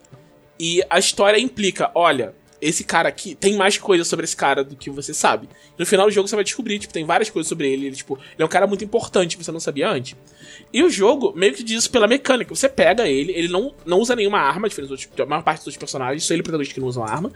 e 0.58 0.82
a 0.90 0.98
história 0.98 1.38
implica, 1.38 1.90
olha, 1.94 2.34
esse 2.62 2.84
cara 2.84 3.08
aqui 3.08 3.34
tem 3.34 3.56
mais 3.56 3.76
coisa 3.76 4.04
sobre 4.04 4.22
esse 4.22 4.36
cara 4.36 4.62
do 4.62 4.76
que 4.76 4.88
você 4.88 5.12
sabe. 5.12 5.48
No 5.76 5.84
final 5.84 6.06
do 6.06 6.12
jogo 6.12 6.28
você 6.28 6.36
vai 6.36 6.44
descobrir, 6.44 6.78
tipo, 6.78 6.92
tem 6.92 7.04
várias 7.04 7.28
coisas 7.28 7.48
sobre 7.48 7.68
ele, 7.68 7.86
ele, 7.86 7.96
tipo, 7.96 8.14
ele 8.14 8.42
é 8.42 8.44
um 8.44 8.48
cara 8.48 8.68
muito 8.68 8.84
importante 8.84 9.36
você 9.36 9.50
não 9.50 9.58
sabia 9.58 9.90
antes. 9.90 10.16
E 10.72 10.80
o 10.80 10.88
jogo 10.88 11.32
meio 11.34 11.52
que 11.54 11.64
diz 11.64 11.80
isso 11.80 11.90
pela 11.90 12.06
mecânica. 12.06 12.54
Você 12.54 12.68
pega 12.68 13.08
ele, 13.08 13.32
ele 13.32 13.48
não, 13.48 13.74
não 13.84 13.98
usa 13.98 14.14
nenhuma 14.14 14.38
arma, 14.38 14.68
diferente 14.68 15.08
da 15.16 15.26
maior 15.26 15.42
parte 15.42 15.64
dos 15.64 15.76
personagens, 15.76 16.22
só 16.22 16.32
ele 16.34 16.42
protagonista 16.44 16.72
que 16.72 16.80
não 16.80 16.86
usam 16.86 17.02
arma. 17.02 17.32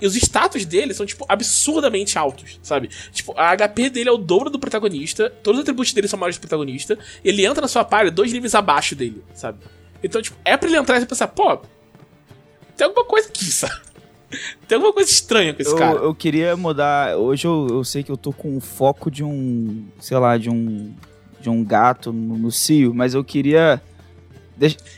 E 0.00 0.06
os 0.06 0.16
status 0.16 0.64
dele 0.64 0.94
são, 0.94 1.04
tipo, 1.04 1.26
absurdamente 1.28 2.16
altos, 2.16 2.58
sabe? 2.62 2.88
Tipo, 3.12 3.34
a 3.36 3.54
HP 3.54 3.90
dele 3.90 4.08
é 4.08 4.12
o 4.12 4.16
dobro 4.16 4.48
do 4.48 4.58
protagonista, 4.58 5.28
todos 5.28 5.58
os 5.58 5.62
atributos 5.62 5.92
dele 5.92 6.08
são 6.08 6.18
maiores 6.18 6.38
do 6.38 6.40
protagonista, 6.40 6.98
ele 7.22 7.44
entra 7.44 7.60
na 7.60 7.68
sua 7.68 7.84
party 7.84 8.10
dois 8.10 8.32
níveis 8.32 8.54
abaixo 8.54 8.94
dele, 8.94 9.22
sabe? 9.34 9.58
Então, 10.02 10.22
tipo, 10.22 10.38
é 10.42 10.56
pra 10.56 10.70
ele 10.70 10.78
entrar 10.78 10.98
e 10.98 11.04
pensar, 11.04 11.28
pô, 11.28 11.58
tem 12.78 12.86
alguma 12.86 13.04
coisa 13.04 13.28
aqui, 13.28 13.44
sabe? 13.52 13.89
Tem 14.68 14.76
alguma 14.76 14.92
coisa 14.92 15.10
estranha 15.10 15.52
com 15.54 15.62
esse 15.62 15.70
Eu, 15.70 15.76
cara. 15.76 15.98
eu 15.98 16.14
queria 16.14 16.56
mudar. 16.56 17.16
Hoje 17.16 17.46
eu, 17.46 17.66
eu 17.70 17.84
sei 17.84 18.02
que 18.02 18.10
eu 18.10 18.16
tô 18.16 18.32
com 18.32 18.56
o 18.56 18.60
foco 18.60 19.10
de 19.10 19.24
um. 19.24 19.84
Sei 20.00 20.16
lá, 20.16 20.36
de 20.36 20.48
um. 20.50 20.92
De 21.40 21.48
um 21.48 21.64
gato 21.64 22.12
no, 22.12 22.36
no 22.36 22.52
cio, 22.52 22.92
mas 22.94 23.14
eu 23.14 23.24
queria. 23.24 23.80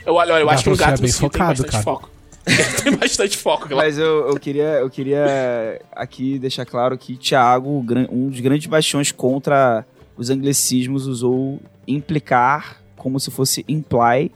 Eu, 0.04 0.14
olha, 0.14 0.32
eu 0.40 0.46
Dá 0.46 0.52
acho 0.52 0.64
que 0.64 0.70
um 0.70 0.76
pra 0.76 0.84
você 0.86 0.90
gato 0.90 0.98
é 0.98 1.02
bem 1.02 1.06
no 1.10 1.12
cio 1.12 1.20
tem 1.20 1.30
focado, 1.30 1.48
bastante 1.62 1.70
cara. 1.70 1.84
foco. 1.84 2.10
Tem 2.82 2.96
bastante 2.96 3.36
foco, 3.36 3.68
claro. 3.68 3.76
Mas 3.76 3.96
eu, 3.96 4.26
eu 4.28 4.34
queria. 4.34 4.64
Eu 4.80 4.90
queria 4.90 5.80
aqui 5.92 6.40
deixar 6.40 6.66
claro 6.66 6.98
que 6.98 7.16
Thiago, 7.16 7.68
o 7.70 7.84
um 8.10 8.28
dos 8.28 8.40
grandes 8.40 8.66
bastiões 8.66 9.12
contra 9.12 9.86
os 10.16 10.28
anglicismos, 10.28 11.06
usou 11.06 11.60
implicar 11.86 12.82
como 12.96 13.20
se 13.20 13.30
fosse 13.30 13.64
imply 13.68 14.32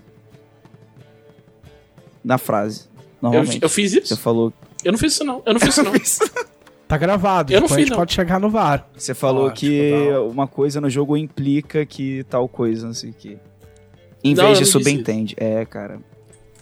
na 2.25 2.39
frase. 2.39 2.85
Eu, 2.87 3.03
Normalmente. 3.23 3.61
eu 3.61 3.69
fiz 3.69 3.91
Você 3.93 3.99
isso? 3.99 4.17
falou. 4.17 4.53
Eu 4.87 4.93
não 4.93 4.99
fiz 4.99 5.14
isso, 5.14 5.24
não. 5.24 5.43
Eu 5.45 5.53
não 5.55 5.61
fiz 5.61 5.76
isso, 5.76 5.82
não. 5.84 5.93
Tá 6.89 6.97
gravado, 6.97 7.53
Eu 7.53 7.61
não 7.61 7.66
depois 7.66 7.72
a 7.72 7.74
fiz, 7.74 7.84
gente 7.84 7.91
não. 7.91 7.97
pode 7.99 8.12
chegar 8.12 8.39
no 8.39 8.49
VAR. 8.49 8.89
Você 8.97 9.12
falou 9.12 9.49
Ah, 9.49 9.53
que 9.53 9.68
tipo, 9.68 10.20
uma 10.30 10.47
coisa 10.47 10.80
no 10.80 10.89
jogo 10.89 11.16
implica 11.16 11.84
que 11.84 12.22
tal 12.30 12.49
coisa, 12.49 12.87
não 12.87 12.95
sei 12.95 13.11
o 13.11 13.12
que. 13.12 13.37
Em 14.22 14.34
Não, 14.34 14.47
vez 14.47 14.59
de 14.59 14.66
subentende. 14.66 15.34
É, 15.37 15.64
cara. 15.64 15.99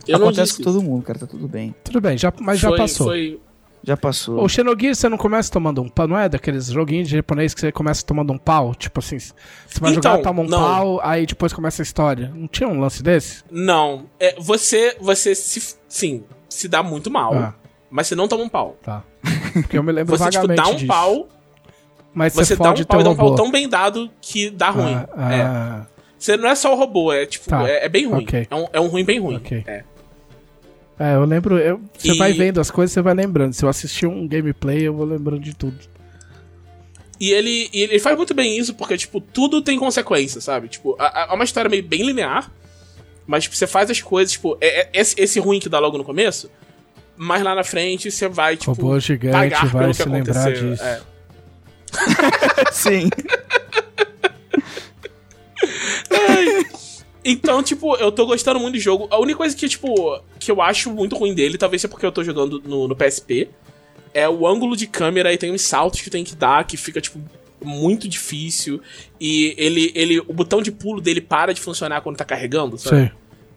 Eu 0.08 0.16
Acontece 0.16 0.56
com 0.56 0.62
todo 0.62 0.82
mundo, 0.82 1.02
cara. 1.02 1.18
Tá 1.18 1.26
tudo 1.26 1.46
bem. 1.46 1.74
Tudo 1.84 2.00
bem, 2.00 2.16
já, 2.16 2.32
mas 2.40 2.58
já 2.58 2.68
foi, 2.68 2.78
passou. 2.78 3.06
Foi... 3.08 3.40
Já 3.86 3.98
passou. 3.98 4.42
O 4.42 4.48
Xenogears 4.48 4.98
você 4.98 5.10
não 5.10 5.18
começa 5.18 5.52
tomando 5.52 5.82
um 5.82 5.88
pau, 5.90 6.08
não 6.08 6.16
é 6.18 6.26
daqueles 6.26 6.66
joguinhos 6.68 7.06
de 7.06 7.16
japonês 7.16 7.52
que 7.52 7.60
você 7.60 7.70
começa 7.70 8.02
tomando 8.02 8.32
um 8.32 8.38
pau? 8.38 8.74
Tipo 8.74 9.00
assim, 9.00 9.18
você 9.18 9.34
vai 9.78 9.92
Então, 9.92 10.12
jogar, 10.12 10.22
toma 10.22 10.40
um 10.42 10.46
não. 10.46 10.58
pau, 10.58 11.00
aí 11.02 11.26
depois 11.26 11.52
começa 11.52 11.82
a 11.82 11.84
história. 11.84 12.32
Não 12.34 12.48
tinha 12.48 12.66
um 12.66 12.80
lance 12.80 13.02
desse? 13.02 13.44
Não. 13.50 14.06
É, 14.18 14.34
você, 14.40 14.96
você 14.98 15.34
se, 15.34 15.76
sim, 15.86 16.24
se 16.48 16.66
dá 16.66 16.82
muito 16.82 17.10
mal, 17.10 17.34
Ah, 17.34 17.54
mas 17.96 18.08
você 18.08 18.16
não 18.16 18.26
toma 18.26 18.42
um 18.42 18.48
pau. 18.48 18.76
tá. 18.82 19.04
Porque 19.52 19.78
eu 19.78 19.82
me 19.84 19.92
lembro 19.92 20.10
Você, 20.18 20.24
tipo, 20.30 20.46
vagamente 20.48 20.56
dá 20.62 20.68
um 20.68 20.74
disso. 20.74 20.86
pau, 20.88 21.28
mas 22.12 22.32
você 22.32 22.44
você 22.44 22.56
dá 22.56 22.70
um 22.72 22.84
pau 22.84 23.00
e 23.00 23.04
dá 23.04 23.10
um 23.10 23.14
pau 23.16 23.34
tão 23.36 23.50
bem 23.52 23.68
dado 23.68 24.10
que 24.20 24.50
dá 24.50 24.70
ruim. 24.70 24.94
Ah, 25.16 25.32
É. 25.34 25.42
ah, 25.42 25.86
Você 26.18 26.36
não 26.36 26.48
é 26.48 26.54
só 26.56 26.72
o 26.74 26.76
robô, 26.76 27.12
é 27.12 27.24
tipo, 27.24 27.48
Tá. 27.48 27.68
é, 27.68 27.84
é 27.84 27.88
bem 27.88 28.06
ruim. 28.06 28.24
Ok. 28.24 28.46
É, 28.50 28.54
um, 28.56 28.66
é 28.72 28.80
um 28.80 28.88
ruim 28.88 29.04
bem 29.04 29.20
ruim. 29.20 29.40
É. 29.66 29.84
É, 30.98 31.14
eu 31.14 31.24
lembro. 31.24 31.58
eu- 31.58 31.80
você 31.96 32.12
E- 32.12 32.18
vai 32.18 32.32
vendo 32.32 32.60
as 32.60 32.70
coisas, 32.70 32.92
você 32.92 33.02
vai 33.02 33.14
lembrando. 33.14 33.52
Se 33.52 33.64
eu 33.64 33.68
assistir 33.68 34.06
um 34.06 34.26
gameplay, 34.26 34.82
eu 34.82 34.94
vou 34.94 35.04
lembrando 35.06 35.40
de 35.40 35.54
tudo. 35.54 35.76
E 37.20 37.30
ele, 37.30 37.68
e 37.72 37.82
ele 37.82 37.98
faz 38.00 38.16
muito 38.16 38.34
bem 38.34 38.58
isso, 38.58 38.74
porque, 38.74 38.96
tipo, 38.96 39.20
tudo 39.20 39.62
tem 39.62 39.78
consequência, 39.78 40.40
sabe? 40.40 40.66
Tipo, 40.68 40.96
é 41.00 41.32
uma 41.32 41.44
história 41.44 41.68
meio 41.70 41.82
bem 41.82 42.02
linear, 42.04 42.50
mas, 43.26 43.44
tipo, 43.44 43.54
você 43.56 43.66
faz 43.68 43.88
as 43.90 44.00
coisas, 44.00 44.32
tipo, 44.32 44.58
é, 44.60 44.80
é- 44.82 44.90
esse, 44.92 45.14
esse 45.20 45.38
ruim 45.38 45.60
que 45.60 45.68
dá 45.68 45.78
logo 45.78 45.96
no 45.96 46.04
começo, 46.04 46.50
mas 47.16 47.42
lá 47.42 47.54
na 47.54 47.64
frente 47.64 48.10
você 48.10 48.28
vai, 48.28 48.56
tipo, 48.56 48.72
Robô 48.72 48.98
gigante 48.98 49.32
pagar 49.32 49.66
vai 49.66 49.82
pelo 49.82 49.94
que 49.94 50.02
se 50.02 50.08
lembrar 50.08 50.40
aconteceu. 50.40 50.70
disso. 50.70 50.82
É. 50.82 51.00
Sim. 52.72 53.10
Então, 57.24 57.62
tipo, 57.62 57.96
eu 57.96 58.12
tô 58.12 58.26
gostando 58.26 58.60
muito 58.60 58.74
do 58.74 58.80
jogo. 58.80 59.08
A 59.10 59.18
única 59.18 59.38
coisa 59.38 59.56
que, 59.56 59.66
tipo, 59.66 60.20
que 60.38 60.50
eu 60.50 60.60
acho 60.60 60.90
muito 60.90 61.16
ruim 61.16 61.34
dele, 61.34 61.56
talvez 61.56 61.80
seja 61.80 61.90
porque 61.90 62.04
eu 62.04 62.12
tô 62.12 62.22
jogando 62.22 62.60
no, 62.60 62.86
no 62.86 62.94
PSP, 62.94 63.48
é 64.12 64.28
o 64.28 64.46
ângulo 64.46 64.76
de 64.76 64.86
câmera 64.86 65.32
e 65.32 65.38
tem 65.38 65.50
uns 65.50 65.62
saltos 65.62 66.02
que 66.02 66.10
tem 66.10 66.22
que 66.22 66.36
dar 66.36 66.66
que 66.66 66.76
fica, 66.76 67.00
tipo, 67.00 67.18
muito 67.64 68.06
difícil. 68.06 68.80
E 69.18 69.54
ele, 69.56 69.90
ele, 69.94 70.20
o 70.20 70.34
botão 70.34 70.60
de 70.60 70.70
pulo 70.70 71.00
dele 71.00 71.22
para 71.22 71.54
de 71.54 71.62
funcionar 71.62 72.02
quando 72.02 72.18
tá 72.18 72.26
carregando, 72.26 72.76
sabe? 72.76 72.96
Sei. 72.96 73.12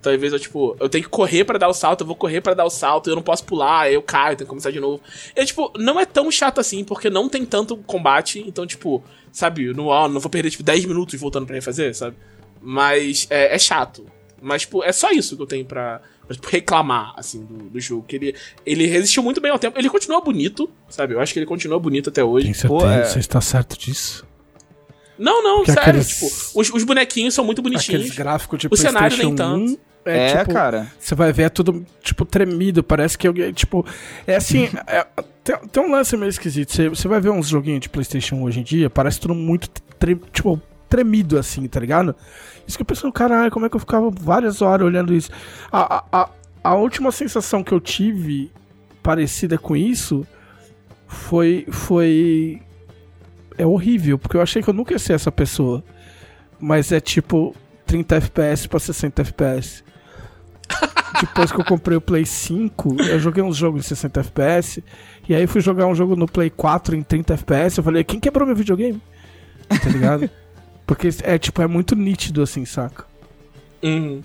Então, 0.08 0.14
às 0.16 0.22
vezes, 0.22 0.34
eu, 0.34 0.40
tipo, 0.40 0.78
eu 0.80 0.88
tenho 0.88 1.04
que 1.04 1.10
correr 1.10 1.44
pra 1.44 1.58
dar 1.58 1.68
o 1.68 1.74
salto, 1.74 2.02
eu 2.02 2.08
vou 2.08 2.16
correr 2.16 2.40
pra 2.40 2.54
dar 2.54 2.64
o 2.66 2.70
salto, 2.70 3.10
eu 3.10 3.16
não 3.16 3.22
posso 3.22 3.44
pular, 3.44 3.82
aí 3.82 3.94
eu 3.94 4.02
caio, 4.02 4.34
eu 4.34 4.38
tenho 4.38 4.46
que 4.46 4.50
começar 4.50 4.72
de 4.72 4.80
novo. 4.80 5.02
E, 5.36 5.46
tipo, 5.46 5.72
não 5.78 6.00
é 6.00 6.06
tão 6.06 6.32
chato 6.32 6.60
assim, 6.60 6.84
porque 6.84 7.10
não 7.10 7.28
tem 7.28 7.46
tanto 7.46 7.76
combate, 7.78 8.42
então, 8.48 8.66
tipo, 8.66 9.04
sabe, 9.32 9.74
não, 9.74 9.86
não 10.08 10.20
vou 10.22 10.30
perder, 10.30 10.50
tipo, 10.52 10.64
10 10.64 10.86
minutos 10.86 11.20
voltando 11.20 11.46
pra 11.46 11.56
refazer, 11.56 11.94
sabe? 11.96 12.16
Mas 12.62 13.28
é, 13.30 13.54
é 13.56 13.60
chato. 13.60 14.06
Mas, 14.42 14.62
tipo, 14.62 14.84
é 14.84 14.92
só 14.92 15.12
isso 15.12 15.36
que 15.36 15.42
eu 15.42 15.48
tenho 15.48 15.66
pra, 15.66 16.00
pra, 16.26 16.36
tipo, 16.36 16.48
reclamar, 16.48 17.14
assim, 17.18 17.44
do, 17.44 17.70
do 17.70 17.80
jogo. 17.80 18.04
Que 18.08 18.16
ele, 18.16 18.36
ele 18.66 18.86
resistiu 18.86 19.22
muito 19.24 19.42
bem 19.42 19.52
ao 19.52 19.60
tempo. 19.60 19.78
Ele 19.78 19.90
continua 19.90 20.22
bonito, 20.22 20.70
sabe? 20.90 21.16
Eu 21.16 21.20
acho 21.20 21.34
que 21.34 21.40
ele 21.40 21.46
continua 21.46 21.80
bonito 21.80 22.10
até 22.10 22.24
hoje. 22.24 22.46
Tem 22.46 22.54
certeza? 22.54 22.80
Pô, 22.82 22.88
é- 22.90 23.04
Você 23.04 23.20
está 23.20 23.42
certo 23.42 23.78
disso? 23.78 24.26
Não, 25.18 25.42
não, 25.44 25.64
Que 25.64 25.72
sério. 25.72 25.90
aqueles- 25.90 26.08
Tipo, 26.08 26.26
os, 26.60 26.70
os 26.70 26.84
bonequinhos 26.84 27.34
são 27.34 27.44
muito 27.44 27.62
bonitinhos. 27.62 28.02
Aqueles 28.04 28.16
gráficos 28.16 28.60
de 28.60 28.68
O 28.70 28.76
cenário 28.78 29.18
nem 29.18 29.34
PlayStation 29.36 29.74
1, 29.74 29.78
É, 30.10 30.32
É, 30.32 30.38
tipo, 30.38 30.54
cara. 30.54 30.88
Você 31.00 31.16
vai 31.16 31.32
ver, 31.32 31.44
é 31.44 31.50
tudo, 31.50 31.86
tipo, 32.02 32.26
tremido. 32.26 32.84
Parece 32.84 33.18
que 33.18 33.28
alguém, 33.28 33.52
tipo... 33.52 33.86
É 34.26 34.36
assim, 34.36 34.70
é- 34.88 35.06
tem, 35.44 35.58
tem 35.72 35.84
um 35.84 35.92
lance 35.92 36.16
meio 36.18 36.30
esquisito. 36.30 36.74
Você, 36.74 36.90
você 36.90 37.08
vai 37.08 37.20
ver 37.20 37.30
uns 37.30 37.48
joguinhos 37.48 37.82
de 37.82 37.90
Playstation 37.90 38.42
hoje 38.42 38.60
em 38.60 38.64
dia, 38.64 38.90
parece 38.90 39.20
tudo 39.20 39.34
muito, 39.34 39.70
tre- 39.98 40.20
tipo, 40.32 40.62
tremido, 40.90 41.38
assim, 41.38 41.68
tá 41.68 41.80
ligado? 41.80 42.16
Isso 42.68 42.78
que 42.78 42.82
eu 42.82 42.86
penso, 42.86 43.12
caralho, 43.12 43.52
como 43.52 43.66
é 43.66 43.70
que 43.70 43.76
eu 43.76 43.80
ficava 43.80 44.10
várias 44.10 44.62
horas 44.62 44.86
olhando 44.86 45.14
isso? 45.14 45.32
A, 45.72 46.04
a, 46.12 46.30
a, 46.64 46.76
última 46.76 47.12
sensação 47.12 47.64
que 47.64 47.72
eu 47.72 47.80
tive 47.80 48.52
parecida 49.02 49.58
com 49.58 49.76
isso 49.76 50.26
foi... 51.08 51.66
foi... 51.70 52.62
É 53.58 53.66
horrível, 53.66 54.20
porque 54.20 54.38
eu 54.38 54.42
achei 54.42 54.62
que 54.62 54.70
eu 54.70 54.74
nunca 54.74 54.94
ia 54.94 55.00
ser 55.00 55.14
essa 55.14 55.32
pessoa. 55.32 55.84
Mas 56.60 56.92
é 56.92 57.00
tipo 57.00 57.56
30 57.88 58.16
FPS 58.18 58.68
pra 58.68 58.80
60 58.80 59.22
FPS. 59.24 59.84
Depois 61.22 61.52
que 61.52 61.60
eu 61.60 61.66
comprei 61.66 61.98
o 61.98 62.02
Play 62.02 62.26
5, 62.26 63.02
eu 63.04 63.20
joguei 63.20 63.44
uns 63.44 63.58
jogos 63.58 63.86
em 63.86 63.88
60 63.88 64.20
FPS. 64.22 64.84
E 65.28 65.34
aí 65.36 65.48
fui 65.48 65.62
jogar 65.62 65.88
um 65.88 65.96
jogo 65.96 66.16
no 66.16 66.28
Play 66.28 66.50
4 66.50 66.96
em 66.96 67.02
30 67.04 67.34
FPS. 67.34 67.78
Eu 67.78 67.84
falei, 67.84 68.04
quem 68.04 68.20
quebrou 68.20 68.46
meu 68.46 68.56
videogame? 68.56 69.02
Tá 69.68 69.90
ligado? 69.90 70.30
Porque 70.86 71.10
é 71.24 71.38
tipo, 71.38 71.62
é 71.62 71.68
muito 71.68 71.96
nítido 71.96 72.42
assim, 72.42 72.64
saca? 72.66 73.06
Uhum. 73.84 74.22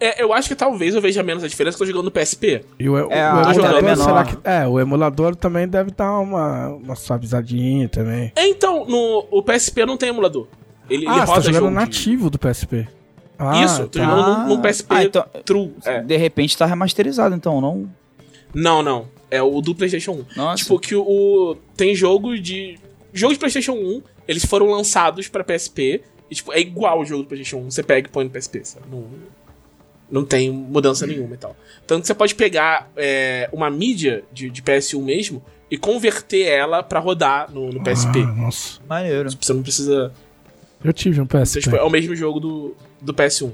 É, 0.00 0.20
eu 0.22 0.32
acho 0.32 0.48
que 0.48 0.54
talvez 0.54 0.94
eu 0.94 1.00
veja 1.00 1.22
menos 1.22 1.44
a 1.44 1.48
diferença 1.48 1.76
que 1.76 1.82
eu 1.82 1.86
jogando 1.86 2.06
no 2.06 2.10
PSP. 2.10 2.64
E 2.78 2.88
o, 2.88 2.96
É, 2.98 3.04
o 3.04 3.12
é 3.12 3.54
emulador, 3.54 3.82
menor. 3.82 4.04
será 4.04 4.24
que. 4.24 4.36
É, 4.42 4.66
o 4.66 4.80
emulador 4.80 5.36
também 5.36 5.68
deve 5.68 5.90
dar 5.92 6.18
uma, 6.18 6.68
uma 6.68 6.96
suavizadinha 6.96 7.88
também. 7.88 8.32
É, 8.34 8.48
então, 8.48 8.84
no 8.86 9.26
o 9.30 9.42
PSP 9.42 9.86
não 9.86 9.96
tem 9.96 10.08
emulador. 10.08 10.48
Ele, 10.88 11.04
ele 11.04 11.08
ah, 11.08 11.20
você 11.20 11.26
tá 11.26 11.32
roda 11.32 11.40
jogando 11.42 11.54
jogo 11.60 11.68
de- 11.68 11.74
nativo 11.76 12.30
do 12.30 12.38
PSP. 12.38 12.88
Ah, 13.38 13.62
Isso, 13.64 13.82
tô 13.88 13.98
tá. 13.98 14.04
jogando 14.04 14.48
num, 14.48 14.60
PSP 14.62 14.86
Ah, 14.94 15.04
então- 15.04 15.24
True. 15.44 15.74
É. 15.84 16.02
De 16.02 16.16
repente 16.16 16.56
tá 16.56 16.64
remasterizado, 16.66 17.34
então, 17.34 17.60
não? 17.60 17.88
Não, 18.54 18.82
não. 18.82 19.08
É 19.30 19.42
o 19.42 19.60
do 19.60 19.74
PlayStation 19.74 20.12
1. 20.12 20.24
Nossa. 20.36 20.62
Tipo, 20.62 20.78
que 20.78 20.94
o, 20.94 21.56
Tem 21.76 21.94
jogo 21.94 22.38
de. 22.38 22.78
Jogos 23.12 23.34
de 23.36 23.40
PlayStation 23.40 23.72
1, 23.72 24.02
eles 24.28 24.44
foram 24.44 24.66
lançados 24.70 25.28
pra 25.28 25.42
PSP. 25.44 26.02
E, 26.30 26.34
tipo, 26.34 26.52
é 26.52 26.60
igual 26.60 27.00
o 27.00 27.04
jogo 27.04 27.22
do 27.24 27.28
PlayStation 27.28 27.58
1. 27.66 27.70
Você 27.70 27.82
pega 27.82 28.08
e 28.08 28.10
põe 28.10 28.24
no 28.24 28.30
PSP, 28.30 28.64
sabe? 28.64 28.86
Não, 28.90 29.04
não 30.10 30.24
tem 30.24 30.50
mudança 30.50 31.06
nenhuma 31.06 31.34
e 31.34 31.38
tal. 31.38 31.56
Tanto 31.86 32.02
que 32.02 32.06
você 32.06 32.14
pode 32.14 32.34
pegar 32.34 32.90
é, 32.96 33.48
uma 33.52 33.68
mídia 33.70 34.24
de, 34.32 34.48
de 34.50 34.62
PS1 34.62 35.02
mesmo 35.02 35.42
e 35.70 35.76
converter 35.76 36.42
ela 36.46 36.82
pra 36.82 37.00
rodar 37.00 37.50
no, 37.52 37.70
no 37.70 37.82
PSP. 37.82 38.20
Ah, 38.20 38.32
nossa. 38.32 38.80
Maneiro. 38.88 39.28
Você 39.40 39.52
não 39.52 39.62
precisa. 39.62 40.12
Eu 40.84 40.92
tive 40.92 41.20
um 41.20 41.26
PSP. 41.26 41.58
Então, 41.58 41.72
tipo, 41.72 41.76
é 41.76 41.82
o 41.82 41.90
mesmo 41.90 42.14
jogo 42.14 42.38
do, 42.40 42.76
do 43.00 43.12
PS1. 43.14 43.52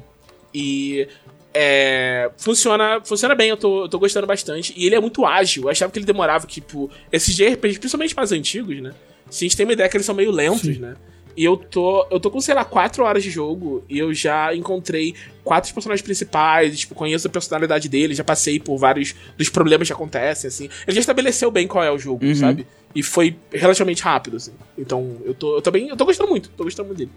E 0.54 1.08
é, 1.54 2.30
funciona, 2.36 3.00
funciona 3.04 3.34
bem, 3.34 3.48
eu 3.50 3.56
tô, 3.56 3.84
eu 3.84 3.88
tô 3.88 3.98
gostando 3.98 4.26
bastante. 4.26 4.72
E 4.76 4.86
ele 4.86 4.94
é 4.94 5.00
muito 5.00 5.24
ágil. 5.24 5.64
Eu 5.64 5.68
achava 5.70 5.90
que 5.92 5.98
ele 5.98 6.06
demorava, 6.06 6.46
tipo, 6.46 6.90
esses 7.10 7.34
JRPGs, 7.34 7.78
principalmente 7.78 8.14
mais 8.16 8.32
antigos, 8.32 8.80
né? 8.80 8.92
Se 9.30 9.44
a 9.44 9.48
gente 9.48 9.56
tem 9.56 9.64
uma 9.64 9.72
ideia 9.72 9.88
que 9.88 9.96
eles 9.96 10.04
são 10.06 10.14
meio 10.14 10.30
lentos, 10.30 10.60
Sim. 10.62 10.78
né? 10.78 10.94
E 11.34 11.42
eu 11.44 11.56
tô, 11.56 12.06
eu 12.10 12.20
tô 12.20 12.30
com, 12.30 12.38
sei 12.42 12.54
lá, 12.54 12.62
4 12.62 13.02
horas 13.02 13.22
de 13.22 13.30
jogo 13.30 13.82
e 13.88 13.98
eu 13.98 14.12
já 14.12 14.54
encontrei 14.54 15.14
quatro 15.42 15.72
personagens 15.72 16.02
principais, 16.04 16.78
tipo, 16.80 16.94
conheço 16.94 17.26
a 17.26 17.30
personalidade 17.30 17.88
deles, 17.88 18.18
já 18.18 18.24
passei 18.24 18.60
por 18.60 18.76
vários 18.76 19.14
dos 19.38 19.48
problemas 19.48 19.88
que 19.88 19.94
acontecem, 19.94 20.48
assim. 20.48 20.68
Ele 20.86 20.94
já 20.94 21.00
estabeleceu 21.00 21.50
bem 21.50 21.66
qual 21.66 21.82
é 21.82 21.90
o 21.90 21.98
jogo, 21.98 22.22
Uhum. 22.26 22.34
sabe? 22.34 22.66
E 22.94 23.02
foi 23.02 23.36
relativamente 23.50 24.02
rápido, 24.02 24.36
assim. 24.36 24.52
Então, 24.76 25.16
eu 25.24 25.32
tô, 25.34 25.56
eu 25.56 25.62
tô 25.62 25.70
bem, 25.70 25.88
eu 25.88 25.96
tô 25.96 26.04
gostando 26.04 26.28
muito, 26.30 26.50
tô 26.50 26.64
gostando 26.64 26.88
muito 26.88 26.98
dele. 26.98 27.10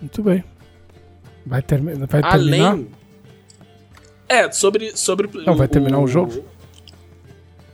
Muito 0.00 0.22
bem. 0.22 0.42
Vai, 1.46 1.62
termi 1.62 1.94
vai 1.94 2.22
terminar? 2.22 2.70
Além. 2.72 2.88
É, 4.28 4.50
sobre. 4.50 4.96
sobre 4.96 5.28
Não, 5.44 5.56
vai 5.56 5.68
terminar 5.68 5.98
o 6.00 6.06
jogo? 6.06 6.44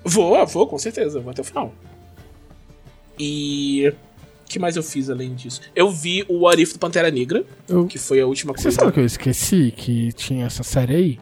Vou, 0.05 0.47
vou, 0.47 0.67
com 0.67 0.79
certeza, 0.79 1.21
vou 1.21 1.31
até 1.31 1.41
o 1.41 1.45
final. 1.45 1.73
E. 3.19 3.93
O 4.45 4.49
que 4.49 4.61
mais 4.61 4.77
eu 4.77 4.83
fiz 4.83 5.11
além 5.11 5.35
disso? 5.35 5.61
Eu 5.75 5.91
vi 5.91 6.25
o 6.29 6.43
What 6.45 6.63
If 6.63 6.73
do 6.75 6.79
Pantera 6.79 7.11
Negra, 7.11 7.45
Eu- 7.69 7.87
que 7.89 7.99
foi 7.99 8.21
a 8.21 8.27
última 8.27 8.53
Você 8.57 8.63
coisa. 8.65 8.79
sabe 8.79 8.93
que 8.93 9.01
eu 9.01 9.05
esqueci 9.05 9.75
que 9.77 10.13
tinha 10.13 10.47
essa 10.47 10.63
série 10.63 10.95
aí? 10.95 11.19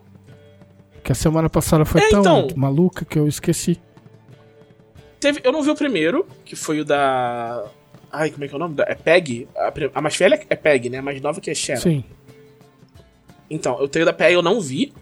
Que 1.02 1.10
a 1.10 1.14
semana 1.14 1.48
passada 1.48 1.86
foi 1.86 2.02
É, 2.02 2.10
tão 2.10 2.20
então. 2.20 2.48
maluca 2.54 3.02
que 3.04 3.18
eu 3.18 3.26
esqueci. 3.26 3.80
Teve, 5.24 5.40
eu 5.42 5.52
não 5.52 5.62
vi 5.62 5.70
o 5.70 5.74
primeiro, 5.74 6.26
que 6.44 6.54
foi 6.54 6.80
o 6.80 6.84
da. 6.84 7.64
Ai, 8.12 8.30
como 8.30 8.44
é 8.44 8.48
que 8.48 8.54
é 8.54 8.56
o 8.56 8.60
nome? 8.60 8.74
Da- 8.74 8.84
É 8.86 8.94
Peg? 8.94 9.48
A, 9.56 9.72
a 9.94 10.02
mais 10.02 10.14
velha 10.16 10.38
é 10.50 10.54
Peg, 10.54 10.90
né? 10.90 10.98
A 10.98 11.02
mais 11.02 11.18
nova 11.20 11.40
que 11.40 11.50
é 11.50 11.54
Sharon. 11.54 11.80
Sim. 11.80 12.04
Então, 13.48 13.80
eu 13.80 13.88
tenho 13.88 14.04
da 14.04 14.12
Peg, 14.12 14.34
eu 14.34 14.42
não 14.42 14.60
vi. 14.60 14.92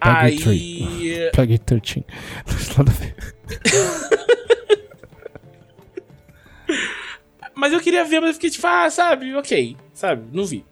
Aí. 0.00 1.30
Peguei 1.34 1.56
13. 1.58 2.04
Nada 2.76 2.90
a 2.90 2.94
ver. 2.94 3.14
Mas 7.54 7.72
eu 7.72 7.80
queria 7.80 8.04
ver, 8.04 8.20
mas 8.20 8.30
eu 8.30 8.34
fiquei 8.34 8.50
tipo, 8.50 8.66
ah, 8.66 8.90
sabe, 8.90 9.34
ok, 9.36 9.76
sabe, 9.92 10.24
não 10.36 10.44
vi. 10.44 10.64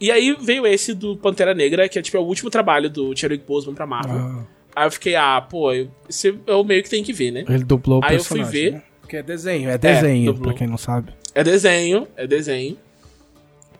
E 0.00 0.10
aí 0.10 0.34
veio 0.40 0.66
esse 0.66 0.94
do 0.94 1.16
Pantera 1.16 1.54
Negra, 1.54 1.88
que 1.88 1.98
é 1.98 2.02
tipo 2.02 2.16
é 2.16 2.20
o 2.20 2.24
último 2.24 2.50
trabalho 2.50 2.88
do 2.88 3.14
Chadwick 3.16 3.44
Boseman 3.46 3.74
pra 3.74 3.86
Marvel. 3.86 4.16
Ah, 4.16 4.44
Aí 4.76 4.86
eu 4.86 4.90
fiquei, 4.90 5.16
ah, 5.16 5.40
pô, 5.40 5.72
eu, 5.72 5.90
esse 6.06 6.38
eu 6.46 6.62
meio 6.62 6.82
que 6.82 6.90
tenho 6.90 7.02
que 7.02 7.12
ver, 7.14 7.30
né? 7.30 7.44
ele 7.48 7.64
dublou 7.64 8.00
o 8.00 8.04
Aí 8.04 8.16
eu 8.16 8.22
fui 8.22 8.42
ver. 8.44 8.72
né? 8.74 8.82
Porque 9.00 9.16
é 9.16 9.22
desenho, 9.22 9.70
é 9.70 9.78
desenho, 9.78 10.32
dublou. 10.34 10.50
pra 10.52 10.58
quem 10.58 10.66
não 10.66 10.76
sabe. 10.76 11.14
É 11.34 11.42
desenho, 11.42 12.06
é 12.14 12.26
desenho. 12.26 12.76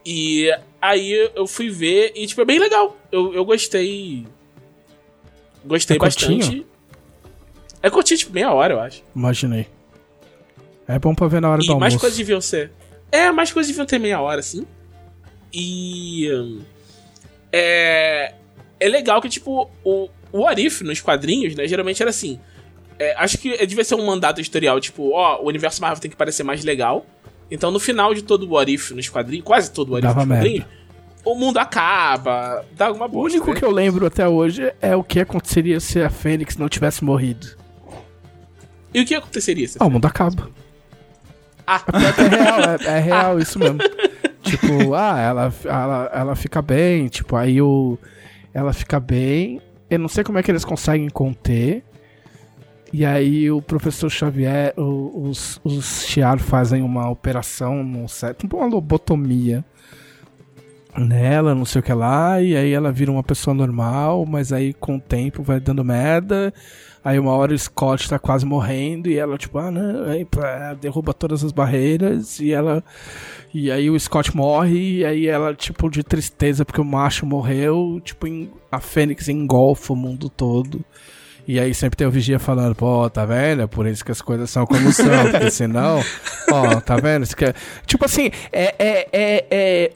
E 0.03 0.49
aí 0.81 1.29
eu 1.35 1.45
fui 1.45 1.69
ver 1.69 2.13
e, 2.15 2.25
tipo, 2.25 2.41
é 2.41 2.45
bem 2.45 2.57
legal. 2.57 2.97
Eu, 3.11 3.31
eu 3.35 3.45
gostei. 3.45 4.25
Gostei 5.65 5.97
É 5.97 5.99
curtinho? 5.99 6.37
bastante. 6.39 6.65
É 7.83 7.89
curtinho, 7.91 8.17
tipo, 8.17 8.33
meia 8.33 8.51
hora, 8.51 8.73
eu 8.73 8.79
acho. 8.79 9.03
Imaginei. 9.15 9.67
É 10.87 10.97
bom 10.97 11.13
pra 11.13 11.27
ver 11.27 11.41
na 11.41 11.49
hora 11.51 11.61
E 11.61 11.67
do 11.67 11.73
mais 11.77 11.93
almoço. 11.93 11.99
coisas 11.99 12.17
deviam 12.17 12.41
ser. 12.41 12.71
É, 13.11 13.29
mais 13.31 13.51
coisas 13.51 13.67
deviam 13.69 13.85
ter 13.85 13.99
meia 13.99 14.19
hora, 14.21 14.39
assim. 14.39 14.65
E. 15.53 16.31
hum, 16.33 16.61
É. 17.51 18.33
É 18.79 18.87
legal 18.87 19.19
que, 19.21 19.27
tipo, 19.27 19.69
o, 19.83 20.07
o 20.31 20.45
Arif 20.47 20.83
nos 20.83 20.99
quadrinhos, 21.01 21.55
né? 21.55 21.67
Geralmente 21.67 22.01
era 22.01 22.09
assim. 22.09 22.39
É, 22.99 23.15
acho 23.17 23.37
que 23.37 23.55
devia 23.65 23.83
ser 23.83 23.95
um 23.95 24.05
mandato 24.05 24.39
editorial, 24.41 24.79
tipo, 24.79 25.11
ó, 25.13 25.41
o 25.41 25.47
universo 25.47 25.81
Marvel 25.81 25.99
tem 26.01 26.09
que 26.09 26.17
parecer 26.17 26.43
mais 26.43 26.63
legal. 26.63 27.05
Então, 27.49 27.69
no 27.71 27.79
final 27.79 28.13
de 28.13 28.23
todo 28.23 28.43
o 28.47 28.53
What 28.55 28.73
If 28.73 28.91
nos 28.91 29.07
quadrinhos, 29.07 29.45
quase 29.45 29.71
todo 29.71 29.89
o 29.89 29.91
What 29.93 30.05
If 30.05 30.13
Dava 30.13 30.25
nos 30.25 30.35
quadrinhos, 30.37 30.65
o 31.23 31.35
mundo 31.35 31.57
acaba, 31.57 32.65
dá 32.75 32.87
alguma 32.87 33.05
O 33.05 33.09
bosta. 33.09 33.37
único 33.37 33.53
né? 33.53 33.59
que 33.59 33.63
eu 33.65 33.71
lembro 33.71 34.05
até 34.05 34.27
hoje 34.27 34.73
é 34.81 34.95
o 34.95 35.03
que 35.03 35.19
aconteceria 35.19 35.79
se 35.79 36.01
a 36.01 36.09
Fênix 36.09 36.57
não 36.57 36.67
tivesse 36.67 37.03
morrido. 37.03 37.47
E 38.93 39.01
o 39.01 39.05
que 39.05 39.13
aconteceria? 39.13 39.67
se- 39.67 39.77
Ah, 39.79 39.85
o 39.85 39.89
mundo 39.91 40.05
acaba. 40.05 40.49
Ah, 41.65 41.83
É 42.17 42.27
real, 42.35 42.59
é, 42.61 42.97
é 42.97 42.99
real 42.99 43.39
isso 43.39 43.59
mesmo. 43.59 43.77
Tipo, 44.41 44.93
ah, 44.95 45.19
ela, 45.19 45.53
ela, 45.65 46.11
ela 46.13 46.35
fica 46.35 46.61
bem, 46.61 47.07
tipo, 47.09 47.35
aí 47.35 47.61
o. 47.61 47.97
Ela 48.53 48.73
fica 48.73 48.99
bem. 48.99 49.61
Eu 49.89 49.99
não 49.99 50.07
sei 50.07 50.23
como 50.23 50.37
é 50.37 50.43
que 50.43 50.51
eles 50.51 50.65
conseguem 50.65 51.09
conter. 51.09 51.83
E 52.91 53.05
aí 53.05 53.51
o 53.51 53.61
professor 53.61 54.09
Xavier, 54.09 54.73
os, 54.77 55.59
os 55.63 56.05
Chiar 56.05 56.39
fazem 56.39 56.81
uma 56.81 57.09
operação 57.09 58.05
set, 58.07 58.37
tipo 58.37 58.57
uma 58.57 58.65
lobotomia 58.65 59.63
nela, 60.97 61.53
não 61.53 61.65
sei 61.65 61.79
o 61.79 61.83
que 61.83 61.93
lá, 61.93 62.41
e 62.41 62.55
aí 62.55 62.71
ela 62.71 62.91
vira 62.91 63.11
uma 63.11 63.23
pessoa 63.23 63.53
normal, 63.53 64.25
mas 64.25 64.51
aí 64.51 64.73
com 64.73 64.95
o 64.95 65.01
tempo 65.01 65.43
vai 65.43 65.59
dando 65.59 65.83
merda. 65.83 66.53
Aí 67.07 67.17
uma 67.17 67.31
hora 67.31 67.53
o 67.53 67.57
Scott 67.57 68.09
tá 68.09 68.19
quase 68.19 68.45
morrendo 68.45 69.09
e 69.09 69.17
ela, 69.17 69.37
tipo, 69.37 69.57
ah, 69.57 69.71
não, 69.71 70.09
aí 70.11 70.25
pá, 70.25 70.73
derruba 70.73 71.13
todas 71.13 71.41
as 71.41 71.53
barreiras 71.53 72.39
e 72.41 72.51
ela. 72.51 72.83
E 73.53 73.71
aí 73.71 73.89
o 73.89 73.97
Scott 73.97 74.35
morre 74.35 74.97
e 74.97 75.05
aí 75.05 75.25
ela, 75.27 75.55
tipo, 75.55 75.89
de 75.89 76.03
tristeza 76.03 76.65
porque 76.65 76.81
o 76.81 76.83
macho 76.85 77.25
morreu, 77.25 78.01
tipo, 78.03 78.27
em- 78.27 78.51
a 78.69 78.81
Fênix 78.81 79.29
engolfa 79.29 79.93
o 79.93 79.95
mundo 79.95 80.29
todo. 80.29 80.83
E 81.47 81.61
aí 81.61 81.73
sempre 81.73 81.95
tem 81.95 82.05
o 82.05 82.11
Vigia 82.11 82.39
falando, 82.39 82.75
pô, 82.75 83.09
tá 83.09 83.25
vendo? 83.25 83.61
É 83.61 83.67
por 83.67 83.87
isso 83.87 84.03
que 84.03 84.11
as 84.11 84.21
coisas 84.21 84.49
são 84.49 84.65
como 84.65 84.91
são, 84.91 85.05
porque 85.31 85.49
senão, 85.49 86.01
ó, 86.51 86.81
tá 86.81 86.97
vendo? 86.97 87.23
É- 87.23 87.53
Tipo 87.85 88.03
assim, 88.03 88.29
é, 88.51 88.75
é, 88.77 89.07
é, 89.13 89.45
é- 89.49 89.91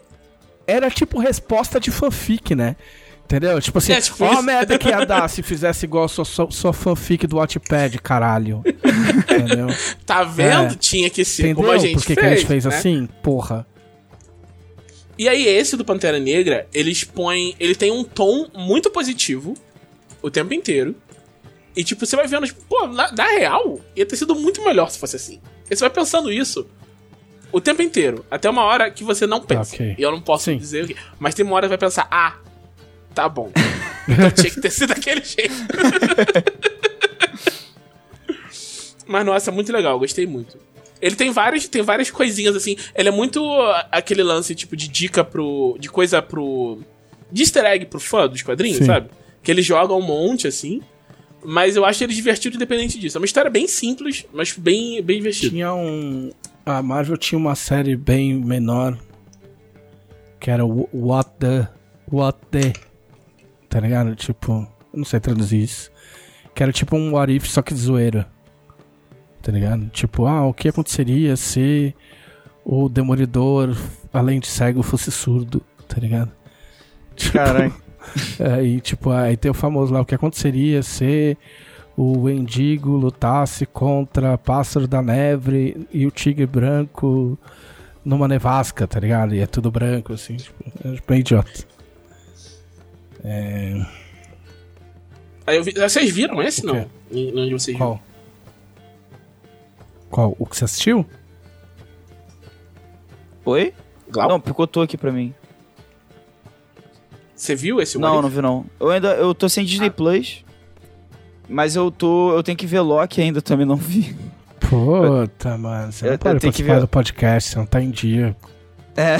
Era 0.66 0.88
tipo 0.90 1.18
resposta 1.18 1.78
de 1.78 1.90
fanfic, 1.90 2.54
né? 2.54 2.74
Entendeu? 3.24 3.60
Tipo 3.60 3.78
assim, 3.78 3.92
É, 3.92 4.00
tipo 4.00 4.22
ó 4.24 4.38
a 4.38 4.42
merda 4.42 4.78
que 4.78 4.88
ia 4.88 5.04
dar 5.06 5.26
se 5.30 5.42
fizesse 5.42 5.86
igual 5.86 6.06
sua, 6.08 6.24
sua, 6.24 6.50
sua 6.50 6.72
fanfic 6.72 7.26
do 7.26 7.36
Wattpad, 7.36 7.98
caralho. 7.98 8.62
Entendeu? 8.66 9.68
tá 10.04 10.22
vendo? 10.22 10.72
É. 10.74 10.76
Tinha 10.76 11.08
que 11.08 11.24
ser 11.24 11.42
Entendeu? 11.44 11.56
como 11.56 11.70
a 11.70 11.78
gente 11.78 11.94
Por 11.94 12.04
que 12.04 12.14
fez. 12.14 12.26
a 12.26 12.30
gente 12.36 12.46
fez 12.46 12.64
né? 12.66 12.74
assim? 12.74 13.08
Porra. 13.22 13.66
E 15.18 15.28
aí, 15.28 15.46
esse 15.46 15.76
do 15.76 15.84
Pantera 15.84 16.18
Negra, 16.18 16.66
eles 16.74 17.04
põem. 17.04 17.54
Ele 17.60 17.74
tem 17.74 17.90
um 17.90 18.02
tom 18.04 18.48
muito 18.54 18.90
positivo 18.90 19.54
o 20.20 20.30
tempo 20.30 20.52
inteiro. 20.52 20.94
E, 21.76 21.82
tipo, 21.84 22.04
você 22.04 22.16
vai 22.16 22.26
vendo, 22.26 22.46
tipo, 22.46 22.60
pô, 22.68 22.86
na, 22.86 23.10
na 23.12 23.26
real, 23.28 23.80
ia 23.96 24.04
ter 24.04 24.16
sido 24.16 24.34
muito 24.34 24.62
melhor 24.62 24.90
se 24.90 24.98
fosse 24.98 25.16
assim. 25.16 25.40
E 25.70 25.74
você 25.76 25.80
vai 25.80 25.90
pensando 25.90 26.30
isso 26.30 26.66
o 27.50 27.60
tempo 27.60 27.80
inteiro. 27.82 28.24
Até 28.30 28.48
uma 28.50 28.62
hora 28.64 28.90
que 28.90 29.04
você 29.04 29.26
não 29.26 29.40
pensa. 29.40 29.74
Ok. 29.74 29.94
E 29.98 30.02
eu 30.02 30.10
não 30.10 30.20
posso 30.20 30.44
Sim. 30.44 30.56
dizer 30.58 30.84
o 30.84 30.86
quê. 30.88 30.96
Mas 31.18 31.34
tem 31.34 31.44
uma 31.44 31.54
hora 31.54 31.66
que 31.66 31.70
vai 31.70 31.78
pensar, 31.78 32.08
ah, 32.10 32.36
tá 33.12 33.28
bom. 33.28 33.50
Então 34.08 34.30
tinha 34.30 34.50
que 34.50 34.60
ter 34.60 34.70
sido 34.70 34.88
daquele 34.88 35.22
jeito. 35.22 35.54
Mas, 39.06 39.26
nossa, 39.26 39.52
muito 39.52 39.72
legal, 39.72 39.98
gostei 39.98 40.26
muito. 40.26 40.58
Ele 41.00 41.16
tem 41.16 41.30
várias, 41.30 41.66
tem 41.66 41.82
várias 41.82 42.10
coisinhas 42.10 42.54
assim. 42.54 42.76
Ele 42.94 43.08
é 43.08 43.12
muito 43.12 43.44
ah, 43.44 43.88
aquele 43.90 44.22
lance, 44.22 44.54
tipo, 44.54 44.76
de 44.76 44.86
dica 44.86 45.24
pro. 45.24 45.76
de 45.78 45.88
coisa 45.88 46.22
pro. 46.22 46.78
de 47.30 47.42
easter 47.42 47.64
egg 47.64 47.86
pro 47.86 47.98
fã 47.98 48.28
dos 48.28 48.42
quadrinhos, 48.42 48.78
Sim. 48.78 48.86
sabe? 48.86 49.10
Que 49.42 49.50
ele 49.50 49.62
joga 49.62 49.92
um 49.94 50.00
monte, 50.00 50.46
assim. 50.46 50.80
Mas 51.44 51.74
eu 51.74 51.84
acho 51.84 52.04
ele 52.04 52.14
divertido 52.14 52.54
independente 52.54 53.00
disso. 53.00 53.18
É 53.18 53.20
uma 53.20 53.26
história 53.26 53.50
bem 53.50 53.66
simples, 53.66 54.24
mas 54.32 54.52
bem, 54.52 55.02
bem 55.02 55.18
divertida. 55.18 55.50
Tinha 55.50 55.74
um. 55.74 56.30
A 56.64 56.80
Marvel 56.80 57.16
tinha 57.16 57.36
uma 57.36 57.56
série 57.56 57.96
bem 57.96 58.34
menor. 58.34 58.96
Que 60.38 60.50
era 60.50 60.64
o 60.64 60.88
What 60.92 61.30
the. 61.40 61.66
What 62.10 62.38
the. 62.52 62.72
Tá 63.72 63.80
ligado? 63.80 64.14
Tipo. 64.14 64.68
Não 64.92 65.02
sei 65.02 65.18
traduzir 65.18 65.62
isso. 65.62 65.90
Que 66.54 66.62
era 66.62 66.70
tipo 66.70 66.94
um 66.94 67.14
What 67.14 67.34
If, 67.34 67.46
só 67.46 67.62
que 67.62 67.72
de 67.72 67.80
zoeira. 67.80 68.28
Tá 69.40 69.50
ligado? 69.50 69.88
Tipo, 69.88 70.26
ah, 70.26 70.46
o 70.46 70.52
que 70.52 70.68
aconteceria 70.68 71.34
se 71.36 71.94
o 72.62 72.86
Demolidor, 72.90 73.74
além 74.12 74.38
de 74.40 74.46
cego, 74.46 74.82
fosse 74.82 75.10
surdo? 75.10 75.62
Tá 75.88 75.98
ligado? 75.98 76.30
Tipo, 77.16 77.38
Caralho. 77.38 77.74
Aí, 78.38 78.80
tipo, 78.82 79.10
aí 79.10 79.36
tem 79.36 79.50
o 79.50 79.54
famoso 79.54 79.92
lá, 79.92 80.00
o 80.00 80.04
que 80.04 80.14
aconteceria 80.14 80.82
se 80.82 81.36
o 81.96 82.22
Wendigo 82.22 82.90
lutasse 82.90 83.66
contra 83.66 84.38
Pássaro 84.38 84.86
da 84.86 85.02
Neve 85.02 85.86
e 85.92 86.06
o 86.06 86.10
Tigre 86.10 86.46
Branco 86.46 87.38
numa 88.04 88.26
nevasca, 88.26 88.86
tá 88.86 88.98
ligado? 88.98 89.34
E 89.34 89.40
é 89.40 89.46
tudo 89.46 89.70
branco, 89.70 90.12
assim, 90.12 90.36
tipo, 90.36 90.64
é 90.84 90.98
bem 91.06 91.20
idiota. 91.20 91.71
É... 93.24 93.84
Aí 95.46 95.56
eu 95.56 95.64
vi- 95.64 95.72
vocês 95.72 96.10
viram 96.12 96.42
esse, 96.42 96.64
não? 96.64 96.88
Onde 97.10 97.52
vocês 97.52 97.76
viram? 97.76 97.78
Qual? 97.78 98.00
Qual? 100.10 100.36
O 100.38 100.46
que 100.46 100.56
você 100.56 100.64
assistiu? 100.64 101.06
Oi? 103.44 103.72
Glau? 104.10 104.28
Não, 104.28 104.40
picotou 104.40 104.82
aqui 104.82 104.96
pra 104.96 105.10
mim. 105.10 105.34
Você 107.34 107.54
viu 107.56 107.80
esse 107.80 107.98
Não, 107.98 108.10
What 108.10 108.22
não 108.22 108.28
vi 108.28 108.40
não. 108.42 108.66
Eu 108.78 108.90
ainda 108.90 109.14
eu 109.14 109.34
tô 109.34 109.48
sem 109.48 109.64
Disney 109.64 109.90
Plus. 109.90 110.44
Mas 111.48 111.74
eu 111.74 111.90
tô. 111.90 112.32
Eu 112.36 112.42
tenho 112.42 112.56
que 112.56 112.66
ver 112.66 112.80
Loki 112.80 113.20
ainda, 113.20 113.42
também 113.42 113.66
não 113.66 113.74
vi. 113.76 114.16
Puta, 114.60 115.56
mano, 115.58 115.90
você 115.92 116.06
Eu- 116.06 116.10
não 116.12 116.18
pode 116.18 116.40
tenho 116.40 116.40
que 116.40 116.46
participar 116.62 116.74
ver- 116.74 116.80
do 116.80 116.88
podcast, 116.88 117.50
você 117.50 117.58
não 117.58 117.66
tá 117.66 117.80
em 117.82 117.90
dia. 117.90 118.36
É. 118.96 119.16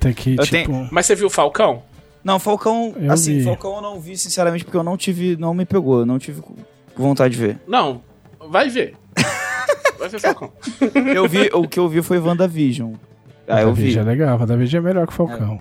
Tem 0.00 0.12
que, 0.12 0.34
Eu 0.36 0.44
tipo... 0.44 0.88
Mas 0.90 1.06
você 1.06 1.14
viu 1.14 1.28
o 1.28 1.30
Falcão? 1.30 1.82
Não, 2.26 2.40
Falcão. 2.40 2.92
Eu 3.00 3.12
assim, 3.12 3.38
vi. 3.38 3.44
Falcão 3.44 3.76
eu 3.76 3.80
não 3.80 4.00
vi, 4.00 4.18
sinceramente, 4.18 4.64
porque 4.64 4.76
eu 4.76 4.82
não 4.82 4.96
tive. 4.96 5.36
Não 5.36 5.54
me 5.54 5.64
pegou. 5.64 6.00
Eu 6.00 6.06
não 6.06 6.18
tive 6.18 6.42
vontade 6.96 7.34
de 7.34 7.40
ver. 7.40 7.60
Não, 7.68 8.02
vai 8.50 8.68
ver. 8.68 8.96
vai 9.96 10.08
ver 10.08 10.18
Falcão. 10.18 10.50
Eu 11.14 11.28
vi, 11.28 11.48
o 11.52 11.68
que 11.68 11.78
eu 11.78 11.88
vi 11.88 12.02
foi 12.02 12.18
WandaVision. 12.18 12.94
Ah, 13.46 13.62
eu 13.62 13.72
vi. 13.72 13.82
WandaVision 13.82 14.04
é 14.04 14.08
legal, 14.10 14.38
WandaVision 14.40 14.82
é 14.82 14.88
melhor 14.88 15.06
que 15.06 15.12
o 15.12 15.16
Falcão. 15.16 15.60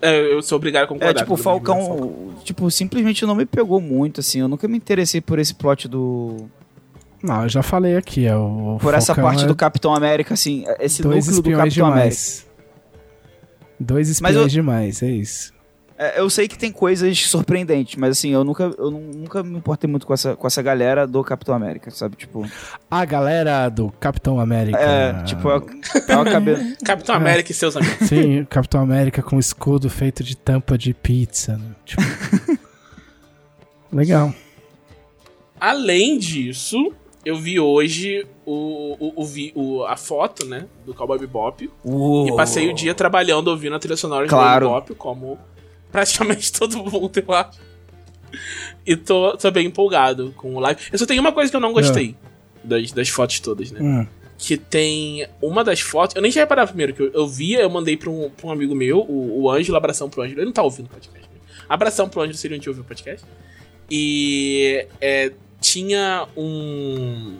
É, 0.00 0.32
eu 0.32 0.40
sou 0.40 0.56
obrigado 0.56 0.84
a 0.84 0.84
É, 0.84 0.88
concordar. 0.88 1.14
tipo, 1.14 1.34
o 1.34 1.36
com 1.36 1.42
Falcão, 1.42 2.30
tipo, 2.42 2.70
simplesmente 2.70 3.26
não 3.26 3.34
me 3.34 3.44
pegou 3.44 3.82
muito, 3.82 4.20
assim. 4.20 4.40
Eu 4.40 4.48
nunca 4.48 4.66
me 4.66 4.78
interessei 4.78 5.20
por 5.20 5.38
esse 5.38 5.54
plot 5.54 5.88
do... 5.88 6.48
Não, 7.22 7.42
eu 7.42 7.48
já 7.50 7.62
falei 7.62 7.98
aqui, 7.98 8.24
é 8.24 8.34
o 8.34 8.78
Por 8.80 8.94
essa 8.94 9.14
Falcão 9.14 9.24
parte 9.24 9.44
é 9.44 9.46
do 9.46 9.54
Capitão 9.54 9.94
América, 9.94 10.32
assim, 10.32 10.64
esse 10.80 11.02
dois 11.02 11.26
núcleo 11.26 11.42
do 11.42 11.62
Capitão 11.62 11.86
América. 11.88 12.47
Dois 13.78 14.08
espiões 14.08 14.36
eu- 14.36 14.48
demais, 14.48 15.02
é 15.02 15.10
isso. 15.10 15.56
É, 16.00 16.20
eu 16.20 16.30
sei 16.30 16.46
que 16.46 16.56
tem 16.56 16.70
coisas 16.70 17.26
surpreendentes, 17.26 17.96
mas 17.96 18.10
assim, 18.12 18.30
eu 18.30 18.44
nunca, 18.44 18.72
eu 18.78 18.88
nu- 18.88 19.10
nunca 19.16 19.42
me 19.42 19.56
importei 19.58 19.90
muito 19.90 20.06
com 20.06 20.14
essa, 20.14 20.36
com 20.36 20.46
essa 20.46 20.62
galera 20.62 21.08
do 21.08 21.24
Capitão 21.24 21.52
América, 21.56 21.90
sabe? 21.90 22.14
Tipo, 22.14 22.48
A 22.88 23.04
galera 23.04 23.68
do 23.68 23.90
Capitão 23.98 24.38
América. 24.38 24.78
é, 24.78 25.24
tipo, 25.24 25.48
eu, 25.48 25.66
eu 26.08 26.20
acabei... 26.20 26.56
Capitão 26.84 27.16
América 27.16 27.50
e 27.50 27.54
seus 27.54 27.76
amigos. 27.76 27.96
Sim, 28.08 28.44
Capitão 28.44 28.80
América 28.80 29.22
com 29.24 29.40
escudo 29.40 29.90
feito 29.90 30.22
de 30.22 30.36
tampa 30.36 30.78
de 30.78 30.94
pizza. 30.94 31.56
Né? 31.56 31.70
Tipo... 31.84 32.02
Legal. 33.92 34.32
Além 35.60 36.16
disso, 36.18 36.92
eu 37.28 37.36
vi 37.36 37.60
hoje 37.60 38.26
o, 38.46 38.96
o, 38.98 39.12
o 39.22 39.24
vi- 39.24 39.52
o- 39.54 39.84
a 39.84 39.96
foto, 39.96 40.44
né, 40.46 40.66
do 40.86 40.94
Cowboy 40.94 41.18
Bebop. 41.18 41.70
E 42.26 42.36
passei 42.36 42.68
o 42.68 42.74
dia 42.74 42.94
trabalhando 42.94 43.48
ouvindo 43.48 43.74
a 43.76 43.78
trilha 43.78 43.96
sonora 43.96 44.24
de 44.24 44.30
Claro. 44.30 44.66
Cowboy 44.66 44.80
Bebop, 44.82 44.98
como 44.98 45.38
praticamente 45.92 46.50
todo 46.58 46.76
mundo, 46.78 47.10
eu 47.16 47.32
acho. 47.34 47.58
E 48.86 48.96
tô, 48.96 49.36
tô 49.36 49.50
bem 49.50 49.66
empolgado 49.66 50.32
com 50.36 50.54
o 50.54 50.60
live. 50.60 50.80
Eu 50.92 50.98
só 50.98 51.06
tenho 51.06 51.20
uma 51.20 51.32
coisa 51.32 51.50
que 51.50 51.56
eu 51.56 51.60
não 51.60 51.72
gostei 51.72 52.14
das, 52.64 52.92
das 52.92 53.08
fotos 53.08 53.40
todas, 53.40 53.70
né? 53.70 53.80
Hum. 53.80 54.06
Que 54.36 54.56
tem 54.56 55.26
uma 55.42 55.64
das 55.64 55.80
fotos. 55.80 56.14
Eu 56.14 56.22
nem 56.22 56.30
tinha 56.30 56.44
reparado 56.44 56.68
primeiro, 56.68 56.92
que 56.94 57.02
eu, 57.02 57.10
eu 57.12 57.26
via, 57.26 57.60
eu 57.60 57.70
mandei 57.70 57.96
pra 57.96 58.08
um, 58.10 58.30
pra 58.30 58.46
um 58.46 58.52
amigo 58.52 58.74
meu, 58.74 59.00
o, 59.00 59.42
o 59.42 59.50
Ângelo, 59.50 59.76
abração 59.76 60.08
pro 60.08 60.22
Ângelo. 60.22 60.40
Ele 60.40 60.46
não 60.46 60.52
tá 60.52 60.62
ouvindo 60.62 60.86
o 60.86 60.90
podcast. 60.90 61.28
Né? 61.28 61.40
Abração 61.68 62.08
pro 62.08 62.20
Ângelo, 62.20 62.36
seria 62.38 62.56
onde 62.56 62.68
ouviu 62.68 62.84
o 62.84 62.86
podcast. 62.86 63.24
E 63.90 64.86
é, 65.00 65.32
tinha 65.60 66.26
um. 66.36 67.38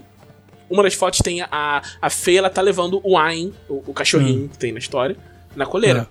Uma 0.68 0.82
das 0.82 0.94
fotos 0.94 1.20
tem 1.20 1.40
a, 1.40 1.82
a 2.00 2.10
Fê, 2.10 2.36
ela 2.36 2.50
tá 2.50 2.60
levando 2.60 3.00
o 3.02 3.16
Ayn, 3.16 3.52
o, 3.68 3.82
o 3.86 3.94
cachorrinho 3.94 4.48
que 4.48 4.58
tem 4.58 4.70
na 4.70 4.78
história, 4.78 5.16
na 5.56 5.64
coleira. 5.64 6.08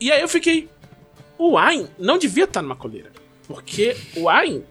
E 0.00 0.12
aí 0.12 0.20
eu 0.20 0.28
fiquei. 0.28 0.68
O 1.38 1.58
Ayn 1.58 1.86
não 1.98 2.18
devia 2.18 2.44
estar 2.44 2.62
numa 2.62 2.76
coleira. 2.76 3.10
Porque 3.46 3.96
o 4.16 4.28
Ayn 4.28 4.62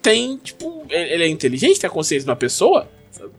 tem, 0.00 0.36
tipo. 0.38 0.86
Ele 0.88 1.24
é 1.24 1.28
inteligente, 1.28 1.78
tem 1.78 1.88
a 1.88 1.92
consciência 1.92 2.24
de 2.24 2.30
uma 2.30 2.36
pessoa. 2.36 2.88
sabe? 3.10 3.30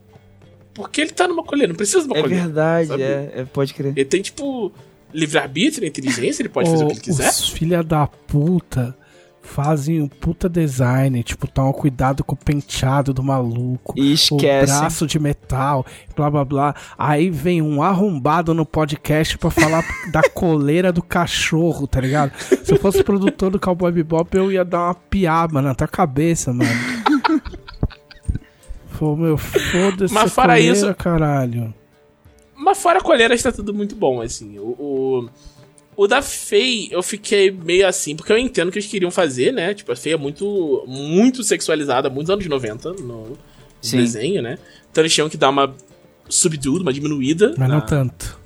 Porque 0.74 1.02
ele 1.02 1.12
tá 1.12 1.28
numa 1.28 1.44
coleira, 1.44 1.70
não 1.70 1.78
precisa 1.78 2.02
de 2.02 2.08
uma 2.08 2.18
É 2.18 2.24
verdade, 2.24 3.02
é, 3.02 3.32
é, 3.36 3.46
pode 3.46 3.74
crer. 3.74 3.94
Ele 3.96 4.06
tem, 4.06 4.22
tipo, 4.22 4.72
livre-arbítrio, 5.14 5.88
inteligência, 5.88 6.42
ele 6.42 6.50
pode 6.50 6.70
fazer 6.70 6.84
o 6.84 6.88
que 6.88 6.94
ele 6.94 7.02
quiser. 7.02 7.34
Filha 7.34 7.84
da 7.84 8.08
puta 8.08 8.96
fazem 9.42 10.02
um 10.02 10.08
puta 10.08 10.48
design, 10.48 11.22
tipo, 11.24 11.48
tomam 11.48 11.74
cuidado 11.74 12.24
com 12.24 12.36
o 12.36 12.38
penteado 12.38 13.14
do 13.14 13.22
maluco. 13.24 13.94
E 13.98 14.12
O 14.12 14.14
esquece. 14.14 14.72
braço 14.74 15.08
de 15.08 15.20
metal, 15.20 15.86
blá 16.16 16.30
blá 16.30 16.46
blá. 16.46 16.76
Aí 16.98 17.30
vem 17.30 17.62
um 17.62 17.82
arrombado 17.84 18.54
no 18.54 18.66
podcast 18.66 19.38
pra 19.38 19.50
falar 19.50 19.84
da 20.12 20.22
coleira 20.30 20.92
do 20.94 21.02
cachorro, 21.04 21.86
tá 21.88 22.00
ligado? 22.00 22.32
Se 22.64 22.72
eu 22.74 22.78
fosse 22.80 23.04
produtor 23.04 23.52
do 23.52 23.60
Cowboy 23.60 23.92
Bebop, 23.92 24.36
eu 24.38 24.52
ia 24.52 24.64
dar 24.64 24.86
uma 24.88 24.96
piaba 24.96 25.62
na 25.62 25.74
tua 25.76 25.88
cabeça, 25.88 26.54
mano. 26.54 26.70
Pô, 28.98 29.16
meu, 29.16 29.38
foda-se 29.38 30.14
Mas 30.14 30.32
fora 30.32 30.54
coleira, 30.54 30.74
isso- 30.78 30.96
caralho. 30.96 31.74
Mas 32.56 32.78
fora 32.82 33.00
a 33.00 33.02
colheira, 33.02 33.34
está 33.34 33.52
tudo 33.52 33.74
muito 33.74 33.96
bom, 33.96 34.22
assim. 34.22 34.60
O, 34.60 34.76
o, 34.78 35.30
o 35.96 36.08
da 36.08 36.22
Fei, 36.22 36.88
eu 36.92 37.04
fiquei 37.04 37.52
meio 37.52 37.88
assim, 37.88 38.16
porque 38.16 38.32
eu 38.32 38.38
entendo 38.38 38.70
o 38.70 38.72
que 38.72 38.80
eles 38.80 38.90
queriam 38.90 39.12
fazer, 39.12 39.52
né? 39.52 39.74
Tipo, 39.74 39.92
a 39.92 39.96
Fei 39.96 40.14
é 40.14 40.18
muito, 40.18 40.84
muito 40.88 41.44
sexualizada, 41.44 42.10
muitos 42.10 42.30
anos 42.30 42.46
90 42.46 42.94
no, 42.94 43.38
Sim. 43.82 43.98
desenho, 43.98 44.42
né? 44.42 44.58
Então 44.92 45.02
eles 45.04 45.14
tinham 45.14 45.30
que 45.30 45.38
dar 45.38 45.50
uma 45.50 45.76
subdued, 46.30 46.82
uma 46.82 46.94
diminuída. 46.94 47.54
Mas 47.58 47.70
na- 47.70 47.76
não 47.76 47.82
tanto. 47.86 48.40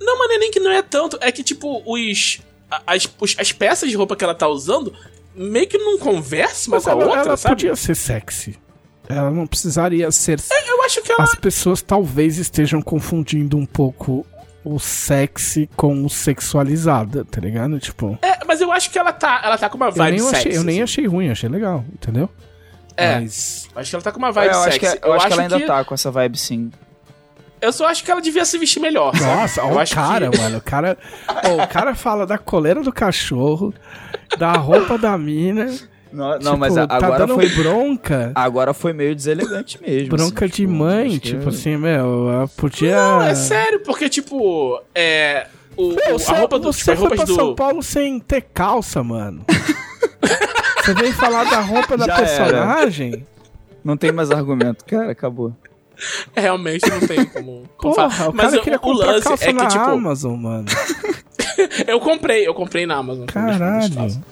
Não, 0.00 0.18
mas 0.18 0.30
é 0.32 0.38
nem 0.38 0.50
que 0.50 0.60
não 0.60 0.70
é 0.70 0.82
tanto. 0.82 1.18
É 1.20 1.32
que, 1.32 1.42
tipo, 1.42 1.82
os. 1.86 2.40
a- 2.70 2.82
As, 2.86 3.08
os- 3.20 3.36
as 3.38 3.52
peças 3.52 3.88
de 3.90 3.96
roupa 3.96 4.14
que 4.16 4.24
ela 4.24 4.34
tá 4.34 4.46
usando 4.48 4.92
meio 5.34 5.66
que 5.66 5.78
não 5.78 5.98
conversam 5.98 6.72
uma 6.72 6.76
Mas 6.76 6.84
com 6.84 6.90
a 6.90 6.92
ela, 6.92 7.04
outra, 7.06 7.20
ela 7.22 7.36
sabe? 7.36 7.54
podia 7.56 7.74
ser 7.76 7.94
sexy. 7.96 8.58
Ela 9.08 9.30
não 9.30 9.46
precisaria 9.46 10.10
ser. 10.10 10.38
Eu 10.66 10.82
acho 10.82 11.02
que 11.02 11.10
ela. 11.12 11.22
As 11.24 11.34
pessoas 11.34 11.82
talvez 11.82 12.38
estejam 12.38 12.80
confundindo 12.82 13.56
um 13.56 13.66
pouco 13.66 14.26
o 14.64 14.78
sexy 14.78 15.68
com 15.76 16.04
o 16.04 16.08
sexualizada, 16.10 17.24
tá 17.24 17.40
ligado? 17.40 17.78
Tipo, 17.78 18.18
É, 18.22 18.38
mas 18.46 18.60
eu 18.60 18.72
acho 18.72 18.90
que 18.90 18.98
ela 18.98 19.12
tá, 19.12 19.40
ela 19.44 19.58
tá 19.58 19.68
com 19.68 19.76
uma 19.76 19.86
eu 19.86 19.92
vibe 19.92 20.10
nem, 20.12 20.20
sexy. 20.20 20.36
achei, 20.36 20.56
eu 20.56 20.64
nem 20.64 20.76
assim. 20.76 20.82
achei 20.82 21.06
ruim, 21.06 21.30
achei 21.30 21.48
legal, 21.48 21.84
entendeu? 21.92 22.28
É. 22.96 23.16
Mas. 23.20 23.68
Acho 23.76 23.90
que 23.90 23.96
ela 23.96 24.02
tá 24.02 24.12
com 24.12 24.18
uma 24.18 24.28
É, 24.28 24.32
vibe 24.32 24.52
eu 24.52 24.58
acho, 24.60 24.72
sexy. 24.80 24.98
que, 25.00 25.06
eu 25.06 25.12
acho 25.12 25.26
que 25.26 25.32
ela 25.32 25.42
ainda 25.42 25.60
tá 25.66 25.84
com 25.84 25.94
essa 25.94 26.10
vibe, 26.10 26.38
sim. 26.38 26.70
Eu 27.60 27.72
só 27.72 27.86
acho 27.88 28.04
que 28.04 28.10
ela 28.10 28.20
devia 28.20 28.44
se 28.44 28.58
vestir 28.58 28.78
melhor. 28.80 29.16
sabe? 29.16 29.40
Nossa, 29.40 29.60
eu 29.60 29.66
olha 29.66 29.74
o 29.76 29.78
acho 29.80 29.94
cara, 29.94 30.30
que... 30.30 30.38
mano. 30.38 30.58
O 30.58 30.60
cara, 30.60 30.98
Ó, 31.28 31.62
o 31.64 31.68
cara 31.68 31.94
fala 31.94 32.26
da 32.26 32.36
coleira 32.38 32.82
do 32.82 32.92
cachorro, 32.92 33.72
da 34.38 34.52
roupa 34.52 34.98
da 34.98 35.16
mina. 35.16 35.74
Não, 36.14 36.28
não 36.30 36.38
tipo, 36.38 36.58
mas 36.58 36.76
a- 36.78 36.86
tá 36.86 36.96
agora 36.96 37.18
dando 37.26 37.34
foi, 37.34 37.48
bronca. 37.50 38.32
agora 38.34 38.72
foi 38.72 38.92
meio 38.92 39.14
deselegante 39.16 39.80
mesmo. 39.82 40.10
Bronca 40.10 40.44
assim, 40.44 40.50
de 40.50 40.56
tipo, 40.62 40.72
mãe, 40.72 41.06
acho 41.08 41.20
que- 41.20 41.28
tipo 41.30 41.48
assim, 41.48 41.76
meu, 41.76 42.48
podia. 42.56 42.96
Não, 42.96 43.22
é 43.22 43.34
sério, 43.34 43.80
porque, 43.80 44.08
tipo, 44.08 44.80
é. 44.94 45.46
O, 45.76 45.88
Meu, 45.88 46.14
o- 46.14 46.18
você, 46.20 46.30
a 46.30 46.34
roupa 46.38 46.58
do. 46.58 46.72
você 46.72 46.94
Tipo, 46.94 47.08
foi 47.08 47.16
pra 47.16 47.26
São 47.26 47.36
do. 47.48 47.54
Paulo 47.56 47.82
sem 47.82 48.20
ter 48.20 48.42
calça, 48.54 49.02
mano. 49.02 49.44
você 50.84 50.94
veio 50.94 51.12
falar 51.14 51.44
da 51.50 51.60
roupa 51.60 51.96
da 51.96 52.06
Já 52.06 52.14
era. 52.16 52.22
personagem? 52.24 53.26
Não 53.84 53.96
tem 53.96 54.12
mais 54.12 54.30
argumento, 54.30 54.84
cara, 54.84 55.10
acabou. 55.10 55.52
Realmente 56.34 56.88
não 56.88 57.00
tem 57.00 57.24
como. 57.24 57.64
como 57.76 57.94
Porra, 57.94 58.08
falar. 58.10 58.30
o 58.30 58.34
Mas 58.34 58.46
cara 58.46 58.56
o, 58.60 58.62
queria 58.62 58.78
o 58.78 58.80
comprar 58.80 59.06
lance 59.12 59.24
calça 59.28 59.44
é 59.44 59.52
na 59.52 59.66
que, 59.66 59.72
tipo, 59.72 59.84
Amazon, 59.84 60.36
mano. 60.40 60.64
eu 61.86 61.98
comprei, 62.00 62.46
eu 62.46 62.54
comprei 62.54 62.86
na 62.86 62.94
Amazon. 62.96 63.26
Caralho. 63.26 64.22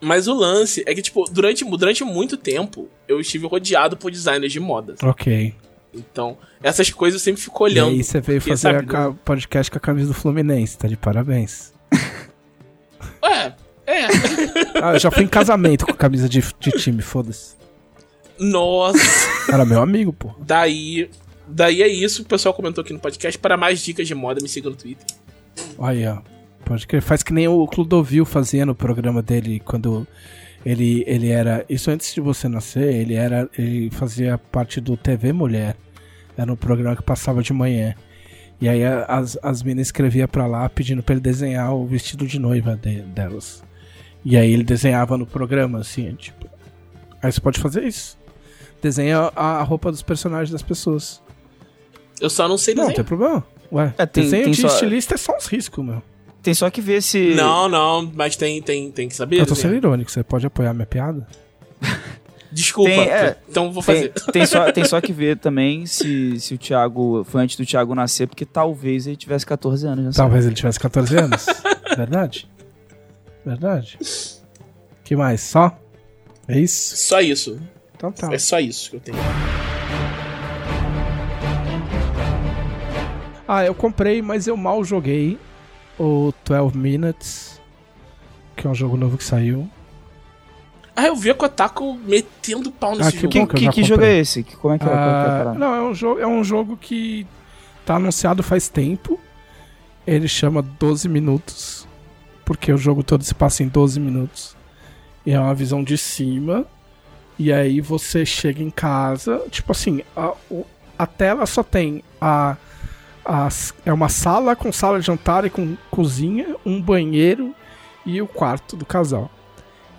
Mas 0.00 0.28
o 0.28 0.34
lance 0.34 0.82
é 0.86 0.94
que, 0.94 1.02
tipo, 1.02 1.24
durante, 1.30 1.64
durante 1.64 2.04
muito 2.04 2.36
tempo 2.36 2.88
eu 3.08 3.20
estive 3.20 3.46
rodeado 3.46 3.96
por 3.96 4.10
designers 4.10 4.52
de 4.52 4.60
moda. 4.60 4.94
Ok. 5.02 5.54
Então, 5.94 6.36
essas 6.62 6.90
coisas 6.90 7.20
eu 7.20 7.24
sempre 7.24 7.40
fico 7.42 7.62
E 7.66 7.70
olhando. 7.70 7.90
aí 7.90 8.04
você 8.04 8.20
veio 8.20 8.40
porque, 8.40 8.50
fazer 8.50 8.74
sabe, 8.74 8.86
ca- 8.86 9.12
podcast 9.24 9.70
com 9.70 9.78
a 9.78 9.80
camisa 9.80 10.08
do 10.08 10.14
Fluminense, 10.14 10.76
tá 10.78 10.86
de 10.86 10.96
parabéns. 10.96 11.72
É, 13.22 13.52
é. 13.86 14.06
Ah, 14.80 14.92
eu 14.92 14.98
já 15.00 15.10
fui 15.10 15.24
em 15.24 15.28
casamento 15.28 15.84
com 15.84 15.90
a 15.92 15.96
camisa 15.96 16.28
de, 16.28 16.40
de 16.60 16.70
time, 16.72 17.02
foda-se. 17.02 17.56
Nossa. 18.38 18.98
Era 19.52 19.64
meu 19.64 19.80
amigo, 19.82 20.12
pô. 20.12 20.30
Daí. 20.38 21.10
Daí 21.48 21.82
é 21.82 21.88
isso, 21.88 22.22
o 22.22 22.24
pessoal 22.24 22.54
comentou 22.54 22.82
aqui 22.82 22.92
no 22.92 23.00
podcast. 23.00 23.36
Para 23.38 23.56
mais 23.56 23.80
dicas 23.82 24.06
de 24.06 24.14
moda, 24.14 24.38
me 24.40 24.48
siga 24.48 24.70
no 24.70 24.76
Twitter. 24.76 25.04
Aí, 25.80 26.06
ó. 26.06 26.18
Pode 26.64 26.86
que 26.86 27.00
faz 27.00 27.22
que 27.22 27.32
nem 27.32 27.48
o 27.48 27.66
Clodovil 27.66 28.24
fazia 28.24 28.66
no 28.66 28.74
programa 28.74 29.22
dele 29.22 29.60
quando 29.64 30.06
ele, 30.64 31.02
ele 31.06 31.28
era. 31.30 31.64
Isso 31.68 31.90
antes 31.90 32.12
de 32.14 32.20
você 32.20 32.48
nascer, 32.48 32.92
ele 32.94 33.14
era. 33.14 33.48
Ele 33.56 33.90
fazia 33.90 34.36
parte 34.36 34.80
do 34.80 34.96
TV 34.96 35.32
Mulher. 35.32 35.76
Era 36.36 36.52
um 36.52 36.56
programa 36.56 36.94
que 36.94 37.02
passava 37.02 37.42
de 37.42 37.52
manhã. 37.52 37.94
E 38.60 38.68
aí 38.68 38.82
as, 38.84 39.38
as 39.42 39.62
meninas 39.62 39.86
escreviam 39.88 40.26
pra 40.28 40.46
lá 40.46 40.68
pedindo 40.68 41.02
pra 41.02 41.14
ele 41.14 41.20
desenhar 41.22 41.72
o 41.74 41.86
vestido 41.86 42.26
de 42.26 42.38
noiva 42.38 42.76
de- 42.76 43.02
delas. 43.02 43.62
E 44.24 44.36
aí 44.36 44.52
ele 44.52 44.64
desenhava 44.64 45.16
no 45.16 45.24
programa, 45.26 45.78
assim, 45.78 46.12
tipo. 46.16 46.46
Aí 47.22 47.32
você 47.32 47.40
pode 47.40 47.58
fazer 47.60 47.84
isso. 47.84 48.18
Desenha 48.82 49.32
a, 49.34 49.58
a 49.58 49.62
roupa 49.62 49.90
dos 49.90 50.02
personagens 50.02 50.50
das 50.50 50.62
pessoas. 50.62 51.22
Eu 52.20 52.28
só 52.28 52.46
não 52.48 52.58
sei 52.58 52.74
Não, 52.74 52.86
não 52.88 52.92
tem 52.92 53.04
problema. 53.04 53.44
Ué, 53.72 53.94
É, 53.96 54.06
tem- 54.06 54.24
desenho 54.24 54.44
tem 54.44 54.52
de 54.52 54.60
só- 54.60 54.68
estilista 54.68 55.14
é 55.14 55.16
só 55.16 55.36
uns 55.36 55.46
riscos, 55.46 55.84
meu. 55.84 56.02
Tem 56.42 56.54
só 56.54 56.70
que 56.70 56.80
ver 56.80 57.02
se. 57.02 57.34
Não, 57.34 57.68
não, 57.68 58.10
mas 58.14 58.36
tem, 58.36 58.62
tem, 58.62 58.90
tem 58.90 59.08
que 59.08 59.14
saber. 59.14 59.40
Eu 59.40 59.46
tô 59.46 59.54
sendo 59.54 59.72
desenhar. 59.72 59.84
irônico, 59.84 60.10
você 60.10 60.22
pode 60.22 60.46
apoiar 60.46 60.72
minha 60.72 60.86
piada? 60.86 61.26
Desculpa, 62.50 62.88
Tem, 62.90 63.00
é, 63.00 63.36
então 63.46 63.70
vou 63.70 63.82
Tem, 63.82 63.94
fazer. 64.10 64.32
tem 64.32 64.46
só, 64.46 64.72
tem 64.72 64.82
só 64.82 65.00
que 65.02 65.12
ver 65.12 65.36
também 65.36 65.84
se, 65.84 66.40
se 66.40 66.54
o 66.54 66.58
Thiago 66.58 67.22
foi 67.24 67.42
antes 67.42 67.56
do 67.56 67.66
Thiago 67.66 67.94
nascer, 67.94 68.26
porque 68.26 68.46
talvez 68.46 69.06
ele 69.06 69.16
tivesse 69.16 69.44
14 69.44 69.86
anos. 69.86 70.04
Né? 70.06 70.10
Talvez 70.16 70.46
ele 70.46 70.54
tivesse 70.54 70.80
14 70.80 71.14
anos. 71.14 71.44
Verdade? 71.94 72.48
Verdade. 73.44 73.98
que 75.04 75.14
mais? 75.14 75.42
Só? 75.42 75.78
É 76.46 76.58
isso? 76.58 76.96
Só 76.96 77.20
isso. 77.20 77.60
Então 77.94 78.10
tá. 78.10 78.32
É 78.32 78.38
só 78.38 78.58
isso 78.58 78.90
que 78.90 78.96
eu 78.96 79.00
tenho. 79.00 79.18
Ah, 83.46 83.64
eu 83.64 83.74
comprei, 83.74 84.20
mas 84.22 84.46
eu 84.46 84.56
mal 84.56 84.82
joguei 84.84 85.38
o 85.98 86.32
12 86.44 86.76
Minutes, 86.76 87.60
que 88.56 88.66
é 88.66 88.70
um 88.70 88.74
jogo 88.74 88.96
novo 88.96 89.16
que 89.16 89.24
saiu. 89.24 89.68
Ah, 90.94 91.06
eu 91.06 91.14
vi 91.14 91.30
a 91.30 91.34
Kotaku 91.34 91.94
metendo 91.94 92.72
pau 92.72 92.96
nesse 92.96 93.08
Ah, 93.08 93.12
que 93.12 93.18
jogo. 93.18 93.32
Que, 93.32 93.40
bom 93.40 93.46
que 93.46 93.68
que, 93.68 93.84
jogo 93.84 94.02
é 94.02 94.18
esse? 94.18 94.42
Que, 94.42 94.56
como 94.56 94.74
é 94.74 94.78
que 94.78 94.84
é? 94.84 94.88
É 94.88 94.90
é 94.90 94.94
Ah, 94.96 95.34
parada? 95.38 95.58
não, 95.58 95.74
é 95.74 95.82
um, 95.82 95.94
jogo, 95.94 96.20
é 96.20 96.26
um 96.26 96.42
jogo 96.42 96.76
que 96.76 97.24
tá 97.86 97.96
anunciado 97.96 98.42
faz 98.42 98.68
tempo. 98.68 99.18
Ele 100.06 100.26
chama 100.26 100.60
12 100.60 101.08
minutos. 101.08 101.86
Porque 102.44 102.72
o 102.72 102.78
jogo 102.78 103.02
todo 103.04 103.22
se 103.22 103.34
passa 103.34 103.62
em 103.62 103.68
12 103.68 104.00
minutos. 104.00 104.56
E 105.24 105.30
é 105.32 105.38
uma 105.38 105.54
visão 105.54 105.84
de 105.84 105.96
cima. 105.96 106.66
E 107.38 107.52
aí 107.52 107.80
você 107.80 108.26
chega 108.26 108.60
em 108.60 108.70
casa. 108.70 109.40
Tipo 109.50 109.70
assim, 109.70 110.02
a, 110.16 110.32
a 110.98 111.06
tela 111.06 111.46
só 111.46 111.62
tem 111.62 112.02
a, 112.20 112.56
as- 113.28 113.74
É 113.84 113.92
uma 113.92 114.08
sala 114.08 114.56
com 114.56 114.72
sala 114.72 114.98
de 114.98 115.06
jantar 115.06 115.44
e 115.44 115.50
com 115.50 115.76
cozinha, 115.90 116.56
um 116.64 116.80
banheiro 116.80 117.54
e 118.06 118.20
o 118.22 118.26
quarto 118.26 118.74
do 118.76 118.86
casal. 118.86 119.30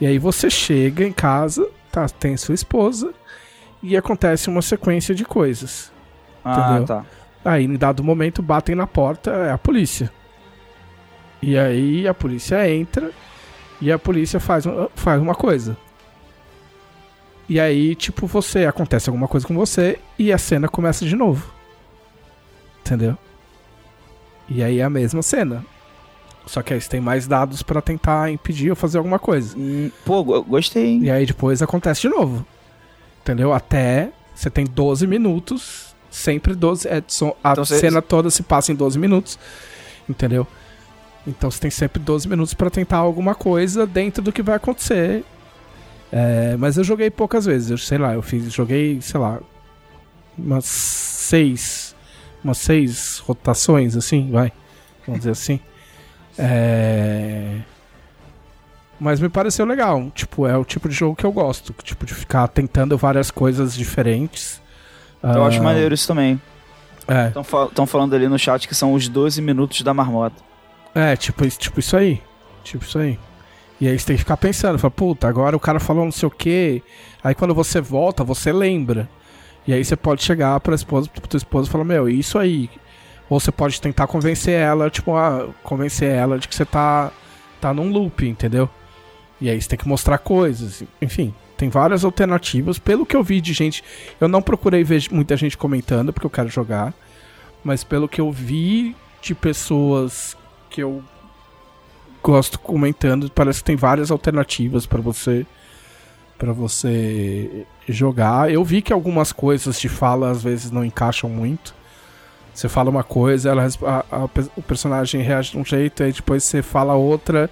E 0.01 0.05
aí 0.07 0.17
você 0.17 0.49
chega 0.49 1.05
em 1.05 1.11
casa, 1.11 1.69
tá, 1.91 2.07
tem 2.09 2.35
sua 2.37 2.55
esposa 2.55 3.13
e 3.83 3.95
acontece 3.95 4.49
uma 4.49 4.61
sequência 4.61 5.13
de 5.13 5.23
coisas. 5.25 5.91
Ah, 6.43 6.59
entendeu? 6.59 6.85
tá. 6.85 7.05
Aí, 7.45 7.65
em 7.65 7.75
dado 7.75 8.03
momento, 8.03 8.41
batem 8.41 8.75
na 8.75 8.87
porta, 8.87 9.31
é 9.31 9.51
a 9.51 9.57
polícia. 9.57 10.11
E 11.41 11.57
aí 11.57 12.07
a 12.07 12.13
polícia 12.13 12.69
entra 12.69 13.11
e 13.79 13.91
a 13.91 13.97
polícia 13.99 14.39
faz, 14.39 14.65
faz 14.95 15.21
uma 15.21 15.35
coisa. 15.35 15.77
E 17.47 17.59
aí, 17.59 17.95
tipo, 17.95 18.27
você 18.27 18.65
acontece 18.65 19.09
alguma 19.09 19.27
coisa 19.27 19.47
com 19.47 19.55
você 19.55 19.99
e 20.17 20.31
a 20.31 20.37
cena 20.37 20.67
começa 20.67 21.05
de 21.05 21.15
novo. 21.15 21.51
Entendeu? 22.89 23.15
E 24.47 24.63
aí 24.63 24.79
é 24.79 24.83
a 24.83 24.89
mesma 24.89 25.21
cena. 25.21 25.63
Só 26.47 26.63
que 26.63 26.73
aí 26.73 26.81
você 26.81 26.89
tem 26.89 26.99
mais 26.99 27.27
dados 27.27 27.61
pra 27.61 27.81
tentar 27.81 28.31
impedir 28.31 28.71
ou 28.71 28.75
fazer 28.75 28.97
alguma 28.97 29.19
coisa. 29.19 29.55
Hum, 29.55 29.91
pô, 30.03 30.23
go- 30.23 30.41
gostei, 30.43 30.85
hein? 30.87 31.03
E 31.03 31.11
aí 31.11 31.23
depois 31.27 31.61
acontece 31.61 32.01
de 32.01 32.09
novo. 32.09 32.43
Entendeu? 33.21 33.53
Até 33.53 34.09
você 34.33 34.49
tem 34.49 34.65
12 34.65 35.05
minutos. 35.05 35.93
Sempre 36.09 36.55
12. 36.55 36.87
É, 36.87 37.03
são- 37.07 37.35
a 37.43 37.51
Então 37.51 37.63
você- 37.63 37.77
cena 37.77 38.01
toda 38.01 38.31
se 38.31 38.41
passa 38.41 38.71
em 38.71 38.75
12 38.75 38.97
minutos. 38.97 39.37
Entendeu? 40.09 40.47
Então 41.27 41.51
você 41.51 41.59
tem 41.59 41.69
sempre 41.69 42.01
12 42.01 42.27
minutos 42.27 42.55
pra 42.55 42.71
tentar 42.71 42.97
alguma 42.97 43.35
coisa 43.35 43.85
dentro 43.85 44.23
do 44.23 44.31
que 44.31 44.41
vai 44.41 44.55
acontecer. 44.55 45.23
É, 46.11 46.57
mas 46.57 46.75
eu 46.77 46.83
joguei 46.83 47.11
poucas 47.11 47.45
vezes. 47.45 47.69
Eu 47.69 47.77
sei 47.77 47.99
lá, 47.99 48.15
eu 48.15 48.23
fiz. 48.23 48.51
Joguei, 48.51 48.99
sei 48.99 49.19
lá. 49.19 49.37
Umas 50.35 50.65
seis. 50.65 51.88
Umas 52.43 52.57
seis 52.57 53.19
rotações, 53.19 53.95
assim, 53.97 54.29
vai. 54.31 54.51
Vamos 55.05 55.19
dizer 55.21 55.31
assim. 55.31 55.59
É. 56.41 57.57
Mas 58.99 59.19
me 59.19 59.27
pareceu 59.29 59.65
legal. 59.65 60.09
Tipo, 60.15 60.47
é 60.47 60.57
o 60.57 60.63
tipo 60.63 60.87
de 60.87 60.95
jogo 60.95 61.15
que 61.15 61.25
eu 61.25 61.31
gosto. 61.31 61.73
Tipo, 61.83 62.05
de 62.05 62.13
ficar 62.13 62.47
tentando 62.47 62.97
várias 62.97 63.29
coisas 63.31 63.75
diferentes. 63.75 64.61
Eu 65.21 65.43
acho 65.45 65.59
Ah, 65.59 65.63
maneiro 65.63 65.93
isso 65.93 66.07
também. 66.07 66.39
É, 67.07 67.27
Estão 67.67 67.85
falando 67.85 68.13
ali 68.15 68.27
no 68.29 68.37
chat 68.39 68.67
que 68.67 68.75
são 68.75 68.93
os 68.93 69.09
12 69.09 69.41
minutos 69.41 69.81
da 69.81 69.93
marmota. 69.93 70.35
é 70.95 71.15
tipo, 71.15 71.43
isso- 71.45 71.59
tipo 71.59 71.79
isso 71.79 71.97
aí. 71.97 72.21
Tipo 72.63 72.85
isso 72.85 72.97
aí. 72.99 73.19
E 73.81 73.87
aí 73.87 73.97
você 73.97 74.05
tem 74.05 74.15
que 74.15 74.21
ficar 74.21 74.37
pensando, 74.37 74.77
fala, 74.79 74.91
puta, 74.91 75.27
agora 75.27 75.55
o 75.55 75.59
cara 75.59 75.79
falou 75.79 76.03
não 76.05 76.11
sei 76.11 76.27
o 76.27 76.31
que. 76.31 76.81
Aí 77.23 77.33
quando 77.35 77.53
você 77.53 77.79
volta, 77.81 78.23
você 78.23 78.51
lembra. 78.53 79.09
E 79.67 79.73
aí 79.73 79.83
você 79.83 79.95
pode 79.95 80.23
chegar 80.23 80.59
pra 80.59 80.75
esposa, 80.75 81.09
pra 81.09 81.21
tua 81.21 81.37
esposa 81.37 81.67
e 81.67 81.71
falar, 81.71 81.83
meu, 81.83 82.09
isso 82.09 82.37
aí. 82.37 82.69
Ou 83.29 83.39
você 83.39 83.51
pode 83.51 83.79
tentar 83.79 84.07
convencer 84.07 84.59
ela, 84.59 84.89
tipo, 84.89 85.15
ah, 85.15 85.49
convencer 85.63 86.11
ela 86.11 86.39
de 86.39 86.47
que 86.47 86.55
você 86.55 86.65
tá, 86.65 87.11
tá 87.61 87.73
num 87.73 87.91
loop, 87.91 88.27
entendeu? 88.27 88.69
E 89.39 89.49
aí 89.49 89.61
você 89.61 89.69
tem 89.69 89.79
que 89.79 89.87
mostrar 89.87 90.17
coisas. 90.17 90.83
Enfim, 91.01 91.33
tem 91.55 91.69
várias 91.69 92.03
alternativas. 92.03 92.79
Pelo 92.79 93.05
que 93.05 93.15
eu 93.15 93.23
vi 93.23 93.39
de 93.39 93.53
gente. 93.53 93.83
Eu 94.19 94.27
não 94.27 94.41
procurei 94.41 94.83
ver 94.83 95.03
muita 95.11 95.37
gente 95.37 95.57
comentando, 95.57 96.11
porque 96.11 96.25
eu 96.25 96.31
quero 96.31 96.49
jogar. 96.49 96.93
Mas 97.63 97.83
pelo 97.83 98.07
que 98.07 98.19
eu 98.19 98.31
vi 98.31 98.95
de 99.21 99.35
pessoas 99.35 100.35
que 100.69 100.81
eu 100.81 101.03
gosto 102.23 102.59
comentando, 102.59 103.29
parece 103.29 103.59
que 103.59 103.65
tem 103.65 103.75
várias 103.75 104.11
alternativas 104.11 104.85
pra 104.85 105.01
você 105.01 105.45
para 106.39 106.51
você 106.53 107.65
jogar. 107.87 108.51
Eu 108.51 108.63
vi 108.63 108.81
que 108.81 108.91
algumas 108.93 109.31
coisas 109.31 109.79
de 109.79 109.87
fala 109.89 110.31
às 110.31 110.41
vezes 110.41 110.71
não 110.71 110.83
encaixam 110.83 111.29
muito. 111.29 111.75
Você 112.53 112.67
fala 112.67 112.89
uma 112.89 113.03
coisa, 113.03 113.49
ela, 113.49 113.67
a- 113.85 114.05
a 114.11 114.23
o 114.55 114.61
personagem 114.61 115.21
reage 115.21 115.51
de 115.51 115.57
um 115.57 115.65
jeito, 115.65 116.01
aí 116.01 116.11
depois 116.11 116.43
você 116.43 116.61
fala 116.61 116.95
outra 116.95 117.49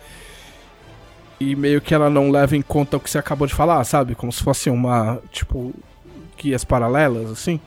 e 1.40 1.56
meio 1.56 1.80
que 1.80 1.94
ela 1.94 2.10
não 2.10 2.32
leva 2.32 2.56
em 2.58 2.62
conta 2.62 2.98
o 2.98 3.00
que 3.00 3.10
você 3.10 3.18
acabou 3.18 3.46
de 3.46 3.54
falar, 3.54 3.84
sabe? 3.84 4.16
Como 4.16 4.32
se 4.32 4.42
fosse 4.42 4.70
uma, 4.70 5.20
tipo, 5.32 5.74
guias 6.38 6.64
paralelas, 6.64 7.30
assim. 7.30 7.60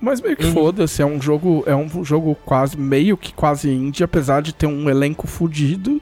Mas 0.00 0.20
meio 0.20 0.36
que 0.36 0.44
Uhum. 0.44 0.52
foda-se, 0.52 1.00
é 1.00 1.06
um 1.06 1.20
jogo, 1.22 1.64
é 1.66 1.74
um 1.74 2.04
jogo 2.04 2.34
quase, 2.44 2.76
meio 2.76 3.16
que 3.16 3.32
quase 3.32 3.70
indie, 3.70 4.04
apesar 4.04 4.42
de 4.42 4.52
ter 4.52 4.66
um 4.66 4.90
elenco 4.90 5.26
fudido. 5.26 6.00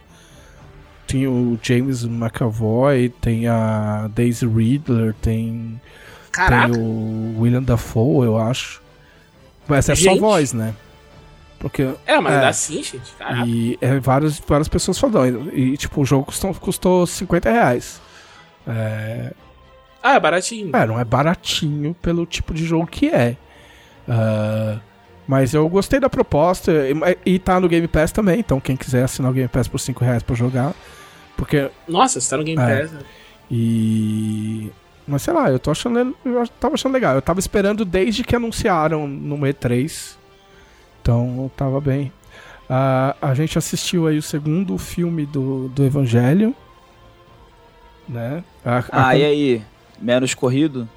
Tem 1.07 1.27
o 1.27 1.59
James 1.63 2.05
McAvoy, 2.05 3.09
tem 3.21 3.47
a 3.49 4.09
Daisy 4.15 4.47
Ridler, 4.47 5.15
tem, 5.21 5.81
Caraca. 6.31 6.73
tem 6.73 6.81
o 6.83 7.41
William 7.41 7.63
Dafoe, 7.63 8.27
eu 8.27 8.39
acho. 8.39 8.81
Mas 9.69 9.89
é 9.89 9.95
só 9.95 10.17
voz, 10.17 10.53
né? 10.53 10.75
Porque 11.59 11.95
É, 12.07 12.19
mas 12.21 12.33
É. 12.35 12.41
dá 12.41 12.53
sim, 12.53 12.83
gente. 12.83 13.13
Caraca. 13.19 13.47
e 13.47 13.79
é, 13.81 14.01
várias, 14.01 14.41
várias 14.41 14.69
pessoas 14.69 14.99
falam. 14.99 15.49
E, 15.53 15.77
tipo, 15.77 16.01
o 16.01 16.05
jogo 16.05 16.25
custou, 16.27 16.53
custou 16.55 17.07
50 17.07 17.51
reais. 17.51 18.01
É, 18.67 19.33
Ah, 20.03 20.15
é 20.15 20.21
baratinho. 20.21 20.71
é, 20.75 20.87
não 20.87 20.99
é 20.99 21.05
baratinho 21.05 21.95
pelo 22.03 22.27
tipo 22.27 22.53
de 22.55 22.65
jogo 22.65 22.87
que 22.87 23.09
é. 23.09 23.37
Ah, 24.09 24.79
mas 25.27 25.55
eu 25.55 25.69
gostei 25.69 25.99
da 26.01 26.11
proposta. 26.11 26.73
E, 27.25 27.35
e 27.35 27.39
tá 27.39 27.59
no 27.61 27.69
Game 27.69 27.87
Pass 27.89 28.13
também. 28.13 28.41
Então, 28.41 28.61
quem 28.61 28.77
quiser 28.77 29.05
assinar 29.05 29.31
o 29.31 29.35
Game 29.35 29.49
Pass 29.49 29.69
por 29.69 29.79
5 29.79 30.05
reais 30.05 30.23
pra 30.23 30.35
jogar. 30.37 30.75
Porque. 31.37 31.71
Nossa, 31.89 32.21
você 32.21 32.31
tá 32.31 32.37
no 32.37 32.45
Game 32.45 32.61
É. 32.61 32.81
Pass. 32.81 32.93
né? 32.93 33.01
E. 33.51 34.71
Mas 35.07 35.23
sei 35.23 35.33
lá, 35.35 35.51
eu 35.51 35.59
tô 35.59 35.71
achando. 35.71 36.15
Eu 36.25 36.49
tava 36.61 36.75
achando 36.75 36.93
legal. 36.93 37.15
Eu 37.15 37.23
tava 37.23 37.41
esperando 37.41 37.85
desde 37.85 38.23
que 38.25 38.37
anunciaram 38.37 39.07
no 39.09 39.37
E3. 39.39 40.17
Então 41.01 41.27
eu 41.45 41.53
tava 41.57 41.81
bem. 41.81 42.13
Ah, 42.71 43.15
a 43.21 43.35
gente 43.35 43.59
assistiu 43.59 44.07
aí 44.07 44.17
o 44.17 44.23
segundo 44.23 44.79
filme 44.79 45.27
do, 45.27 45.69
do 45.69 45.85
Evangelho. 45.85 46.55
Né? 48.09 48.43
A- 48.65 48.79
a- 48.79 49.09
Ah, 49.09 49.17
e 49.17 49.25
aí? 49.25 49.63
Menos 50.01 50.35
corrido? 50.35 50.89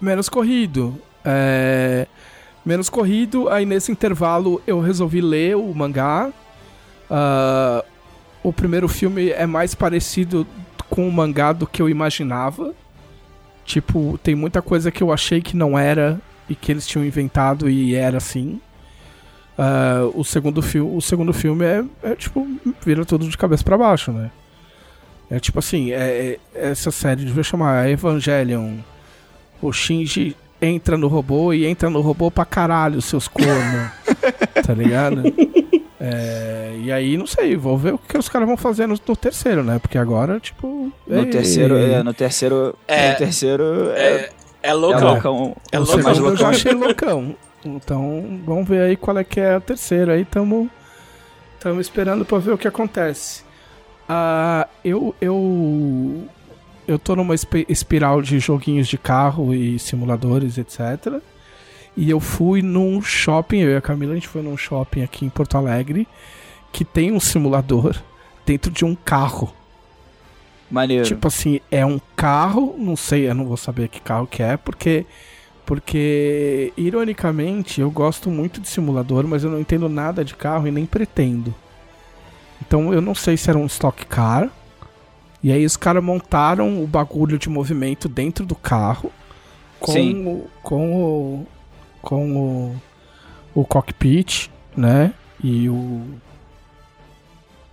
Menos 0.00 0.28
corrido. 0.28 0.96
É, 1.24 2.06
Menos 2.64 2.90
corrido, 2.90 3.48
aí 3.48 3.64
nesse 3.64 3.90
intervalo 3.90 4.60
eu 4.66 4.80
resolvi 4.80 5.20
ler 5.20 5.56
o 5.56 5.72
mangá. 5.74 6.30
Ah, 7.10 7.84
o 8.42 8.52
primeiro 8.52 8.88
filme 8.88 9.30
é 9.30 9.46
mais 9.46 9.74
parecido 9.74 10.46
com 10.90 11.08
o 11.08 11.12
mangá 11.12 11.52
do 11.52 11.66
que 11.66 11.80
eu 11.80 11.88
imaginava. 11.88 12.74
Tipo, 13.64 14.18
tem 14.22 14.34
muita 14.34 14.62
coisa 14.62 14.90
que 14.90 15.02
eu 15.02 15.12
achei 15.12 15.40
que 15.40 15.56
não 15.56 15.78
era 15.78 16.20
e 16.48 16.54
que 16.54 16.72
eles 16.72 16.86
tinham 16.86 17.04
inventado 17.04 17.68
e 17.68 17.94
era 17.94 18.16
assim. 18.18 18.60
Ah, 19.56 20.08
o, 20.14 20.24
segundo 20.24 20.58
o 20.58 21.00
segundo 21.00 21.32
filme 21.32 21.64
é, 21.64 21.84
é, 22.02 22.14
tipo, 22.14 22.46
vira 22.84 23.04
tudo 23.04 23.28
de 23.28 23.36
cabeça 23.36 23.64
pra 23.64 23.78
baixo, 23.78 24.12
né? 24.12 24.30
É 25.30 25.38
tipo 25.38 25.58
assim, 25.58 25.90
é, 25.92 26.38
é- 26.54 26.70
essa 26.70 26.90
série 26.90 27.24
devia 27.24 27.42
chamar 27.42 27.88
Evangelion. 27.90 28.76
O 29.60 29.72
Shinji 29.72 30.36
entra 30.60 30.96
no 30.96 31.08
robô 31.08 31.52
e 31.52 31.66
entra 31.66 31.88
no 31.90 32.00
robô 32.00 32.30
pra 32.30 32.44
caralho, 32.44 33.00
seus 33.00 33.28
cornos. 33.28 33.90
tá 34.66 34.74
ligado? 34.74 35.22
É, 36.00 36.76
e 36.80 36.92
aí, 36.92 37.16
não 37.16 37.26
sei, 37.26 37.56
vou 37.56 37.76
ver 37.76 37.94
o 37.94 37.98
que 37.98 38.16
os 38.16 38.28
caras 38.28 38.46
vão 38.46 38.56
fazer 38.56 38.86
no, 38.86 38.94
no 39.06 39.16
terceiro, 39.16 39.64
né? 39.64 39.78
Porque 39.78 39.98
agora, 39.98 40.38
tipo. 40.38 40.92
No 41.06 41.18
ei, 41.20 41.26
terceiro, 41.26 41.76
é, 41.76 42.02
no 42.02 42.14
terceiro. 42.14 42.76
É. 42.86 43.12
no 43.12 43.18
terceiro 43.18 43.90
é. 43.90 44.00
É, 44.00 44.30
é 44.62 44.70
É 44.70 44.72
loucão. 44.74 45.12
loucão. 45.12 45.56
É 45.72 45.78
loucão. 45.78 46.02
mais 46.02 46.16
segundo 46.16 46.32
eu 46.32 46.36
já 46.36 46.44
loucão. 46.44 46.48
achei 46.50 46.72
loucão. 46.72 47.36
Então, 47.64 48.40
vamos 48.46 48.68
ver 48.68 48.82
aí 48.82 48.96
qual 48.96 49.18
é 49.18 49.24
que 49.24 49.40
é 49.40 49.56
o 49.56 49.60
terceiro. 49.60 50.12
Aí 50.12 50.24
tamo, 50.24 50.70
tamo 51.58 51.80
esperando 51.80 52.24
pra 52.24 52.38
ver 52.38 52.52
o 52.52 52.58
que 52.58 52.68
acontece. 52.68 53.42
Ah, 54.08 54.66
eu, 54.84 55.14
eu, 55.20 56.24
eu 56.88 56.98
tô 56.98 57.14
numa 57.14 57.34
espi- 57.34 57.66
espiral 57.68 58.20
de 58.20 58.40
joguinhos 58.40 58.88
de 58.88 58.98
carro 58.98 59.54
e 59.54 59.78
simuladores, 59.78 60.58
etc. 60.58 61.20
E 61.96 62.08
eu 62.10 62.18
fui 62.18 62.62
num 62.62 63.00
shopping, 63.02 63.58
eu 63.58 63.70
e 63.70 63.76
a 63.76 63.80
Camila, 63.80 64.12
a 64.12 64.14
gente 64.14 64.26
foi 64.26 64.42
num 64.42 64.56
shopping 64.56 65.02
aqui 65.02 65.24
em 65.24 65.28
Porto 65.28 65.56
Alegre, 65.56 66.08
que 66.72 66.84
tem 66.84 67.12
um 67.12 67.20
simulador 67.20 67.96
dentro 68.46 68.70
de 68.70 68.84
um 68.84 68.94
carro. 68.94 69.52
Maneiro. 70.70 71.04
Tipo 71.04 71.28
assim, 71.28 71.60
é 71.70 71.84
um 71.84 72.00
carro, 72.16 72.74
não 72.78 72.96
sei, 72.96 73.28
eu 73.28 73.34
não 73.34 73.46
vou 73.46 73.56
saber 73.56 73.88
que 73.88 74.00
carro 74.00 74.26
que 74.26 74.42
é, 74.42 74.56
porque 74.56 75.06
porque 75.64 76.72
ironicamente 76.78 77.78
eu 77.82 77.90
gosto 77.90 78.30
muito 78.30 78.58
de 78.58 78.68
simulador, 78.68 79.26
mas 79.26 79.44
eu 79.44 79.50
não 79.50 79.60
entendo 79.60 79.86
nada 79.86 80.24
de 80.24 80.34
carro 80.34 80.66
e 80.66 80.70
nem 80.70 80.86
pretendo. 80.86 81.54
Então 82.62 82.92
eu 82.92 83.02
não 83.02 83.14
sei 83.14 83.36
se 83.36 83.50
era 83.50 83.58
um 83.58 83.66
stock 83.66 84.06
car 84.06 84.50
E 85.42 85.52
aí 85.52 85.64
os 85.64 85.76
caras 85.76 86.02
montaram 86.02 86.82
o 86.82 86.86
bagulho 86.86 87.38
de 87.38 87.48
movimento 87.48 88.08
dentro 88.08 88.44
do 88.44 88.54
carro 88.54 89.12
com 89.78 89.92
Sim. 89.92 90.26
o, 90.26 90.50
com 90.62 90.96
o 90.96 91.46
com 92.02 92.36
o, 92.36 92.76
o 93.54 93.64
cockpit, 93.64 94.50
né? 94.76 95.12
E 95.42 95.68
o 95.68 96.04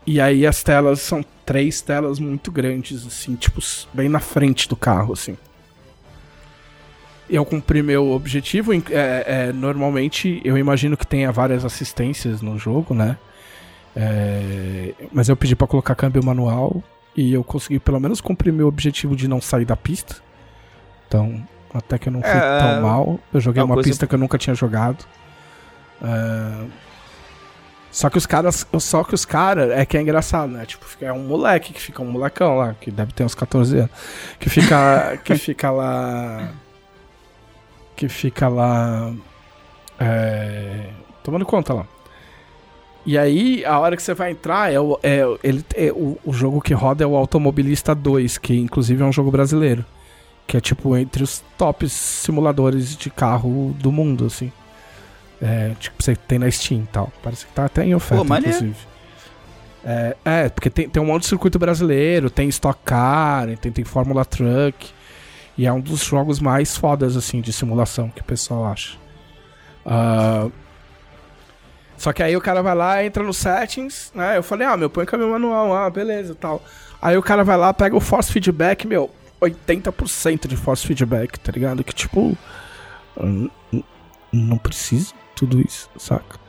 e 0.05 0.21
aí 0.21 0.45
as 0.45 0.61
telas 0.61 1.01
são 1.01 1.25
três 1.45 1.81
telas 1.81 2.19
muito 2.19 2.51
grandes 2.51 3.05
assim, 3.07 3.35
tipo 3.35 3.59
bem 3.93 4.07
na 4.07 4.19
frente 4.19 4.69
do 4.69 4.75
carro 4.75 5.13
assim. 5.13 5.35
Eu 7.27 7.43
cumpri 7.43 7.81
meu 7.81 8.11
objetivo. 8.11 8.71
é, 8.71 8.81
é, 8.91 9.51
normalmente 9.51 10.39
eu 10.45 10.55
imagino 10.59 10.95
que 10.95 11.07
tenha 11.07 11.31
várias 11.31 11.65
assistências 11.65 12.39
no 12.39 12.55
jogo, 12.59 12.93
né? 12.93 13.17
É, 13.95 14.93
mas 15.11 15.27
eu 15.27 15.35
pedi 15.35 15.55
pra 15.55 15.65
colocar 15.65 15.95
câmbio 15.95 16.23
manual 16.23 16.83
e 17.15 17.33
eu 17.33 17.43
consegui 17.43 17.79
pelo 17.79 17.99
menos 17.99 18.19
cumprir 18.21 18.51
meu 18.51 18.67
objetivo 18.67 19.15
de 19.15 19.27
não 19.27 19.39
sair 19.41 19.65
da 19.65 19.75
pista. 19.75 20.15
Então, 21.07 21.41
até 21.73 21.97
que 21.97 22.09
eu 22.09 22.13
não 22.13 22.21
fui 22.21 22.29
É, 22.29 22.59
tão 22.59 22.81
mal. 22.81 23.19
Eu 23.33 23.39
joguei 23.39 23.61
uma 23.63 23.75
coisa- 23.75 23.89
pista 23.89 24.07
que 24.07 24.15
eu 24.15 24.19
nunca 24.19 24.37
tinha 24.37 24.53
jogado. 24.55 25.05
É, 26.03 26.65
Só 27.91 28.09
que 28.09 28.17
os 28.17 28.25
caras. 28.25 28.67
Só 28.79 29.03
que 29.05 29.13
os 29.15 29.23
caras 29.23 29.71
é 29.71 29.85
que 29.85 29.97
é 29.97 30.01
engraçado, 30.01 30.49
né? 30.51 30.65
Tipo, 30.65 30.85
é 30.99 31.13
um 31.13 31.25
moleque 31.25 31.71
que 31.71 31.81
fica 31.81 32.01
um 32.01 32.11
molecão 32.11 32.57
lá, 32.57 32.73
que 32.73 32.91
deve 32.91 33.13
ter 33.13 33.23
uns 33.23 33.33
14 33.33 33.77
anos. 33.77 33.91
Que 34.37 34.49
fica. 34.49 35.17
que 35.23 35.35
fica 35.37 35.71
lá. 35.71 36.49
Que 37.95 38.09
fica 38.09 38.49
lá. 38.49 39.13
É, 39.97 40.89
tomando 41.23 41.45
conta 41.45 41.73
lá. 41.73 41.87
E 43.05 43.17
aí, 43.17 43.63
a 43.63 43.77
hora 43.79 43.95
que 43.95 44.01
você 44.01 44.13
vai 44.13 44.31
entrar, 44.31 44.73
é 44.73 44.79
o, 44.79 44.99
é, 45.03 45.21
ele, 45.43 45.63
é 45.75 45.91
o, 45.91 46.17
o 46.25 46.33
jogo 46.33 46.59
que 46.59 46.73
roda 46.73 47.03
é 47.03 47.07
o 47.07 47.15
Automobilista 47.15 47.93
2, 47.93 48.39
que 48.39 48.55
inclusive 48.57 49.03
é 49.03 49.05
um 49.05 49.11
jogo 49.11 49.29
brasileiro. 49.29 49.85
Que 50.47 50.57
é 50.57 50.61
tipo 50.61 50.95
entre 50.97 51.23
os 51.23 51.43
tops 51.57 51.91
simuladores 51.91 52.95
de 52.95 53.09
carro 53.09 53.75
do 53.79 53.91
mundo, 53.91 54.25
assim. 54.25 54.51
É, 55.41 55.73
tipo, 55.79 56.01
você 56.01 56.15
tem 56.15 56.39
na 56.39 56.49
Steam 56.49 56.81
e 56.81 56.87
tal. 56.87 57.11
Parece 57.21 57.45
que 57.45 57.53
tá 57.53 57.65
até 57.65 57.85
em 57.85 57.93
oferta, 57.93 58.25
Pô, 58.25 58.35
inclusive. 58.35 58.75
É, 59.83 60.17
é, 60.25 60.49
porque 60.49 60.69
tem, 60.69 60.89
tem 60.89 61.01
um 61.01 61.05
monte 61.05 61.23
de 61.23 61.27
circuito 61.29 61.59
brasileiro, 61.59 62.29
tem 62.31 62.49
Stock 62.49 62.79
Car, 62.83 63.55
tem, 63.57 63.71
tem 63.71 63.85
Fórmula 63.85 64.25
Truck. 64.25 64.89
E 65.57 65.65
é 65.65 65.71
um 65.71 65.79
dos 65.79 66.03
jogos 66.03 66.39
mais 66.39 66.75
fodas, 66.75 67.15
assim, 67.15 67.39
de 67.39 67.53
simulação 67.53 68.09
que 68.09 68.21
o 68.21 68.25
pessoal 68.25 68.65
acha. 68.65 68.97
Ah, 69.85 70.47
só 71.97 72.11
que 72.13 72.21
aí 72.23 72.35
o 72.35 72.41
cara 72.41 72.61
vai 72.61 72.75
lá, 72.75 73.03
entra 73.03 73.23
no 73.23 73.33
settings, 73.33 74.11
né? 74.13 74.37
Eu 74.37 74.43
falei, 74.43 74.67
ah, 74.67 74.75
meu, 74.77 74.89
põe 74.89 75.05
câmbio 75.05 75.29
manual, 75.29 75.73
ah, 75.75 75.89
beleza 75.89 76.35
tal. 76.35 76.61
Aí 77.01 77.17
o 77.17 77.21
cara 77.21 77.43
vai 77.43 77.57
lá, 77.57 77.73
pega 77.73 77.95
o 77.95 77.99
force 78.01 78.31
feedback, 78.31 78.85
meu, 78.87 79.09
80% 79.41 80.47
de 80.47 80.55
force 80.57 80.85
feedback, 80.85 81.39
tá 81.39 81.51
ligado? 81.51 81.83
Que 81.83 81.93
tipo. 81.93 82.37
hum, 83.17 83.49
hum, 83.73 83.83
Não 84.31 84.57
precisa 84.57 85.13
tudo 85.35 85.59
isso, 85.61 85.89
saca? 85.97 86.39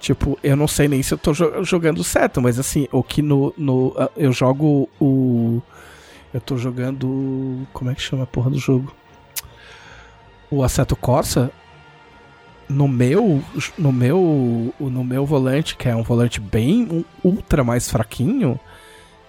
Tipo, 0.00 0.38
eu 0.42 0.54
não 0.56 0.68
sei 0.68 0.88
nem 0.88 1.02
se 1.02 1.12
eu 1.14 1.18
tô 1.18 1.32
jo- 1.32 1.64
jogando 1.64 2.04
certo, 2.04 2.40
mas 2.40 2.58
assim, 2.58 2.86
o 2.92 3.02
que 3.02 3.22
no. 3.22 3.52
no 3.56 3.94
ah, 3.98 4.10
eu 4.16 4.32
jogo 4.32 4.88
o. 5.00 5.60
Eu 6.32 6.40
tô 6.40 6.56
jogando. 6.56 7.66
Como 7.72 7.90
é 7.90 7.94
que 7.94 8.02
chama 8.02 8.24
a 8.24 8.26
porra 8.26 8.50
do 8.50 8.58
jogo? 8.58 8.94
O 10.50 10.62
Assetto 10.62 10.94
Corsa. 10.96 11.50
No 12.68 12.88
meu. 12.88 13.42
No 13.78 13.92
meu. 13.92 14.74
No 14.80 15.04
meu 15.04 15.24
volante, 15.24 15.76
que 15.76 15.88
é 15.88 15.94
um 15.94 16.02
volante 16.02 16.40
bem 16.40 16.86
um 16.90 17.04
ultra 17.22 17.62
mais 17.64 17.88
fraquinho. 17.90 18.58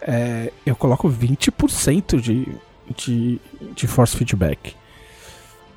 é, 0.02 0.52
eu 0.66 0.76
coloco 0.76 1.10
20% 1.10 2.20
de, 2.20 2.48
de, 2.96 3.40
de 3.76 3.88
force 3.88 4.16
feedback. 4.18 4.76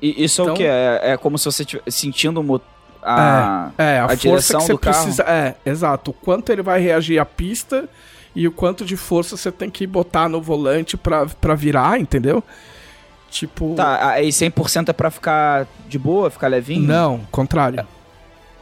E 0.01 0.23
isso 0.23 0.41
é 0.41 0.43
Então- 0.43 0.53
o 0.53 0.57
que? 0.57 0.63
É, 0.63 0.99
é 1.11 1.17
como 1.17 1.37
se 1.37 1.45
você 1.45 1.63
estivesse 1.63 1.91
sentindo 1.99 2.61
a... 3.03 3.71
É, 3.77 3.99
a, 3.99 4.05
a 4.05 4.07
força 4.09 4.17
direção 4.27 4.59
que 4.61 4.65
você 4.67 4.73
do 4.73 4.79
carro. 4.79 4.95
precisa. 5.03 5.23
É, 5.23 5.55
exato. 5.65 6.11
O 6.11 6.13
quanto 6.13 6.51
ele 6.51 6.61
vai 6.61 6.79
reagir 6.81 7.19
à 7.19 7.25
pista 7.25 7.87
e 8.35 8.47
o 8.47 8.51
quanto 8.51 8.85
de 8.85 8.95
força 8.95 9.35
você 9.37 9.51
tem 9.51 9.69
que 9.69 9.85
botar 9.85 10.29
no 10.29 10.41
volante 10.41 10.95
pra 10.97 11.55
virar, 11.55 11.99
entendeu? 11.99 12.43
Tipo. 13.31 13.73
Tá, 13.75 14.09
aí 14.11 14.27
100% 14.29 14.89
é 14.89 14.93
pra 14.93 15.09
ficar 15.09 15.65
de 15.87 15.97
boa, 15.97 16.29
ficar 16.29 16.47
levinho? 16.49 16.85
Não, 16.85 17.21
contrário. 17.31 17.87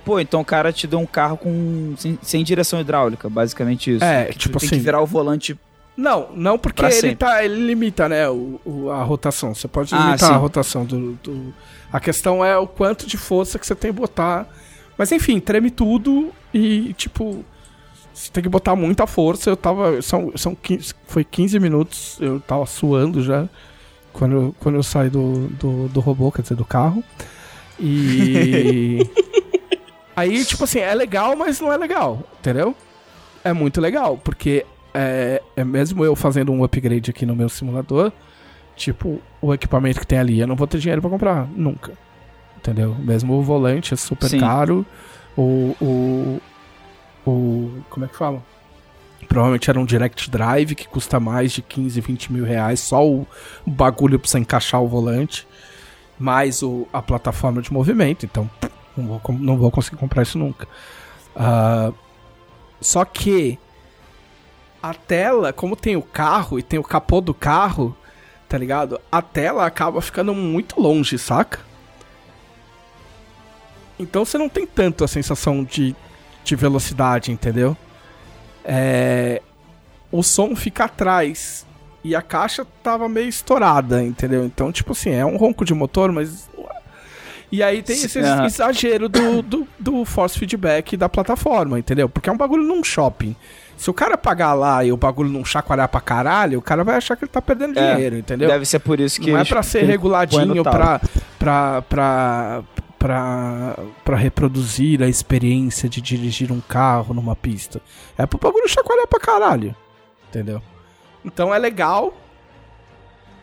Pô, 0.05 0.19
então 0.19 0.39
o 0.41 0.45
cara 0.45 0.71
te 0.71 0.85
deu 0.87 0.99
um 0.99 1.05
carro 1.05 1.37
com 1.37 1.93
sem, 1.97 2.17
sem 2.21 2.43
direção 2.43 2.79
hidráulica, 2.79 3.27
basicamente 3.29 3.95
isso. 3.95 4.03
É, 4.05 4.25
tipo 4.25 4.59
tem 4.59 4.67
assim- 4.67 4.77
que 4.77 4.83
virar 4.83 5.01
o 5.01 5.05
volante. 5.05 5.59
Não, 5.97 6.29
não 6.33 6.57
porque 6.57 6.81
ele, 6.85 6.91
sempre. 6.93 7.15
tá, 7.17 7.43
ele 7.43 7.65
limita, 7.65 8.07
né, 8.07 8.29
o, 8.29 8.61
o- 8.63 8.89
a 8.89 9.03
rotação. 9.03 9.53
Você 9.53 9.67
pode 9.67 9.93
Ah, 9.93 9.97
limitar 9.97 10.29
sim. 10.29 10.33
a 10.33 10.37
rotação 10.37 10.85
do, 10.85 11.13
do- 11.15 11.53
A 11.91 11.99
questão 11.99 12.45
é 12.45 12.57
o 12.57 12.65
quanto 12.67 13.05
de 13.07 13.17
força 13.17 13.57
que 13.59 13.65
você 13.67 13.75
tem 13.75 13.91
que 13.91 13.99
botar. 13.99 14.47
Mas 14.97 15.11
enfim, 15.11 15.39
treme 15.39 15.71
tudo 15.71 16.31
e, 16.53 16.93
tipo. 16.93 17.43
Você 18.13 18.29
tem 18.31 18.43
que 18.43 18.49
botar 18.49 18.75
muita 18.75 19.07
força. 19.07 19.49
Eu 19.49 19.57
tava. 19.57 20.01
São, 20.01 20.31
são 20.35 20.53
15, 20.55 20.93
foi 21.07 21.23
15 21.23 21.59
minutos, 21.59 22.17
eu 22.21 22.39
tava 22.39 22.65
suando 22.65 23.21
já. 23.23 23.47
Quando, 24.13 24.33
eu- 24.35 24.55
quando 24.59 24.75
eu 24.75 24.83
saí 24.83 25.09
do, 25.09 25.47
do, 25.49 25.87
do 25.89 25.99
robô, 25.99 26.31
quer 26.31 26.41
dizer, 26.41 26.55
do 26.55 26.65
carro. 26.65 27.03
E. 27.79 28.99
Aí, 30.15 30.43
tipo 30.43 30.65
assim, 30.65 30.79
é 30.79 30.93
legal, 30.93 31.35
mas 31.35 31.61
não 31.61 31.71
é 31.71 31.77
legal, 31.77 32.21
entendeu? 32.39 32.75
É 33.41 33.53
muito 33.53 33.79
legal, 33.79 34.17
porque 34.17 34.65
é, 34.93 35.41
é 35.55 35.63
mesmo 35.63 36.03
eu 36.03 36.13
fazendo 36.13 36.51
um 36.51 36.61
upgrade 36.61 37.09
aqui 37.09 37.25
no 37.25 37.33
meu 37.35 37.47
simulador, 37.47 38.11
tipo, 38.75 39.21
o 39.41 39.53
equipamento 39.53 39.97
que 40.01 40.05
tem 40.07 40.19
ali, 40.19 40.39
eu 40.41 40.47
não 40.47 40.57
vou 40.57 40.67
ter 40.67 40.77
dinheiro 40.79 41.01
pra 41.01 41.09
comprar, 41.09 41.47
nunca. 41.55 41.93
Entendeu? 42.57 42.93
Mesmo 42.99 43.33
o 43.35 43.41
volante 43.41 43.93
é 43.93 43.97
super 43.97 44.27
Sim. 44.27 44.39
caro, 44.41 44.85
o, 45.37 45.73
o. 45.79 46.41
O. 47.25 47.71
Como 47.89 48.05
é 48.05 48.09
que 48.09 48.15
fala? 48.17 48.43
Provavelmente 49.29 49.69
era 49.69 49.79
um 49.79 49.85
Direct 49.85 50.29
Drive 50.29 50.73
que 50.73 50.87
custa 50.87 51.19
mais 51.19 51.51
de 51.51 51.61
15, 51.61 52.01
20 52.01 52.33
mil 52.33 52.43
reais, 52.43 52.79
só 52.79 53.07
o, 53.07 53.27
bagulho 53.65 54.19
pra 54.19 54.27
você 54.27 54.39
encaixar 54.39 54.81
o 54.81 54.87
volante, 54.87 55.47
mais 56.17 56.63
o, 56.63 56.87
a 56.91 56.99
plataforma 56.99 57.61
de 57.61 57.71
movimento, 57.71 58.25
então 58.25 58.49
não 58.97 59.05
vou, 59.05 59.21
não 59.37 59.57
vou 59.57 59.69
conseguir 59.69 59.97
comprar 59.97 60.23
isso 60.23 60.37
nunca. 60.37 60.67
Ah, 61.35 61.93
só 62.81 63.05
que 63.05 63.59
a 64.81 64.95
tela, 64.95 65.53
como 65.53 65.75
tem 65.75 65.95
o 65.95 66.01
carro 66.01 66.57
e 66.57 66.63
tem 66.63 66.79
o 66.79 66.83
capô 66.83 67.21
do 67.21 67.33
carro, 67.33 67.95
tá 68.47 68.57
ligado? 68.57 68.99
A 69.11 69.21
tela 69.21 69.63
acaba 69.63 70.01
ficando 70.01 70.33
muito 70.33 70.81
longe, 70.81 71.19
saca? 71.19 71.59
Então 73.99 74.25
você 74.25 74.39
não 74.39 74.49
tem 74.49 74.65
tanto 74.65 75.03
a 75.03 75.07
sensação 75.07 75.63
de, 75.63 75.95
de 76.43 76.55
velocidade, 76.55 77.31
entendeu? 77.31 77.77
É, 78.71 79.41
o 80.11 80.21
som 80.21 80.55
fica 80.55 80.85
atrás 80.85 81.65
e 82.03 82.15
a 82.15 82.21
caixa 82.21 82.65
tava 82.83 83.09
meio 83.09 83.27
estourada, 83.27 84.03
entendeu? 84.03 84.45
Então, 84.45 84.71
tipo 84.71 84.91
assim, 84.91 85.09
é 85.09 85.25
um 85.25 85.37
ronco 85.37 85.65
de 85.65 85.73
motor, 85.73 86.11
mas. 86.11 86.47
E 87.51 87.63
aí 87.63 87.81
tem 87.81 87.95
esse 87.95 88.19
Aham. 88.19 88.45
exagero 88.45 89.09
do, 89.09 89.41
do, 89.41 89.67
do 89.79 90.05
force 90.05 90.37
feedback 90.37 90.95
da 90.95 91.09
plataforma, 91.09 91.79
entendeu? 91.79 92.07
Porque 92.07 92.29
é 92.29 92.31
um 92.31 92.37
bagulho 92.37 92.61
num 92.63 92.83
shopping. 92.83 93.35
Se 93.75 93.89
o 93.89 93.93
cara 93.93 94.17
pagar 94.17 94.53
lá 94.53 94.83
e 94.83 94.91
o 94.91 94.97
bagulho 94.97 95.29
não 95.31 95.43
chacoalhar 95.43 95.87
pra 95.89 95.99
caralho, 95.99 96.59
o 96.59 96.61
cara 96.61 96.83
vai 96.83 96.97
achar 96.97 97.15
que 97.15 97.23
ele 97.23 97.31
tá 97.31 97.41
perdendo 97.41 97.79
É, 97.79 97.93
dinheiro, 97.95 98.17
entendeu? 98.17 98.47
Deve 98.49 98.65
ser 98.65 98.77
por 98.79 98.99
isso 98.99 99.19
que 99.19 99.31
Não 99.31 99.39
é 99.39 99.45
pra 99.45 99.63
ser 99.63 99.83
reguladinho 99.83 100.61
pra, 100.63 101.01
pra, 101.39 101.81
pra, 101.83 102.61
pra 102.99 104.15
reproduzir 104.15 105.01
a 105.01 105.07
experiência 105.07 105.87
de 105.87 106.01
dirigir 106.01 106.51
um 106.51 106.59
carro 106.59 107.13
numa 107.13 107.35
pista. 107.35 107.81
É 108.17 108.25
pro 108.25 108.37
bagulho 108.37 108.67
chacoalhar 108.67 109.07
pra 109.07 109.19
caralho. 109.19 109.75
Entendeu? 110.27 110.61
Então 111.23 111.53
é 111.53 111.57
legal, 111.57 112.13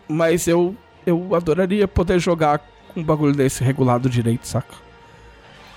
mas 0.06 0.46
eu, 0.46 0.76
eu 1.04 1.34
adoraria 1.34 1.88
poder 1.88 2.18
jogar 2.20 2.58
com 2.92 3.00
um 3.00 3.04
bagulho 3.04 3.34
desse 3.34 3.64
regulado 3.64 4.08
direito, 4.08 4.46
saca? 4.46 4.74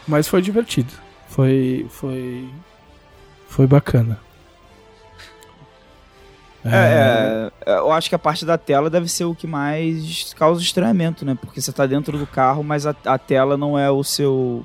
Mas 0.07 0.27
foi 0.27 0.41
divertido. 0.41 0.93
Foi. 1.27 1.85
Foi. 1.89 2.49
Foi 3.47 3.65
bacana. 3.65 4.19
É, 6.65 7.52
é, 7.65 7.72
eu 7.77 7.91
acho 7.91 8.10
que 8.10 8.15
a 8.15 8.19
parte 8.19 8.45
da 8.45 8.57
tela 8.57 8.90
deve 8.90 9.07
ser 9.07 9.23
o 9.23 9.34
que 9.34 9.48
mais 9.48 10.34
causa 10.38 10.61
estranhamento, 10.61 11.23
né? 11.26 11.38
Porque 11.40 11.61
você 11.61 11.72
tá 11.72 11.86
dentro 11.86 12.18
do 12.18 12.27
carro, 12.27 12.64
mas 12.64 12.86
a, 12.86 12.94
a 13.06 13.18
tela 13.18 13.56
não 13.57 13.80
é 13.80 13.90
o 13.90 14.03
seu. 14.03 14.64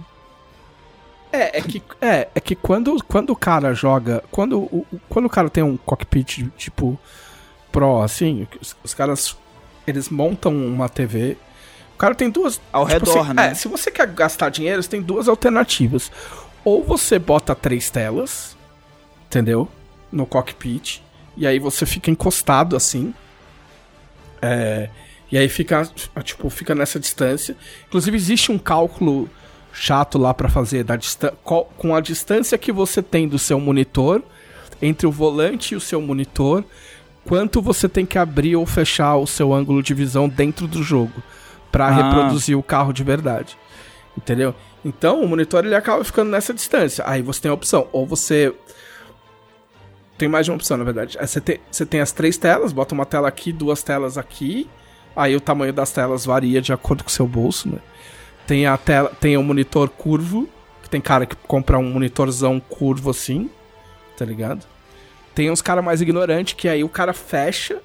É, 1.32 1.58
é 1.58 1.60
que, 1.62 1.82
é, 2.00 2.28
é 2.34 2.40
que 2.40 2.54
quando, 2.54 2.96
quando 3.04 3.30
o 3.30 3.36
cara 3.36 3.74
joga. 3.74 4.22
Quando, 4.30 4.58
o, 4.58 4.86
o- 4.92 5.00
quando 5.08 5.26
o 5.26 5.30
cara 5.30 5.48
tem 5.50 5.62
um 5.62 5.76
cockpit 5.76 6.48
tipo 6.56 6.98
Pro, 7.72 8.02
assim, 8.02 8.46
os, 8.60 8.76
os 8.84 8.94
caras. 8.94 9.36
Eles 9.86 10.08
montam 10.08 10.52
uma 10.56 10.88
TV. 10.88 11.36
O 11.94 11.98
cara 11.98 12.14
tem 12.14 12.28
duas. 12.30 12.60
Ao 12.72 12.86
tipo 12.88 13.04
redor, 13.06 13.20
assim, 13.20 13.32
né? 13.34 13.46
É, 13.50 13.54
se 13.54 13.68
você 13.68 13.90
quer 13.90 14.06
gastar 14.08 14.48
dinheiro, 14.48 14.82
você 14.82 14.88
tem 14.88 15.02
duas 15.02 15.28
alternativas. 15.28 16.10
Ou 16.64 16.82
você 16.82 17.18
bota 17.18 17.54
três 17.54 17.90
telas, 17.90 18.56
entendeu? 19.26 19.68
No 20.10 20.24
cockpit. 20.26 21.03
E 21.36 21.46
aí 21.46 21.58
você 21.58 21.84
fica 21.84 22.10
encostado 22.10 22.76
assim. 22.76 23.14
É, 24.40 24.88
e 25.30 25.38
aí 25.38 25.48
fica, 25.48 25.88
tipo, 26.22 26.48
fica 26.50 26.74
nessa 26.74 27.00
distância. 27.00 27.56
Inclusive 27.88 28.16
existe 28.16 28.52
um 28.52 28.58
cálculo 28.58 29.28
chato 29.72 30.18
lá 30.18 30.32
para 30.32 30.48
fazer 30.48 30.84
da 30.84 30.96
com 31.42 31.94
a 31.94 32.00
distância 32.00 32.56
que 32.56 32.70
você 32.70 33.02
tem 33.02 33.26
do 33.26 33.38
seu 33.38 33.58
monitor 33.58 34.22
entre 34.80 35.06
o 35.06 35.10
volante 35.10 35.74
e 35.74 35.76
o 35.76 35.80
seu 35.80 36.00
monitor, 36.00 36.64
quanto 37.24 37.62
você 37.62 37.88
tem 37.88 38.04
que 38.04 38.18
abrir 38.18 38.54
ou 38.54 38.66
fechar 38.66 39.16
o 39.16 39.26
seu 39.26 39.52
ângulo 39.52 39.82
de 39.82 39.94
visão 39.94 40.28
dentro 40.28 40.66
do 40.66 40.82
jogo 40.82 41.22
para 41.72 41.86
ah. 41.86 41.90
reproduzir 41.90 42.56
o 42.56 42.62
carro 42.62 42.92
de 42.92 43.02
verdade. 43.02 43.56
Entendeu? 44.16 44.54
Então, 44.84 45.22
o 45.22 45.28
monitor 45.28 45.64
ele 45.64 45.74
acaba 45.74 46.04
ficando 46.04 46.30
nessa 46.30 46.52
distância. 46.52 47.02
Aí 47.06 47.22
você 47.22 47.40
tem 47.40 47.50
a 47.50 47.54
opção, 47.54 47.88
ou 47.90 48.06
você 48.06 48.54
tem 50.16 50.28
mais 50.28 50.46
de 50.46 50.52
uma 50.52 50.56
opção, 50.56 50.76
na 50.76 50.84
verdade. 50.84 51.18
Aí 51.18 51.26
você 51.26 51.40
tem, 51.40 51.60
você 51.70 51.84
tem 51.84 52.00
as 52.00 52.12
três 52.12 52.36
telas, 52.36 52.72
bota 52.72 52.94
uma 52.94 53.04
tela 53.04 53.28
aqui, 53.28 53.52
duas 53.52 53.82
telas 53.82 54.16
aqui. 54.16 54.68
Aí 55.16 55.34
o 55.34 55.40
tamanho 55.40 55.72
das 55.72 55.90
telas 55.92 56.24
varia 56.24 56.60
de 56.60 56.72
acordo 56.72 57.04
com 57.04 57.10
o 57.10 57.12
seu 57.12 57.26
bolso, 57.26 57.68
né? 57.68 57.78
Tem 58.46 58.66
a 58.66 58.76
tela, 58.76 59.10
tem 59.20 59.36
o 59.36 59.40
um 59.40 59.42
monitor 59.42 59.88
curvo, 59.88 60.48
que 60.82 60.90
tem 60.90 61.00
cara 61.00 61.24
que 61.26 61.34
compra 61.34 61.78
um 61.78 61.90
monitorzão 61.90 62.60
curvo 62.60 63.10
assim, 63.10 63.50
tá 64.16 64.24
ligado? 64.24 64.66
Tem 65.34 65.50
uns 65.50 65.62
cara 65.62 65.82
mais 65.82 66.00
ignorantes 66.00 66.54
que 66.54 66.68
aí 66.68 66.84
o 66.84 66.88
cara 66.88 67.12
fecha 67.12 67.80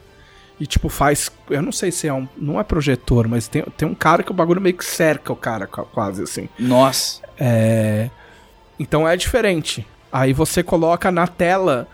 e 0.59 0.67
tipo 0.67 0.89
faz, 0.89 1.31
eu 1.49 1.61
não 1.61 1.71
sei 1.71 1.91
se 1.91 2.07
é 2.07 2.13
um, 2.13 2.27
não 2.37 2.59
é 2.59 2.63
projetor, 2.63 3.27
mas 3.27 3.47
tem, 3.47 3.63
tem 3.77 3.87
um 3.87 3.95
cara 3.95 4.21
que 4.21 4.31
o 4.31 4.33
bagulho 4.33 4.59
meio 4.59 4.75
que 4.75 4.83
cerca 4.85 5.31
o 5.31 5.35
cara 5.35 5.65
quase 5.65 6.21
assim. 6.21 6.49
Nossa. 6.59 7.21
É, 7.39 8.09
então 8.77 9.07
é 9.07 9.15
diferente. 9.15 9.87
Aí 10.11 10.33
você 10.33 10.61
coloca 10.61 11.11
na 11.11 11.27
tela 11.27 11.87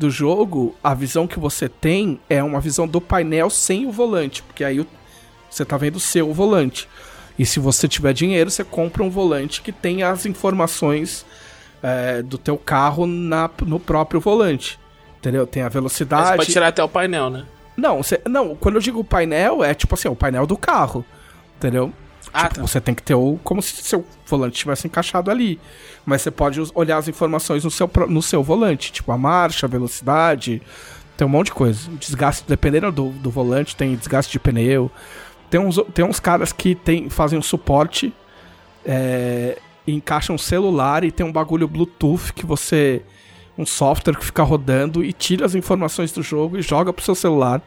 do 0.00 0.10
jogo, 0.10 0.74
a 0.82 0.94
visão 0.94 1.26
que 1.26 1.38
você 1.38 1.68
tem 1.68 2.18
é 2.28 2.42
uma 2.42 2.58
visão 2.58 2.88
do 2.88 3.02
painel 3.02 3.50
sem 3.50 3.86
o 3.86 3.92
volante, 3.92 4.42
porque 4.42 4.64
aí 4.64 4.84
você 5.50 5.62
tá 5.62 5.76
vendo 5.76 5.96
o 5.96 6.00
seu 6.00 6.32
volante. 6.32 6.88
E 7.38 7.44
se 7.44 7.60
você 7.60 7.86
tiver 7.86 8.14
dinheiro, 8.14 8.50
você 8.50 8.64
compra 8.64 9.02
um 9.02 9.10
volante 9.10 9.60
que 9.60 9.70
tem 9.70 10.02
as 10.02 10.24
informações 10.24 11.26
é, 11.82 12.22
do 12.22 12.38
teu 12.38 12.56
carro 12.56 13.06
na, 13.06 13.50
no 13.66 13.78
próprio 13.78 14.20
volante. 14.20 14.80
Entendeu? 15.18 15.46
Tem 15.46 15.62
a 15.62 15.68
velocidade. 15.68 16.22
Mas 16.22 16.30
você 16.30 16.36
pode 16.36 16.52
tirar 16.52 16.68
até 16.68 16.82
o 16.82 16.88
painel, 16.88 17.28
né? 17.28 17.44
Não, 17.76 18.02
você, 18.02 18.22
não, 18.26 18.56
quando 18.56 18.76
eu 18.76 18.80
digo 18.80 19.04
painel, 19.04 19.62
é 19.62 19.74
tipo 19.74 19.94
assim, 19.94 20.08
o 20.08 20.16
painel 20.16 20.46
do 20.46 20.56
carro. 20.56 21.04
Entendeu? 21.58 21.92
Ah, 22.32 22.44
tipo, 22.44 22.56
tá. 22.56 22.62
Você 22.62 22.80
tem 22.80 22.94
que 22.94 23.02
ter 23.02 23.14
o. 23.14 23.38
Como 23.42 23.60
se 23.60 23.82
seu 23.82 24.04
volante 24.26 24.54
estivesse 24.54 24.86
encaixado 24.86 25.30
ali. 25.30 25.60
Mas 26.04 26.22
você 26.22 26.30
pode 26.30 26.60
olhar 26.74 26.98
as 26.98 27.08
informações 27.08 27.64
no 27.64 27.70
seu, 27.70 27.90
no 28.08 28.22
seu 28.22 28.42
volante, 28.42 28.92
tipo 28.92 29.12
a 29.12 29.18
marcha, 29.18 29.66
a 29.66 29.68
velocidade. 29.68 30.62
Tem 31.16 31.26
um 31.26 31.30
monte 31.30 31.46
de 31.46 31.52
coisa. 31.52 31.90
Desgaste, 31.98 32.44
dependendo 32.48 32.90
do, 32.90 33.10
do 33.10 33.30
volante, 33.30 33.76
tem 33.76 33.94
desgaste 33.94 34.32
de 34.32 34.38
pneu. 34.38 34.90
Tem 35.50 35.60
uns, 35.60 35.76
tem 35.92 36.04
uns 36.04 36.20
caras 36.20 36.52
que 36.52 36.74
tem, 36.74 37.10
fazem 37.10 37.38
um 37.38 37.42
suporte, 37.42 38.14
é, 38.84 39.58
encaixam 39.86 40.36
um 40.36 40.38
celular 40.38 41.04
e 41.04 41.10
tem 41.10 41.26
um 41.26 41.32
bagulho 41.32 41.68
Bluetooth 41.68 42.32
que 42.32 42.46
você. 42.46 43.02
Um 43.58 43.66
software 43.66 44.14
que 44.14 44.24
fica 44.24 44.42
rodando 44.42 45.04
e 45.04 45.12
tira 45.12 45.44
as 45.44 45.54
informações 45.54 46.12
do 46.12 46.22
jogo 46.22 46.56
e 46.56 46.62
joga 46.62 46.94
pro 46.94 47.04
seu 47.04 47.14
celular 47.14 47.60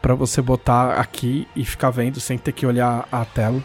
para 0.00 0.14
você 0.14 0.40
botar 0.40 0.94
aqui 0.94 1.46
e 1.54 1.64
ficar 1.64 1.90
vendo 1.90 2.20
sem 2.20 2.38
ter 2.38 2.52
que 2.52 2.66
olhar 2.66 3.08
a 3.10 3.24
tela. 3.24 3.62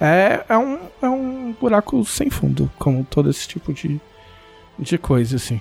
É, 0.00 0.44
é, 0.48 0.56
um, 0.56 0.78
é 1.02 1.08
um 1.08 1.54
buraco 1.60 2.04
sem 2.04 2.30
fundo, 2.30 2.70
como 2.78 3.04
todo 3.04 3.30
esse 3.30 3.48
tipo 3.48 3.72
de, 3.72 4.00
de 4.78 4.98
coisa, 4.98 5.36
assim. 5.36 5.60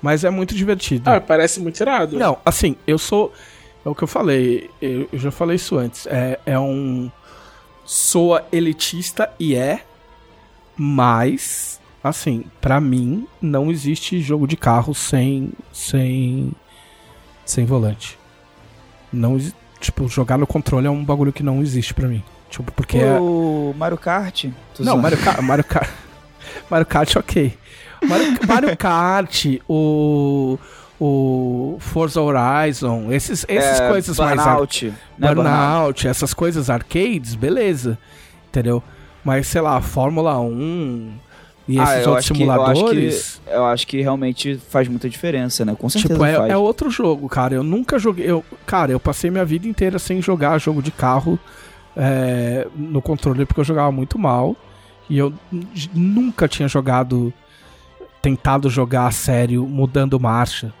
Mas 0.00 0.24
é 0.24 0.30
muito 0.30 0.54
divertido. 0.54 1.08
Ah, 1.08 1.20
parece 1.20 1.60
muito 1.60 1.80
irado. 1.80 2.18
Não, 2.18 2.38
assim, 2.44 2.76
eu 2.86 2.98
sou. 2.98 3.32
É 3.84 3.88
o 3.88 3.94
que 3.94 4.04
eu 4.04 4.08
falei, 4.08 4.70
eu, 4.80 5.08
eu 5.12 5.18
já 5.18 5.30
falei 5.30 5.56
isso 5.56 5.76
antes. 5.78 6.06
É, 6.06 6.38
é 6.44 6.58
um. 6.58 7.10
Soa 7.84 8.46
elitista 8.52 9.32
e 9.40 9.56
é, 9.56 9.82
mas, 10.76 11.80
assim, 12.02 12.44
para 12.60 12.80
mim, 12.80 13.26
não 13.40 13.70
existe 13.70 14.20
jogo 14.20 14.46
de 14.46 14.56
carro 14.56 14.94
sem. 14.94 15.52
sem. 15.72 16.52
sem 17.44 17.64
volante. 17.64 18.18
Não, 19.12 19.38
tipo, 19.80 20.08
jogar 20.08 20.38
no 20.38 20.46
controle 20.46 20.86
é 20.86 20.90
um 20.90 21.04
bagulho 21.04 21.32
que 21.32 21.42
não 21.42 21.60
existe 21.60 21.92
para 21.92 22.08
mim. 22.08 22.22
Tipo, 22.48 22.70
porque 22.72 22.98
o 22.98 23.72
é... 23.74 23.78
Mario 23.78 23.98
Kart? 23.98 24.44
Não, 24.78 24.96
Mario, 24.98 25.18
Ka 25.18 25.40
Mario 25.42 25.64
Kart. 25.64 25.90
Mario 26.70 26.86
Kart, 26.86 27.16
ok. 27.16 27.56
Mario, 28.02 28.38
Mario 28.46 28.76
Kart, 28.76 29.46
o 29.68 30.58
o 31.04 31.78
Forza 31.80 32.20
Horizon, 32.20 33.10
esses, 33.10 33.44
esses 33.48 33.80
é, 33.80 33.88
coisas 33.88 34.16
Burnout, 34.16 34.86
mais. 34.86 35.00
Né, 35.18 35.34
Burnout, 35.34 36.06
essas 36.06 36.32
coisas 36.32 36.70
arcades, 36.70 37.34
beleza. 37.34 37.98
Entendeu? 38.48 38.80
Mas, 39.24 39.48
sei 39.48 39.60
lá, 39.60 39.80
Fórmula 39.80 40.38
1, 40.38 41.12
e 41.66 41.78
ah, 41.78 41.84
esses 41.84 42.06
outros 42.06 42.26
simuladores. 42.26 42.80
Que, 42.80 42.90
eu, 42.90 43.08
acho 43.08 43.40
que, 43.40 43.50
eu 43.50 43.64
acho 43.64 43.86
que 43.86 44.00
realmente 44.00 44.56
faz 44.68 44.88
muita 44.88 45.08
diferença, 45.08 45.64
né? 45.64 45.76
Com 45.78 45.88
certeza. 45.88 46.14
Tipo, 46.14 46.24
é, 46.24 46.50
é, 46.50 46.56
outro 46.56 46.90
jogo, 46.90 47.28
cara. 47.28 47.54
Eu 47.54 47.62
nunca 47.62 47.98
joguei. 47.98 48.28
Eu, 48.28 48.44
cara, 48.66 48.92
eu 48.92 49.00
passei 49.00 49.30
minha 49.30 49.44
vida 49.44 49.66
inteira 49.66 49.98
sem 49.98 50.20
jogar 50.20 50.58
jogo 50.58 50.82
de 50.82 50.90
carro 50.90 51.38
é, 51.96 52.66
no 52.74 53.00
controle 53.00 53.46
porque 53.46 53.60
eu 53.60 53.64
jogava 53.64 53.92
muito 53.92 54.18
mal. 54.18 54.56
E 55.08 55.18
eu 55.18 55.32
nunca 55.94 56.48
tinha 56.48 56.68
jogado. 56.68 57.32
Tentado 58.20 58.70
jogar 58.70 59.08
a 59.08 59.10
sério, 59.10 59.66
mudando 59.66 60.18
marcha 60.20 60.72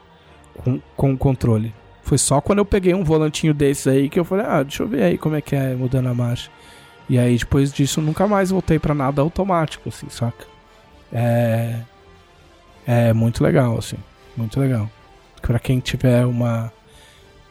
com, 0.58 0.80
com 0.96 1.12
o 1.12 1.18
controle. 1.18 1.74
Foi 2.02 2.16
só 2.16 2.40
quando 2.40 2.60
eu 2.60 2.64
peguei 2.64 2.94
um 2.94 3.02
volantinho 3.02 3.52
desses 3.52 3.88
aí 3.88 4.08
que 4.08 4.20
eu 4.20 4.24
falei, 4.24 4.46
ah, 4.46 4.62
deixa 4.62 4.84
eu 4.84 4.86
ver 4.86 5.02
aí 5.02 5.18
como 5.18 5.34
é 5.34 5.40
que 5.40 5.56
é 5.56 5.74
mudando 5.74 6.08
a 6.08 6.14
marcha. 6.14 6.48
E 7.08 7.18
aí 7.18 7.36
depois 7.36 7.72
disso 7.72 8.00
nunca 8.00 8.28
mais 8.28 8.50
voltei 8.50 8.78
para 8.78 8.94
nada 8.94 9.20
automático, 9.20 9.88
assim, 9.88 10.08
saca? 10.08 10.51
É. 11.12 11.80
É 12.86 13.12
muito 13.12 13.44
legal, 13.44 13.78
assim. 13.78 13.96
Muito 14.36 14.58
legal. 14.58 14.90
Para 15.40 15.58
quem 15.58 15.78
tiver 15.78 16.24
uma 16.26 16.72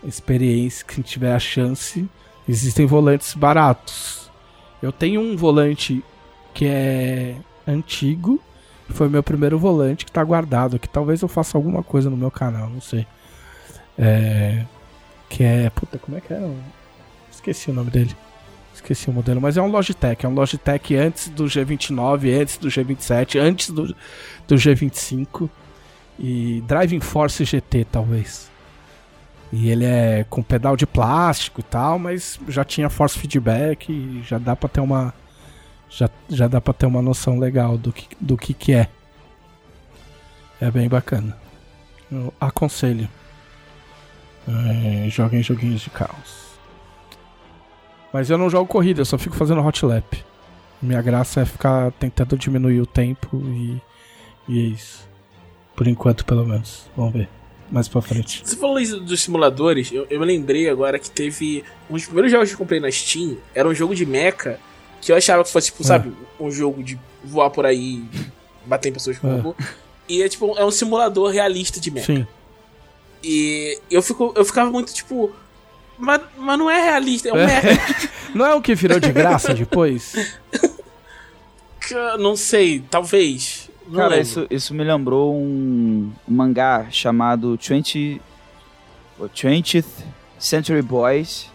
experiência, 0.03 0.85
quem 0.85 1.03
tiver 1.03 1.33
a 1.33 1.39
chance, 1.39 2.09
existem 2.47 2.85
volantes 2.85 3.33
baratos. 3.33 4.29
Eu 4.81 4.91
tenho 4.91 5.21
um 5.21 5.37
volante 5.37 6.03
que 6.53 6.65
é 6.65 7.35
antigo, 7.67 8.41
foi 8.89 9.07
meu 9.07 9.23
primeiro 9.23 9.57
volante 9.57 10.05
que 10.05 10.11
tá 10.11 10.23
guardado 10.23 10.75
aqui. 10.75 10.89
Talvez 10.89 11.21
eu 11.21 11.27
faça 11.27 11.57
alguma 11.57 11.83
coisa 11.83 12.09
no 12.09 12.17
meu 12.17 12.31
canal, 12.31 12.69
não 12.69 12.81
sei. 12.81 13.05
É. 13.97 14.65
Que 15.29 15.43
é. 15.43 15.69
Puta, 15.69 15.97
como 15.97 16.17
é 16.17 16.21
que 16.21 16.33
é? 16.33 16.55
Esqueci 17.31 17.69
o 17.69 17.73
nome 17.73 17.89
dele. 17.89 18.15
Esqueci 18.81 19.09
o 19.09 19.13
modelo, 19.13 19.39
mas 19.39 19.57
é 19.57 19.61
um 19.61 19.67
Logitech. 19.67 20.25
É 20.25 20.29
um 20.29 20.33
Logitech 20.33 20.95
antes 20.95 21.29
do 21.29 21.45
G29, 21.45 22.41
antes 22.41 22.57
do 22.57 22.67
G27, 22.67 23.39
antes 23.39 23.69
do, 23.69 23.95
do 24.47 24.55
G25. 24.55 25.49
E 26.19 26.63
Driving 26.67 26.99
Force 26.99 27.43
GT, 27.43 27.85
talvez. 27.91 28.51
E 29.51 29.69
ele 29.69 29.85
é 29.85 30.25
com 30.29 30.41
pedal 30.41 30.77
de 30.77 30.85
plástico 30.85 31.59
e 31.59 31.63
tal, 31.63 31.99
mas 31.99 32.39
já 32.47 32.63
tinha 32.63 32.89
force 32.89 33.17
feedback 33.17 33.89
e 33.89 34.23
já 34.25 34.37
dá 34.37 34.55
para 34.55 34.69
ter 34.69 34.79
uma 34.79 35.13
já, 35.89 36.09
já 36.29 36.47
dá 36.47 36.61
para 36.61 36.73
ter 36.73 36.85
uma 36.85 37.01
noção 37.01 37.37
legal 37.37 37.77
do 37.77 37.91
que, 37.91 38.07
do 38.19 38.37
que 38.37 38.53
que 38.53 38.73
é. 38.73 38.87
É 40.59 40.71
bem 40.71 40.87
bacana. 40.87 41.37
Eu 42.09 42.33
aconselho. 42.39 43.09
É, 44.47 45.09
joguem 45.09 45.43
joguinhos 45.43 45.81
de 45.81 45.89
caos. 45.89 46.40
Mas 48.13 48.29
eu 48.29 48.37
não 48.37 48.49
jogo 48.49 48.67
corrida, 48.67 49.01
eu 49.01 49.05
só 49.05 49.17
fico 49.17 49.35
fazendo 49.35 49.65
hot 49.65 49.85
lap. 49.85 50.23
Minha 50.81 51.01
graça 51.01 51.41
é 51.41 51.45
ficar 51.45 51.91
tentando 51.93 52.37
diminuir 52.37 52.81
o 52.81 52.85
tempo 52.85 53.41
e, 53.45 53.81
e 54.47 54.59
é 54.59 54.63
isso. 54.63 55.07
Por 55.75 55.87
enquanto, 55.87 56.25
pelo 56.25 56.45
menos. 56.45 56.89
Vamos 56.95 57.13
ver. 57.13 57.29
Mais 57.69 57.87
pra 57.87 58.01
frente. 58.01 58.41
Você 58.43 58.57
falou 58.57 58.79
isso 58.79 58.99
dos 58.99 59.21
simuladores, 59.21 59.91
eu, 59.93 60.05
eu 60.09 60.19
me 60.19 60.25
lembrei 60.25 60.69
agora 60.69 60.99
que 60.99 61.09
teve. 61.09 61.63
Um 61.89 61.93
dos 61.93 62.05
primeiros 62.05 62.31
jogos 62.31 62.49
que 62.49 62.55
eu 62.55 62.57
comprei 62.57 62.81
na 62.81 62.91
Steam 62.91 63.37
era 63.55 63.67
um 63.67 63.73
jogo 63.73 63.95
de 63.95 64.05
mecha 64.05 64.59
que 64.99 65.11
eu 65.11 65.15
achava 65.15 65.43
que 65.43 65.51
fosse, 65.51 65.67
tipo, 65.67 65.81
é. 65.83 65.85
sabe, 65.85 66.13
um 66.39 66.51
jogo 66.51 66.83
de 66.83 66.99
voar 67.23 67.49
por 67.49 67.65
aí, 67.65 68.03
bater 68.65 68.89
em 68.89 68.93
pessoas 68.93 69.17
com 69.17 69.29
é. 69.29 69.35
robô. 69.35 69.55
E 70.07 70.21
é 70.21 70.27
tipo, 70.27 70.57
é 70.57 70.65
um 70.65 70.71
simulador 70.71 71.31
realista 71.31 71.79
de 71.79 71.89
mecha. 71.89 72.13
Sim. 72.13 72.27
E 73.23 73.79
eu, 73.89 74.01
fico, 74.01 74.33
eu 74.35 74.43
ficava 74.43 74.69
muito, 74.69 74.93
tipo, 74.93 75.31
mas, 76.01 76.21
mas 76.35 76.59
não 76.59 76.69
é 76.69 76.81
realista, 76.83 77.29
é 77.29 77.33
um 77.33 77.37
é. 77.37 77.61
Não 78.33 78.45
é 78.45 78.55
o 78.55 78.61
que 78.61 78.73
virou 78.73 78.99
de 78.99 79.11
graça 79.11 79.53
depois? 79.53 80.15
não 82.17 82.35
sei, 82.35 82.79
talvez. 82.89 83.69
Não 83.85 83.99
Cara, 83.99 84.19
isso, 84.19 84.47
isso 84.49 84.73
me 84.73 84.83
lembrou 84.85 85.35
um, 85.35 86.11
um 86.27 86.33
mangá 86.33 86.87
chamado 86.89 87.59
20, 87.61 88.21
20th 89.19 89.85
Century 90.39 90.81
Boys. 90.81 91.51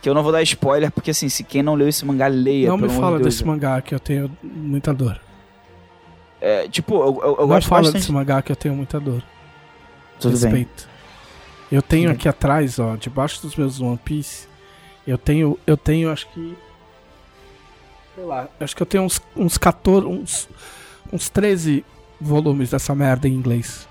Que 0.00 0.08
eu 0.08 0.14
não 0.14 0.22
vou 0.22 0.32
dar 0.32 0.42
spoiler, 0.42 0.90
porque 0.90 1.10
assim, 1.10 1.28
se 1.28 1.44
quem 1.44 1.62
não 1.62 1.74
leu 1.74 1.86
esse 1.86 2.02
mangá, 2.06 2.26
leia. 2.26 2.68
Não 2.68 2.78
me 2.78 2.88
fala 2.88 3.18
Deus, 3.18 3.34
desse 3.34 3.44
mangá 3.44 3.82
que 3.82 3.94
eu 3.94 4.00
tenho 4.00 4.34
muita 4.42 4.94
dor. 4.94 5.20
É, 6.40 6.66
tipo, 6.66 6.94
eu, 6.94 7.20
eu, 7.22 7.30
eu 7.32 7.36
não 7.40 7.48
gosto 7.48 7.68
fala 7.68 7.82
bastante... 7.82 8.00
desse 8.00 8.10
mangá 8.12 8.40
que 8.40 8.50
eu 8.50 8.56
tenho 8.56 8.74
muita 8.74 8.98
dor. 8.98 9.22
Tudo 10.18 10.32
Respeito. 10.32 10.84
bem. 10.84 10.89
Eu 11.70 11.82
tenho 11.82 12.10
aqui 12.10 12.28
atrás, 12.28 12.78
ó, 12.78 12.96
debaixo 12.96 13.42
dos 13.42 13.54
meus 13.54 13.80
One 13.80 13.98
Piece, 13.98 14.48
eu 15.06 15.16
tenho, 15.16 15.58
eu 15.66 15.76
tenho, 15.76 16.10
acho 16.10 16.28
que 16.28 16.56
sei 18.14 18.24
lá, 18.24 18.48
acho 18.58 18.74
que 18.76 18.82
eu 18.82 18.86
tenho 18.86 19.04
uns 19.04 19.20
uns 19.36 19.56
14, 19.56 20.06
uns 20.06 20.48
uns 21.12 21.28
13 21.28 21.84
volumes 22.20 22.70
dessa 22.70 22.94
merda 22.94 23.28
em 23.28 23.32
inglês. 23.32 23.88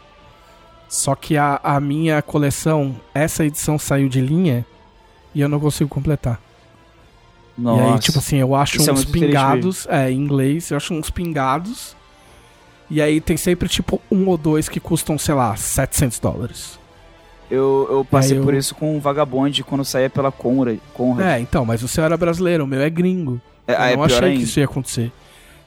Só 0.87 1.15
que 1.15 1.37
a, 1.37 1.59
a 1.63 1.79
minha 1.79 2.21
coleção, 2.21 2.99
essa 3.13 3.45
edição 3.45 3.77
saiu 3.77 4.09
de 4.09 4.21
linha 4.21 4.65
e 5.33 5.41
eu 5.41 5.47
não 5.47 5.59
consigo 5.59 5.89
completar. 5.89 6.39
Nossa. 7.57 7.83
E 7.83 7.93
aí, 7.93 7.99
tipo 7.99 8.19
assim, 8.19 8.37
eu 8.37 8.55
acho 8.55 8.77
Isso 8.77 8.89
é 8.89 8.93
uns 8.93 9.05
triste 9.05 9.19
pingados, 9.19 9.87
é, 9.89 10.09
em 10.09 10.17
inglês, 10.17 10.71
eu 10.71 10.77
acho 10.77 10.93
uns 10.93 11.09
pingados. 11.09 11.95
E 12.89 13.01
aí 13.01 13.21
tem 13.21 13.37
sempre, 13.37 13.69
tipo, 13.69 14.01
um 14.09 14.27
ou 14.27 14.37
dois 14.37 14.67
que 14.67 14.79
custam, 14.79 15.17
sei 15.17 15.35
lá, 15.35 15.55
700 15.55 16.19
dólares. 16.19 16.79
Eu, 17.49 17.87
eu 17.89 18.05
passei 18.05 18.37
eu- 18.37 18.43
por 18.43 18.53
isso 18.53 18.75
com 18.75 18.97
o 18.97 18.99
Vagabond 18.99 19.63
quando 19.63 19.83
saía 19.83 20.09
pela 20.09 20.31
Conrad. 20.31 20.77
Conrad. 20.93 21.27
É, 21.27 21.39
então, 21.39 21.65
mas 21.65 21.81
o 21.83 21.87
seu 21.87 22.03
era 22.03 22.15
brasileiro, 22.15 22.63
o 22.63 22.67
meu 22.67 22.81
é 22.81 22.89
gringo. 22.89 23.41
É, 23.67 23.75
ah, 23.77 23.89
é 23.89 23.93
eu 23.93 23.97
não 23.97 24.07
pior 24.07 24.17
achei 24.17 24.29
ainda. 24.29 24.39
que 24.39 24.43
isso 24.43 24.59
ia 24.59 24.65
acontecer. 24.65 25.11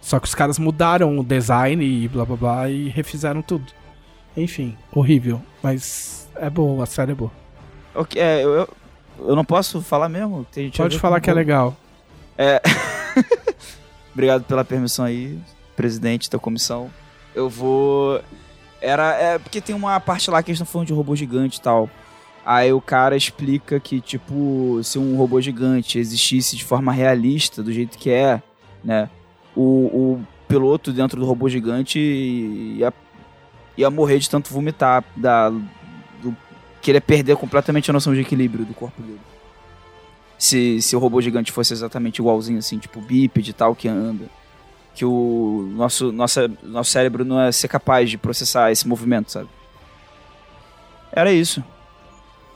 Só 0.01 0.19
que 0.19 0.27
os 0.27 0.35
caras 0.35 0.59
mudaram 0.59 1.19
o 1.19 1.23
design 1.25 1.85
e 1.85 2.09
blá 2.09 2.25
blá 2.25 2.37
blá 2.37 2.71
e 2.71 2.89
refizeram 2.89 3.41
tudo. 3.41 3.67
Enfim, 4.37 4.77
horrível. 4.93 5.41
Mas 5.63 6.29
é 6.37 6.51
boa, 6.51 6.83
a 6.83 6.87
série 6.87 7.13
é 7.13 7.15
boa. 7.15 7.31
Ok, 7.95 8.21
é, 8.21 8.43
eu, 8.43 8.69
eu, 9.19 9.37
não 9.37 9.45
posso 9.45 9.81
falar 9.81 10.09
mesmo? 10.09 10.47
Pode 10.77 10.99
falar 10.99 11.21
que 11.21 11.31
é 11.31 11.35
legal. 11.35 11.77
Obrigado 14.13 14.45
pela 14.45 14.65
permissão 14.65 15.05
aí, 15.05 15.39
presidente 15.77 16.31
da 16.31 16.39
comissão. 16.39 16.91
Eu 17.35 17.49
vou. 17.49 18.21
Era. 18.83 19.15
É 19.15 19.39
porque 19.39 19.61
tem 19.61 19.75
uma 19.75 19.99
parte 20.01 20.29
lá 20.29 20.43
que 20.43 20.51
eles 20.51 20.61
estão 20.61 20.71
falando 20.71 20.89
de 20.89 20.93
robô 20.93 21.15
gigante 21.15 21.59
e 21.59 21.63
tal. 21.63 21.89
Aí 22.45 22.73
o 22.73 22.81
cara 22.81 23.17
explica 23.17 23.79
que, 23.79 24.01
tipo, 24.01 24.81
se 24.83 24.99
um 24.99 25.17
robô 25.17 25.41
gigante 25.41 25.99
existisse 25.99 26.57
de 26.57 26.65
forma 26.65 26.93
realista, 26.93 27.63
do 27.63 27.73
jeito 27.73 27.97
que 27.97 28.11
é, 28.11 28.43
né? 28.85 29.09
O, 29.55 29.63
o 29.63 30.27
piloto 30.49 30.93
dentro 30.93 31.21
do 31.21 31.27
robô 31.27 31.49
gigante 31.49 32.01
ia, 32.01 32.93
ia 33.77 33.91
morrer 33.91 34.19
de 34.19 34.29
tanto 34.29 34.53
vomitar. 34.53 35.05
Da, 35.17 35.51
do, 35.51 36.37
que 36.81 36.91
ele 36.91 36.97
ia 36.97 37.03
perder 37.03 37.37
completamente 37.37 37.89
a 37.89 37.93
noção 37.93 38.13
de 38.13 38.21
equilíbrio 38.21 38.65
do 38.65 38.75
corpo 38.75 39.01
dele. 39.01 39.21
Se, 40.37 40.83
se 40.83 40.97
o 40.97 40.99
robô 40.99 41.21
gigante 41.21 41.53
fosse 41.53 41.73
exatamente 41.73 42.19
igualzinho, 42.19 42.59
assim, 42.59 42.79
tipo 42.79 43.01
bípede 43.01 43.51
e 43.51 43.55
tal, 43.55 43.77
que 43.77 43.87
anda. 43.87 44.25
Que 44.94 45.05
o 45.05 45.70
nosso, 45.74 46.12
nossa, 46.12 46.51
nosso 46.62 46.90
cérebro 46.90 47.24
não 47.24 47.40
é 47.40 47.51
ser 47.51 47.69
capaz 47.69 48.10
de 48.10 48.19
processar 48.19 48.70
esse 48.70 48.86
movimento, 48.86 49.32
sabe? 49.32 49.48
Era 51.12 51.32
isso. 51.32 51.62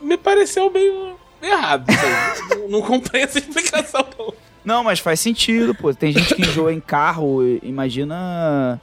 Me 0.01 0.17
pareceu 0.17 0.71
meio 0.71 1.15
errado. 1.41 1.85
não, 2.49 2.67
não 2.69 2.81
comprei 2.81 3.23
essa 3.23 3.39
explicação, 3.39 4.05
não. 4.17 4.33
Não, 4.63 4.83
mas 4.83 4.99
faz 4.99 5.19
sentido, 5.19 5.73
pô. 5.73 5.93
Tem 5.93 6.11
gente 6.11 6.35
que 6.35 6.41
enjoa 6.41 6.73
em 6.73 6.79
carro, 6.79 7.43
e- 7.43 7.59
imagina. 7.63 8.79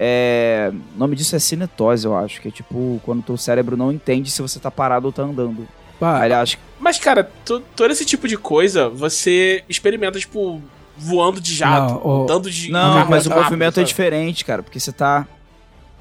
É. 0.00 0.72
O 0.94 0.98
nome 0.98 1.14
disso 1.16 1.36
é 1.36 1.38
cinetose, 1.38 2.06
eu 2.06 2.16
acho. 2.16 2.40
Que 2.40 2.48
é 2.48 2.50
tipo, 2.50 3.00
quando 3.04 3.20
o 3.20 3.22
teu 3.22 3.36
cérebro 3.36 3.76
não 3.76 3.92
entende 3.92 4.30
se 4.30 4.40
você 4.40 4.58
tá 4.58 4.70
parado 4.70 5.06
ou 5.06 5.12
tá 5.12 5.22
andando. 5.22 5.68
Ah, 6.00 6.18
Aí 6.20 6.26
ele 6.28 6.34
acha 6.34 6.56
que. 6.56 6.62
Mas, 6.80 6.98
cara, 6.98 7.24
to- 7.44 7.62
todo 7.76 7.90
esse 7.90 8.04
tipo 8.04 8.26
de 8.26 8.36
coisa, 8.38 8.88
você 8.88 9.62
experimenta, 9.68 10.18
tipo, 10.18 10.62
voando 10.98 11.40
de 11.40 11.54
jato, 11.54 11.94
Não, 11.94 12.06
o- 12.06 12.22
andando 12.24 12.50
de 12.50 12.70
Não, 12.70 12.94
carro 12.94 13.10
mas 13.10 13.26
o 13.26 13.28
rápido, 13.30 13.44
movimento 13.44 13.72
é 13.74 13.82
sabe? 13.82 13.86
diferente, 13.86 14.44
cara, 14.44 14.62
porque 14.62 14.78
você 14.80 14.92
tá. 14.92 15.26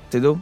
Entendeu? 0.07 0.39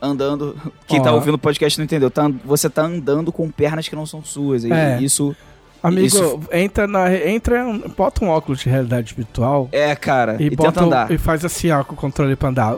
Andando. 0.00 0.56
Quem 0.86 1.00
Ó. 1.00 1.02
tá 1.02 1.12
ouvindo 1.12 1.34
o 1.34 1.38
podcast 1.38 1.78
não 1.78 1.84
entendeu. 1.84 2.10
Tá, 2.10 2.30
você 2.44 2.68
tá 2.68 2.82
andando 2.82 3.30
com 3.32 3.50
pernas 3.50 3.88
que 3.88 3.94
não 3.96 4.04
são 4.06 4.24
suas. 4.24 4.64
E 4.64 4.72
É. 4.72 5.00
isso. 5.00 5.34
amigo, 5.82 6.06
isso- 6.06 6.40
entra 6.52 6.86
na. 6.86 7.12
Entra, 7.14 7.64
bota 7.96 8.24
um 8.24 8.28
óculos 8.28 8.60
de 8.60 8.68
realidade 8.68 9.14
virtual 9.14 9.68
É, 9.72 9.94
cara. 9.94 10.36
e, 10.40 10.46
E, 10.46 10.50
bota 10.56 10.70
tenta 10.72 10.82
o- 10.82 10.86
andar. 10.86 11.10
e 11.10 11.18
faz 11.18 11.44
assim, 11.44 11.70
ó, 11.70 11.84
com 11.84 11.94
o 11.94 11.96
controle 11.96 12.34
pra 12.36 12.48
andar. 12.48 12.76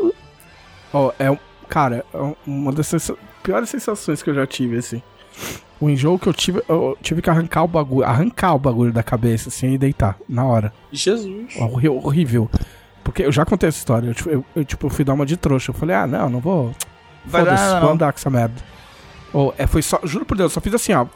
Ó, 0.92 1.12
é 1.18 1.30
um. 1.30 1.38
Cara, 1.68 2.04
é 2.12 2.34
uma 2.46 2.70
das 2.72 2.86
sensa- 2.86 3.14
piores 3.42 3.70
sensações 3.70 4.22
que 4.22 4.28
eu 4.30 4.34
já 4.34 4.46
tive, 4.46 4.76
assim. 4.76 5.02
O 5.80 5.90
enjoo 5.90 6.18
que 6.18 6.26
eu 6.28 6.32
tive, 6.32 6.62
eu 6.68 6.96
tive 7.02 7.20
que 7.20 7.28
arrancar 7.28 7.64
o 7.64 7.68
bagulho, 7.68 8.06
arrancar 8.06 8.54
o 8.54 8.58
bagulho 8.58 8.92
da 8.92 9.02
cabeça, 9.02 9.48
assim, 9.48 9.72
e 9.72 9.78
deitar, 9.78 10.16
na 10.28 10.44
hora. 10.44 10.72
Jesus. 10.92 11.54
Horrível. 11.58 12.50
Porque 13.02 13.22
eu 13.22 13.32
já 13.32 13.44
contei 13.44 13.68
essa 13.68 13.78
história. 13.78 14.14
Eu, 14.24 14.32
eu, 14.32 14.44
eu, 14.56 14.64
tipo, 14.64 14.88
fui 14.88 15.04
dar 15.04 15.12
uma 15.12 15.26
de 15.26 15.36
trouxa. 15.36 15.70
Eu 15.70 15.74
falei, 15.74 15.94
ah, 15.94 16.06
não, 16.06 16.30
não 16.30 16.40
vou. 16.40 16.72
Foda-se, 17.26 17.80
vou 17.80 17.90
andar 17.90 18.12
com 18.12 18.18
essa 18.18 18.30
merda. 18.30 18.54
Ou, 19.32 19.54
é, 19.58 19.66
foi 19.66 19.82
só, 19.82 19.98
juro 20.04 20.24
por 20.24 20.36
Deus, 20.38 20.52
só 20.52 20.60
fiz 20.60 20.72
assim, 20.74 20.92
ó. 20.94 21.06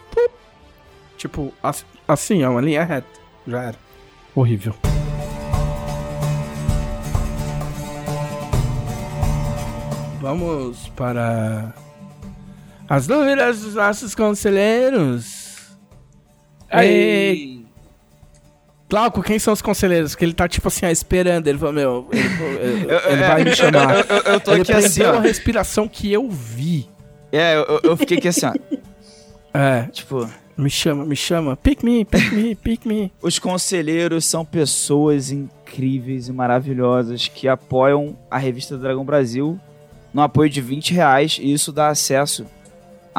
Tipo, 1.16 1.52
as- 1.62 1.86
assim, 2.06 2.44
ó, 2.44 2.50
uma 2.50 2.60
linha 2.60 2.84
reta. 2.84 3.06
Já 3.46 3.62
era. 3.62 3.76
Horrível. 4.34 4.74
Vamos 10.20 10.88
para 10.96 11.72
as 12.88 13.06
dúvidas 13.06 13.60
dos 13.60 13.74
nossos 13.74 14.14
conselheiros. 14.14 15.48
Ei, 16.72 17.64
Glauco, 18.90 19.22
quem 19.22 19.38
são 19.38 19.52
os 19.52 19.60
conselheiros? 19.62 20.14
Que 20.14 20.24
ele 20.24 20.32
tá 20.32 20.48
tipo 20.48 20.68
assim, 20.68 20.86
ó, 20.86 20.88
esperando. 20.88 21.46
Ele 21.46 21.58
falou, 21.58 21.74
meu, 21.74 22.08
ele, 22.10 22.22
ele- 22.60 22.92
ele 23.12 23.22
vai 23.22 23.44
me 23.44 23.54
chamar. 23.54 23.94
Eu, 23.96 24.16
eu- 24.16 24.32
eu 24.34 24.40
tô 24.40 24.52
ele 24.52 24.62
aqui 24.62 24.72
assim, 24.72 25.02
ó. 25.02 25.14
a 25.16 25.20
respiração 25.20 25.86
que 25.86 26.10
eu 26.12 26.28
vi. 26.30 26.88
É, 27.30 27.56
eu, 27.56 27.64
eu- 27.64 27.80
eu 27.84 27.96
fiquei 27.96 28.16
aqui 28.18 28.28
assim, 28.28 28.46
ó. 28.46 28.52
É, 29.52 29.84
Tipo, 29.92 30.28
me 30.56 30.68
chama, 30.70 31.04
me 31.06 31.16
chama. 31.16 31.56
Pick 31.56 31.82
me, 31.82 32.04
pick 32.04 32.32
me, 32.32 32.54
pick 32.56 32.86
me. 32.86 33.10
os 33.20 33.38
conselheiros 33.38 34.24
são 34.26 34.44
pessoas 34.44 35.30
incríveis 35.30 36.28
e 36.28 36.32
maravilhosas 36.32 37.28
que 37.28 37.48
apoiam 37.48 38.16
a 38.30 38.36
revista 38.38 38.76
Dragão 38.76 39.04
Brasil 39.04 39.58
no 40.12 40.20
apoio 40.22 40.48
de 40.50 40.60
20 40.60 40.92
reais 40.94 41.38
e 41.40 41.50
isso 41.52 41.72
dá 41.72 41.88
acesso 41.88 42.44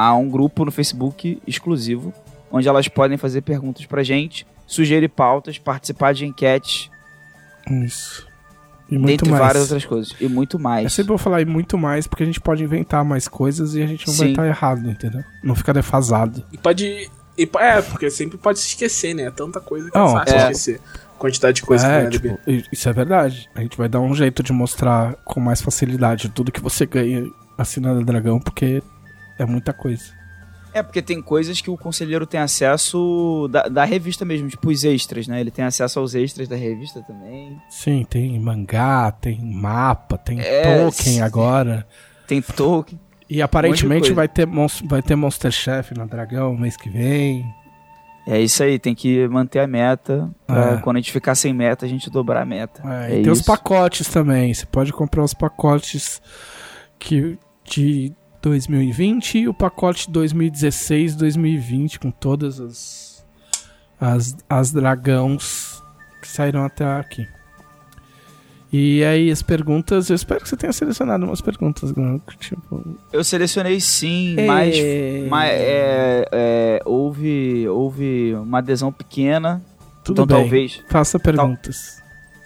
a 0.01 0.15
um 0.15 0.29
grupo 0.29 0.63
no 0.63 0.71
Facebook 0.71 1.41
exclusivo, 1.45 2.13
onde 2.51 2.67
elas 2.67 2.87
podem 2.87 3.17
fazer 3.17 3.41
perguntas 3.41 3.85
pra 3.85 4.01
gente, 4.03 4.45
sugerir 4.65 5.09
pautas, 5.09 5.57
participar 5.57 6.13
de 6.13 6.25
enquetes, 6.25 6.89
Isso. 7.69 8.27
E 8.89 8.97
muito 8.97 9.07
dentre 9.25 9.29
mais. 9.29 9.43
várias 9.43 9.63
outras 9.63 9.85
coisas. 9.85 10.15
E 10.19 10.27
muito 10.27 10.57
mais. 10.57 10.85
É 10.85 10.89
sempre 10.89 11.09
vou 11.09 11.17
falar 11.17 11.41
e 11.41 11.45
muito 11.45 11.77
mais, 11.77 12.07
porque 12.07 12.23
a 12.23 12.25
gente 12.25 12.39
pode 12.41 12.63
inventar 12.63 13.03
mais 13.05 13.27
coisas 13.27 13.75
e 13.75 13.83
a 13.83 13.87
gente 13.87 14.07
não 14.07 14.13
vai 14.15 14.27
Sim. 14.27 14.31
estar 14.31 14.47
errado, 14.47 14.89
entendeu? 14.89 15.23
Não 15.43 15.53
fica 15.53 15.71
defasado. 15.73 16.43
E 16.51 16.57
pode. 16.57 17.09
e 17.37 17.49
é, 17.59 17.81
porque 17.83 18.09
sempre 18.09 18.37
pode 18.39 18.57
se 18.59 18.67
esquecer, 18.69 19.13
né? 19.13 19.23
É 19.23 19.31
tanta 19.31 19.59
coisa 19.59 19.91
que 19.91 19.97
é 19.97 19.99
Não, 19.99 20.09
fácil 20.13 20.35
é. 20.35 20.39
esquecer. 20.43 20.81
Quantidade 21.19 21.55
de 21.57 21.61
coisa 21.63 21.85
que 21.85 21.91
é, 21.93 22.01
vai 22.01 22.09
tipo, 22.09 22.39
i- 22.47 22.63
isso 22.71 22.89
é 22.89 22.93
verdade. 22.93 23.47
A 23.53 23.61
gente 23.61 23.77
vai 23.77 23.87
dar 23.89 23.99
um 23.99 24.15
jeito 24.15 24.41
de 24.41 24.51
mostrar 24.53 25.13
com 25.25 25.39
mais 25.39 25.61
facilidade 25.61 26.29
tudo 26.29 26.51
que 26.51 26.61
você 26.61 26.85
ganha 26.85 27.29
assinando 27.57 27.99
a 27.99 28.03
Dragão, 28.03 28.39
porque 28.39 28.81
é 29.39 29.45
muita 29.45 29.73
coisa. 29.73 30.19
É, 30.71 30.83
porque 30.83 31.01
tem 31.01 31.19
coisas 31.19 31.59
que 31.61 31.69
o 31.71 31.75
conselheiro 31.77 32.27
tem 32.27 32.39
acesso 32.39 33.47
da, 33.51 33.63
da 33.67 33.83
revista 33.85 34.23
mesmo, 34.23 34.47
tipo 34.49 34.69
os 34.69 34.83
extras, 34.83 35.27
né? 35.27 35.41
Ele 35.41 35.49
tem 35.49 35.65
acesso 35.65 35.97
aos 35.99 36.13
extras 36.13 36.47
da 36.47 36.55
revista 36.55 37.01
também. 37.01 37.59
Sim, 37.69 38.05
tem 38.07 38.39
mangá, 38.39 39.11
tem 39.11 39.39
mapa, 39.43 40.15
tem 40.15 40.39
É, 40.39 40.61
token 40.85 40.91
sim. 40.91 41.21
agora. 41.21 41.87
Tem 42.27 42.39
token. 42.39 42.99
E 43.27 43.41
aparentemente 43.41 44.01
coisa. 44.01 44.13
vai 44.15 44.27
ter, 44.27 44.47
vai 44.85 45.01
ter 45.01 45.15
Monster 45.15 45.51
Chef 45.51 45.93
na 45.97 46.05
Dragão 46.05 46.55
mês 46.55 46.77
que 46.77 46.89
vem. 46.89 47.43
É 48.27 48.39
isso 48.39 48.61
aí, 48.61 48.77
tem 48.77 48.93
que 48.93 49.27
manter 49.27 49.59
a 49.59 49.67
meta. 49.67 50.29
É. 50.47 50.77
Quando 50.81 50.97
a 50.97 50.99
gente 50.99 51.11
ficar 51.11 51.33
sem 51.33 51.51
meta, 51.51 51.83
a 51.87 51.89
gente 51.89 52.11
dobrar 52.11 52.43
a 52.43 52.45
meta. 52.45 52.81
É, 53.07 53.15
É 53.15 53.19
e 53.19 53.23
tem 53.23 53.31
os 53.31 53.39
isso. 53.39 53.47
pacotes 53.47 54.07
também. 54.07 54.53
Você 54.53 54.67
pode 54.67 54.93
comprar 54.93 55.23
os 55.23 55.33
pacotes 55.33 56.21
que 56.99 57.39
de 57.63 58.13
2020 58.41 59.39
e 59.39 59.47
o 59.47 59.53
pacote 59.53 60.09
2016, 60.11 61.15
2020 61.15 61.99
com 61.99 62.11
todas 62.11 62.59
as 62.59 63.09
as, 64.01 64.35
as 64.49 64.71
dragões 64.71 65.81
que 66.21 66.27
saíram 66.27 66.63
até 66.63 66.85
aqui. 66.85 67.27
E 68.71 69.03
aí 69.03 69.31
as 69.31 69.41
perguntas, 69.41 70.09
eu 70.09 70.15
espero 70.15 70.41
que 70.41 70.47
você 70.47 70.55
tenha 70.55 70.71
selecionado 70.71 71.25
umas 71.25 71.41
perguntas, 71.41 71.91
tipo, 72.39 72.97
Eu 73.11 73.23
selecionei 73.23 73.79
sim, 73.81 74.35
É. 74.37 74.45
mas, 74.45 74.75
mas 75.27 75.49
é, 75.51 76.25
é, 76.31 76.81
houve, 76.85 77.67
houve 77.67 78.35
uma 78.35 78.59
adesão 78.59 78.91
pequena. 78.91 79.61
tudo 80.03 80.21
então 80.21 80.27
bem. 80.27 80.43
talvez, 80.45 80.83
Faça 80.87 81.19
perguntas. 81.19 82.01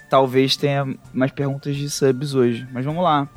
talvez 0.08 0.56
tenha 0.56 0.96
mais 1.12 1.30
perguntas 1.30 1.76
de 1.76 1.88
subs 1.90 2.34
hoje. 2.34 2.66
Mas 2.72 2.84
vamos 2.86 3.04
lá. 3.04 3.28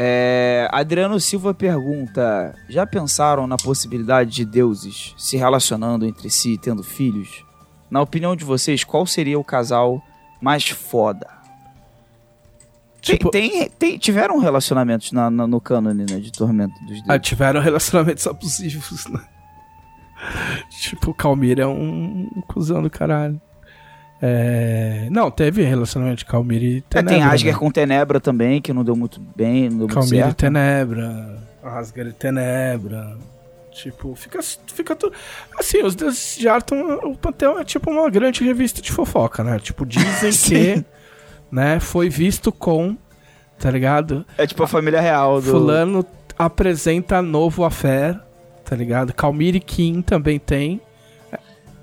É, 0.00 0.68
Adriano 0.70 1.18
Silva 1.18 1.52
pergunta: 1.52 2.54
Já 2.68 2.86
pensaram 2.86 3.46
na 3.48 3.56
possibilidade 3.56 4.30
de 4.30 4.44
deuses 4.44 5.12
se 5.18 5.36
relacionando 5.36 6.06
entre 6.06 6.30
si 6.30 6.52
e 6.52 6.58
tendo 6.58 6.84
filhos? 6.84 7.44
Na 7.90 8.00
opinião 8.00 8.36
de 8.36 8.44
vocês, 8.44 8.84
qual 8.84 9.04
seria 9.06 9.38
o 9.38 9.44
casal 9.44 10.00
mais 10.40 10.68
foda? 10.68 11.26
Tipo, 13.00 13.30
tem, 13.30 13.50
tem, 13.50 13.68
tem- 13.70 13.98
tiveram 13.98 14.38
relacionamentos 14.38 15.10
na, 15.10 15.30
na- 15.30 15.46
no 15.46 15.60
cânone, 15.60 16.04
né? 16.08 16.18
De 16.20 16.30
Tormento 16.30 16.74
dos 16.80 16.88
Deuses. 16.90 17.04
ah, 17.08 17.18
tiveram 17.18 17.60
relacionamentos 17.60 18.26
abusivos, 18.26 19.06
né? 19.06 19.20
tipo, 20.80 21.10
o 21.10 21.14
Calmir 21.14 21.58
é 21.58 21.66
um, 21.66 22.28
um 22.36 22.40
cuzão 22.42 22.82
do 22.82 22.90
caralho. 22.90 23.40
É... 24.20 25.06
Não, 25.10 25.30
teve 25.30 25.62
relacionamento 25.62 26.18
de 26.18 26.24
Calmir 26.24 26.62
e 26.62 26.78
É, 26.78 26.82
Tenebra. 26.88 27.14
tem 27.14 27.22
Asger 27.22 27.52
né? 27.52 27.58
com 27.58 27.70
Tenebra 27.70 28.20
também, 28.20 28.60
que 28.60 28.72
não 28.72 28.84
deu 28.84 28.96
muito 28.96 29.20
bem, 29.36 29.70
não 29.70 29.78
deu 29.78 29.88
Calmir 29.88 30.28
e. 30.28 30.34
Tenebra. 30.34 31.38
Asger 31.62 32.06
e 32.08 32.12
Tenebra. 32.12 33.16
Tipo, 33.70 34.14
fica, 34.16 34.40
fica 34.66 34.96
tudo. 34.96 35.14
Assim, 35.56 35.82
os 35.84 35.94
deuses 35.94 36.36
de 36.36 36.48
Arton, 36.48 36.98
o 37.04 37.16
Panteão 37.16 37.60
é 37.60 37.64
tipo 37.64 37.90
uma 37.90 38.10
grande 38.10 38.42
revista 38.42 38.82
de 38.82 38.90
fofoca, 38.90 39.44
né? 39.44 39.58
Tipo, 39.60 39.86
dizem 39.86 40.32
que, 40.82 40.84
né, 41.50 41.78
foi 41.78 42.08
visto 42.08 42.50
com, 42.50 42.96
tá 43.56 43.70
ligado? 43.70 44.26
É 44.36 44.46
tipo 44.48 44.64
a 44.64 44.66
família 44.66 45.00
real 45.00 45.40
do... 45.40 45.50
Fulano 45.52 46.04
apresenta 46.36 47.22
novo 47.22 47.64
affair, 47.64 48.18
tá 48.64 48.74
ligado? 48.74 49.12
Calmir 49.12 49.54
e 49.54 49.60
Kim 49.60 50.02
também 50.02 50.40
tem. 50.40 50.80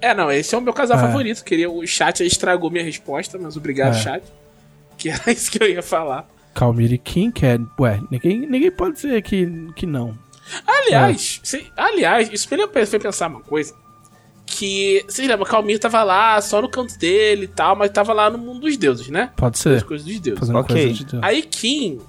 É, 0.06 0.14
não, 0.14 0.32
esse 0.32 0.54
é 0.54 0.58
o 0.58 0.62
meu 0.62 0.74
casal 0.74 0.98
É. 0.98 1.02
favorito. 1.02 1.44
Queria, 1.44 1.70
o 1.70 1.86
chat 1.88 2.24
estragou 2.24 2.70
minha 2.70 2.84
resposta, 2.84 3.38
mas 3.38 3.56
obrigado, 3.58 3.96
É. 3.96 4.00
chat. 4.00 4.24
Que 4.98 5.10
era 5.10 5.22
isso 5.32 5.52
que 5.52 5.62
eu 5.62 5.70
ia 5.70 5.82
falar. 5.84 6.28
Calmir 6.54 6.94
e 6.94 6.98
Kim, 6.98 7.32
que 7.32 7.46
é. 7.46 7.60
Ué, 7.80 8.00
ninguém, 8.10 8.40
ninguém 8.48 8.72
pode 8.72 8.96
dizer 8.96 9.22
que, 9.22 9.46
que 9.76 9.86
não. 9.86 10.18
Aliás, 10.66 11.42
cê- 11.44 11.66
aliás, 11.76 12.30
isso 12.32 12.48
me 12.56 12.68
fez 12.68 12.90
pensar 12.92 13.28
uma 13.28 13.42
coisa. 13.42 13.74
Que, 14.46 15.04
vocês 15.08 15.28
lembram, 15.28 15.46
Calmir 15.46 15.80
tava 15.80 16.04
lá 16.04 16.40
só 16.40 16.62
no 16.62 16.70
canto 16.70 16.98
dele 17.00 17.44
e 17.46 17.48
tal, 17.48 17.76
mas 17.76 17.90
tava 17.92 18.14
lá 18.14 18.30
no 18.30 18.38
mundo 18.38 18.62
dos 18.62 18.78
deuses, 18.78 19.10
né? 19.10 19.32
Pode 19.36 19.56
As 19.56 19.60
ser. 19.60 19.84
coisas 19.84 20.06
dos 20.06 20.20
deuses. 20.20 20.40
Fazendo 20.40 20.60
Ok. 20.60 20.76
coisa 20.76 20.94
de 20.94 21.06
Deus. 21.06 21.24
Aí 21.24 21.42
Kim, 21.42 22.00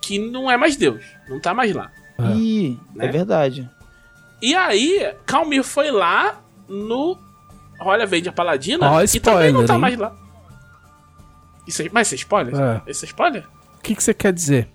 Kim 0.00 0.30
não 0.30 0.50
é 0.50 0.56
mais 0.56 0.76
deus, 0.76 1.02
não 1.28 1.40
tá 1.40 1.54
mais 1.54 1.74
lá. 1.74 1.90
Ih, 2.36 2.78
Né? 2.94 3.06
é 3.06 3.08
verdade. 3.08 3.68
E 4.40 4.54
aí, 4.54 5.12
Calmir 5.26 5.64
foi 5.64 5.90
lá 5.90 6.40
no 6.68 7.16
Olha 7.80 8.06
Verde 8.06 8.28
a 8.28 8.32
Paladina 8.32 8.90
Ó, 8.90 9.02
e 9.02 9.20
também 9.20 9.52
não 9.52 9.62
spoiler, 9.62 9.66
tá 9.66 9.74
hein? 9.74 9.80
mais 9.80 9.98
lá. 9.98 10.16
Isso 11.66 11.82
é, 11.82 11.88
mas 11.92 12.08
isso 12.08 12.14
é 12.14 12.16
spoiler? 12.16 12.54
É. 12.54 12.90
Isso 12.90 13.04
é 13.04 13.06
spoiler? 13.06 13.46
O 13.76 13.80
que, 13.82 13.94
que 13.94 14.02
você 14.02 14.14
quer 14.14 14.32
dizer? 14.32 14.68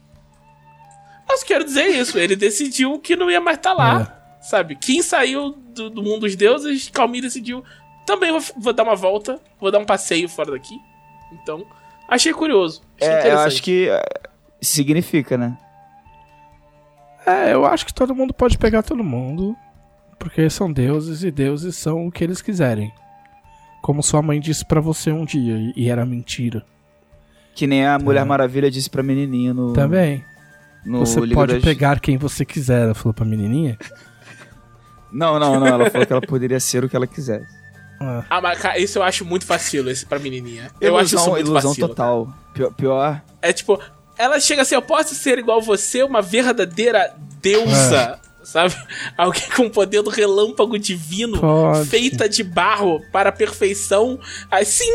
Eu 1.30 1.38
só 1.38 1.46
quero 1.46 1.64
dizer 1.64 1.88
isso. 1.88 2.18
Ele 2.18 2.36
decidiu 2.36 3.00
que 3.00 3.16
não 3.16 3.30
ia 3.30 3.42
mais 3.42 3.58
estar 3.58 3.74
lá. 3.74 4.02
É. 4.02 4.44
Sabe? 4.44 4.76
Quem 4.76 5.02
saiu 5.02 5.52
do, 5.52 5.90
do 5.90 6.04
mundo 6.04 6.22
dos 6.22 6.36
deuses, 6.36 6.90
Calmir 6.90 7.24
decidiu. 7.24 7.64
Também 8.06 8.32
vou, 8.32 8.42
vou 8.58 8.74
dar 8.74 8.84
uma 8.84 8.96
volta. 8.96 9.40
Vou 9.60 9.72
dar 9.72 9.80
um 9.80 9.86
passeio 9.86 10.30
fora 10.30 10.52
daqui. 10.52 10.80
Então, 11.32 11.66
achei 12.08 12.32
curioso. 12.32 12.84
Achei 13.02 13.14
É, 13.14 13.34
eu 13.34 13.40
acho 13.40 13.64
que 13.64 13.90
é, 13.90 14.04
significa, 14.62 15.38
né? 15.38 15.58
É, 17.26 17.54
eu 17.54 17.66
acho 17.66 17.86
que 17.86 17.94
todo 17.94 18.14
mundo 18.14 18.34
pode 18.34 18.58
pegar 18.58 18.84
todo 18.84 19.04
mundo. 19.04 19.56
Porque 20.20 20.50
são 20.50 20.72
deuses 20.72 21.24
e 21.24 21.32
deuses 21.32 21.76
são 21.76 22.08
o 22.08 22.12
que 22.12 22.24
eles 22.24 22.42
quiserem. 22.42 22.92
Como 23.82 24.02
sua 24.02 24.22
mãe 24.22 24.40
disse 24.40 24.66
pra 24.66 24.80
você 24.80 25.12
um 25.12 25.26
dia, 25.26 25.56
e- 25.76 25.90
era 25.90 26.06
mentira. 26.06 26.64
Que 27.54 27.68
nem 27.68 27.86
a 27.86 28.00
Mulher 28.00 28.26
Maravilha 28.26 28.72
disse 28.72 28.90
pra 28.90 29.04
menininha 29.04 29.54
no, 29.54 29.74
Também. 29.74 30.24
no 30.86 31.00
você 31.06 31.20
Liga 31.20 31.36
pode 31.36 31.54
das- 31.56 31.64
pegar 31.64 32.00
quem 32.00 32.18
você 32.18 32.44
quiser, 32.46 32.84
ela 32.84 32.94
falou 32.96 33.14
pra 33.14 33.26
menininha. 33.26 33.78
Não, 35.12 35.40
não, 35.40 35.60
não. 35.60 35.68
Ela 35.68 35.90
falou 35.92 36.08
que 36.08 36.12
ela 36.14 36.22
poderia 36.22 36.60
ser 36.60 36.84
o 36.84 36.90
que 36.90 36.96
ela 36.96 37.06
quisesse. 37.06 37.46
Ah, 38.02 38.24
Ah, 38.30 38.42
mas 38.42 38.58
cara, 38.60 38.80
isso 38.80 38.98
eu 38.98 39.04
acho 39.04 39.24
muito 39.24 39.46
vacilo, 39.46 39.90
esse 39.92 40.04
pra 40.06 40.18
menininha. 40.18 40.72
Eu 40.82 40.98
acho 40.98 41.06
isso 41.06 41.16
Ilusão, 41.18 41.34
muito 41.34 41.48
ilusão 41.48 41.70
vacilo. 41.70 41.88
total. 41.88 42.34
Pior, 42.54 42.74
pior. 42.74 43.22
É 43.40 43.54
tipo, 43.54 43.80
ela 44.18 44.40
chega 44.40 44.64
assim, 44.64 44.74
eu 44.74 44.82
posso 44.82 45.14
ser 45.14 45.38
igual 45.38 45.62
você, 45.62 46.02
uma 46.04 46.20
verdadeira 46.22 47.14
deusa, 47.40 48.20
É. 48.20 48.23
sabe? 48.44 48.76
Alguém 49.18 49.50
com 49.56 49.64
o 49.64 49.70
poder 49.70 50.02
do 50.02 50.10
relâmpago 50.10 50.78
divino, 50.78 51.40
Pode. 51.40 51.88
feita 51.88 52.28
de 52.28 52.44
barro 52.44 53.02
para 53.12 53.30
a 53.30 53.32
perfeição. 53.32 54.20
Assim, 54.52 54.92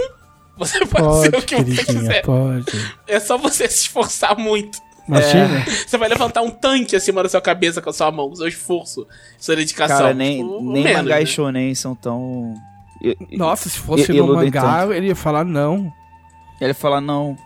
você 0.56 0.84
pode, 0.86 1.04
pode, 1.04 1.20
ser 1.20 1.36
o 1.36 1.42
que 1.42 1.56
você 1.56 1.84
quiser. 1.84 2.22
pode. 2.22 2.94
É 3.06 3.20
só 3.20 3.36
você 3.38 3.68
se 3.68 3.82
esforçar 3.82 4.38
muito. 4.38 4.78
Imagina. 5.06 5.64
Você 5.86 5.96
vai 5.96 6.08
levantar 6.08 6.42
um 6.42 6.50
tanque 6.50 6.94
acima 6.94 7.22
da 7.22 7.28
sua 7.30 7.40
cabeça 7.40 7.80
com 7.80 7.88
a 7.88 7.92
sua 7.92 8.10
mão, 8.10 8.28
com 8.28 8.36
seu 8.36 8.46
esforço, 8.46 9.06
sua 9.38 9.56
dedicação. 9.56 9.98
Cara, 9.98 10.14
nem, 10.14 10.42
Tipo, 10.42 10.72
nem 10.72 10.84
menos, 10.84 11.02
mangá 11.02 11.16
né? 11.16 11.22
e 11.22 11.26
shonen 11.26 11.74
são 11.74 11.94
tão... 11.94 12.54
Nossa, 13.30 13.68
se 13.68 13.78
fosse 13.78 14.12
no 14.12 14.34
mangá, 14.34 14.80
tanto. 14.80 14.92
ele 14.92 15.06
ia 15.06 15.16
falar 15.16 15.44
não. 15.44 15.90
Ele 16.60 16.74
fala, 16.74 17.00
não. 17.00 17.38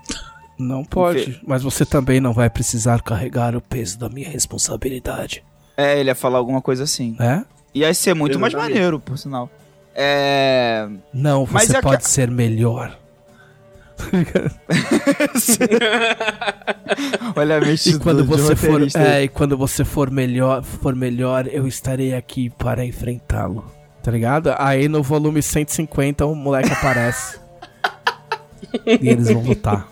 Não 0.59 0.85
pode. 0.85 1.41
Mas 1.47 1.62
você 1.62 1.85
também 1.85 2.20
não 2.20 2.33
vai 2.33 2.49
precisar 2.49 3.03
carregar 3.03 3.55
o 3.55 3.61
peso 3.61 3.99
da 3.99 4.09
minha 4.09 4.29
responsabilidade. 4.29 5.45
É, 5.77 5.99
ele 5.99 6.11
ia 6.11 6.15
falar 6.15 6.39
alguma 6.39 6.61
coisa 6.61 6.85
assim. 6.85 7.16
É? 7.20 7.43
Ia 7.74 7.93
ser 7.94 8.15
muito 8.15 8.39
mais 8.39 8.53
maneiro, 8.55 9.01
por 9.01 9.16
sinal. 9.19 9.51
É... 9.94 10.89
Não, 11.12 11.47
Mas 11.51 11.66
você 11.69 11.73
é 11.73 11.77
que- 11.77 11.82
pode 11.82 12.07
ser 12.09 12.31
melhor. 12.31 12.97
Olha 17.36 17.59
a 17.59 17.61
mente 17.61 17.90
E 17.90 17.99
quando 17.99 18.24
do- 18.24 18.36
você 18.36 18.57
for, 18.57 18.81
é, 18.97 19.24
e 19.24 19.28
quando 19.28 19.57
você 19.57 19.85
for 19.85 20.11
melhor, 20.11 20.62
for 20.62 20.94
melhor, 20.94 21.47
eu 21.47 21.66
estarei 21.66 22.15
aqui 22.15 22.51
para 22.51 22.85
enfrentá-lo. 22.85 23.65
Tá 24.03 24.11
ligado? 24.11 24.53
Aí 24.59 24.89
no 24.89 25.03
volume 25.03 25.43
150 25.43 26.27
o 26.27 26.35
moleque 26.35 26.73
aparece. 26.73 27.39
e 28.85 29.09
eles 29.09 29.31
vão 29.31 29.43
lutar. 29.43 29.89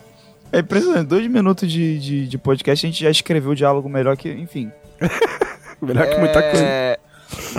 É 0.51 0.59
impressionante. 0.59 1.07
Dois 1.07 1.25
minutos 1.27 1.71
de, 1.71 1.97
de, 1.99 2.27
de 2.27 2.37
podcast 2.37 2.85
a 2.85 2.89
gente 2.89 3.01
já 3.03 3.09
escreveu 3.09 3.51
o 3.51 3.55
diálogo 3.55 3.87
melhor 3.87 4.17
que... 4.17 4.29
Enfim. 4.31 4.71
Melhor 5.81 6.07
que 6.07 6.17
muita 6.17 6.41
coisa. 6.41 6.63
É, 6.63 6.99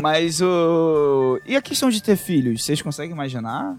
Mas 0.01 0.41
o. 0.41 1.41
E 1.47 1.57
a 1.57 1.63
questão 1.63 1.91
de 1.91 2.03
ter 2.03 2.17
filhos? 2.17 2.65
Vocês 2.65 2.81
conseguem 2.81 3.13
imaginar 3.13 3.77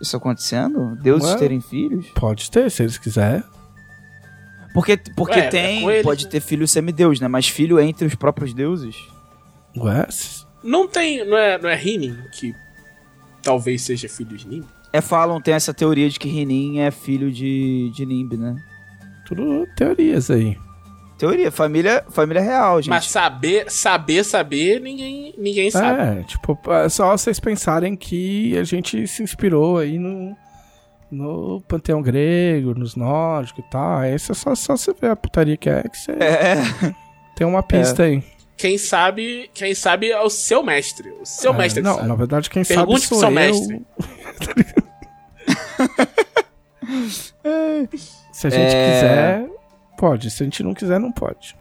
isso 0.00 0.16
acontecendo? 0.16 0.96
Deuses 0.96 1.30
Ué. 1.32 1.36
terem 1.38 1.60
filhos? 1.60 2.06
Pode 2.14 2.50
ter, 2.50 2.70
se 2.70 2.82
eles 2.82 2.98
quiserem. 2.98 3.42
Porque, 4.72 4.98
porque 5.14 5.38
Ué, 5.38 5.46
é 5.46 5.48
tem. 5.48 5.88
eles, 5.88 6.02
pode 6.02 6.24
né? 6.24 6.30
ter 6.30 6.40
filho 6.40 6.66
semideus, 6.66 7.20
né? 7.20 7.28
Mas 7.28 7.48
filho 7.48 7.78
entre 7.78 8.06
os 8.06 8.14
próprios 8.14 8.52
deuses? 8.52 8.96
Ué, 9.76 10.06
Não 10.62 10.88
tem. 10.88 11.24
Não 11.24 11.36
é, 11.36 11.58
não 11.58 11.68
é 11.68 11.76
Rinin 11.76 12.16
que 12.32 12.54
talvez 13.42 13.82
seja 13.82 14.08
filho 14.08 14.36
de 14.36 14.48
Nin? 14.48 14.64
É, 14.92 15.00
falam, 15.00 15.40
tem 15.40 15.54
essa 15.54 15.74
teoria 15.74 16.08
de 16.08 16.18
que 16.18 16.28
Rinin 16.28 16.78
é 16.78 16.90
filho 16.90 17.30
de, 17.30 17.90
de 17.94 18.06
Nimb, 18.06 18.36
né? 18.36 18.56
tudo 19.24 19.66
teorias 19.74 20.30
aí. 20.30 20.56
Teoria, 21.28 21.50
família, 21.52 22.04
família 22.10 22.42
real, 22.42 22.80
gente. 22.80 22.90
Mas 22.90 23.06
saber, 23.06 23.70
saber, 23.70 24.24
saber, 24.24 24.80
ninguém, 24.80 25.34
ninguém 25.38 25.70
sabe. 25.70 26.20
É, 26.20 26.22
tipo, 26.24 26.58
é 26.70 26.88
só 26.88 27.16
vocês 27.16 27.38
pensarem 27.40 27.96
que 27.96 28.56
a 28.58 28.64
gente 28.64 29.06
se 29.06 29.22
inspirou 29.22 29.78
aí 29.78 29.98
no, 29.98 30.36
no 31.10 31.60
panteão 31.68 32.00
grego, 32.02 32.74
nos 32.74 32.94
nórdicos 32.96 33.64
e 33.64 33.70
tal. 33.70 33.98
Aí 33.98 34.12
é 34.12 34.18
só, 34.18 34.34
só 34.54 34.76
você 34.76 34.92
ver 34.92 35.10
a 35.10 35.16
putaria 35.16 35.56
que 35.56 35.68
é, 35.70 35.82
que 35.82 35.96
você 35.98 36.12
É, 36.12 36.56
tem 37.36 37.46
uma 37.46 37.62
pista 37.62 38.02
aí. 38.04 38.22
Quem 38.56 38.78
sabe, 38.78 39.50
quem 39.52 39.74
sabe 39.74 40.10
é 40.12 40.20
o 40.20 40.30
seu 40.30 40.62
mestre. 40.62 41.08
O 41.20 41.26
seu 41.26 41.52
É, 41.52 41.56
mestre 41.58 41.82
Não, 41.82 41.96
sabe. 41.96 42.06
na 42.08 42.14
verdade, 42.14 42.48
quem 42.48 42.64
Pergunte 42.64 43.06
sabe 43.06 43.08
pro 43.08 43.16
sou 43.16 43.18
seu 43.18 43.28
eu. 43.28 43.34
mestre. 43.34 43.82
Se 48.32 48.46
a 48.46 48.50
gente 48.50 48.74
É. 48.74 48.92
quiser, 48.94 49.46
pode. 50.08 50.30
Se 50.30 50.42
a 50.42 50.44
gente 50.46 50.62
não 50.62 50.74
quiser, 50.74 50.98
não 51.00 51.10
pode. 51.12 51.56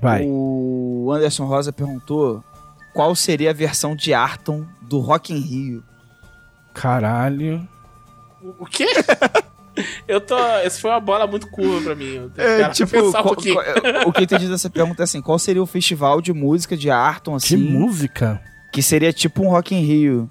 Vai. 0.00 0.24
o 0.26 1.10
Anderson 1.12 1.44
Rosa 1.46 1.72
perguntou 1.72 2.42
qual 2.92 3.14
seria 3.14 3.50
a 3.50 3.54
versão 3.54 3.94
de 3.96 4.12
Arton 4.12 4.64
do 4.82 4.98
Rock 5.00 5.32
in 5.32 5.38
Rio. 5.38 5.82
Caralho. 6.74 7.66
O 8.58 8.66
quê? 8.66 8.86
Eu 10.06 10.20
tô. 10.20 10.36
Essa 10.38 10.80
foi 10.80 10.90
uma 10.90 11.00
bola 11.00 11.26
muito 11.26 11.48
curva 11.50 11.80
pra 11.80 11.94
mim. 11.96 12.14
Eu 12.14 12.30
É, 12.36 12.68
tipo, 12.68 12.90
pensar 12.92 13.20
um 13.20 13.22
qual- 13.24 13.34
qual- 13.36 14.08
o 14.08 14.12
que 14.12 14.20
eu 14.20 14.24
entendi 14.24 14.48
dessa 14.48 14.70
pergunta 14.70 15.02
é 15.02 15.04
assim, 15.04 15.20
qual 15.20 15.36
seria 15.38 15.60
o 15.62 15.66
festival 15.66 16.20
de 16.20 16.32
música 16.32 16.76
de 16.76 16.90
Arton, 16.90 17.32
Que 17.38 17.54
assim, 17.54 17.56
música. 17.56 18.40
que 18.72 18.80
seria 18.82 19.12
tipo 19.12 19.42
um 19.42 19.48
Rock 19.48 19.74
in 19.74 19.80
Rio? 19.80 20.28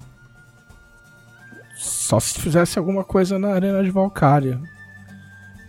Só 1.76 2.18
se 2.20 2.40
fizesse 2.40 2.78
alguma 2.78 3.04
coisa 3.04 3.38
na 3.38 3.48
Arena 3.48 3.82
de 3.82 3.90
Valkyria. 3.90 4.58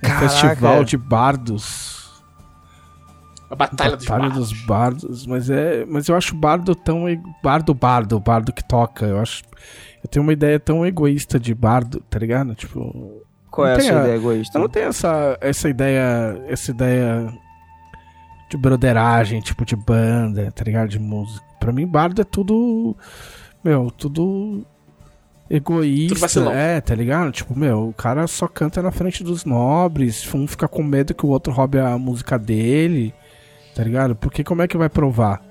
Caraca. 0.08 0.30
festival 0.30 0.84
de 0.84 0.98
bardos. 0.98 2.24
A 3.50 3.56
Batalha 3.56 3.96
dos 3.96 4.06
Batalha 4.06 4.30
Bardos. 4.30 4.50
dos 4.50 4.62
bardos, 4.66 5.28
mas 5.28 5.50
é, 5.50 5.86
mas 5.86 6.08
eu 6.08 6.16
acho 6.16 6.36
bardo 6.36 6.74
tão 6.76 7.04
bardo 7.44 7.74
bardo, 7.76 8.20
bardo 8.20 8.52
que 8.52 8.64
toca, 8.68 9.06
eu 9.06 9.20
acho 9.20 9.44
eu 10.04 10.10
tenho 10.10 10.24
uma 10.24 10.34
ideia 10.34 10.60
tão 10.60 10.86
egoísta 10.86 11.40
de 11.40 11.54
bardo, 11.54 12.00
tá 12.10 12.18
ligado? 12.20 12.56
Tipo, 12.56 13.22
Qual 13.52 13.68
é 13.68 13.72
Não 13.74 13.78
a 13.78 13.82
sua 13.82 13.98
a- 14.00 14.02
ideia 14.02 14.16
egoísta? 14.16 14.58
eu 14.58 14.62
não 14.64 14.70
tenho 14.70 14.88
essa 14.88 15.38
essa 15.40 15.70
ideia, 15.70 16.44
essa 16.48 16.72
ideia 16.72 17.32
de 18.50 18.58
broderagem, 18.58 19.40
tipo 19.42 19.64
de 19.64 19.76
banda, 19.76 20.52
tá 20.52 20.64
ligado? 20.64 20.90
De 20.90 21.00
música. 21.00 21.46
Pra 21.60 21.72
mim 21.72 21.86
bardo 21.88 22.22
é 22.22 22.26
tudo 22.26 22.96
meu, 23.64 23.90
tudo 23.92 24.66
egoísta. 25.50 26.40
É, 26.52 26.82
tá 26.82 26.96
ligado? 26.96 27.32
Tipo, 27.32 27.58
meu, 27.58 27.90
o 27.90 27.94
cara 27.94 28.28
só 28.28 28.48
canta 28.48 28.82
na 28.82 28.92
frente 28.92 29.24
dos 29.24 29.46
nobres. 29.46 30.34
Um 30.34 30.48
fica 30.48 30.68
com 30.68 30.84
medo 30.84 31.14
que 31.14 31.26
o 31.26 31.30
outro 31.30 31.54
roube 31.54 31.80
a 31.80 31.98
música 31.98 32.38
dele. 32.38 33.14
Tá 33.76 33.84
ligado? 33.84 34.16
Porque 34.16 34.44
como 34.44 34.62
é 34.62 34.68
que 34.68 34.78
vai 34.78 34.90
provar? 34.90 35.44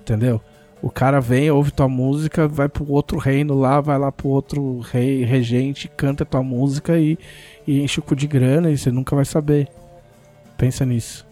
Entendeu? 0.00 0.40
O 0.80 0.90
cara 0.90 1.20
vem, 1.20 1.48
ouve 1.48 1.70
tua 1.70 1.88
música, 1.88 2.48
vai 2.48 2.68
pro 2.68 2.90
outro 2.90 3.16
reino 3.16 3.54
lá, 3.54 3.80
vai 3.80 3.96
lá 3.96 4.10
pro 4.10 4.28
outro 4.28 4.80
rei, 4.80 5.22
regente, 5.22 5.88
canta 5.88 6.24
tua 6.24 6.42
música 6.42 6.98
e, 6.98 7.16
e 7.64 7.80
enche 7.80 8.00
o 8.00 8.02
cu 8.02 8.16
de 8.16 8.26
grana 8.26 8.68
e 8.68 8.76
você 8.76 8.90
nunca 8.90 9.14
vai 9.14 9.24
saber. 9.24 9.68
Pensa 10.58 10.84
nisso. 10.84 11.24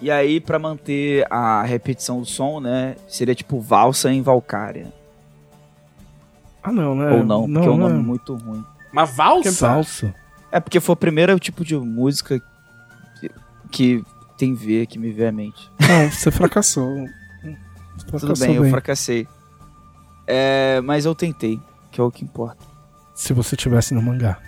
E 0.00 0.10
aí, 0.10 0.40
pra 0.40 0.58
manter 0.58 1.24
a 1.30 1.62
repetição 1.62 2.20
do 2.20 2.26
som, 2.26 2.58
né? 2.58 2.96
Seria 3.06 3.34
tipo 3.34 3.60
valsa 3.60 4.10
em 4.10 4.22
Valkyria. 4.22 4.99
Ah, 6.62 6.72
não, 6.72 6.94
né? 6.94 7.10
Ou 7.10 7.24
não, 7.24 7.50
porque 7.50 7.66
é 7.66 7.70
um 7.70 7.76
né? 7.76 7.88
nome 7.88 8.02
muito 8.02 8.34
ruim. 8.34 8.64
Uma 8.92 9.06
Que 9.06 9.12
valsa? 9.14 9.68
valsa. 9.68 10.14
É 10.52 10.60
porque 10.60 10.80
foi 10.80 10.92
o 10.92 10.96
primeiro 10.96 11.38
tipo 11.38 11.64
de 11.64 11.76
música 11.76 12.40
que, 13.20 13.30
que 13.70 14.04
tem 14.36 14.54
V 14.54 14.86
que 14.86 14.98
me 14.98 15.12
veio 15.12 15.28
à 15.28 15.32
mente. 15.32 15.70
Não, 15.80 16.10
você 16.10 16.30
fracassou. 16.30 17.06
Você 17.96 18.06
Tudo 18.06 18.20
fracassou 18.20 18.46
bem, 18.46 18.56
eu 18.56 18.70
fracassei. 18.70 19.28
É, 20.26 20.80
mas 20.82 21.04
eu 21.04 21.14
tentei, 21.14 21.60
que 21.90 22.00
é 22.00 22.04
o 22.04 22.10
que 22.10 22.24
importa. 22.24 22.64
Se 23.14 23.34
você 23.34 23.54
tivesse 23.56 23.92
no 23.92 24.00
mangá. 24.00 24.38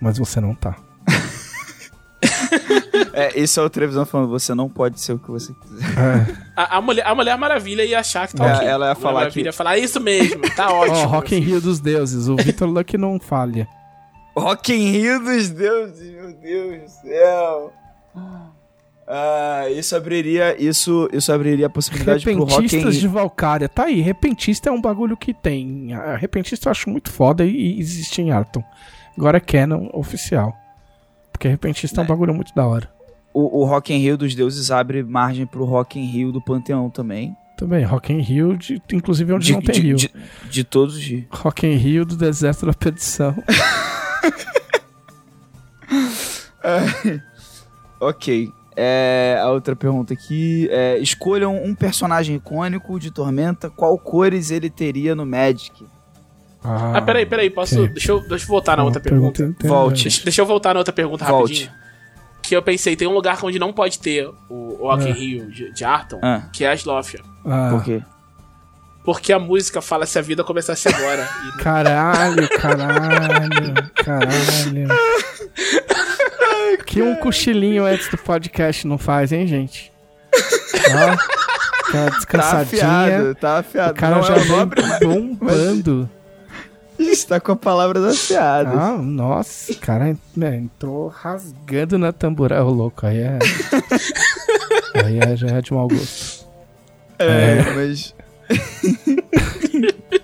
Mas 0.00 0.16
você 0.16 0.40
não 0.40 0.54
tá. 0.54 0.76
É, 3.16 3.38
isso 3.40 3.60
é 3.60 3.62
o 3.62 3.70
televisão 3.70 4.04
falando, 4.04 4.28
você 4.28 4.54
não 4.54 4.68
pode 4.68 5.00
ser 5.00 5.12
o 5.12 5.18
que 5.18 5.30
você 5.30 5.52
quiser. 5.54 5.86
É. 5.98 6.36
A, 6.56 6.78
a 6.78 6.80
mulher, 6.80 7.06
a 7.06 7.14
Mulher 7.14 7.38
Maravilha 7.38 7.84
ia 7.84 8.00
achar 8.00 8.26
que 8.26 8.34
tá 8.34 8.44
É, 8.48 8.54
ok. 8.56 8.66
ela 8.68 8.88
ia 8.88 8.94
falar 8.94 9.20
Maravilha 9.20 9.42
que- 9.44 9.48
ia 9.48 9.52
falar, 9.52 9.78
isso 9.78 10.00
mesmo, 10.00 10.40
tá 10.56 10.70
ótimo. 10.74 10.96
Ó, 10.98 11.06
Rock 11.06 11.34
in 11.34 11.38
meu 11.38 11.44
filho." 11.44 11.52
Rio 11.54 11.60
dos 11.60 11.80
deuses. 11.80 12.28
O 12.28 12.36
Victor 12.36 12.68
Luck 12.68 12.98
não 12.98 13.20
falha. 13.20 13.68
Rock 14.36 14.72
in 14.74 14.90
Rio 14.90 15.20
dos 15.22 15.48
deuses, 15.50 16.10
meu 16.12 16.32
Deus 16.34 16.82
do 16.82 16.88
céu. 17.02 17.72
Ah, 19.06 19.66
isso 19.70 19.94
abriria, 19.94 20.56
isso, 20.60 21.08
isso 21.12 21.30
abriria 21.30 21.66
a 21.66 21.70
possibilidade 21.70 22.24
pro 22.24 22.32
Rock 22.38 22.52
in 22.52 22.54
Repentistas 22.56 22.94
de 22.94 23.00
Rio. 23.02 23.10
Valkyria. 23.10 23.68
Tá 23.68 23.84
aí, 23.84 24.00
repentista 24.00 24.70
é 24.70 24.72
um 24.72 24.80
bagulho 24.80 25.16
que 25.16 25.34
tem. 25.34 25.92
A 25.92 26.16
repentista 26.16 26.68
eu 26.68 26.70
acho 26.70 26.88
muito 26.88 27.10
foda 27.12 27.44
e, 27.44 27.50
e 27.76 27.78
existe 27.80 28.22
em 28.22 28.30
Arton. 28.32 28.64
Agora 29.16 29.36
é 29.36 29.40
canon 29.40 29.88
oficial. 29.92 30.54
Porque 31.30 31.46
repentista 31.48 32.00
é 32.00 32.04
um 32.04 32.06
bagulho 32.06 32.32
muito 32.32 32.54
da 32.54 32.66
hora. 32.66 32.88
O, 33.34 33.60
o 33.62 33.64
Rock 33.64 33.92
in 33.92 33.98
Rio 33.98 34.16
dos 34.16 34.34
deuses 34.34 34.70
abre 34.70 35.02
margem 35.02 35.44
pro 35.44 35.64
Rock 35.64 35.98
in 35.98 36.04
Rio 36.06 36.30
do 36.32 36.40
Panteão 36.40 36.88
também. 36.88 37.36
Também, 37.56 37.84
Rock 37.84 38.12
in 38.12 38.20
Rio, 38.20 38.56
de, 38.56 38.80
inclusive 38.92 39.32
onde 39.32 39.46
De, 39.46 39.52
não 39.52 39.60
tem 39.60 39.74
de, 39.74 39.80
rio. 39.80 39.96
de, 39.96 40.10
de 40.50 40.64
todos 40.64 40.94
os 40.96 41.02
dias. 41.02 41.24
Rock 41.30 41.66
in 41.66 41.74
Rio 41.76 42.04
do 42.04 42.16
deserto 42.16 42.64
da 42.66 42.72
perdição. 42.72 43.34
Ok. 48.00 48.48
É, 48.76 49.38
a 49.40 49.50
outra 49.50 49.76
pergunta 49.76 50.12
aqui 50.12 50.68
é: 50.70 50.98
escolham 50.98 51.62
um 51.62 51.74
personagem 51.74 52.36
icônico 52.36 52.98
de 52.98 53.10
Tormenta, 53.10 53.70
qual 53.70 53.96
cores 53.98 54.50
ele 54.50 54.68
teria 54.68 55.14
no 55.14 55.24
Magic? 55.24 55.86
Ah, 56.62 57.00
peraí, 57.02 57.26
peraí, 57.26 57.50
posso. 57.50 57.86
Deixa, 57.88 58.10
eu, 58.10 58.20
deixa 58.26 58.44
eu 58.44 58.48
voltar 58.48 58.76
na 58.78 58.84
outra 58.84 59.00
pergunta. 59.00 59.54
Volte. 59.62 60.04
Deixa, 60.04 60.24
deixa 60.24 60.40
eu 60.40 60.46
voltar 60.46 60.72
na 60.74 60.80
outra 60.80 60.92
pergunta 60.94 61.24
Volte. 61.24 61.64
rapidinho. 61.66 61.83
Que 62.46 62.54
eu 62.54 62.62
pensei, 62.62 62.94
tem 62.94 63.08
um 63.08 63.12
lugar 63.14 63.38
onde 63.42 63.58
não 63.58 63.72
pode 63.72 63.98
ter 63.98 64.28
o, 64.50 64.76
Rock 64.82 65.04
in 65.04 65.08
É. 65.08 65.12
Rio 65.12 65.50
de, 65.50 65.72
de 65.72 65.82
Arton, 65.84 66.20
Ah. 66.22 66.42
que 66.52 66.62
é 66.62 66.68
a 66.68 66.74
Slófia. 66.74 67.20
Ah, 67.44 67.68
Por 67.70 67.82
quê? 67.82 68.02
Porque 69.02 69.32
a 69.32 69.38
música 69.38 69.80
fala 69.80 70.04
se 70.04 70.18
a 70.18 70.22
vida 70.22 70.44
começasse 70.44 70.86
agora. 70.88 71.26
E 71.48 71.56
Caralho, 71.64 72.46
caralho, 72.50 73.74
caralho. 73.96 74.88
Que 76.86 77.00
um 77.02 77.14
cochilinho 77.16 77.84
antes 77.86 78.08
do 78.08 78.18
podcast 78.18 78.86
não 78.86 78.98
faz, 78.98 79.32
hein, 79.32 79.46
gente? 79.46 79.90
Ó, 80.34 81.88
aquela 81.88 82.10
Tá 82.10 82.16
descansadinha. 82.16 82.84
afiado, 82.86 83.34
tá 83.36 83.58
afiado. 83.58 83.92
o 83.92 83.94
cara 83.94 84.16
Não 84.16 84.22
já 84.22 84.34
é 84.34 84.36
o 84.36 84.40
vem 84.40 84.56
nobre, 84.56 84.82
mas 84.82 84.98
bombando. 85.00 86.10
Está 86.98 87.40
com 87.40 87.52
a 87.52 87.56
palavras 87.56 88.04
afiadas. 88.04 88.74
Ah, 88.76 88.96
nossa, 88.96 89.72
o 89.72 89.76
cara 89.76 90.16
né, 90.36 90.56
entrou 90.56 91.08
rasgando 91.08 91.98
na 91.98 92.12
tambura. 92.12 92.64
Ô, 92.64 92.70
louco, 92.70 93.06
aí 93.06 93.18
é. 93.18 93.38
aí 95.04 95.18
é, 95.18 95.36
já 95.36 95.48
é 95.48 95.60
de 95.60 95.72
mau 95.72 95.88
gosto. 95.88 96.46
é, 97.18 97.62
mas. 97.74 98.14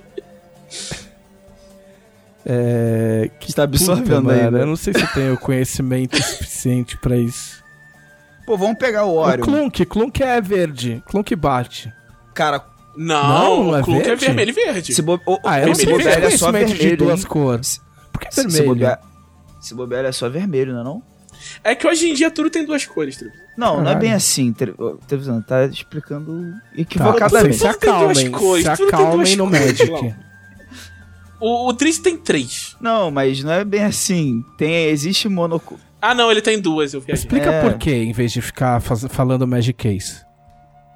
É. 2.53 3.31
Que 3.39 3.51
está 3.51 3.63
absorvendo 3.63 4.23
Puta? 4.23 4.35
Eu 4.35 4.67
não 4.67 4.75
sei 4.75 4.93
se 4.93 5.07
tenho 5.15 5.39
conhecimento 5.39 6.17
suficiente 6.23 6.97
pra 6.97 7.17
isso. 7.17 7.63
Pô, 8.45 8.57
vamos 8.57 8.79
pegar 8.79 9.05
o 9.05 9.15
O 9.15 9.19
Orion. 9.19 9.45
Clunk, 9.45 9.85
Clunk 9.85 10.23
é 10.23 10.41
verde. 10.41 11.03
Clunk 11.07 11.37
bate. 11.37 11.93
Cara, 12.35 12.65
Não, 12.97 13.65
Não, 13.65 13.77
é 13.77 13.81
o 13.81 13.85
Clunk 13.85 14.01
é 14.01 14.05
verde? 14.05 14.25
vermelho 14.27 14.51
e 14.51 14.53
verde. 14.53 14.95
se, 14.95 15.01
bo... 15.03 15.21
o- 15.27 15.39
Ah, 15.45 15.61
eu 15.61 15.69
não 15.69 15.75
sei 15.75 15.87
é 15.87 16.31
só 16.37 16.51
conhecimento 16.51 16.67
de 16.69 16.75
vermelho. 16.75 16.97
duas 16.97 17.25
cores. 17.25 17.81
Por 18.12 18.21
que 18.21 18.35
se, 18.35 18.43
vermelho? 18.43 18.65
bobear, 18.67 19.01
se 19.61 19.75
bobear, 19.75 20.05
é 20.05 20.12
só 20.12 20.29
vermelho, 20.29 20.73
não 20.75 20.81
é 20.81 20.85
não? 20.85 21.03
É 21.65 21.75
que 21.75 21.87
hoje 21.87 22.11
em 22.11 22.15
dia 22.15 22.31
tudo 22.31 22.51
tem 22.51 22.65
duas 22.67 22.85
cores, 22.85 23.17
Trupe. 23.17 23.35
Não, 23.57 23.75
não 23.75 23.81
é 23.83 23.85
Caralho. 23.85 24.01
bem 24.01 24.12
assim. 24.12 24.53
Televisão, 25.07 25.41
tá 25.43 25.65
explicando 25.67 26.53
Tá, 26.53 26.61
equivocadamente. 26.77 27.57
vocês 27.59 27.73
se 27.73 27.79
Tudo 27.79 27.79
tem 27.79 27.91
duas 27.91 28.19
acalmem, 28.19 28.31
cores, 28.31 28.65
se 28.67 28.77
tudo 28.77 28.91
tem 28.91 28.99
acalmem 28.99 29.17
duas 29.17 29.37
no 29.37 29.49
cores, 29.51 29.79
Magic. 29.91 30.15
O, 31.41 31.69
o 31.69 31.75
Tris 31.75 31.99
tem 31.99 32.17
três. 32.19 32.77
Não, 32.81 33.11
mas 33.11 33.43
não 33.43 33.53
é 33.53 33.65
bem 33.65 33.83
assim. 33.85 34.45
Tem, 34.59 34.87
existe 34.87 35.29
monoco... 35.29 35.79
Ah, 36.03 36.15
não, 36.15 36.31
ele 36.31 36.41
tem 36.43 36.61
duas, 36.61 36.93
eu 36.95 37.01
viajei. 37.01 37.25
Explica 37.25 37.51
É. 37.51 37.62
por 37.62 37.79
que, 37.79 37.91
em 37.93 38.12
vez 38.12 38.33
de 38.33 38.41
ficar 38.43 38.81
faz- 38.81 39.07
falando 39.11 39.47
Magic 39.47 39.75
Case. 39.75 40.23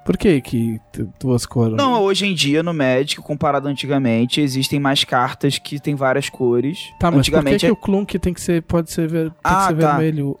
Por 0.05 0.17
que 0.17 0.39
que 0.39 0.79
duas 1.19 1.47
cores? 1.47 1.75
Não, 1.75 2.03
hoje 2.03 2.27
em 2.27 2.33
dia 2.35 2.61
no 2.61 2.73
Magic, 2.75 3.19
comparado 3.21 3.67
antigamente, 3.67 4.39
existem 4.39 4.79
mais 4.79 5.03
cartas 5.03 5.57
que 5.57 5.79
tem 5.79 5.95
várias 5.95 6.29
cores. 6.29 6.91
Tá, 6.99 7.09
mas 7.09 7.25
por 7.27 7.31
que, 7.31 7.35
antigamente 7.35 7.65
que 7.65 7.71
o 7.71 7.75
Clunk 7.75 8.19
tem 8.19 8.31
que 8.31 8.39
ser, 8.39 8.61
pode 8.61 8.91
ser, 8.91 9.07
ver, 9.09 9.29
tem 9.31 9.37
Ah, 9.43 9.67
ser 9.69 9.77
tá. 9.77 9.97
vermelho? 9.97 10.37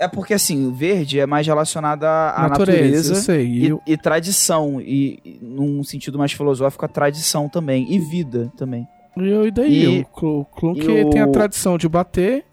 é... 0.00 0.04
é 0.06 0.08
porque 0.08 0.34
assim, 0.34 0.66
o 0.66 0.72
verde 0.74 1.20
é 1.20 1.26
mais 1.26 1.46
relacionado 1.46 2.02
à 2.04 2.48
natureza, 2.50 2.82
natureza, 2.82 3.12
eu 3.12 3.16
sei. 3.22 3.46
E, 3.46 3.66
e, 3.66 3.72
o- 3.72 3.80
e 3.86 3.96
tradição. 3.96 4.80
E, 4.80 5.20
e 5.24 5.38
num 5.40 5.84
sentido 5.84 6.18
mais 6.18 6.32
filosófico, 6.32 6.84
a 6.84 6.88
tradição 6.88 7.48
também. 7.48 7.86
E 7.94 8.00
vida 8.00 8.50
também. 8.56 8.84
e, 9.16 9.28
e 9.46 9.50
daí? 9.52 9.84
E- 9.84 10.00
o 10.00 10.06
Cl- 10.20 10.26
o 10.40 10.44
Clunk 10.44 10.80
e 10.84 11.04
o- 11.04 11.10
tem 11.10 11.20
a 11.22 11.28
tradição 11.28 11.78
de 11.78 11.88
bater, 11.88 12.44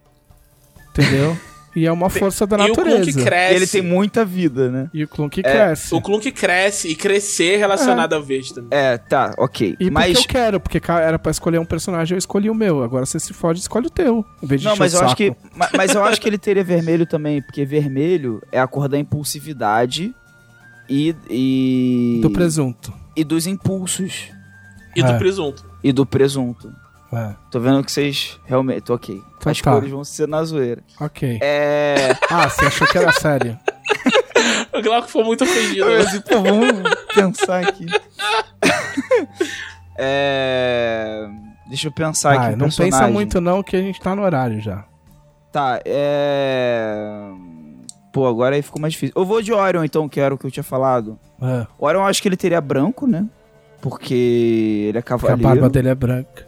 entendeu? 0.92 1.36
e 1.76 1.86
é 1.86 1.92
uma 1.92 2.10
força 2.10 2.46
da 2.46 2.58
E 2.68 2.72
o 2.72 2.74
Clunk 2.74 2.90
natureza. 2.90 3.24
cresce. 3.24 3.56
Ele 3.56 3.68
tem 3.68 3.82
muita 3.82 4.24
vida, 4.24 4.70
né? 4.70 4.90
E 4.94 5.04
o 5.04 5.08
Clunk 5.08 5.40
É, 5.40 5.44
cresce. 5.44 5.96
O 5.96 6.02
Clunk 6.02 6.32
cresce 6.32 6.88
e 6.88 6.96
crescer 6.96 7.58
relacionado 7.58 8.14
ao 8.14 8.22
verde 8.24 8.54
também. 8.54 8.70
É, 8.72 8.98
tá, 8.98 9.34
ok. 9.38 9.76
E 9.80 9.90
mas. 9.90 10.14
porque 10.14 10.20
eu 10.38 10.42
quero, 10.42 10.60
porque 10.60 10.82
era 10.88 11.18
pra 11.18 11.32
escolher 11.32 11.60
um 11.60 11.66
personagem, 11.66 12.16
eu 12.16 12.20
escolhi 12.20 12.50
o 12.50 12.56
meu. 12.56 12.84
Agora 12.84 13.06
você 13.06 13.20
se 13.20 13.34
fode, 13.34 13.60
escolhe 13.60 13.88
o 13.88 13.90
teu. 13.90 14.26
Em 14.42 14.46
vez 14.48 14.62
de 14.62 14.68
Não, 14.68 14.76
mas 14.76 14.94
o 14.94 14.98
eu 14.98 15.06
acho 15.06 15.16
que. 15.16 15.34
ma- 15.56 15.70
Mas 15.76 15.96
eu 15.96 16.04
acho 16.04 16.22
que 16.22 16.28
ele 16.30 16.38
teria 16.38 16.64
vermelho 16.64 17.06
também, 17.06 17.42
porque 17.42 17.66
vermelho 17.66 18.42
é 18.52 18.60
a 18.60 18.68
cor 18.68 18.88
da 18.88 18.98
impulsividade 18.98 20.14
e. 20.90 21.16
e 21.30 22.20
Do 22.22 22.30
presunto. 22.30 22.94
e 23.16 23.24
dos 23.24 23.48
impulsos. 23.48 24.30
E 24.96 25.02
É. 25.02 25.12
do 25.12 25.18
presunto. 25.18 25.66
E 25.84 25.92
do 25.92 26.06
presunto. 26.06 26.72
É, 27.16 27.36
Tô 27.52 27.60
vendo 27.60 27.84
que 27.84 27.92
vocês 27.92 28.40
realmente. 28.46 28.82
Tô 28.82 28.96
ok. 28.96 29.22
Então 29.38 29.52
As 29.52 29.62
tá. 29.62 29.72
cores 29.72 29.92
vão 29.92 30.04
ser 30.04 30.28
na 30.28 30.44
zoeira. 30.44 30.82
ok. 31.00 31.40
É. 31.42 32.16
Ah, 32.30 32.50
você 32.50 32.66
achou 32.66 32.88
que 32.88 32.98
era 32.98 33.12
sério. 33.14 33.58
O 34.74 34.82
Glauco 34.82 35.08
foi 35.08 35.24
muito 35.24 35.44
ofendido. 35.44 35.86
Eu 35.86 36.02
assim, 36.02 36.20
pô, 36.22 36.42
vamos 36.42 36.96
pensar 37.14 37.60
aqui. 37.68 37.86
é. 39.98 41.28
Deixa 41.68 41.88
eu 41.88 41.92
pensar 41.92 42.36
Vai, 42.36 42.48
aqui. 42.50 42.56
não 42.56 42.66
pensa 42.66 42.84
personagem. 42.84 43.14
muito 43.14 43.40
não, 43.42 43.64
que 43.64 43.76
a 43.76 43.82
gente 43.82 44.00
tá 44.02 44.16
no 44.16 44.24
horário 44.24 44.60
já. 44.62 44.84
Tá, 45.52 45.80
é. 45.86 47.30
Pô, 48.12 48.28
agora 48.28 48.56
aí 48.56 48.62
ficou 48.62 48.82
mais 48.82 48.94
difícil. 48.94 49.14
Eu 49.16 49.26
vou 49.26 49.42
de 49.42 49.54
Orion, 49.54 49.84
então, 49.84 50.10
que 50.10 50.20
era 50.20 50.34
o 50.34 50.38
que 50.38 50.46
eu 50.46 50.52
tinha 50.52 50.64
falado. 50.64 51.18
É, 51.42 51.66
Orion 51.80 52.02
eu 52.02 52.06
acho 52.06 52.22
que 52.22 52.28
ele 52.28 52.38
teria 52.38 52.60
branco, 52.62 53.08
né? 53.08 53.26
Porque 53.82 54.86
ele 54.90 54.98
é 54.98 55.02
porque 55.02 55.14
a 55.14 55.18
cavaleiro. 55.18 55.42
barba 55.42 55.70
dele 55.70 55.90
é 55.90 55.96
branca. 55.96 56.48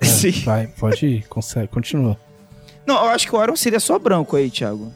É, 0.00 0.04
Sim. 0.04 0.32
Vai, 0.44 0.66
pode 0.66 1.06
ir, 1.06 1.28
consegue, 1.28 1.68
continua. 1.68 2.16
Não, 2.86 2.96
eu 2.96 3.10
acho 3.10 3.26
que 3.26 3.34
o 3.34 3.38
Orion 3.38 3.56
seria 3.56 3.80
só 3.80 3.98
branco 3.98 4.36
aí, 4.36 4.50
Thiago. 4.50 4.92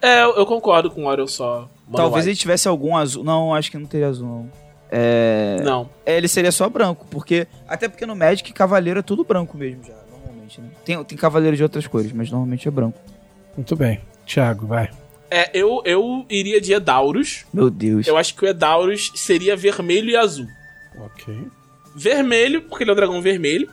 É, 0.00 0.22
eu, 0.22 0.36
eu 0.36 0.46
concordo 0.46 0.90
com 0.90 1.04
o 1.04 1.06
Orion 1.08 1.26
só. 1.26 1.68
Mono 1.86 1.96
Talvez 1.96 2.24
white. 2.24 2.30
ele 2.30 2.36
tivesse 2.36 2.68
algum 2.68 2.96
azul. 2.96 3.22
Não, 3.22 3.54
acho 3.54 3.70
que 3.70 3.76
não 3.76 3.86
teria 3.86 4.08
azul, 4.08 4.26
não. 4.26 4.50
É... 4.90 5.60
Não. 5.62 5.88
é. 6.04 6.16
Ele 6.16 6.26
seria 6.28 6.50
só 6.50 6.68
branco, 6.68 7.06
porque. 7.10 7.46
Até 7.68 7.88
porque 7.88 8.06
no 8.06 8.16
Magic, 8.16 8.52
cavaleiro 8.52 9.00
é 9.00 9.02
tudo 9.02 9.24
branco 9.24 9.56
mesmo 9.56 9.84
já, 9.84 9.94
normalmente, 10.10 10.60
né? 10.60 10.68
Tem, 10.84 11.02
tem 11.04 11.18
cavaleiro 11.18 11.56
de 11.56 11.62
outras 11.62 11.86
cores, 11.86 12.12
mas 12.12 12.30
normalmente 12.30 12.66
é 12.66 12.70
branco. 12.70 12.98
Muito 13.56 13.76
bem. 13.76 14.00
Thiago, 14.26 14.66
vai. 14.66 14.90
É, 15.30 15.50
eu, 15.52 15.80
eu 15.84 16.24
iria 16.28 16.60
de 16.60 16.72
Edauros. 16.72 17.44
Meu 17.52 17.70
Deus. 17.70 18.06
Eu 18.06 18.16
acho 18.16 18.34
que 18.34 18.44
o 18.44 18.48
Edauros 18.48 19.12
seria 19.14 19.56
vermelho 19.56 20.10
e 20.10 20.16
azul. 20.16 20.46
Ok. 20.98 21.46
Vermelho, 21.94 22.62
porque 22.62 22.82
ele 22.82 22.90
é 22.90 22.92
um 22.92 22.96
dragão 22.96 23.22
vermelho. 23.22 23.70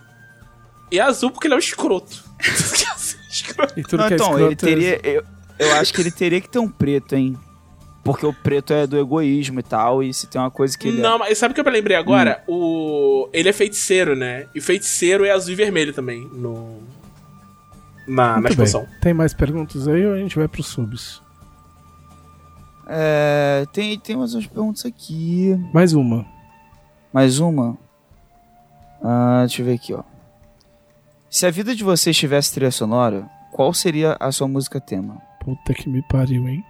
E 0.91 0.99
azul, 0.99 1.31
porque 1.31 1.47
ele 1.47 1.53
é 1.53 1.57
um 1.57 1.59
escroto. 1.59 2.23
E 3.76 3.84
tudo 3.84 3.99
Não, 4.01 4.07
que 4.07 4.14
é 4.14 4.15
então, 4.15 4.27
escroto 4.31 4.45
ele 4.47 4.55
teria. 4.55 4.99
Eu, 5.03 5.23
eu 5.59 5.73
acho 5.76 5.93
que 5.93 6.01
ele 6.01 6.09
teria 6.11 6.41
que 6.41 6.49
ter 6.49 6.57
um 6.59 6.68
preto, 6.68 7.14
hein? 7.15 7.38
Porque 8.03 8.26
o 8.26 8.34
preto 8.34 8.73
é 8.73 8.88
do 8.88 8.97
egoísmo 8.97 9.59
e 9.59 9.64
tal, 9.64 10.01
e 10.01 10.11
se 10.14 10.26
tem 10.27 10.39
uma 10.41 10.49
coisa 10.49 10.76
que 10.77 10.88
ele. 10.88 10.99
é- 10.99 11.01
Não, 11.03 11.19
mas 11.19 11.38
sabe 11.38 11.51
o 11.51 11.55
que 11.55 11.61
eu 11.61 11.72
lembrei 11.72 11.95
agora? 11.95 12.43
O... 12.47 13.30
Ele 13.34 13.49
é 13.49 13.53
feiticeiro, 13.53 14.15
né? 14.15 14.47
E 14.55 14.61
feiticeiro 14.61 15.23
é 15.26 15.31
azul 15.31 15.51
e 15.51 15.55
vermelho 15.55 15.93
também 15.93 16.27
no... 16.34 16.80
na, 18.07 18.27
na 18.27 18.34
Muito 18.41 18.43
bem. 18.55 18.65
expansão. 18.65 18.88
Tem 19.01 19.14
mais 19.14 19.34
perguntas 19.34 19.88
aí 19.88 20.05
ou 20.05 20.14
a 20.14 20.18
gente 20.18 20.35
vai 20.35 20.47
pros 20.47 20.68
subs? 20.68 21.22
É, 22.88 23.65
tem, 23.73 23.99
tem 23.99 24.15
mais 24.15 24.34
umas 24.34 24.47
perguntas 24.47 24.85
aqui. 24.85 25.55
Mais 25.73 25.93
uma. 25.93 26.26
Mais 27.14 27.39
uma. 27.39 27.77
Ah, 29.03 29.43
deixa 29.45 29.61
eu 29.61 29.65
ver 29.65 29.73
aqui, 29.73 29.93
ó. 29.93 30.01
Se 31.38 31.45
a 31.45 31.51
vida 31.51 31.76
de 31.76 31.84
vocês 31.84 32.18
tivesse 32.18 32.51
trilha 32.51 32.72
sonora, 32.72 33.30
qual 33.51 33.72
seria 33.72 34.18
a 34.19 34.31
sua 34.31 34.47
música 34.47 34.81
tema? 34.81 35.22
Puta 35.39 35.72
que 35.72 35.88
me 35.88 36.01
pariu, 36.01 36.49
hein? 36.49 36.65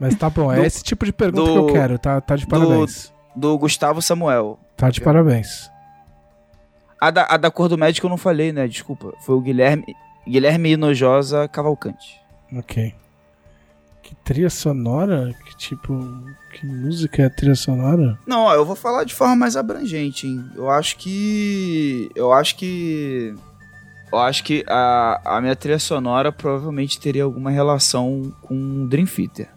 Mas 0.00 0.14
tá 0.14 0.30
bom, 0.30 0.50
é 0.50 0.56
Do- 0.56 0.64
esse 0.64 0.82
tipo 0.82 1.04
de 1.04 1.12
pergunta 1.12 1.44
do- 1.44 1.52
que 1.52 1.58
eu 1.58 1.74
quero, 1.74 1.98
tá, 1.98 2.18
tá 2.18 2.34
de 2.34 2.46
parabéns. 2.46 3.12
Do 3.36 3.58
Gustavo 3.58 4.00
Samuel. 4.00 4.58
Tá 4.74 4.88
de 4.88 5.02
parabéns. 5.02 5.70
A 6.98 7.10
da, 7.10 7.26
a 7.28 7.36
da 7.36 7.50
cor 7.50 7.68
do 7.68 7.76
médico 7.76 8.06
eu 8.06 8.10
não 8.10 8.16
falei, 8.16 8.54
né? 8.54 8.66
Desculpa. 8.66 9.12
Foi 9.20 9.34
o 9.34 9.40
Guilherme, 9.42 9.84
Guilherme 10.26 10.70
Hinojosa 10.72 11.46
Cavalcante. 11.48 12.18
Ok. 12.56 12.94
Que 14.12 14.16
trilha 14.24 14.50
sonora? 14.50 15.34
Que 15.46 15.56
tipo. 15.56 15.98
Que 16.52 16.66
música 16.66 17.22
é 17.22 17.26
a 17.26 17.30
trilha 17.30 17.54
sonora? 17.54 18.18
Não, 18.26 18.40
ó, 18.42 18.54
eu 18.54 18.64
vou 18.64 18.76
falar 18.76 19.04
de 19.04 19.14
forma 19.14 19.34
mais 19.34 19.56
abrangente, 19.56 20.26
hein? 20.26 20.44
Eu 20.54 20.68
acho 20.70 20.96
que. 20.98 22.10
Eu 22.14 22.30
acho 22.32 22.56
que. 22.56 23.34
Eu 24.12 24.18
acho 24.18 24.44
que 24.44 24.62
a, 24.68 25.20
a 25.24 25.40
minha 25.40 25.56
trilha 25.56 25.78
sonora 25.78 26.30
provavelmente 26.30 27.00
teria 27.00 27.24
alguma 27.24 27.50
relação 27.50 28.30
com 28.42 28.86
Dream 28.86 29.06
Theater. 29.06 29.48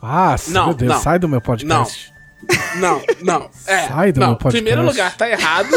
Ah, 0.00 0.36
Não, 0.48 0.66
meu 0.66 0.74
Deus, 0.74 0.92
não. 0.94 1.00
sai 1.00 1.18
do 1.18 1.28
meu 1.28 1.40
podcast. 1.40 2.12
Não, 2.76 3.02
não. 3.22 3.50
É, 3.66 3.88
Sai 3.88 4.12
do 4.12 4.20
não. 4.20 4.28
meu 4.28 4.36
podcast. 4.36 4.62
Primeiro 4.62 4.86
lugar, 4.88 5.16
tá 5.16 5.28
errado. 5.28 5.68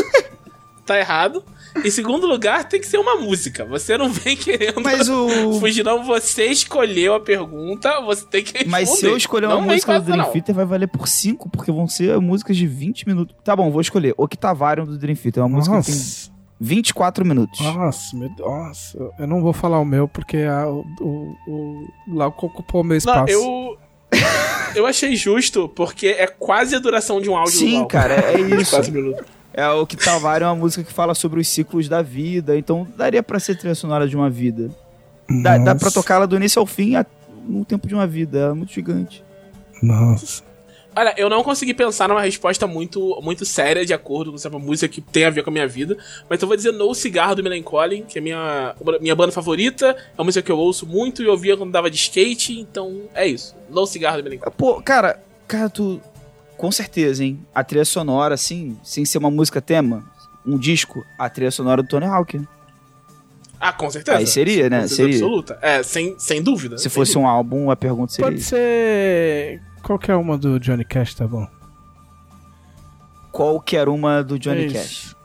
tá 0.85 0.97
errado. 0.99 1.43
Em 1.83 1.89
segundo 1.89 2.27
lugar, 2.27 2.67
tem 2.67 2.79
que 2.79 2.85
ser 2.87 2.97
uma 2.97 3.15
música. 3.15 3.65
Você 3.65 3.97
não 3.97 4.09
vem 4.11 4.35
querendo 4.35 4.81
Mas 4.81 5.09
o. 5.09 5.53
fugir, 5.59 5.83
não. 5.83 6.03
Você 6.03 6.45
escolheu 6.45 7.15
a 7.15 7.19
pergunta, 7.19 7.99
você 8.01 8.25
tem 8.25 8.43
que 8.43 8.51
responder. 8.53 8.69
Mas 8.71 8.89
se 8.89 9.05
eu 9.05 9.17
escolher 9.17 9.47
uma 9.47 9.55
Não 9.55 9.61
música 9.63 9.99
do 9.99 10.05
Dream 10.05 10.17
não. 10.17 10.31
Theater, 10.31 10.53
vai 10.55 10.65
valer 10.65 10.87
por 10.87 11.07
5, 11.07 11.49
porque 11.49 11.71
vão 11.71 11.87
ser 11.87 12.19
músicas 12.19 12.55
de 12.57 12.67
20 12.67 13.07
minutos. 13.07 13.35
Tá 13.43 13.55
bom, 13.55 13.71
vou 13.71 13.81
escolher. 13.81 14.13
Octavarium 14.17 14.85
do 14.85 14.97
Dream 14.97 15.15
Theater. 15.15 15.41
É 15.41 15.45
uma 15.45 15.57
música 15.57 15.79
que 15.79 15.85
tem 15.85 15.95
Nossa, 15.95 16.31
24 16.59 17.25
minutos. 17.25 17.59
nossa, 17.59 18.15
meu 18.15 18.29
Deus. 18.29 18.47
Nossa, 18.49 18.97
eu 19.19 19.27
não 19.27 19.41
vou 19.41 19.51
falar 19.53 19.79
o 19.79 19.85
meu 19.85 20.07
porque 20.07 20.37
a, 20.37 20.67
o, 20.69 20.85
o, 21.01 21.35
o 22.07 22.15
Lauco 22.15 22.45
ocupou 22.45 22.81
o 22.81 22.83
meu 22.83 22.91
Não, 22.93 22.97
espaço. 22.97 23.31
eu. 23.33 23.77
Eu 24.75 24.85
achei 24.87 25.15
justo, 25.15 25.67
porque 25.69 26.07
é 26.07 26.25
quase 26.27 26.75
a 26.75 26.79
duração 26.79 27.19
de 27.21 27.29
um 27.29 27.35
áudio 27.35 27.53
Sim, 27.59 27.85
cara, 27.87 28.15
é 28.15 28.39
isso. 28.41 28.55
24 28.55 28.91
minutos. 28.91 29.25
É 29.53 29.67
o 29.69 29.81
Octavarium 29.81 30.47
é 30.47 30.51
uma 30.51 30.55
música 30.57 30.83
que 30.83 30.91
fala 30.91 31.13
sobre 31.13 31.39
os 31.39 31.47
ciclos 31.47 31.87
da 31.87 32.01
vida, 32.01 32.57
então 32.57 32.87
daria 32.97 33.21
pra 33.21 33.39
ser 33.39 33.55
trilha 33.57 33.75
sonora 33.75 34.07
de 34.07 34.15
uma 34.15 34.29
vida. 34.29 34.69
Dá, 35.43 35.57
dá 35.57 35.75
pra 35.75 35.89
ela 36.15 36.25
do 36.27 36.35
início 36.35 36.59
ao 36.59 36.65
fim 36.65 36.95
a- 36.95 37.05
no 37.47 37.63
tempo 37.63 37.87
de 37.87 37.93
uma 37.93 38.07
vida, 38.07 38.39
é 38.39 38.53
muito 38.53 38.73
gigante. 38.73 39.23
Nossa. 39.81 40.41
Olha, 40.95 41.13
eu 41.17 41.27
não 41.29 41.43
consegui 41.43 41.73
pensar 41.73 42.07
numa 42.07 42.21
resposta 42.21 42.67
muito, 42.67 43.19
muito 43.23 43.45
séria 43.45 43.83
de 43.83 43.93
acordo 43.93 44.29
com 44.31 44.35
essa 44.37 44.49
música 44.49 44.87
que 44.87 45.01
tem 45.01 45.25
a 45.25 45.29
ver 45.31 45.43
com 45.43 45.49
a 45.49 45.53
minha 45.53 45.67
vida, 45.67 45.97
mas 46.29 46.39
eu 46.41 46.47
vou 46.47 46.55
dizer 46.55 46.71
No 46.71 46.93
Cigarro 46.93 47.33
do 47.35 47.43
Melancholy, 47.43 48.05
que 48.07 48.19
é 48.19 48.21
minha, 48.21 48.75
minha 49.01 49.15
banda 49.15 49.31
favorita, 49.31 49.87
é 49.87 50.19
uma 50.21 50.25
música 50.25 50.45
que 50.45 50.51
eu 50.51 50.57
ouço 50.57 50.85
muito 50.85 51.23
e 51.23 51.27
ouvia 51.27 51.57
quando 51.57 51.71
dava 51.71 51.89
de 51.89 51.97
skate, 51.97 52.59
então 52.59 53.01
é 53.15 53.25
isso. 53.25 53.55
No 53.71 53.85
Cigarro 53.87 54.17
do 54.17 54.23
Melancholy. 54.23 54.55
Pô, 54.55 54.81
cara, 54.83 55.19
cara, 55.47 55.67
tu. 55.69 55.99
Com 56.63 56.71
certeza, 56.71 57.25
hein? 57.25 57.45
A 57.53 57.61
trilha 57.61 57.83
sonora, 57.83 58.35
assim, 58.35 58.77
sem 58.81 59.03
ser 59.03 59.17
uma 59.17 59.29
música 59.29 59.61
tema, 59.61 60.01
um 60.45 60.57
disco, 60.57 61.03
a 61.19 61.29
trilha 61.29 61.51
sonora 61.51 61.83
do 61.83 61.89
Tony 61.89 62.05
Hawk. 62.05 62.41
Ah, 63.59 63.73
com 63.73 63.89
certeza. 63.91 64.17
Aí 64.17 64.25
seria, 64.25 64.69
né? 64.69 64.87
Seria. 64.87 65.13
absoluta. 65.13 65.59
É, 65.61 65.83
sem, 65.83 66.17
sem 66.17 66.41
dúvida. 66.41 66.77
Se 66.77 66.83
sem 66.83 66.89
fosse 66.93 67.15
dúvida. 67.15 67.27
um 67.27 67.29
álbum, 67.29 67.69
a 67.69 67.75
pergunta 67.75 68.13
seria 68.13 68.31
Pode 68.31 68.41
ser 68.41 69.61
qualquer 69.81 70.15
uma 70.15 70.37
do 70.37 70.57
Johnny 70.57 70.85
Cash, 70.85 71.15
tá 71.15 71.27
bom? 71.27 71.45
Qualquer 73.29 73.89
uma 73.89 74.23
do 74.23 74.39
Johnny 74.39 74.67
É 74.67 74.71
Cash. 74.71 74.91
isso. 75.07 75.15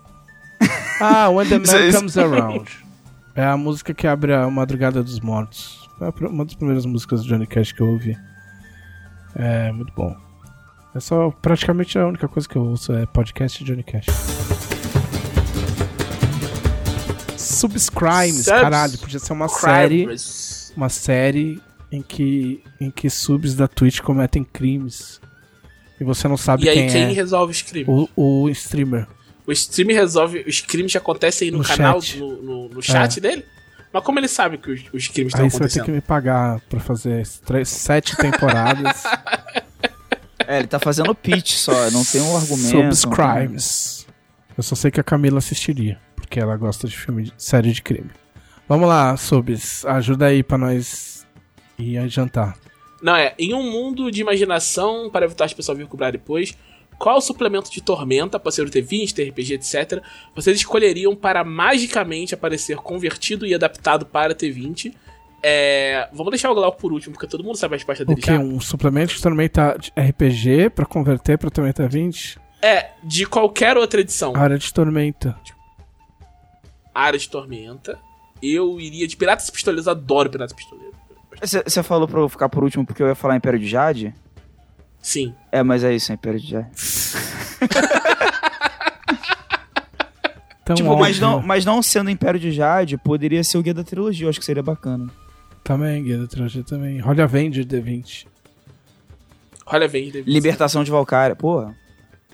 Ah, 1.01 1.29
When 1.29 1.49
the 1.49 1.59
Man 1.63 1.73
é. 1.73 1.93
Comes 1.93 2.19
Around. 2.19 2.69
É 3.37 3.45
a 3.45 3.57
música 3.57 3.95
que 3.95 4.09
abre 4.09 4.35
a 4.35 4.51
Madrugada 4.51 5.05
dos 5.05 5.21
Mortos. 5.21 5.89
Foi 6.01 6.11
pr- 6.11 6.27
uma 6.27 6.45
das 6.45 6.55
primeiras 6.55 6.85
músicas 6.85 7.23
do 7.23 7.29
Johnny 7.29 7.47
Cash 7.47 7.71
que 7.71 7.81
eu 7.81 7.87
ouvi. 7.91 8.19
É 9.37 9.71
muito 9.71 9.93
bom. 9.95 10.17
É 10.99 11.01
só 11.01 11.31
praticamente 11.31 11.97
a 11.97 12.05
única 12.09 12.27
coisa 12.27 12.49
que 12.49 12.57
eu 12.57 12.63
ouço 12.63 12.93
é 12.93 13.07
podcast 13.07 13.63
de 13.63 13.71
Johnny 13.71 13.85
Cash. 13.85 14.07
Subscrimes, 17.37 18.45
Subs- 18.47 18.61
caralho, 18.61 18.99
podia 18.99 19.21
ser 19.21 19.33
uma 19.33 19.47
série, 19.49 20.03
Crimes. 20.07 20.73
uma 20.77 20.89
série 20.89 21.63
em 21.93 22.03
que 22.03 22.65
em 22.81 22.91
que 22.91 23.09
subs 23.09 23.55
da 23.55 23.69
Twitch 23.69 24.01
cometem 24.01 24.43
crimes. 24.43 25.21
E 26.01 26.05
você 26.05 26.27
não 26.27 26.37
sabe 26.37 26.65
E 26.65 26.69
aí, 26.69 26.75
quem, 26.75 26.89
quem 26.89 27.03
é. 27.05 27.13
resolve 27.13 27.53
os 27.53 27.63
crimes? 27.63 27.89
O, 28.17 28.43
o 28.45 28.49
streamer. 28.51 29.07
O 29.47 29.53
stream 29.53 29.91
resolve. 29.95 30.45
Os 30.49 30.61
crimes 30.61 30.91
que 30.91 30.99
acontecem 30.99 31.53
no, 31.53 31.59
No 31.59 31.65
canal, 31.65 32.03
chat. 32.03 32.19
no, 32.19 32.43
no, 32.43 32.69
no 32.71 32.83
chat 32.83 33.21
dele? 33.21 33.45
Mas 33.93 34.03
como 34.03 34.19
ele 34.19 34.27
sabe 34.29 34.59
que 34.59 34.69
os, 34.73 34.81
os 34.93 35.07
crimes 35.07 35.33
estão 35.33 35.45
Aí 35.45 35.51
você 35.51 35.59
vai 35.61 35.69
ter 35.69 35.75
acontecendo? 35.81 35.85
que 35.85 35.91
me 35.93 36.01
pagar 36.01 36.61
pra 36.69 36.81
fazer 36.81 37.25
três, 37.47 37.69
sete 37.69 38.17
temporadas. 38.17 39.05
É, 40.49 40.61
ele 40.61 40.67
tá 40.67 40.79
fazendo 40.79 41.15
pitch 41.15 41.57
só, 41.57 41.91
não 41.91 42.03
tem 42.03 42.23
um 42.23 42.35
argumento. 42.35 42.97
Subscribes. 42.97 44.07
Eu 44.57 44.63
só 44.63 44.75
sei 44.75 44.91
que 44.91 44.99
a 44.99 45.05
Camila 45.05 45.37
assistiria, 45.37 46.01
porque 46.17 46.41
ela 46.41 46.57
gosta 46.57 46.89
de 46.89 46.97
filme 46.97 47.25
de 47.25 47.35
série 47.37 47.71
de 47.71 47.83
crime. 47.83 48.11
Vamos 48.67 48.89
lá, 48.89 49.15
Subs, 49.19 49.85
ajuda 49.85 50.25
aí 50.25 50.43
pra 50.43 50.57
nós 50.57 51.27
ir 51.79 51.99
a 51.99 52.09
jantar. 52.09 52.57
Não, 53.03 53.15
é. 53.15 53.35
Em 53.39 53.53
um 53.53 53.63
mundo 53.63 54.11
de 54.11 54.23
imaginação, 54.23 55.11
para 55.11 55.27
evitar 55.27 55.45
as 55.45 55.53
pessoas 55.53 55.77
virem 55.77 55.91
cobrar 55.91 56.13
depois, 56.13 56.57
qual 56.99 57.21
suplemento 57.21 57.71
de 57.71 57.83
tormenta, 57.83 58.41
pode 58.41 58.55
ser 58.55 58.63
o 58.67 58.71
T20, 58.71 59.13
TRPG, 59.13 59.55
etc., 59.55 60.03
vocês 60.35 60.57
escolheriam 60.57 61.15
para 61.15 61.45
magicamente 61.45 62.35
aparecer 62.35 62.79
convertido 62.79 63.47
e 63.47 63.55
adaptado 63.55 64.07
para 64.07 64.35
T20? 64.35 64.95
É, 65.43 66.09
vamos 66.13 66.31
deixar 66.31 66.51
o 66.51 66.55
Glauco 66.55 66.79
por 66.79 66.93
último, 66.93 67.15
porque 67.15 67.27
todo 67.29 67.45
mundo 67.45 67.57
sabe 67.57 67.75
a 67.75 67.77
resposta 67.77 68.03
O 68.03 68.07
dele 68.07 68.21
que? 68.21 68.27
já. 68.27 68.39
Um 68.39 68.61
suplemento 68.61 69.15
de 69.15 69.23
Tormenta 69.23 69.77
de 69.79 69.93
RPG 69.97 70.71
pra 70.71 70.85
converter 70.85 71.39
pra 71.39 71.49
Tormenta 71.51 71.87
20? 71.89 72.39
É, 72.61 72.91
de 73.05 73.25
qualquer 73.25 73.77
outra 73.77 74.01
edição. 74.01 74.35
Área 74.35 74.59
de 74.59 74.73
Tormenta. 74.73 75.39
Área 76.95 77.19
de 77.19 77.29
Tormenta. 77.29 77.99
Eu 78.43 78.81
iria 78.81 79.07
de 79.07 79.17
Piratas 79.17 79.49
Pistoleiros, 79.51 79.87
adoro 79.87 80.29
Piratas 80.31 80.53
Pistoleiros. 80.53 80.97
Você 81.41 81.83
falou 81.85 82.09
pra 82.09 82.19
eu 82.21 82.29
ficar 82.29 82.49
por 82.49 82.65
último 82.65 82.85
porque 82.85 83.01
eu 83.03 83.07
ia 83.07 83.15
falar 83.15 83.37
Império 83.37 83.59
de 83.61 83.67
Jade? 83.69 84.13
Sim. 85.01 85.33
É, 85.53 85.63
mas 85.63 85.85
é 85.85 85.95
isso, 85.95 86.11
é 86.11 86.17
Império 86.17 86.41
de 86.41 86.51
Jade. 86.51 86.69
Tão 90.65 90.75
tipo, 90.77 90.97
mas 90.99 91.19
não, 91.19 91.41
mas 91.41 91.65
não 91.65 91.81
sendo 91.83 92.11
Império 92.11 92.39
de 92.39 92.51
Jade, 92.53 92.99
poderia 92.99 93.43
ser 93.43 93.57
o 93.57 93.63
guia 93.63 93.73
da 93.73 93.83
trilogia, 93.85 94.27
eu 94.27 94.31
acho 94.31 94.39
que 94.39 94.45
seria 94.45 94.63
bacana. 94.63 95.09
Também, 95.69 96.03
Guia 96.03 96.17
da 96.17 96.27
Trilogia 96.27 96.65
também. 96.65 97.03
Olha 97.05 97.25
Avenger 97.25 97.63
D20. 97.63 98.27
Olha, 99.67 99.87
vem. 99.87 100.11
David. 100.11 100.31
Libertação 100.33 100.83
de 100.83 100.91
Valkyria, 100.91 101.37
porra, 101.37 101.77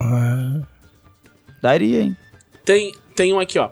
Ah, 0.01 0.61
daria, 1.61 2.02
hein? 2.02 2.16
Tem, 2.65 2.94
tem 3.16 3.32
um 3.35 3.40
aqui, 3.40 3.59
ó. 3.59 3.70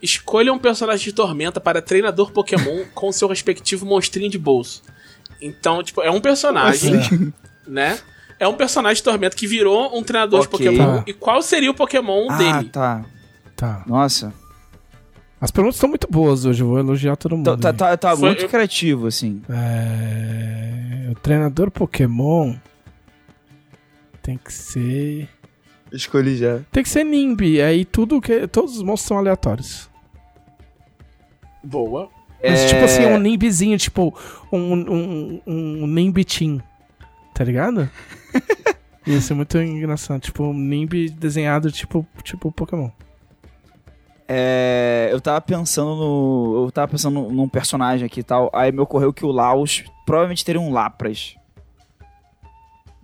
Escolha 0.00 0.52
um 0.52 0.58
personagem 0.58 1.04
de 1.06 1.12
Tormenta 1.12 1.60
para 1.60 1.82
treinador 1.82 2.30
Pokémon 2.30 2.84
com 2.94 3.10
seu 3.10 3.26
respectivo 3.26 3.84
monstrinho 3.84 4.30
de 4.30 4.38
bolso. 4.38 4.84
Então, 5.40 5.82
tipo, 5.82 6.00
é 6.00 6.10
um 6.12 6.20
personagem, 6.20 6.92
né? 7.66 7.98
É 8.38 8.46
um 8.46 8.54
personagem 8.54 8.98
de 8.98 9.02
Tormenta 9.02 9.34
que 9.36 9.48
virou 9.48 9.98
um 9.98 10.04
treinador 10.04 10.42
Ok. 10.42 10.46
de 10.46 10.50
Pokémon. 10.76 10.98
Tá. 10.98 11.04
E 11.08 11.12
qual 11.12 11.42
seria 11.42 11.72
o 11.72 11.74
Pokémon 11.74 12.28
Ah, 12.30 12.38
dele? 12.38 12.68
tá. 12.68 13.04
tá. 13.56 13.82
Nossa. 13.84 14.32
As 15.42 15.50
perguntas 15.50 15.74
estão 15.74 15.88
muito 15.88 16.06
boas 16.08 16.44
hoje, 16.44 16.62
eu 16.62 16.68
vou 16.68 16.78
elogiar 16.78 17.16
todo 17.16 17.36
mundo. 17.36 17.44
Tá, 17.56 17.56
tá, 17.56 17.72
tá, 17.72 17.96
tá 17.96 18.16
Foi- 18.16 18.28
muito 18.28 18.44
eu- 18.44 18.48
criativo, 18.48 19.08
assim. 19.08 19.42
É... 19.50 21.10
O 21.10 21.16
treinador 21.16 21.68
Pokémon 21.68 22.54
tem 24.22 24.38
que 24.38 24.52
ser. 24.52 25.28
Escolhi 25.90 26.36
já. 26.36 26.60
Tem 26.70 26.82
que 26.84 26.88
ser 26.88 27.02
Nimbi. 27.04 27.60
Aí 27.60 27.84
tudo 27.84 28.20
que. 28.20 28.46
Todos 28.46 28.76
os 28.76 28.82
monstros 28.84 29.08
são 29.08 29.18
aleatórios. 29.18 29.90
Boa. 31.62 32.08
Mas, 32.42 32.60
É, 32.60 32.66
tipo 32.68 32.84
assim, 32.84 33.04
um 33.06 33.18
Nimbizinho, 33.18 33.76
tipo 33.78 34.16
um, 34.52 34.72
um, 34.74 35.40
um 35.46 35.86
Nimbi 35.88 36.24
Team. 36.24 36.60
Tá 37.34 37.42
ligado? 37.44 37.90
Ia 39.06 39.20
ser 39.20 39.34
muito 39.34 39.58
engraçado. 39.58 40.20
Tipo, 40.20 40.44
um 40.44 40.54
Nimbi 40.54 41.10
desenhado 41.10 41.70
tipo, 41.72 42.06
tipo 42.22 42.50
Pokémon. 42.52 42.90
É, 44.34 45.10
eu 45.12 45.20
tava 45.20 45.40
pensando 45.42 45.94
no. 45.94 46.64
Eu 46.64 46.72
tava 46.72 46.88
pensando 46.88 47.20
num 47.30 47.46
personagem 47.48 48.06
aqui 48.06 48.20
e 48.20 48.22
tal. 48.22 48.48
Aí 48.54 48.72
me 48.72 48.80
ocorreu 48.80 49.12
que 49.12 49.26
o 49.26 49.30
Laos 49.30 49.84
provavelmente 50.06 50.42
teria 50.42 50.58
um 50.60 50.72
Lapras. 50.72 51.34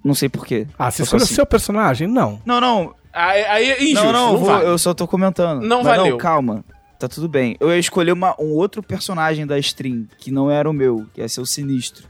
Não 0.02 0.14
sei 0.14 0.30
porquê. 0.30 0.66
Ah, 0.78 0.90
você 0.90 1.02
escolheu 1.02 1.22
o 1.22 1.24
assim. 1.26 1.34
seu 1.34 1.44
personagem? 1.44 2.08
Não. 2.08 2.40
Não, 2.46 2.60
não. 2.62 2.94
Aí, 3.12 3.44
aí 3.44 3.70
é 3.72 3.82
injusto, 3.84 4.04
não, 4.06 4.12
não, 4.12 4.32
não, 4.32 4.38
vou- 4.38 4.48
vale. 4.48 4.66
eu 4.66 4.78
só 4.78 4.94
tô 4.94 5.06
comentando. 5.06 5.60
Não 5.60 5.82
Mas 5.82 5.96
valeu. 5.98 6.16
calma. 6.16 6.64
Tá 6.98 7.06
tudo 7.08 7.28
bem. 7.28 7.56
Eu 7.60 7.70
ia 7.70 7.78
escolher 7.78 8.12
uma- 8.12 8.34
um 8.40 8.54
outro 8.54 8.82
personagem 8.82 9.46
da 9.46 9.58
stream, 9.58 10.06
que 10.18 10.30
não 10.30 10.50
era 10.50 10.68
o 10.68 10.72
meu, 10.72 11.06
que 11.12 11.20
ia 11.20 11.28
ser 11.28 11.40
o 11.42 11.46
Sinistro. 11.46 12.08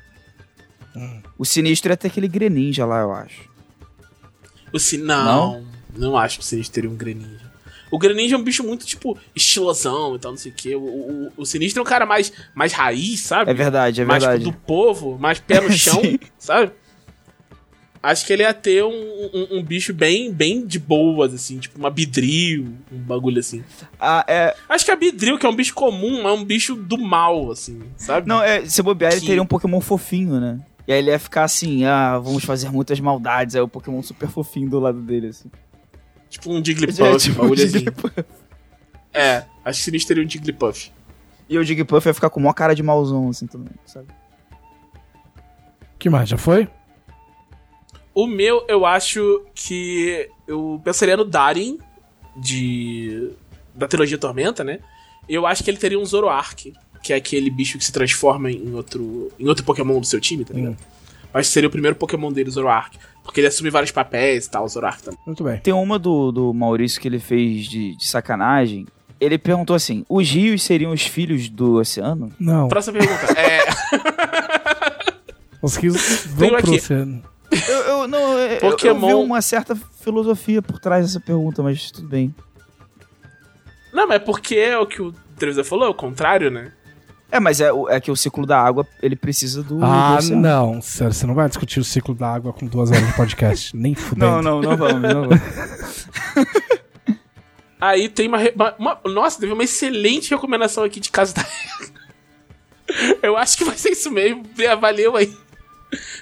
Hum. 0.94 1.20
O 1.36 1.44
Sinistro 1.44 1.90
ia 1.90 1.96
ter 1.96 2.06
aquele 2.06 2.28
Greninja 2.28 2.86
lá, 2.86 3.00
eu 3.00 3.12
acho. 3.12 3.48
O 4.72 4.78
sin... 4.78 4.98
não, 4.98 5.64
não, 5.96 6.16
acho 6.16 6.38
que 6.38 6.44
o 6.44 6.46
Sinistro 6.46 6.74
teria 6.74 6.90
um 6.90 6.96
Greninja. 6.96 7.47
O 7.90 7.98
Greninja 7.98 8.34
é 8.36 8.38
um 8.38 8.42
bicho 8.42 8.62
muito, 8.62 8.84
tipo, 8.86 9.16
estilosão 9.34 10.16
e 10.16 10.18
tal, 10.18 10.32
não 10.32 10.38
sei 10.38 10.52
o 10.52 10.54
quê. 10.54 10.74
O, 10.76 10.80
o, 10.80 11.32
o 11.38 11.46
Sinistro 11.46 11.80
é 11.80 11.82
um 11.82 11.86
cara 11.86 12.04
mais, 12.04 12.32
mais 12.54 12.72
raiz, 12.72 13.20
sabe? 13.20 13.50
É 13.50 13.54
verdade, 13.54 14.02
é 14.02 14.04
mais 14.04 14.22
verdade. 14.22 14.44
tipo, 14.44 14.56
do 14.56 14.64
povo, 14.66 15.18
mais 15.18 15.38
pé 15.40 15.60
no 15.60 15.70
chão, 15.76 16.00
sabe? 16.38 16.72
Acho 18.00 18.24
que 18.26 18.32
ele 18.32 18.42
ia 18.44 18.54
ter 18.54 18.84
um, 18.84 18.90
um, 18.92 19.58
um 19.58 19.62
bicho 19.62 19.92
bem, 19.92 20.32
bem 20.32 20.64
de 20.64 20.78
boas, 20.78 21.34
assim, 21.34 21.58
tipo 21.58 21.76
uma 21.78 21.90
bidril, 21.90 22.68
um 22.92 22.98
bagulho 22.98 23.40
assim. 23.40 23.64
Ah, 23.98 24.24
é. 24.28 24.54
Acho 24.68 24.84
que 24.84 24.90
a 24.92 24.96
bidril, 24.96 25.36
que 25.36 25.44
é 25.44 25.48
um 25.48 25.54
bicho 25.56 25.74
comum, 25.74 26.26
é 26.28 26.32
um 26.32 26.44
bicho 26.44 26.76
do 26.76 26.96
mal, 26.96 27.50
assim, 27.50 27.80
sabe? 27.96 28.28
Não, 28.28 28.40
é, 28.40 28.64
se 28.66 28.80
bobear, 28.82 29.10
ele 29.12 29.20
Que- 29.22 29.26
teria 29.26 29.42
um 29.42 29.46
Pokémon 29.46 29.80
fofinho, 29.80 30.38
né? 30.38 30.60
E 30.86 30.92
aí 30.92 30.98
ele 31.00 31.10
ia 31.10 31.18
ficar 31.18 31.42
assim, 31.44 31.84
ah, 31.84 32.18
vamos 32.18 32.44
fazer 32.44 32.70
muitas 32.70 33.00
maldades. 33.00 33.56
Aí 33.56 33.60
o 33.60 33.68
Pokémon 33.68 34.00
super 34.02 34.28
fofinho 34.28 34.70
do 34.70 34.78
lado 34.78 35.00
dele, 35.00 35.26
assim. 35.28 35.50
Tipo 36.30 36.52
um 36.52 36.64
Jigglypuff, 36.64 37.02
É, 37.02 37.10
um 37.10 37.16
tipo, 37.16 37.40
bagulho 37.42 37.60
o 37.60 37.64
assim. 37.64 37.78
Jigglypuff. 37.78 38.24
É, 39.14 39.44
acho 39.64 39.78
que 39.78 39.84
Sinistro 39.84 40.08
teria 40.08 40.26
um 40.26 40.30
Jigglypuff. 40.30 40.92
E 41.48 41.58
o 41.58 41.64
Jigglypuff 41.64 42.06
ia 42.06 42.14
ficar 42.14 42.28
com 42.30 42.38
uma 42.40 42.52
cara 42.52 42.74
de 42.74 42.82
mauzão, 42.82 43.30
assim, 43.30 43.46
também, 43.46 43.72
sabe? 43.86 44.08
que 45.98 46.08
mais? 46.08 46.28
Já 46.28 46.36
foi? 46.38 46.68
O 48.14 48.26
meu, 48.26 48.64
eu 48.68 48.86
acho 48.86 49.44
que 49.54 50.28
eu 50.46 50.80
pensaria 50.84 51.16
no 51.16 51.24
Darin, 51.24 51.78
de. 52.36 53.30
da 53.74 53.88
trilogia 53.88 54.18
Tormenta, 54.18 54.62
né? 54.62 54.78
Eu 55.28 55.46
acho 55.46 55.62
que 55.64 55.70
ele 55.70 55.76
teria 55.78 55.98
um 55.98 56.04
Zoroark, 56.04 56.72
que 57.02 57.12
é 57.12 57.16
aquele 57.16 57.50
bicho 57.50 57.78
que 57.78 57.84
se 57.84 57.92
transforma 57.92 58.50
em 58.50 58.72
outro. 58.74 59.32
em 59.38 59.48
outro 59.48 59.64
Pokémon 59.64 59.98
do 60.00 60.06
seu 60.06 60.20
time, 60.20 60.44
tá 60.44 60.54
ligado? 60.54 60.76
Acho 60.76 61.07
que 61.32 61.44
seria 61.44 61.68
o 61.68 61.72
primeiro 61.72 61.96
Pokémon 61.96 62.32
dele, 62.32 62.50
Zoroark. 62.50 62.98
Porque 63.22 63.40
ele 63.40 63.46
assume 63.48 63.68
vários 63.68 63.90
papéis 63.90 64.46
e 64.46 64.50
tal, 64.50 64.64
o 64.64 64.68
Zoroark 64.68 65.02
também. 65.02 65.18
Muito 65.26 65.44
bem. 65.44 65.58
Tem 65.58 65.74
uma 65.74 65.98
do, 65.98 66.32
do 66.32 66.54
Maurício 66.54 67.00
que 67.00 67.06
ele 67.06 67.18
fez 67.18 67.66
de, 67.66 67.94
de 67.96 68.06
sacanagem. 68.06 68.86
Ele 69.20 69.36
perguntou 69.36 69.76
assim: 69.76 70.04
os 70.08 70.30
rios 70.30 70.62
seriam 70.62 70.92
os 70.92 71.02
filhos 71.02 71.48
do 71.48 71.74
oceano? 71.74 72.32
Não. 72.40 72.68
Próxima 72.68 72.98
pergunta. 72.98 73.26
é. 73.38 73.58
Os 75.60 75.76
rios 75.76 76.24
vão 76.26 76.48
pro 76.48 76.58
aqui. 76.58 76.76
oceano. 76.76 77.22
Eu, 77.50 77.74
eu- 77.80 78.08
não, 78.08 78.32
eu- 78.38 78.38
eu, 78.38 78.54
eu 78.54 78.60
Pokémon- 78.70 79.06
vi 79.08 79.14
uma 79.14 79.42
certa 79.42 79.74
filosofia 79.74 80.62
por 80.62 80.78
trás 80.78 81.04
dessa 81.06 81.20
pergunta, 81.20 81.62
mas 81.62 81.90
tudo 81.90 82.06
bem. 82.08 82.34
Não, 83.92 84.06
mas 84.06 84.16
é 84.16 84.18
porque 84.20 84.54
é 84.56 84.78
o 84.78 84.86
que 84.86 85.00
o 85.02 85.12
Trevisan 85.36 85.64
falou, 85.64 85.86
é 85.86 85.88
o 85.90 85.94
contrário, 85.94 86.50
né? 86.50 86.72
É, 87.30 87.38
mas 87.38 87.60
é, 87.60 87.68
é 87.90 88.00
que 88.00 88.10
o 88.10 88.16
ciclo 88.16 88.46
da 88.46 88.58
água, 88.58 88.86
ele 89.02 89.14
precisa 89.14 89.62
do, 89.62 89.76
do 89.78 89.84
Ah, 89.84 90.16
oceano. 90.18 90.40
não. 90.40 90.80
Sério, 90.80 91.12
você 91.12 91.26
não 91.26 91.34
vai 91.34 91.46
discutir 91.48 91.78
o 91.78 91.84
ciclo 91.84 92.14
da 92.14 92.26
água 92.32 92.52
com 92.54 92.64
duas 92.66 92.90
horas 92.90 93.06
de 93.06 93.12
podcast. 93.14 93.74
Nem 93.76 93.94
fudendo. 93.94 94.26
Não, 94.26 94.42
não, 94.42 94.60
não 94.62 94.76
vamos, 94.76 95.02
não 95.02 95.28
vamos. 95.28 95.38
Aí 97.80 98.08
tem 98.08 98.26
uma, 98.28 98.38
uma- 98.54 98.74
uma- 98.78 99.00
Nossa, 99.04 99.38
teve 99.38 99.52
uma 99.52 99.62
excelente 99.62 100.30
recomendação 100.30 100.82
aqui 100.84 100.98
de 100.98 101.10
Casa 101.10 101.34
da 101.34 101.42
Regra. 101.42 103.18
Eu 103.22 103.36
acho 103.36 103.56
que 103.58 103.64
vai 103.64 103.76
ser 103.76 103.90
isso 103.90 104.10
mesmo. 104.10 104.42
Valeu 104.80 105.14
aí. 105.16 105.30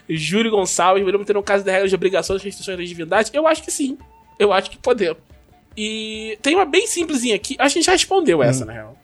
Júlio 0.09 0.51
Gonçalves, 0.51 1.05
podemos 1.05 1.27
ter 1.27 1.37
um 1.37 1.43
caso 1.43 1.63
de 1.65 1.71
regras 1.71 1.91
de 1.91 1.95
obrigações 1.95 2.43
e 2.43 2.45
restrições 2.45 2.77
da 2.77 2.85
divindade? 2.85 3.31
Eu 3.33 3.47
acho 3.47 3.63
que 3.63 3.71
sim. 3.71 3.97
Eu 4.39 4.53
acho 4.53 4.71
que 4.71 4.77
podemos. 4.77 5.19
E 5.77 6.37
tem 6.43 6.55
uma 6.57 6.65
bem 6.65 6.87
simplesinha 6.89 7.37
aqui. 7.37 7.55
Acho 7.59 7.75
que 7.75 7.79
a 7.79 7.83
gente 7.83 7.87
já 7.87 7.93
respondeu 7.93 8.43
essa, 8.43 8.65
na 8.65 8.73
real. 8.73 8.99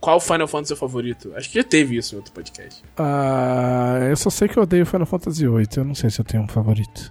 Qual 0.00 0.20
Final 0.20 0.46
Fantasy 0.46 0.72
é 0.72 0.76
o 0.76 0.78
favorito? 0.78 1.32
Acho 1.34 1.50
que 1.50 1.56
já 1.56 1.64
teve 1.64 1.96
isso 1.96 2.14
em 2.14 2.18
outro 2.18 2.32
podcast. 2.32 2.82
Ah, 2.96 3.98
eu 4.08 4.16
só 4.16 4.30
sei 4.30 4.48
que 4.48 4.56
eu 4.56 4.62
odeio 4.62 4.86
Final 4.86 5.06
Fantasy 5.06 5.46
VIII. 5.46 5.66
Eu 5.76 5.84
não 5.84 5.94
sei 5.94 6.08
se 6.08 6.20
eu 6.20 6.24
tenho 6.24 6.44
um 6.44 6.48
favorito. 6.48 7.10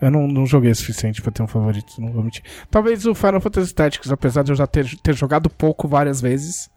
Eu 0.00 0.10
não, 0.10 0.28
não 0.28 0.44
joguei 0.44 0.70
o 0.70 0.76
suficiente 0.76 1.22
pra 1.22 1.32
ter 1.32 1.42
um 1.42 1.46
favorito, 1.46 1.98
não 1.98 2.12
vou 2.12 2.22
mentir. 2.22 2.42
Talvez 2.70 3.06
o 3.06 3.14
Final 3.14 3.40
Fantasy 3.40 3.74
Tactics, 3.74 4.10
apesar 4.10 4.42
de 4.42 4.52
eu 4.52 4.56
já 4.56 4.66
ter, 4.66 4.86
ter 4.98 5.14
jogado 5.14 5.48
pouco 5.48 5.88
várias 5.88 6.20
vezes. 6.20 6.68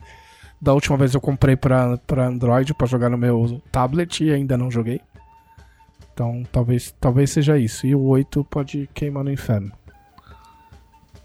Da 0.62 0.74
última 0.74 0.98
vez 0.98 1.14
eu 1.14 1.22
comprei 1.22 1.56
pra, 1.56 1.98
pra 1.98 2.28
Android 2.28 2.74
pra 2.74 2.88
jogar 2.88 3.10
no 3.10 3.18
meu 3.18 3.62
tablet 3.72 4.24
e 4.24 4.32
ainda 4.32 4.58
não 4.58 4.72
joguei. 4.72 5.02
Então 6.14 6.44
talvez, 6.52 6.94
talvez 7.00 7.32
seja 7.32 7.58
isso. 7.58 7.86
E 7.86 7.94
o 7.94 8.02
8 8.02 8.46
pode 8.46 8.90
queimar 8.94 9.24
no 9.24 9.32
inferno. 9.32 9.72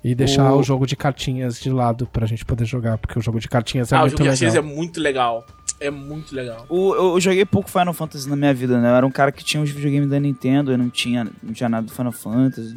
E 0.05 0.15
deixar 0.15 0.53
O- 0.53 0.59
o... 0.59 0.63
jogo 0.63 0.87
de 0.87 0.95
cartinhas 0.95 1.59
de 1.59 1.71
lado 1.71 2.07
pra 2.07 2.27
gente 2.27 2.45
poder 2.45 2.67
jogar, 2.67 2.99
porque 2.99 3.19
o 3.19 3.23
jogo 3.23 3.41
de 3.41 3.49
cartinhas 3.49 3.91
é 3.91 3.97
ah, 3.97 4.01
o 4.01 4.03
muito 4.03 4.11
jogo 4.13 4.23
de 4.25 4.29
legal. 4.29 4.47
Arceus 4.49 4.55
é 4.55 4.61
muito 4.77 5.01
legal. 5.01 5.47
É 5.81 5.91
muito 5.91 6.35
legal. 6.35 6.67
O- 6.69 6.95
eu, 6.95 7.15
eu 7.15 7.21
joguei 7.21 7.45
pouco 7.47 7.71
Final 7.71 7.95
Fantasy 7.95 8.29
na 8.29 8.37
minha 8.37 8.53
vida, 8.53 8.79
né? 8.81 8.91
Eu 8.91 8.95
era 8.97 9.07
um 9.07 9.11
cara 9.11 9.33
que 9.33 9.43
tinha 9.43 9.63
os 9.63 9.71
videogames 9.71 10.11
da 10.11 10.21
Nintendo, 10.21 10.71
eu 10.73 10.79
não 10.79 10.91
tinha, 10.91 11.27
não 11.43 11.53
tinha 11.55 11.69
nada 11.71 11.87
do 11.87 11.93
Final 11.93 12.13
Fantasy. 12.13 12.77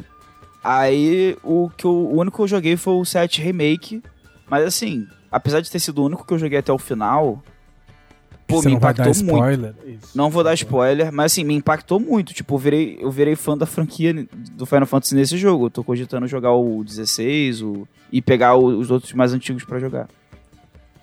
Aí 0.64 1.36
o, 1.42 1.70
que 1.76 1.84
eu, 1.84 1.90
o 1.92 2.18
único 2.18 2.36
que 2.38 2.42
eu 2.42 2.48
joguei 2.48 2.76
foi 2.76 2.94
o 2.94 3.04
7 3.04 3.40
Remake. 3.42 4.02
Mas 4.50 4.64
assim, 4.64 5.06
apesar 5.30 5.60
de 5.60 5.70
ter 5.70 5.78
sido 5.78 6.02
o 6.02 6.06
único 6.06 6.26
que 6.26 6.32
eu 6.32 6.38
joguei 6.38 6.58
até 6.58 6.72
o 6.72 6.78
final, 6.78 7.42
pô, 8.48 8.56
Você 8.62 8.68
me 8.68 8.74
não 8.74 8.80
vai 8.80 8.92
dar 8.94 9.04
impactou 9.04 9.24
muito. 9.24 9.36
spoiler? 9.36 9.74
Isso. 9.86 10.16
Não 10.16 10.30
vou 10.30 10.42
dar 10.42 10.54
spoiler, 10.54 11.12
mas 11.12 11.32
assim, 11.32 11.44
me 11.44 11.54
impactou 11.54 12.00
muito. 12.00 12.32
Tipo, 12.34 12.54
eu 12.54 12.58
virei, 12.58 12.98
eu 13.00 13.10
virei 13.10 13.36
fã 13.36 13.56
da 13.56 13.66
franquia 13.66 14.26
do 14.52 14.66
Final 14.66 14.86
Fantasy 14.86 15.14
nesse 15.14 15.36
jogo. 15.36 15.66
Eu 15.66 15.70
tô 15.70 15.84
cogitando 15.84 16.26
jogar 16.26 16.52
o 16.52 16.82
16 16.82 17.62
o, 17.62 17.86
e 18.10 18.20
pegar 18.22 18.54
o- 18.56 18.64
os 18.78 18.90
outros 18.90 19.12
mais 19.12 19.32
antigos 19.32 19.64
pra 19.64 19.78
jogar. 19.78 20.08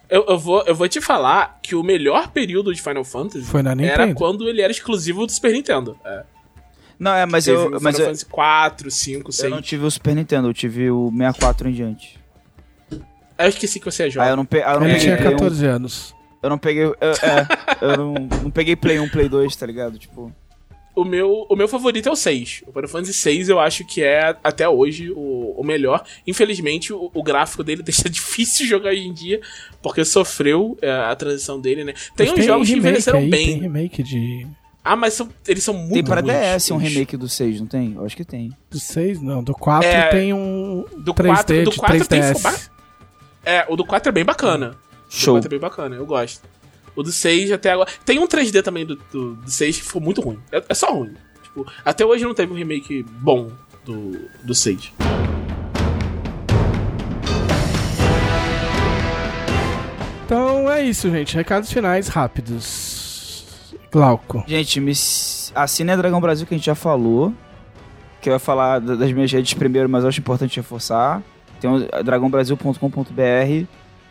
Eu, 0.09 0.25
eu 0.27 0.37
vou, 0.37 0.63
eu 0.65 0.75
vou 0.75 0.87
te 0.87 0.99
falar 1.01 1.59
que 1.63 1.73
o 1.75 1.81
melhor 1.83 2.29
período 2.29 2.73
de 2.73 2.81
Final 2.81 3.03
Fantasy 3.03 3.45
Foi 3.45 3.63
na 3.63 3.71
era 3.71 3.75
Nintendo. 4.05 4.13
quando 4.15 4.47
ele 4.47 4.61
era 4.61 4.71
exclusivo 4.71 5.25
do 5.25 5.31
Super 5.31 5.51
Nintendo. 5.53 5.97
É. 6.05 6.23
Não, 6.97 7.11
é, 7.13 7.25
mas 7.25 7.45
Teve 7.45 7.57
eu. 7.57 7.67
o 7.67 7.71
Mas 7.71 7.81
Final 7.81 7.99
eu, 7.99 8.05
Fantasy 8.05 8.25
4, 8.27 8.91
5, 8.91 9.31
6. 9.31 9.43
eu 9.43 9.49
não 9.55 9.61
tive 9.61 9.83
o 9.85 9.91
Super 9.91 10.15
Nintendo, 10.15 10.47
eu 10.47 10.53
tive 10.53 10.89
o 10.91 11.09
64 11.11 11.69
em 11.69 11.73
diante. 11.73 12.19
Eu 13.37 13.49
esqueci 13.49 13.79
que 13.81 13.85
você 13.91 14.03
é 14.03 14.09
jovem. 14.09 14.29
eu 14.29 14.37
não, 14.37 14.45
pe, 14.45 14.61
aí 14.63 14.73
eu 14.75 14.79
não 14.79 14.87
Ele 14.87 14.93
peguei 14.95 15.07
tinha 15.07 15.17
Play 15.17 15.31
14 15.31 15.65
anos. 15.65 16.14
Eu 16.45 16.49
não 16.49 16.57
peguei. 16.57 16.83
Eu, 16.83 16.95
é, 17.01 17.47
eu 17.81 17.97
não, 17.97 18.13
não 18.43 18.51
peguei 18.51 18.75
Play 18.75 18.99
1, 18.99 19.09
Play 19.09 19.27
2, 19.27 19.55
tá 19.55 19.65
ligado? 19.65 19.97
Tipo. 19.97 20.31
O, 20.95 21.03
meu, 21.03 21.45
o 21.49 21.55
meu 21.57 21.67
favorito 21.67 22.07
é 22.07 22.11
o 22.11 22.15
6. 22.15 22.63
O 22.67 22.71
Final 22.71 22.87
Fantasy 22.87 23.13
6 23.15 23.49
eu 23.49 23.59
acho 23.59 23.83
que 23.85 24.01
é, 24.01 24.33
até 24.41 24.69
hoje, 24.69 25.11
o, 25.11 25.53
o 25.57 25.63
melhor. 25.63 26.05
Infelizmente, 26.25 26.93
o, 26.93 27.11
o 27.13 27.21
gráfico 27.23 27.63
dele 27.63 27.81
deixa 27.83 28.09
difícil 28.09 28.65
jogar 28.65 28.91
hoje 28.91 29.01
em 29.01 29.11
dia, 29.11 29.41
porque 29.81 30.05
sofreu 30.05 30.77
é, 30.81 30.89
a 30.89 31.13
transição 31.15 31.59
dele, 31.59 31.83
né? 31.83 31.93
Tem 32.15 32.27
Mas 32.29 32.39
uns 32.39 32.45
jogos 32.45 32.67
que 32.67 32.75
remake 32.75 32.87
envelheceram 32.89 33.19
aí, 33.19 33.29
bem. 33.29 33.45
Tem 33.47 33.59
remake 33.59 34.03
de. 34.03 34.47
Ah, 34.81 34.95
mas 34.95 35.15
são- 35.15 35.27
eles 35.47 35.63
são 35.63 35.73
muito 35.73 35.93
tem 35.95 36.03
para 36.03 36.21
ruins, 36.21 36.33
DS 36.63 36.71
um 36.71 36.77
remake 36.77 37.17
do 37.17 37.27
6, 37.27 37.59
não 37.59 37.67
tem? 37.67 37.93
Eu 37.95 38.05
acho 38.05 38.15
que 38.15 38.23
tem. 38.23 38.51
Do 38.69 38.79
6, 38.79 39.19
não. 39.19 39.43
Do 39.43 39.53
4 39.53 39.89
É, 39.89 40.09
tem 40.09 40.31
um 40.31 40.85
do 40.99 41.11
3D 41.13 41.27
4 41.33 41.63
do 41.63 41.71
de 41.71 41.77
4 41.77 42.07
tem 42.07 42.21
3DS. 42.21 42.33
fubá- 42.37 42.55
É, 43.43 43.65
o 43.67 43.75
do 43.75 43.83
4 43.83 44.09
é 44.09 44.11
bem 44.11 44.23
bacana. 44.23 44.77
O 45.09 45.13
Show. 45.13 45.35
do 45.35 45.41
4 45.41 45.47
é 45.47 45.49
bem 45.49 45.59
bacana, 45.59 45.95
eu 45.95 46.05
gosto. 46.05 46.41
O 46.95 47.03
do 47.03 47.11
6 47.11 47.51
até 47.51 47.71
agora. 47.71 47.89
Tem 48.05 48.19
um 48.19 48.27
3D 48.27 48.61
também 48.63 48.85
do, 48.85 48.95
do, 49.11 49.35
do 49.35 49.51
6 49.51 49.77
que 49.77 49.83
ficou 49.83 50.01
muito 50.01 50.21
ruim. 50.21 50.39
É, 50.51 50.63
é 50.69 50.73
só 50.73 50.93
ruim. 50.93 51.13
Tipo, 51.43 51.65
até 51.83 52.05
hoje 52.05 52.23
não 52.23 52.33
teve 52.33 52.53
um 52.53 52.55
remake 52.55 53.03
bom 53.03 53.51
do, 53.85 54.17
do 54.43 54.55
6. 54.55 54.91
Então 60.25 60.69
é 60.71 60.83
isso, 60.83 61.09
gente. 61.09 61.35
Recados 61.35 61.71
finais 61.71 62.07
rápidos. 62.07 63.75
Glauco. 63.91 64.43
Gente, 64.47 64.79
me 64.79 64.91
assine 65.53 65.91
a 65.91 65.95
Dragão 65.95 66.19
Brasil 66.19 66.45
que 66.47 66.53
a 66.53 66.57
gente 66.57 66.65
já 66.65 66.75
falou. 66.75 67.33
Que 68.21 68.29
eu 68.29 68.33
ia 68.33 68.39
falar 68.39 68.79
da- 68.79 68.95
das 68.95 69.11
minhas 69.11 69.31
redes 69.31 69.53
primeiro, 69.53 69.87
mas 69.87 70.03
eu 70.03 70.09
acho 70.09 70.19
importante 70.19 70.57
reforçar. 70.57 71.21
Tem 71.61 71.69
o 71.69 71.87
dragãobrasil.com.br. 72.03 73.65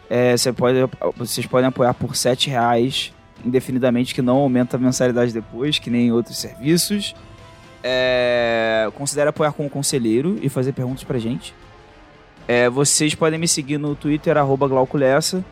É, 0.09 0.37
você 0.37 0.53
pode, 0.53 0.79
vocês 1.17 1.47
podem 1.47 1.69
apoiar 1.69 1.95
por 1.95 2.15
7 2.15 2.51
reais 2.51 3.13
indefinidamente, 3.45 4.15
que 4.15 4.23
não 4.23 4.37
aumenta 4.37 4.77
a 4.77 4.81
mensalidade 4.81 5.33
depois, 5.33 5.79
que 5.79 5.91
nem 5.91 6.07
em 6.09 6.13
outros 6.13 6.39
serviços. 6.39 7.15
É, 7.83 8.91
considere 8.95 9.29
apoiar 9.29 9.53
como 9.53 9.69
conselheiro 9.69 10.39
e 10.41 10.49
fazer 10.49 10.73
perguntas 10.73 11.05
pra 11.05 11.19
gente. 11.19 11.55
É, 12.49 12.69
vocês 12.69 13.15
podem 13.15 13.39
me 13.39 13.47
seguir 13.47 13.79
no 13.79 13.95
Twitter, 13.95 14.37
arroba 14.37 14.67
Glauco 14.67 14.97
Lessa. 14.97 15.45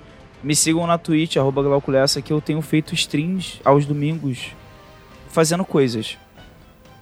Me 0.43 0.57
sigam 0.57 0.87
na 0.87 0.99
Twitch, 0.99 1.37
arroba 1.37 1.63
Glauco 1.63 1.91
Lessa, 1.91 2.21
que 2.21 2.33
eu 2.33 2.41
tenho 2.41 2.61
feito 2.63 2.95
streams 2.95 3.61
aos 3.65 3.87
domingos 3.87 4.55
fazendo 5.29 5.65
coisas. 5.65 6.19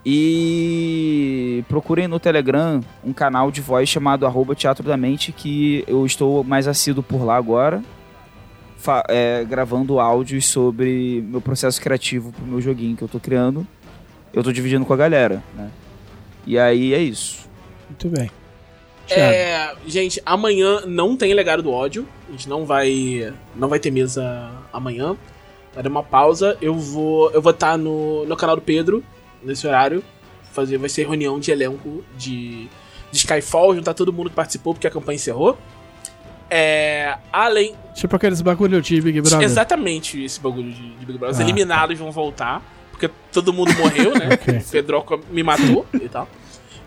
E 0.04 1.62
procurem 1.68 2.08
no 2.08 2.18
Telegram 2.18 2.80
um 3.04 3.12
canal 3.12 3.50
de 3.50 3.60
voz 3.60 3.88
chamado 3.88 4.26
arroba 4.26 4.54
Teatro 4.54 4.86
da 4.86 4.96
Mente, 4.96 5.30
que 5.30 5.84
eu 5.86 6.06
estou 6.06 6.42
mais 6.42 6.66
assíduo 6.66 7.02
por 7.02 7.22
lá 7.22 7.36
agora, 7.36 7.82
é, 9.08 9.44
gravando 9.44 10.00
áudios 10.00 10.46
sobre 10.46 11.22
meu 11.28 11.40
processo 11.40 11.80
criativo 11.80 12.32
pro 12.32 12.46
meu 12.46 12.60
joguinho 12.60 12.96
que 12.96 13.02
eu 13.02 13.08
tô 13.08 13.20
criando. 13.20 13.66
Eu 14.32 14.42
tô 14.42 14.52
dividindo 14.52 14.86
com 14.86 14.94
a 14.94 14.96
galera, 14.96 15.42
né? 15.54 15.70
E 16.46 16.58
aí 16.58 16.94
é 16.94 16.98
isso. 16.98 17.48
Muito 17.88 18.08
bem. 18.08 18.30
É, 19.10 19.74
gente, 19.86 20.22
amanhã 20.24 20.82
não 20.86 21.16
tem 21.16 21.34
legado 21.34 21.62
do 21.62 21.72
ódio. 21.72 22.08
A 22.28 22.32
gente 22.32 22.48
não 22.48 22.64
vai, 22.64 23.34
não 23.56 23.68
vai 23.68 23.78
ter 23.78 23.90
mesa 23.90 24.50
amanhã. 24.72 25.16
Vai 25.74 25.82
dar 25.82 25.90
uma 25.90 26.02
pausa. 26.02 26.56
Eu 26.62 26.74
vou, 26.74 27.30
eu 27.32 27.42
vou 27.42 27.50
estar 27.50 27.76
no, 27.76 28.24
no 28.24 28.36
canal 28.36 28.56
do 28.56 28.62
Pedro 28.62 29.04
nesse 29.42 29.66
horário. 29.66 30.02
Fazer, 30.52 30.78
vai 30.78 30.88
ser 30.88 31.02
reunião 31.06 31.38
de 31.38 31.50
elenco 31.52 32.04
de, 32.16 32.68
de 33.12 33.18
Skyfall, 33.18 33.74
juntar 33.74 33.94
todo 33.94 34.12
mundo 34.12 34.30
que 34.30 34.36
participou 34.36 34.74
porque 34.74 34.86
a 34.86 34.90
campanha 34.90 35.16
encerrou. 35.16 35.56
É, 36.48 37.16
além, 37.32 37.74
Tipo 37.94 38.16
aqueles 38.16 38.40
bagulho 38.40 38.82
de 38.82 39.00
Big 39.00 39.20
Brother. 39.20 39.42
exatamente 39.42 40.22
esse 40.24 40.40
bagulho 40.40 40.72
de, 40.72 40.90
de 40.96 41.06
Big 41.06 41.18
Brother. 41.18 41.30
Os 41.30 41.38
Ah, 41.38 41.42
eliminados 41.44 41.96
vão 41.98 42.10
voltar 42.10 42.60
porque 42.90 43.08
todo 43.32 43.52
mundo 43.52 43.72
morreu, 43.74 44.12
né? 44.18 44.30
Ok. 44.34 44.58
O 44.58 44.64
Pedroca 44.70 45.18
me 45.30 45.42
matou 45.44 45.86
e 45.94 46.08
tal. 46.08 46.28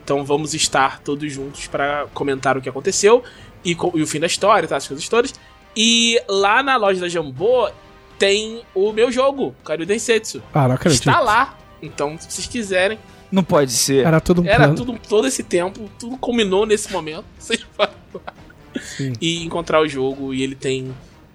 Então 0.04 0.26
vamos 0.26 0.54
estar 0.54 1.00
todos 1.00 1.32
juntos 1.32 1.68
para 1.68 2.08
comentar 2.14 2.58
o 2.58 2.62
que 2.62 2.68
aconteceu 2.68 3.24
e, 3.64 3.72
e 3.72 4.02
o 4.02 4.06
fim 4.08 4.20
da 4.20 4.28
história, 4.28 4.68
tá? 4.68 4.76
As 4.76 4.86
coisas 4.88 5.08
todas. 5.08 5.34
E 5.76 6.22
lá 6.28 6.62
na 6.62 6.76
loja 6.76 7.00
da 7.00 7.08
Jambô 7.08 7.70
tem 8.20 8.64
o 8.76 8.92
meu 8.92 9.10
jogo, 9.12 9.56
Karyu 9.64 9.86
Densetsu. 9.86 10.44
Ah, 10.54 10.68
não 10.68 10.76
acredito. 10.76 11.08
Está 11.08 11.22
lá. 11.22 11.58
Então, 11.84 12.18
se 12.18 12.31
vocês 12.31 12.47
quiserem. 12.47 12.97
Não 13.31 13.43
pode 13.43 13.72
ser. 13.72 14.05
Era 14.05 14.22
tudo 14.22 14.41
um 14.41 14.45
Era 14.45 14.57
plano. 14.60 14.76
tudo 14.76 14.99
todo 15.10 15.27
esse 15.27 15.43
tempo, 15.43 15.89
tudo 15.99 16.18
combinou 16.18 16.65
nesse 16.65 16.91
momento. 16.91 17.26
Vocês 17.38 17.65
podem 17.76 17.95
lá 18.14 18.34
Sim. 18.80 19.14
e 19.19 19.43
encontrar 19.43 19.81
o 19.81 19.88
jogo. 19.88 20.34
E 20.34 20.43
ele 20.43 20.53
tem 20.55 20.93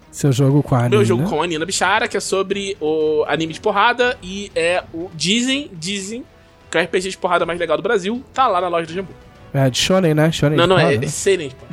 Seu 0.09 0.31
jogo 0.31 0.63
com 0.63 0.75
a 0.75 0.79
Annie, 0.79 0.89
meu 0.91 1.03
jogo 1.05 1.29
com 1.29 1.41
a 1.41 1.47
Nina 1.47 1.65
Bichara, 1.65 2.07
que 2.07 2.15
é 2.15 2.19
sobre 2.21 2.77
o 2.79 3.25
anime 3.27 3.53
de 3.53 3.59
porrada. 3.59 4.17
E 4.23 4.49
é 4.55 4.83
o 4.93 5.09
Dizem, 5.13 5.69
Dizem, 5.73 6.23
que 6.71 6.77
é 6.77 6.81
o 6.81 6.83
RPG 6.85 7.09
de 7.09 7.17
porrada 7.17 7.45
mais 7.45 7.59
legal 7.59 7.75
do 7.75 7.83
Brasil. 7.83 8.23
Tá 8.33 8.47
lá 8.47 8.61
na 8.61 8.69
loja 8.69 8.87
do 8.87 8.93
Jambu. 8.93 9.11
É 9.53 9.69
de 9.69 9.77
Shonen, 9.77 10.13
né? 10.13 10.31
Shonen 10.31 10.57
Não, 10.57 10.67
não, 10.67 10.77
é, 10.79 10.83
porrada, 10.83 10.95
é 10.95 10.99
né? 11.01 11.07
Seinen, 11.07 11.51
pô. 11.51 11.65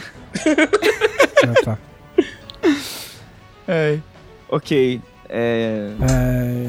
Ah, 1.47 1.63
tá. 1.65 1.79
É. 3.69 3.99
Ok. 4.49 5.01
É... 5.29 5.91
É... 6.09 6.67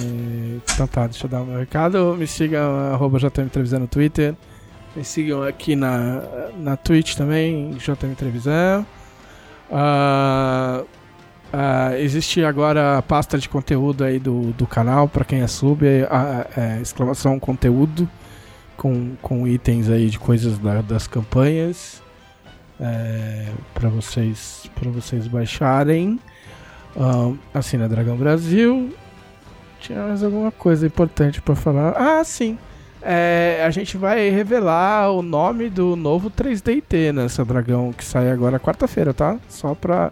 Então 0.74 0.88
tá, 0.88 1.06
deixa 1.08 1.26
eu 1.26 1.30
dar 1.30 1.42
o 1.42 1.46
meu 1.46 1.60
recado. 1.60 2.16
Me 2.18 2.28
sigam, 2.28 2.92
arroba 2.94 3.18
JM 3.20 3.48
Trevisan 3.52 3.80
no 3.80 3.88
Twitter. 3.88 4.36
Me 4.96 5.04
sigam 5.04 5.44
aqui 5.44 5.76
na, 5.76 6.22
na 6.58 6.76
Twitch 6.78 7.16
também, 7.16 7.72
JM 7.72 8.14
Trevisan. 8.16 8.86
Ah, 9.72 10.84
ah, 11.54 11.98
existe 12.00 12.44
agora 12.44 12.98
a 12.98 13.02
pasta 13.02 13.38
de 13.38 13.48
conteúdo 13.50 14.04
aí 14.04 14.20
do, 14.20 14.52
do 14.54 14.66
canal, 14.66 15.08
pra 15.08 15.24
quem 15.26 15.42
é 15.42 15.48
sub, 15.48 15.86
é, 15.86 16.08
ah, 16.10 16.48
é, 16.56 16.82
exclamação 16.82 17.40
conteúdo, 17.40 18.10
com, 18.76 19.16
com 19.22 19.48
itens 19.48 19.90
aí 19.90 20.10
de 20.10 20.20
coisas 20.20 20.58
da- 20.58 20.82
das 20.82 21.08
campanhas. 21.08 22.02
É, 22.80 23.48
para 23.74 23.90
vocês, 23.90 24.70
pra 24.76 24.90
vocês 24.92 25.28
baixarem. 25.28 26.20
Ah, 26.96 27.32
assina 27.54 27.88
Dragão 27.90 28.16
Brasil. 28.18 28.94
Tinha 29.80 30.04
mais 30.04 30.24
alguma 30.24 30.52
coisa 30.52 30.86
importante 30.86 31.42
pra 31.42 31.56
falar? 31.56 31.92
Ah, 31.96 32.24
sim. 32.24 32.58
É, 33.02 33.64
a 33.66 33.70
gente 33.70 33.96
vai 33.96 34.30
revelar 34.30 35.12
o 35.12 35.22
nome 35.22 35.70
do 35.70 35.96
novo 35.96 36.30
3DT 36.32 37.14
nessa 37.14 37.46
Dragão 37.46 37.94
que 37.94 38.04
sai 38.04 38.30
agora 38.32 38.60
quarta-feira, 38.60 39.14
tá? 39.14 39.38
Só 39.48 39.74
pra, 39.76 40.12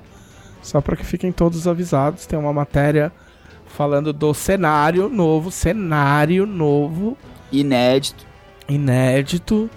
só 0.62 0.80
pra 0.80 0.96
que 0.96 1.04
fiquem 1.06 1.32
todos 1.32 1.68
avisados. 1.68 2.26
Tem 2.26 2.38
uma 2.38 2.54
matéria 2.54 3.12
falando 3.68 4.14
do 4.14 4.34
cenário 4.34 5.10
novo, 5.10 5.52
cenário 5.52 6.46
novo, 6.46 7.18
Inédito. 7.52 8.26
inédito 8.70 9.70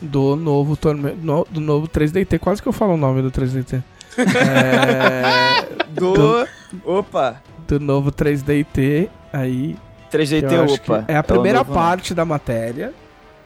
do 0.00 0.36
novo 0.36 0.76
torneio, 0.76 1.16
no- 1.20 1.46
do 1.50 1.60
novo 1.60 1.88
3DT. 1.88 2.38
Quase 2.38 2.62
que 2.62 2.68
eu 2.68 2.72
falo 2.72 2.94
o 2.94 2.96
nome 2.96 3.22
do 3.22 3.30
3DT. 3.30 3.82
É, 4.20 5.84
Do. 5.92 6.46
Opa! 6.84 7.40
do 7.66 7.78
novo 7.80 8.10
3DT 8.12 9.08
aí. 9.32 9.76
que 10.10 10.16
3DT, 10.16 10.52
eu 10.52 10.64
acho 10.64 10.74
opa. 10.74 11.02
que 11.04 11.12
É 11.12 11.16
a 11.16 11.20
o 11.20 11.24
primeira 11.24 11.64
parte 11.64 12.14
da 12.14 12.24
matéria. 12.24 12.92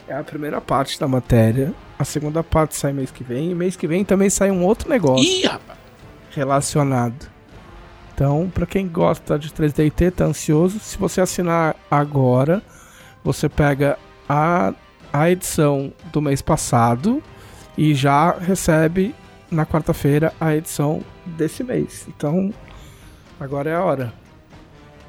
É 0.09 0.15
a 0.15 0.23
primeira 0.25 0.61
parte 0.61 0.99
da 1.01 1.09
matéria. 1.09 1.73
A 1.99 2.05
segunda 2.05 2.43
parte 2.43 2.77
sai 2.77 2.93
mês 2.93 3.11
que 3.11 3.25
vem. 3.25 3.51
E 3.51 3.55
mês 3.55 3.77
que 3.77 3.87
vem 3.87 4.05
também 4.05 4.29
sai 4.29 4.51
um 4.51 4.65
outro 4.65 4.89
negócio 4.91 5.25
Ih, 5.25 5.47
rapaz. 5.47 5.79
relacionado. 6.31 7.27
Então, 8.15 8.51
pra 8.53 8.65
quem 8.67 8.87
gosta 8.87 9.39
de 9.39 9.51
3DT, 9.51 10.13
tá 10.13 10.25
ansioso, 10.25 10.79
se 10.79 10.97
você 10.97 11.21
assinar 11.21 11.75
agora, 11.91 12.63
você 13.25 13.49
pega 13.49 13.99
a, 14.29 14.73
a 15.13 15.31
edição 15.31 15.93
do 16.13 16.21
mês 16.23 16.41
passado 16.41 17.23
e 17.77 17.93
já 17.95 18.31
recebe 18.39 19.15
na 19.51 19.67
quarta-feira 19.67 20.33
a 20.41 20.55
edição 20.55 21.03
desse 21.27 21.65
mês. 21.65 22.07
Então, 22.09 22.53
agora 23.41 23.71
é 23.71 23.75
a 23.75 23.83
hora. 23.83 24.13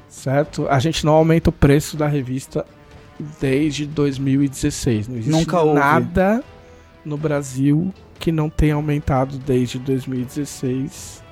Certo? 0.08 0.66
A 0.68 0.78
gente 0.78 1.04
não 1.04 1.12
aumenta 1.14 1.50
o 1.50 1.52
preço 1.52 1.96
da 1.96 2.06
revista 2.06 2.64
desde 3.40 3.86
2016. 3.86 5.08
Não 5.08 5.16
existe 5.16 5.30
Nunca 5.30 5.60
houve. 5.60 5.78
nada 5.78 6.42
no 7.04 7.16
Brasil 7.16 7.92
que 8.18 8.32
não 8.32 8.48
tenha 8.48 8.74
aumentado 8.74 9.36
desde 9.38 9.78
2016. 9.78 11.22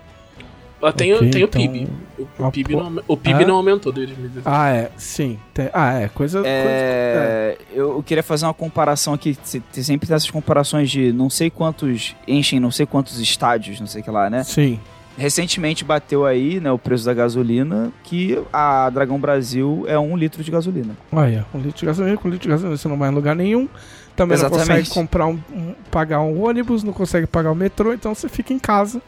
Ó, 0.82 0.92
tem, 0.92 1.12
o- 1.14 1.16
Ok, 1.16 1.30
tem 1.30 1.42
o 1.42 1.46
então- 1.46 1.60
PIB. 1.62 1.88
O, 2.18 2.22
o 2.22 2.44
Ah, 2.46 2.50
PIB, 2.50 2.76
não, 2.76 3.02
o 3.08 3.16
PIB 3.16 3.42
Ah? 3.44 3.46
não 3.46 3.54
aumentou 3.56 3.90
desde 3.90 4.14
2016. 4.14 4.44
Ah, 4.46 4.68
é, 4.70 4.90
sim. 4.98 5.38
Tem- 5.54 5.70
ah, 5.72 5.94
é, 6.00 6.08
coisa. 6.08 6.38
coisa- 6.40 6.48
É, 6.50 7.58
eu 7.72 8.02
queria 8.04 8.22
fazer 8.22 8.44
uma 8.44 8.52
comparação 8.52 9.14
aqui. 9.14 9.36
Sempre 9.42 10.06
tem 10.06 10.14
essas 10.14 10.30
comparações 10.30 10.90
de 10.90 11.10
não 11.10 11.30
sei 11.30 11.48
quantos 11.48 12.14
enchem, 12.28 12.60
não 12.60 12.70
sei 12.70 12.84
quantos 12.84 13.18
estádios, 13.18 13.80
não 13.80 13.86
sei 13.86 14.02
o 14.02 14.04
que 14.04 14.10
lá, 14.10 14.28
né? 14.28 14.44
Sim. 14.44 14.78
Recentemente 15.16 15.84
bateu 15.84 16.26
aí, 16.26 16.58
né, 16.60 16.72
o 16.72 16.78
preço 16.78 17.04
da 17.04 17.14
gasolina, 17.14 17.92
que 18.02 18.36
a 18.52 18.90
Dragão 18.90 19.18
Brasil 19.18 19.84
é 19.86 19.96
um 19.98 20.16
litro 20.16 20.42
de 20.42 20.50
gasolina. 20.50 20.96
Olha, 21.12 21.46
um 21.54 21.58
litro 21.58 21.78
de 21.78 21.86
gasolina, 21.86 22.16
com 22.16 22.26
um 22.28 22.30
litro 22.32 22.42
de 22.42 22.48
gasolina 22.48 22.76
você 22.76 22.88
não 22.88 22.98
vai 22.98 23.10
em 23.10 23.14
lugar 23.14 23.36
nenhum. 23.36 23.68
Também 24.16 24.36
não 24.38 24.46
Exatamente. 24.46 24.68
consegue 24.68 24.88
comprar 24.90 25.26
um, 25.26 25.38
um- 25.52 25.74
pagar 25.90 26.20
um 26.20 26.42
ônibus, 26.44 26.82
não 26.84 26.92
consegue 26.92 27.26
pagar 27.26 27.50
o 27.50 27.54
metrô, 27.54 27.92
então 27.92 28.14
você 28.14 28.28
fica 28.28 28.52
em 28.52 28.58
casa 28.58 29.00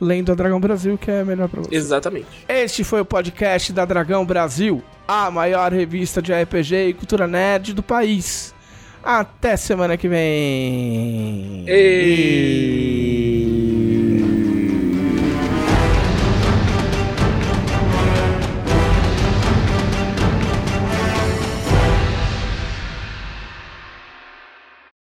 lendo 0.00 0.30
a 0.30 0.34
Dragão 0.34 0.60
Brasil, 0.60 0.96
que 0.96 1.10
é 1.10 1.24
melhor 1.24 1.48
pra 1.48 1.60
você. 1.62 1.74
Exatamente. 1.74 2.26
Este 2.48 2.84
foi 2.84 3.00
o 3.00 3.04
podcast 3.04 3.72
da 3.72 3.84
Dragão 3.84 4.24
Brasil, 4.24 4.82
a 5.08 5.30
maior 5.30 5.72
revista 5.72 6.22
de 6.22 6.32
RPG 6.32 6.74
e 6.88 6.94
cultura 6.94 7.26
nerd 7.26 7.72
do 7.74 7.82
país. 7.82 8.54
Até 9.02 9.56
semana 9.56 9.96
que 9.96 10.08
vem. 10.08 11.64
Ei. 11.66 13.37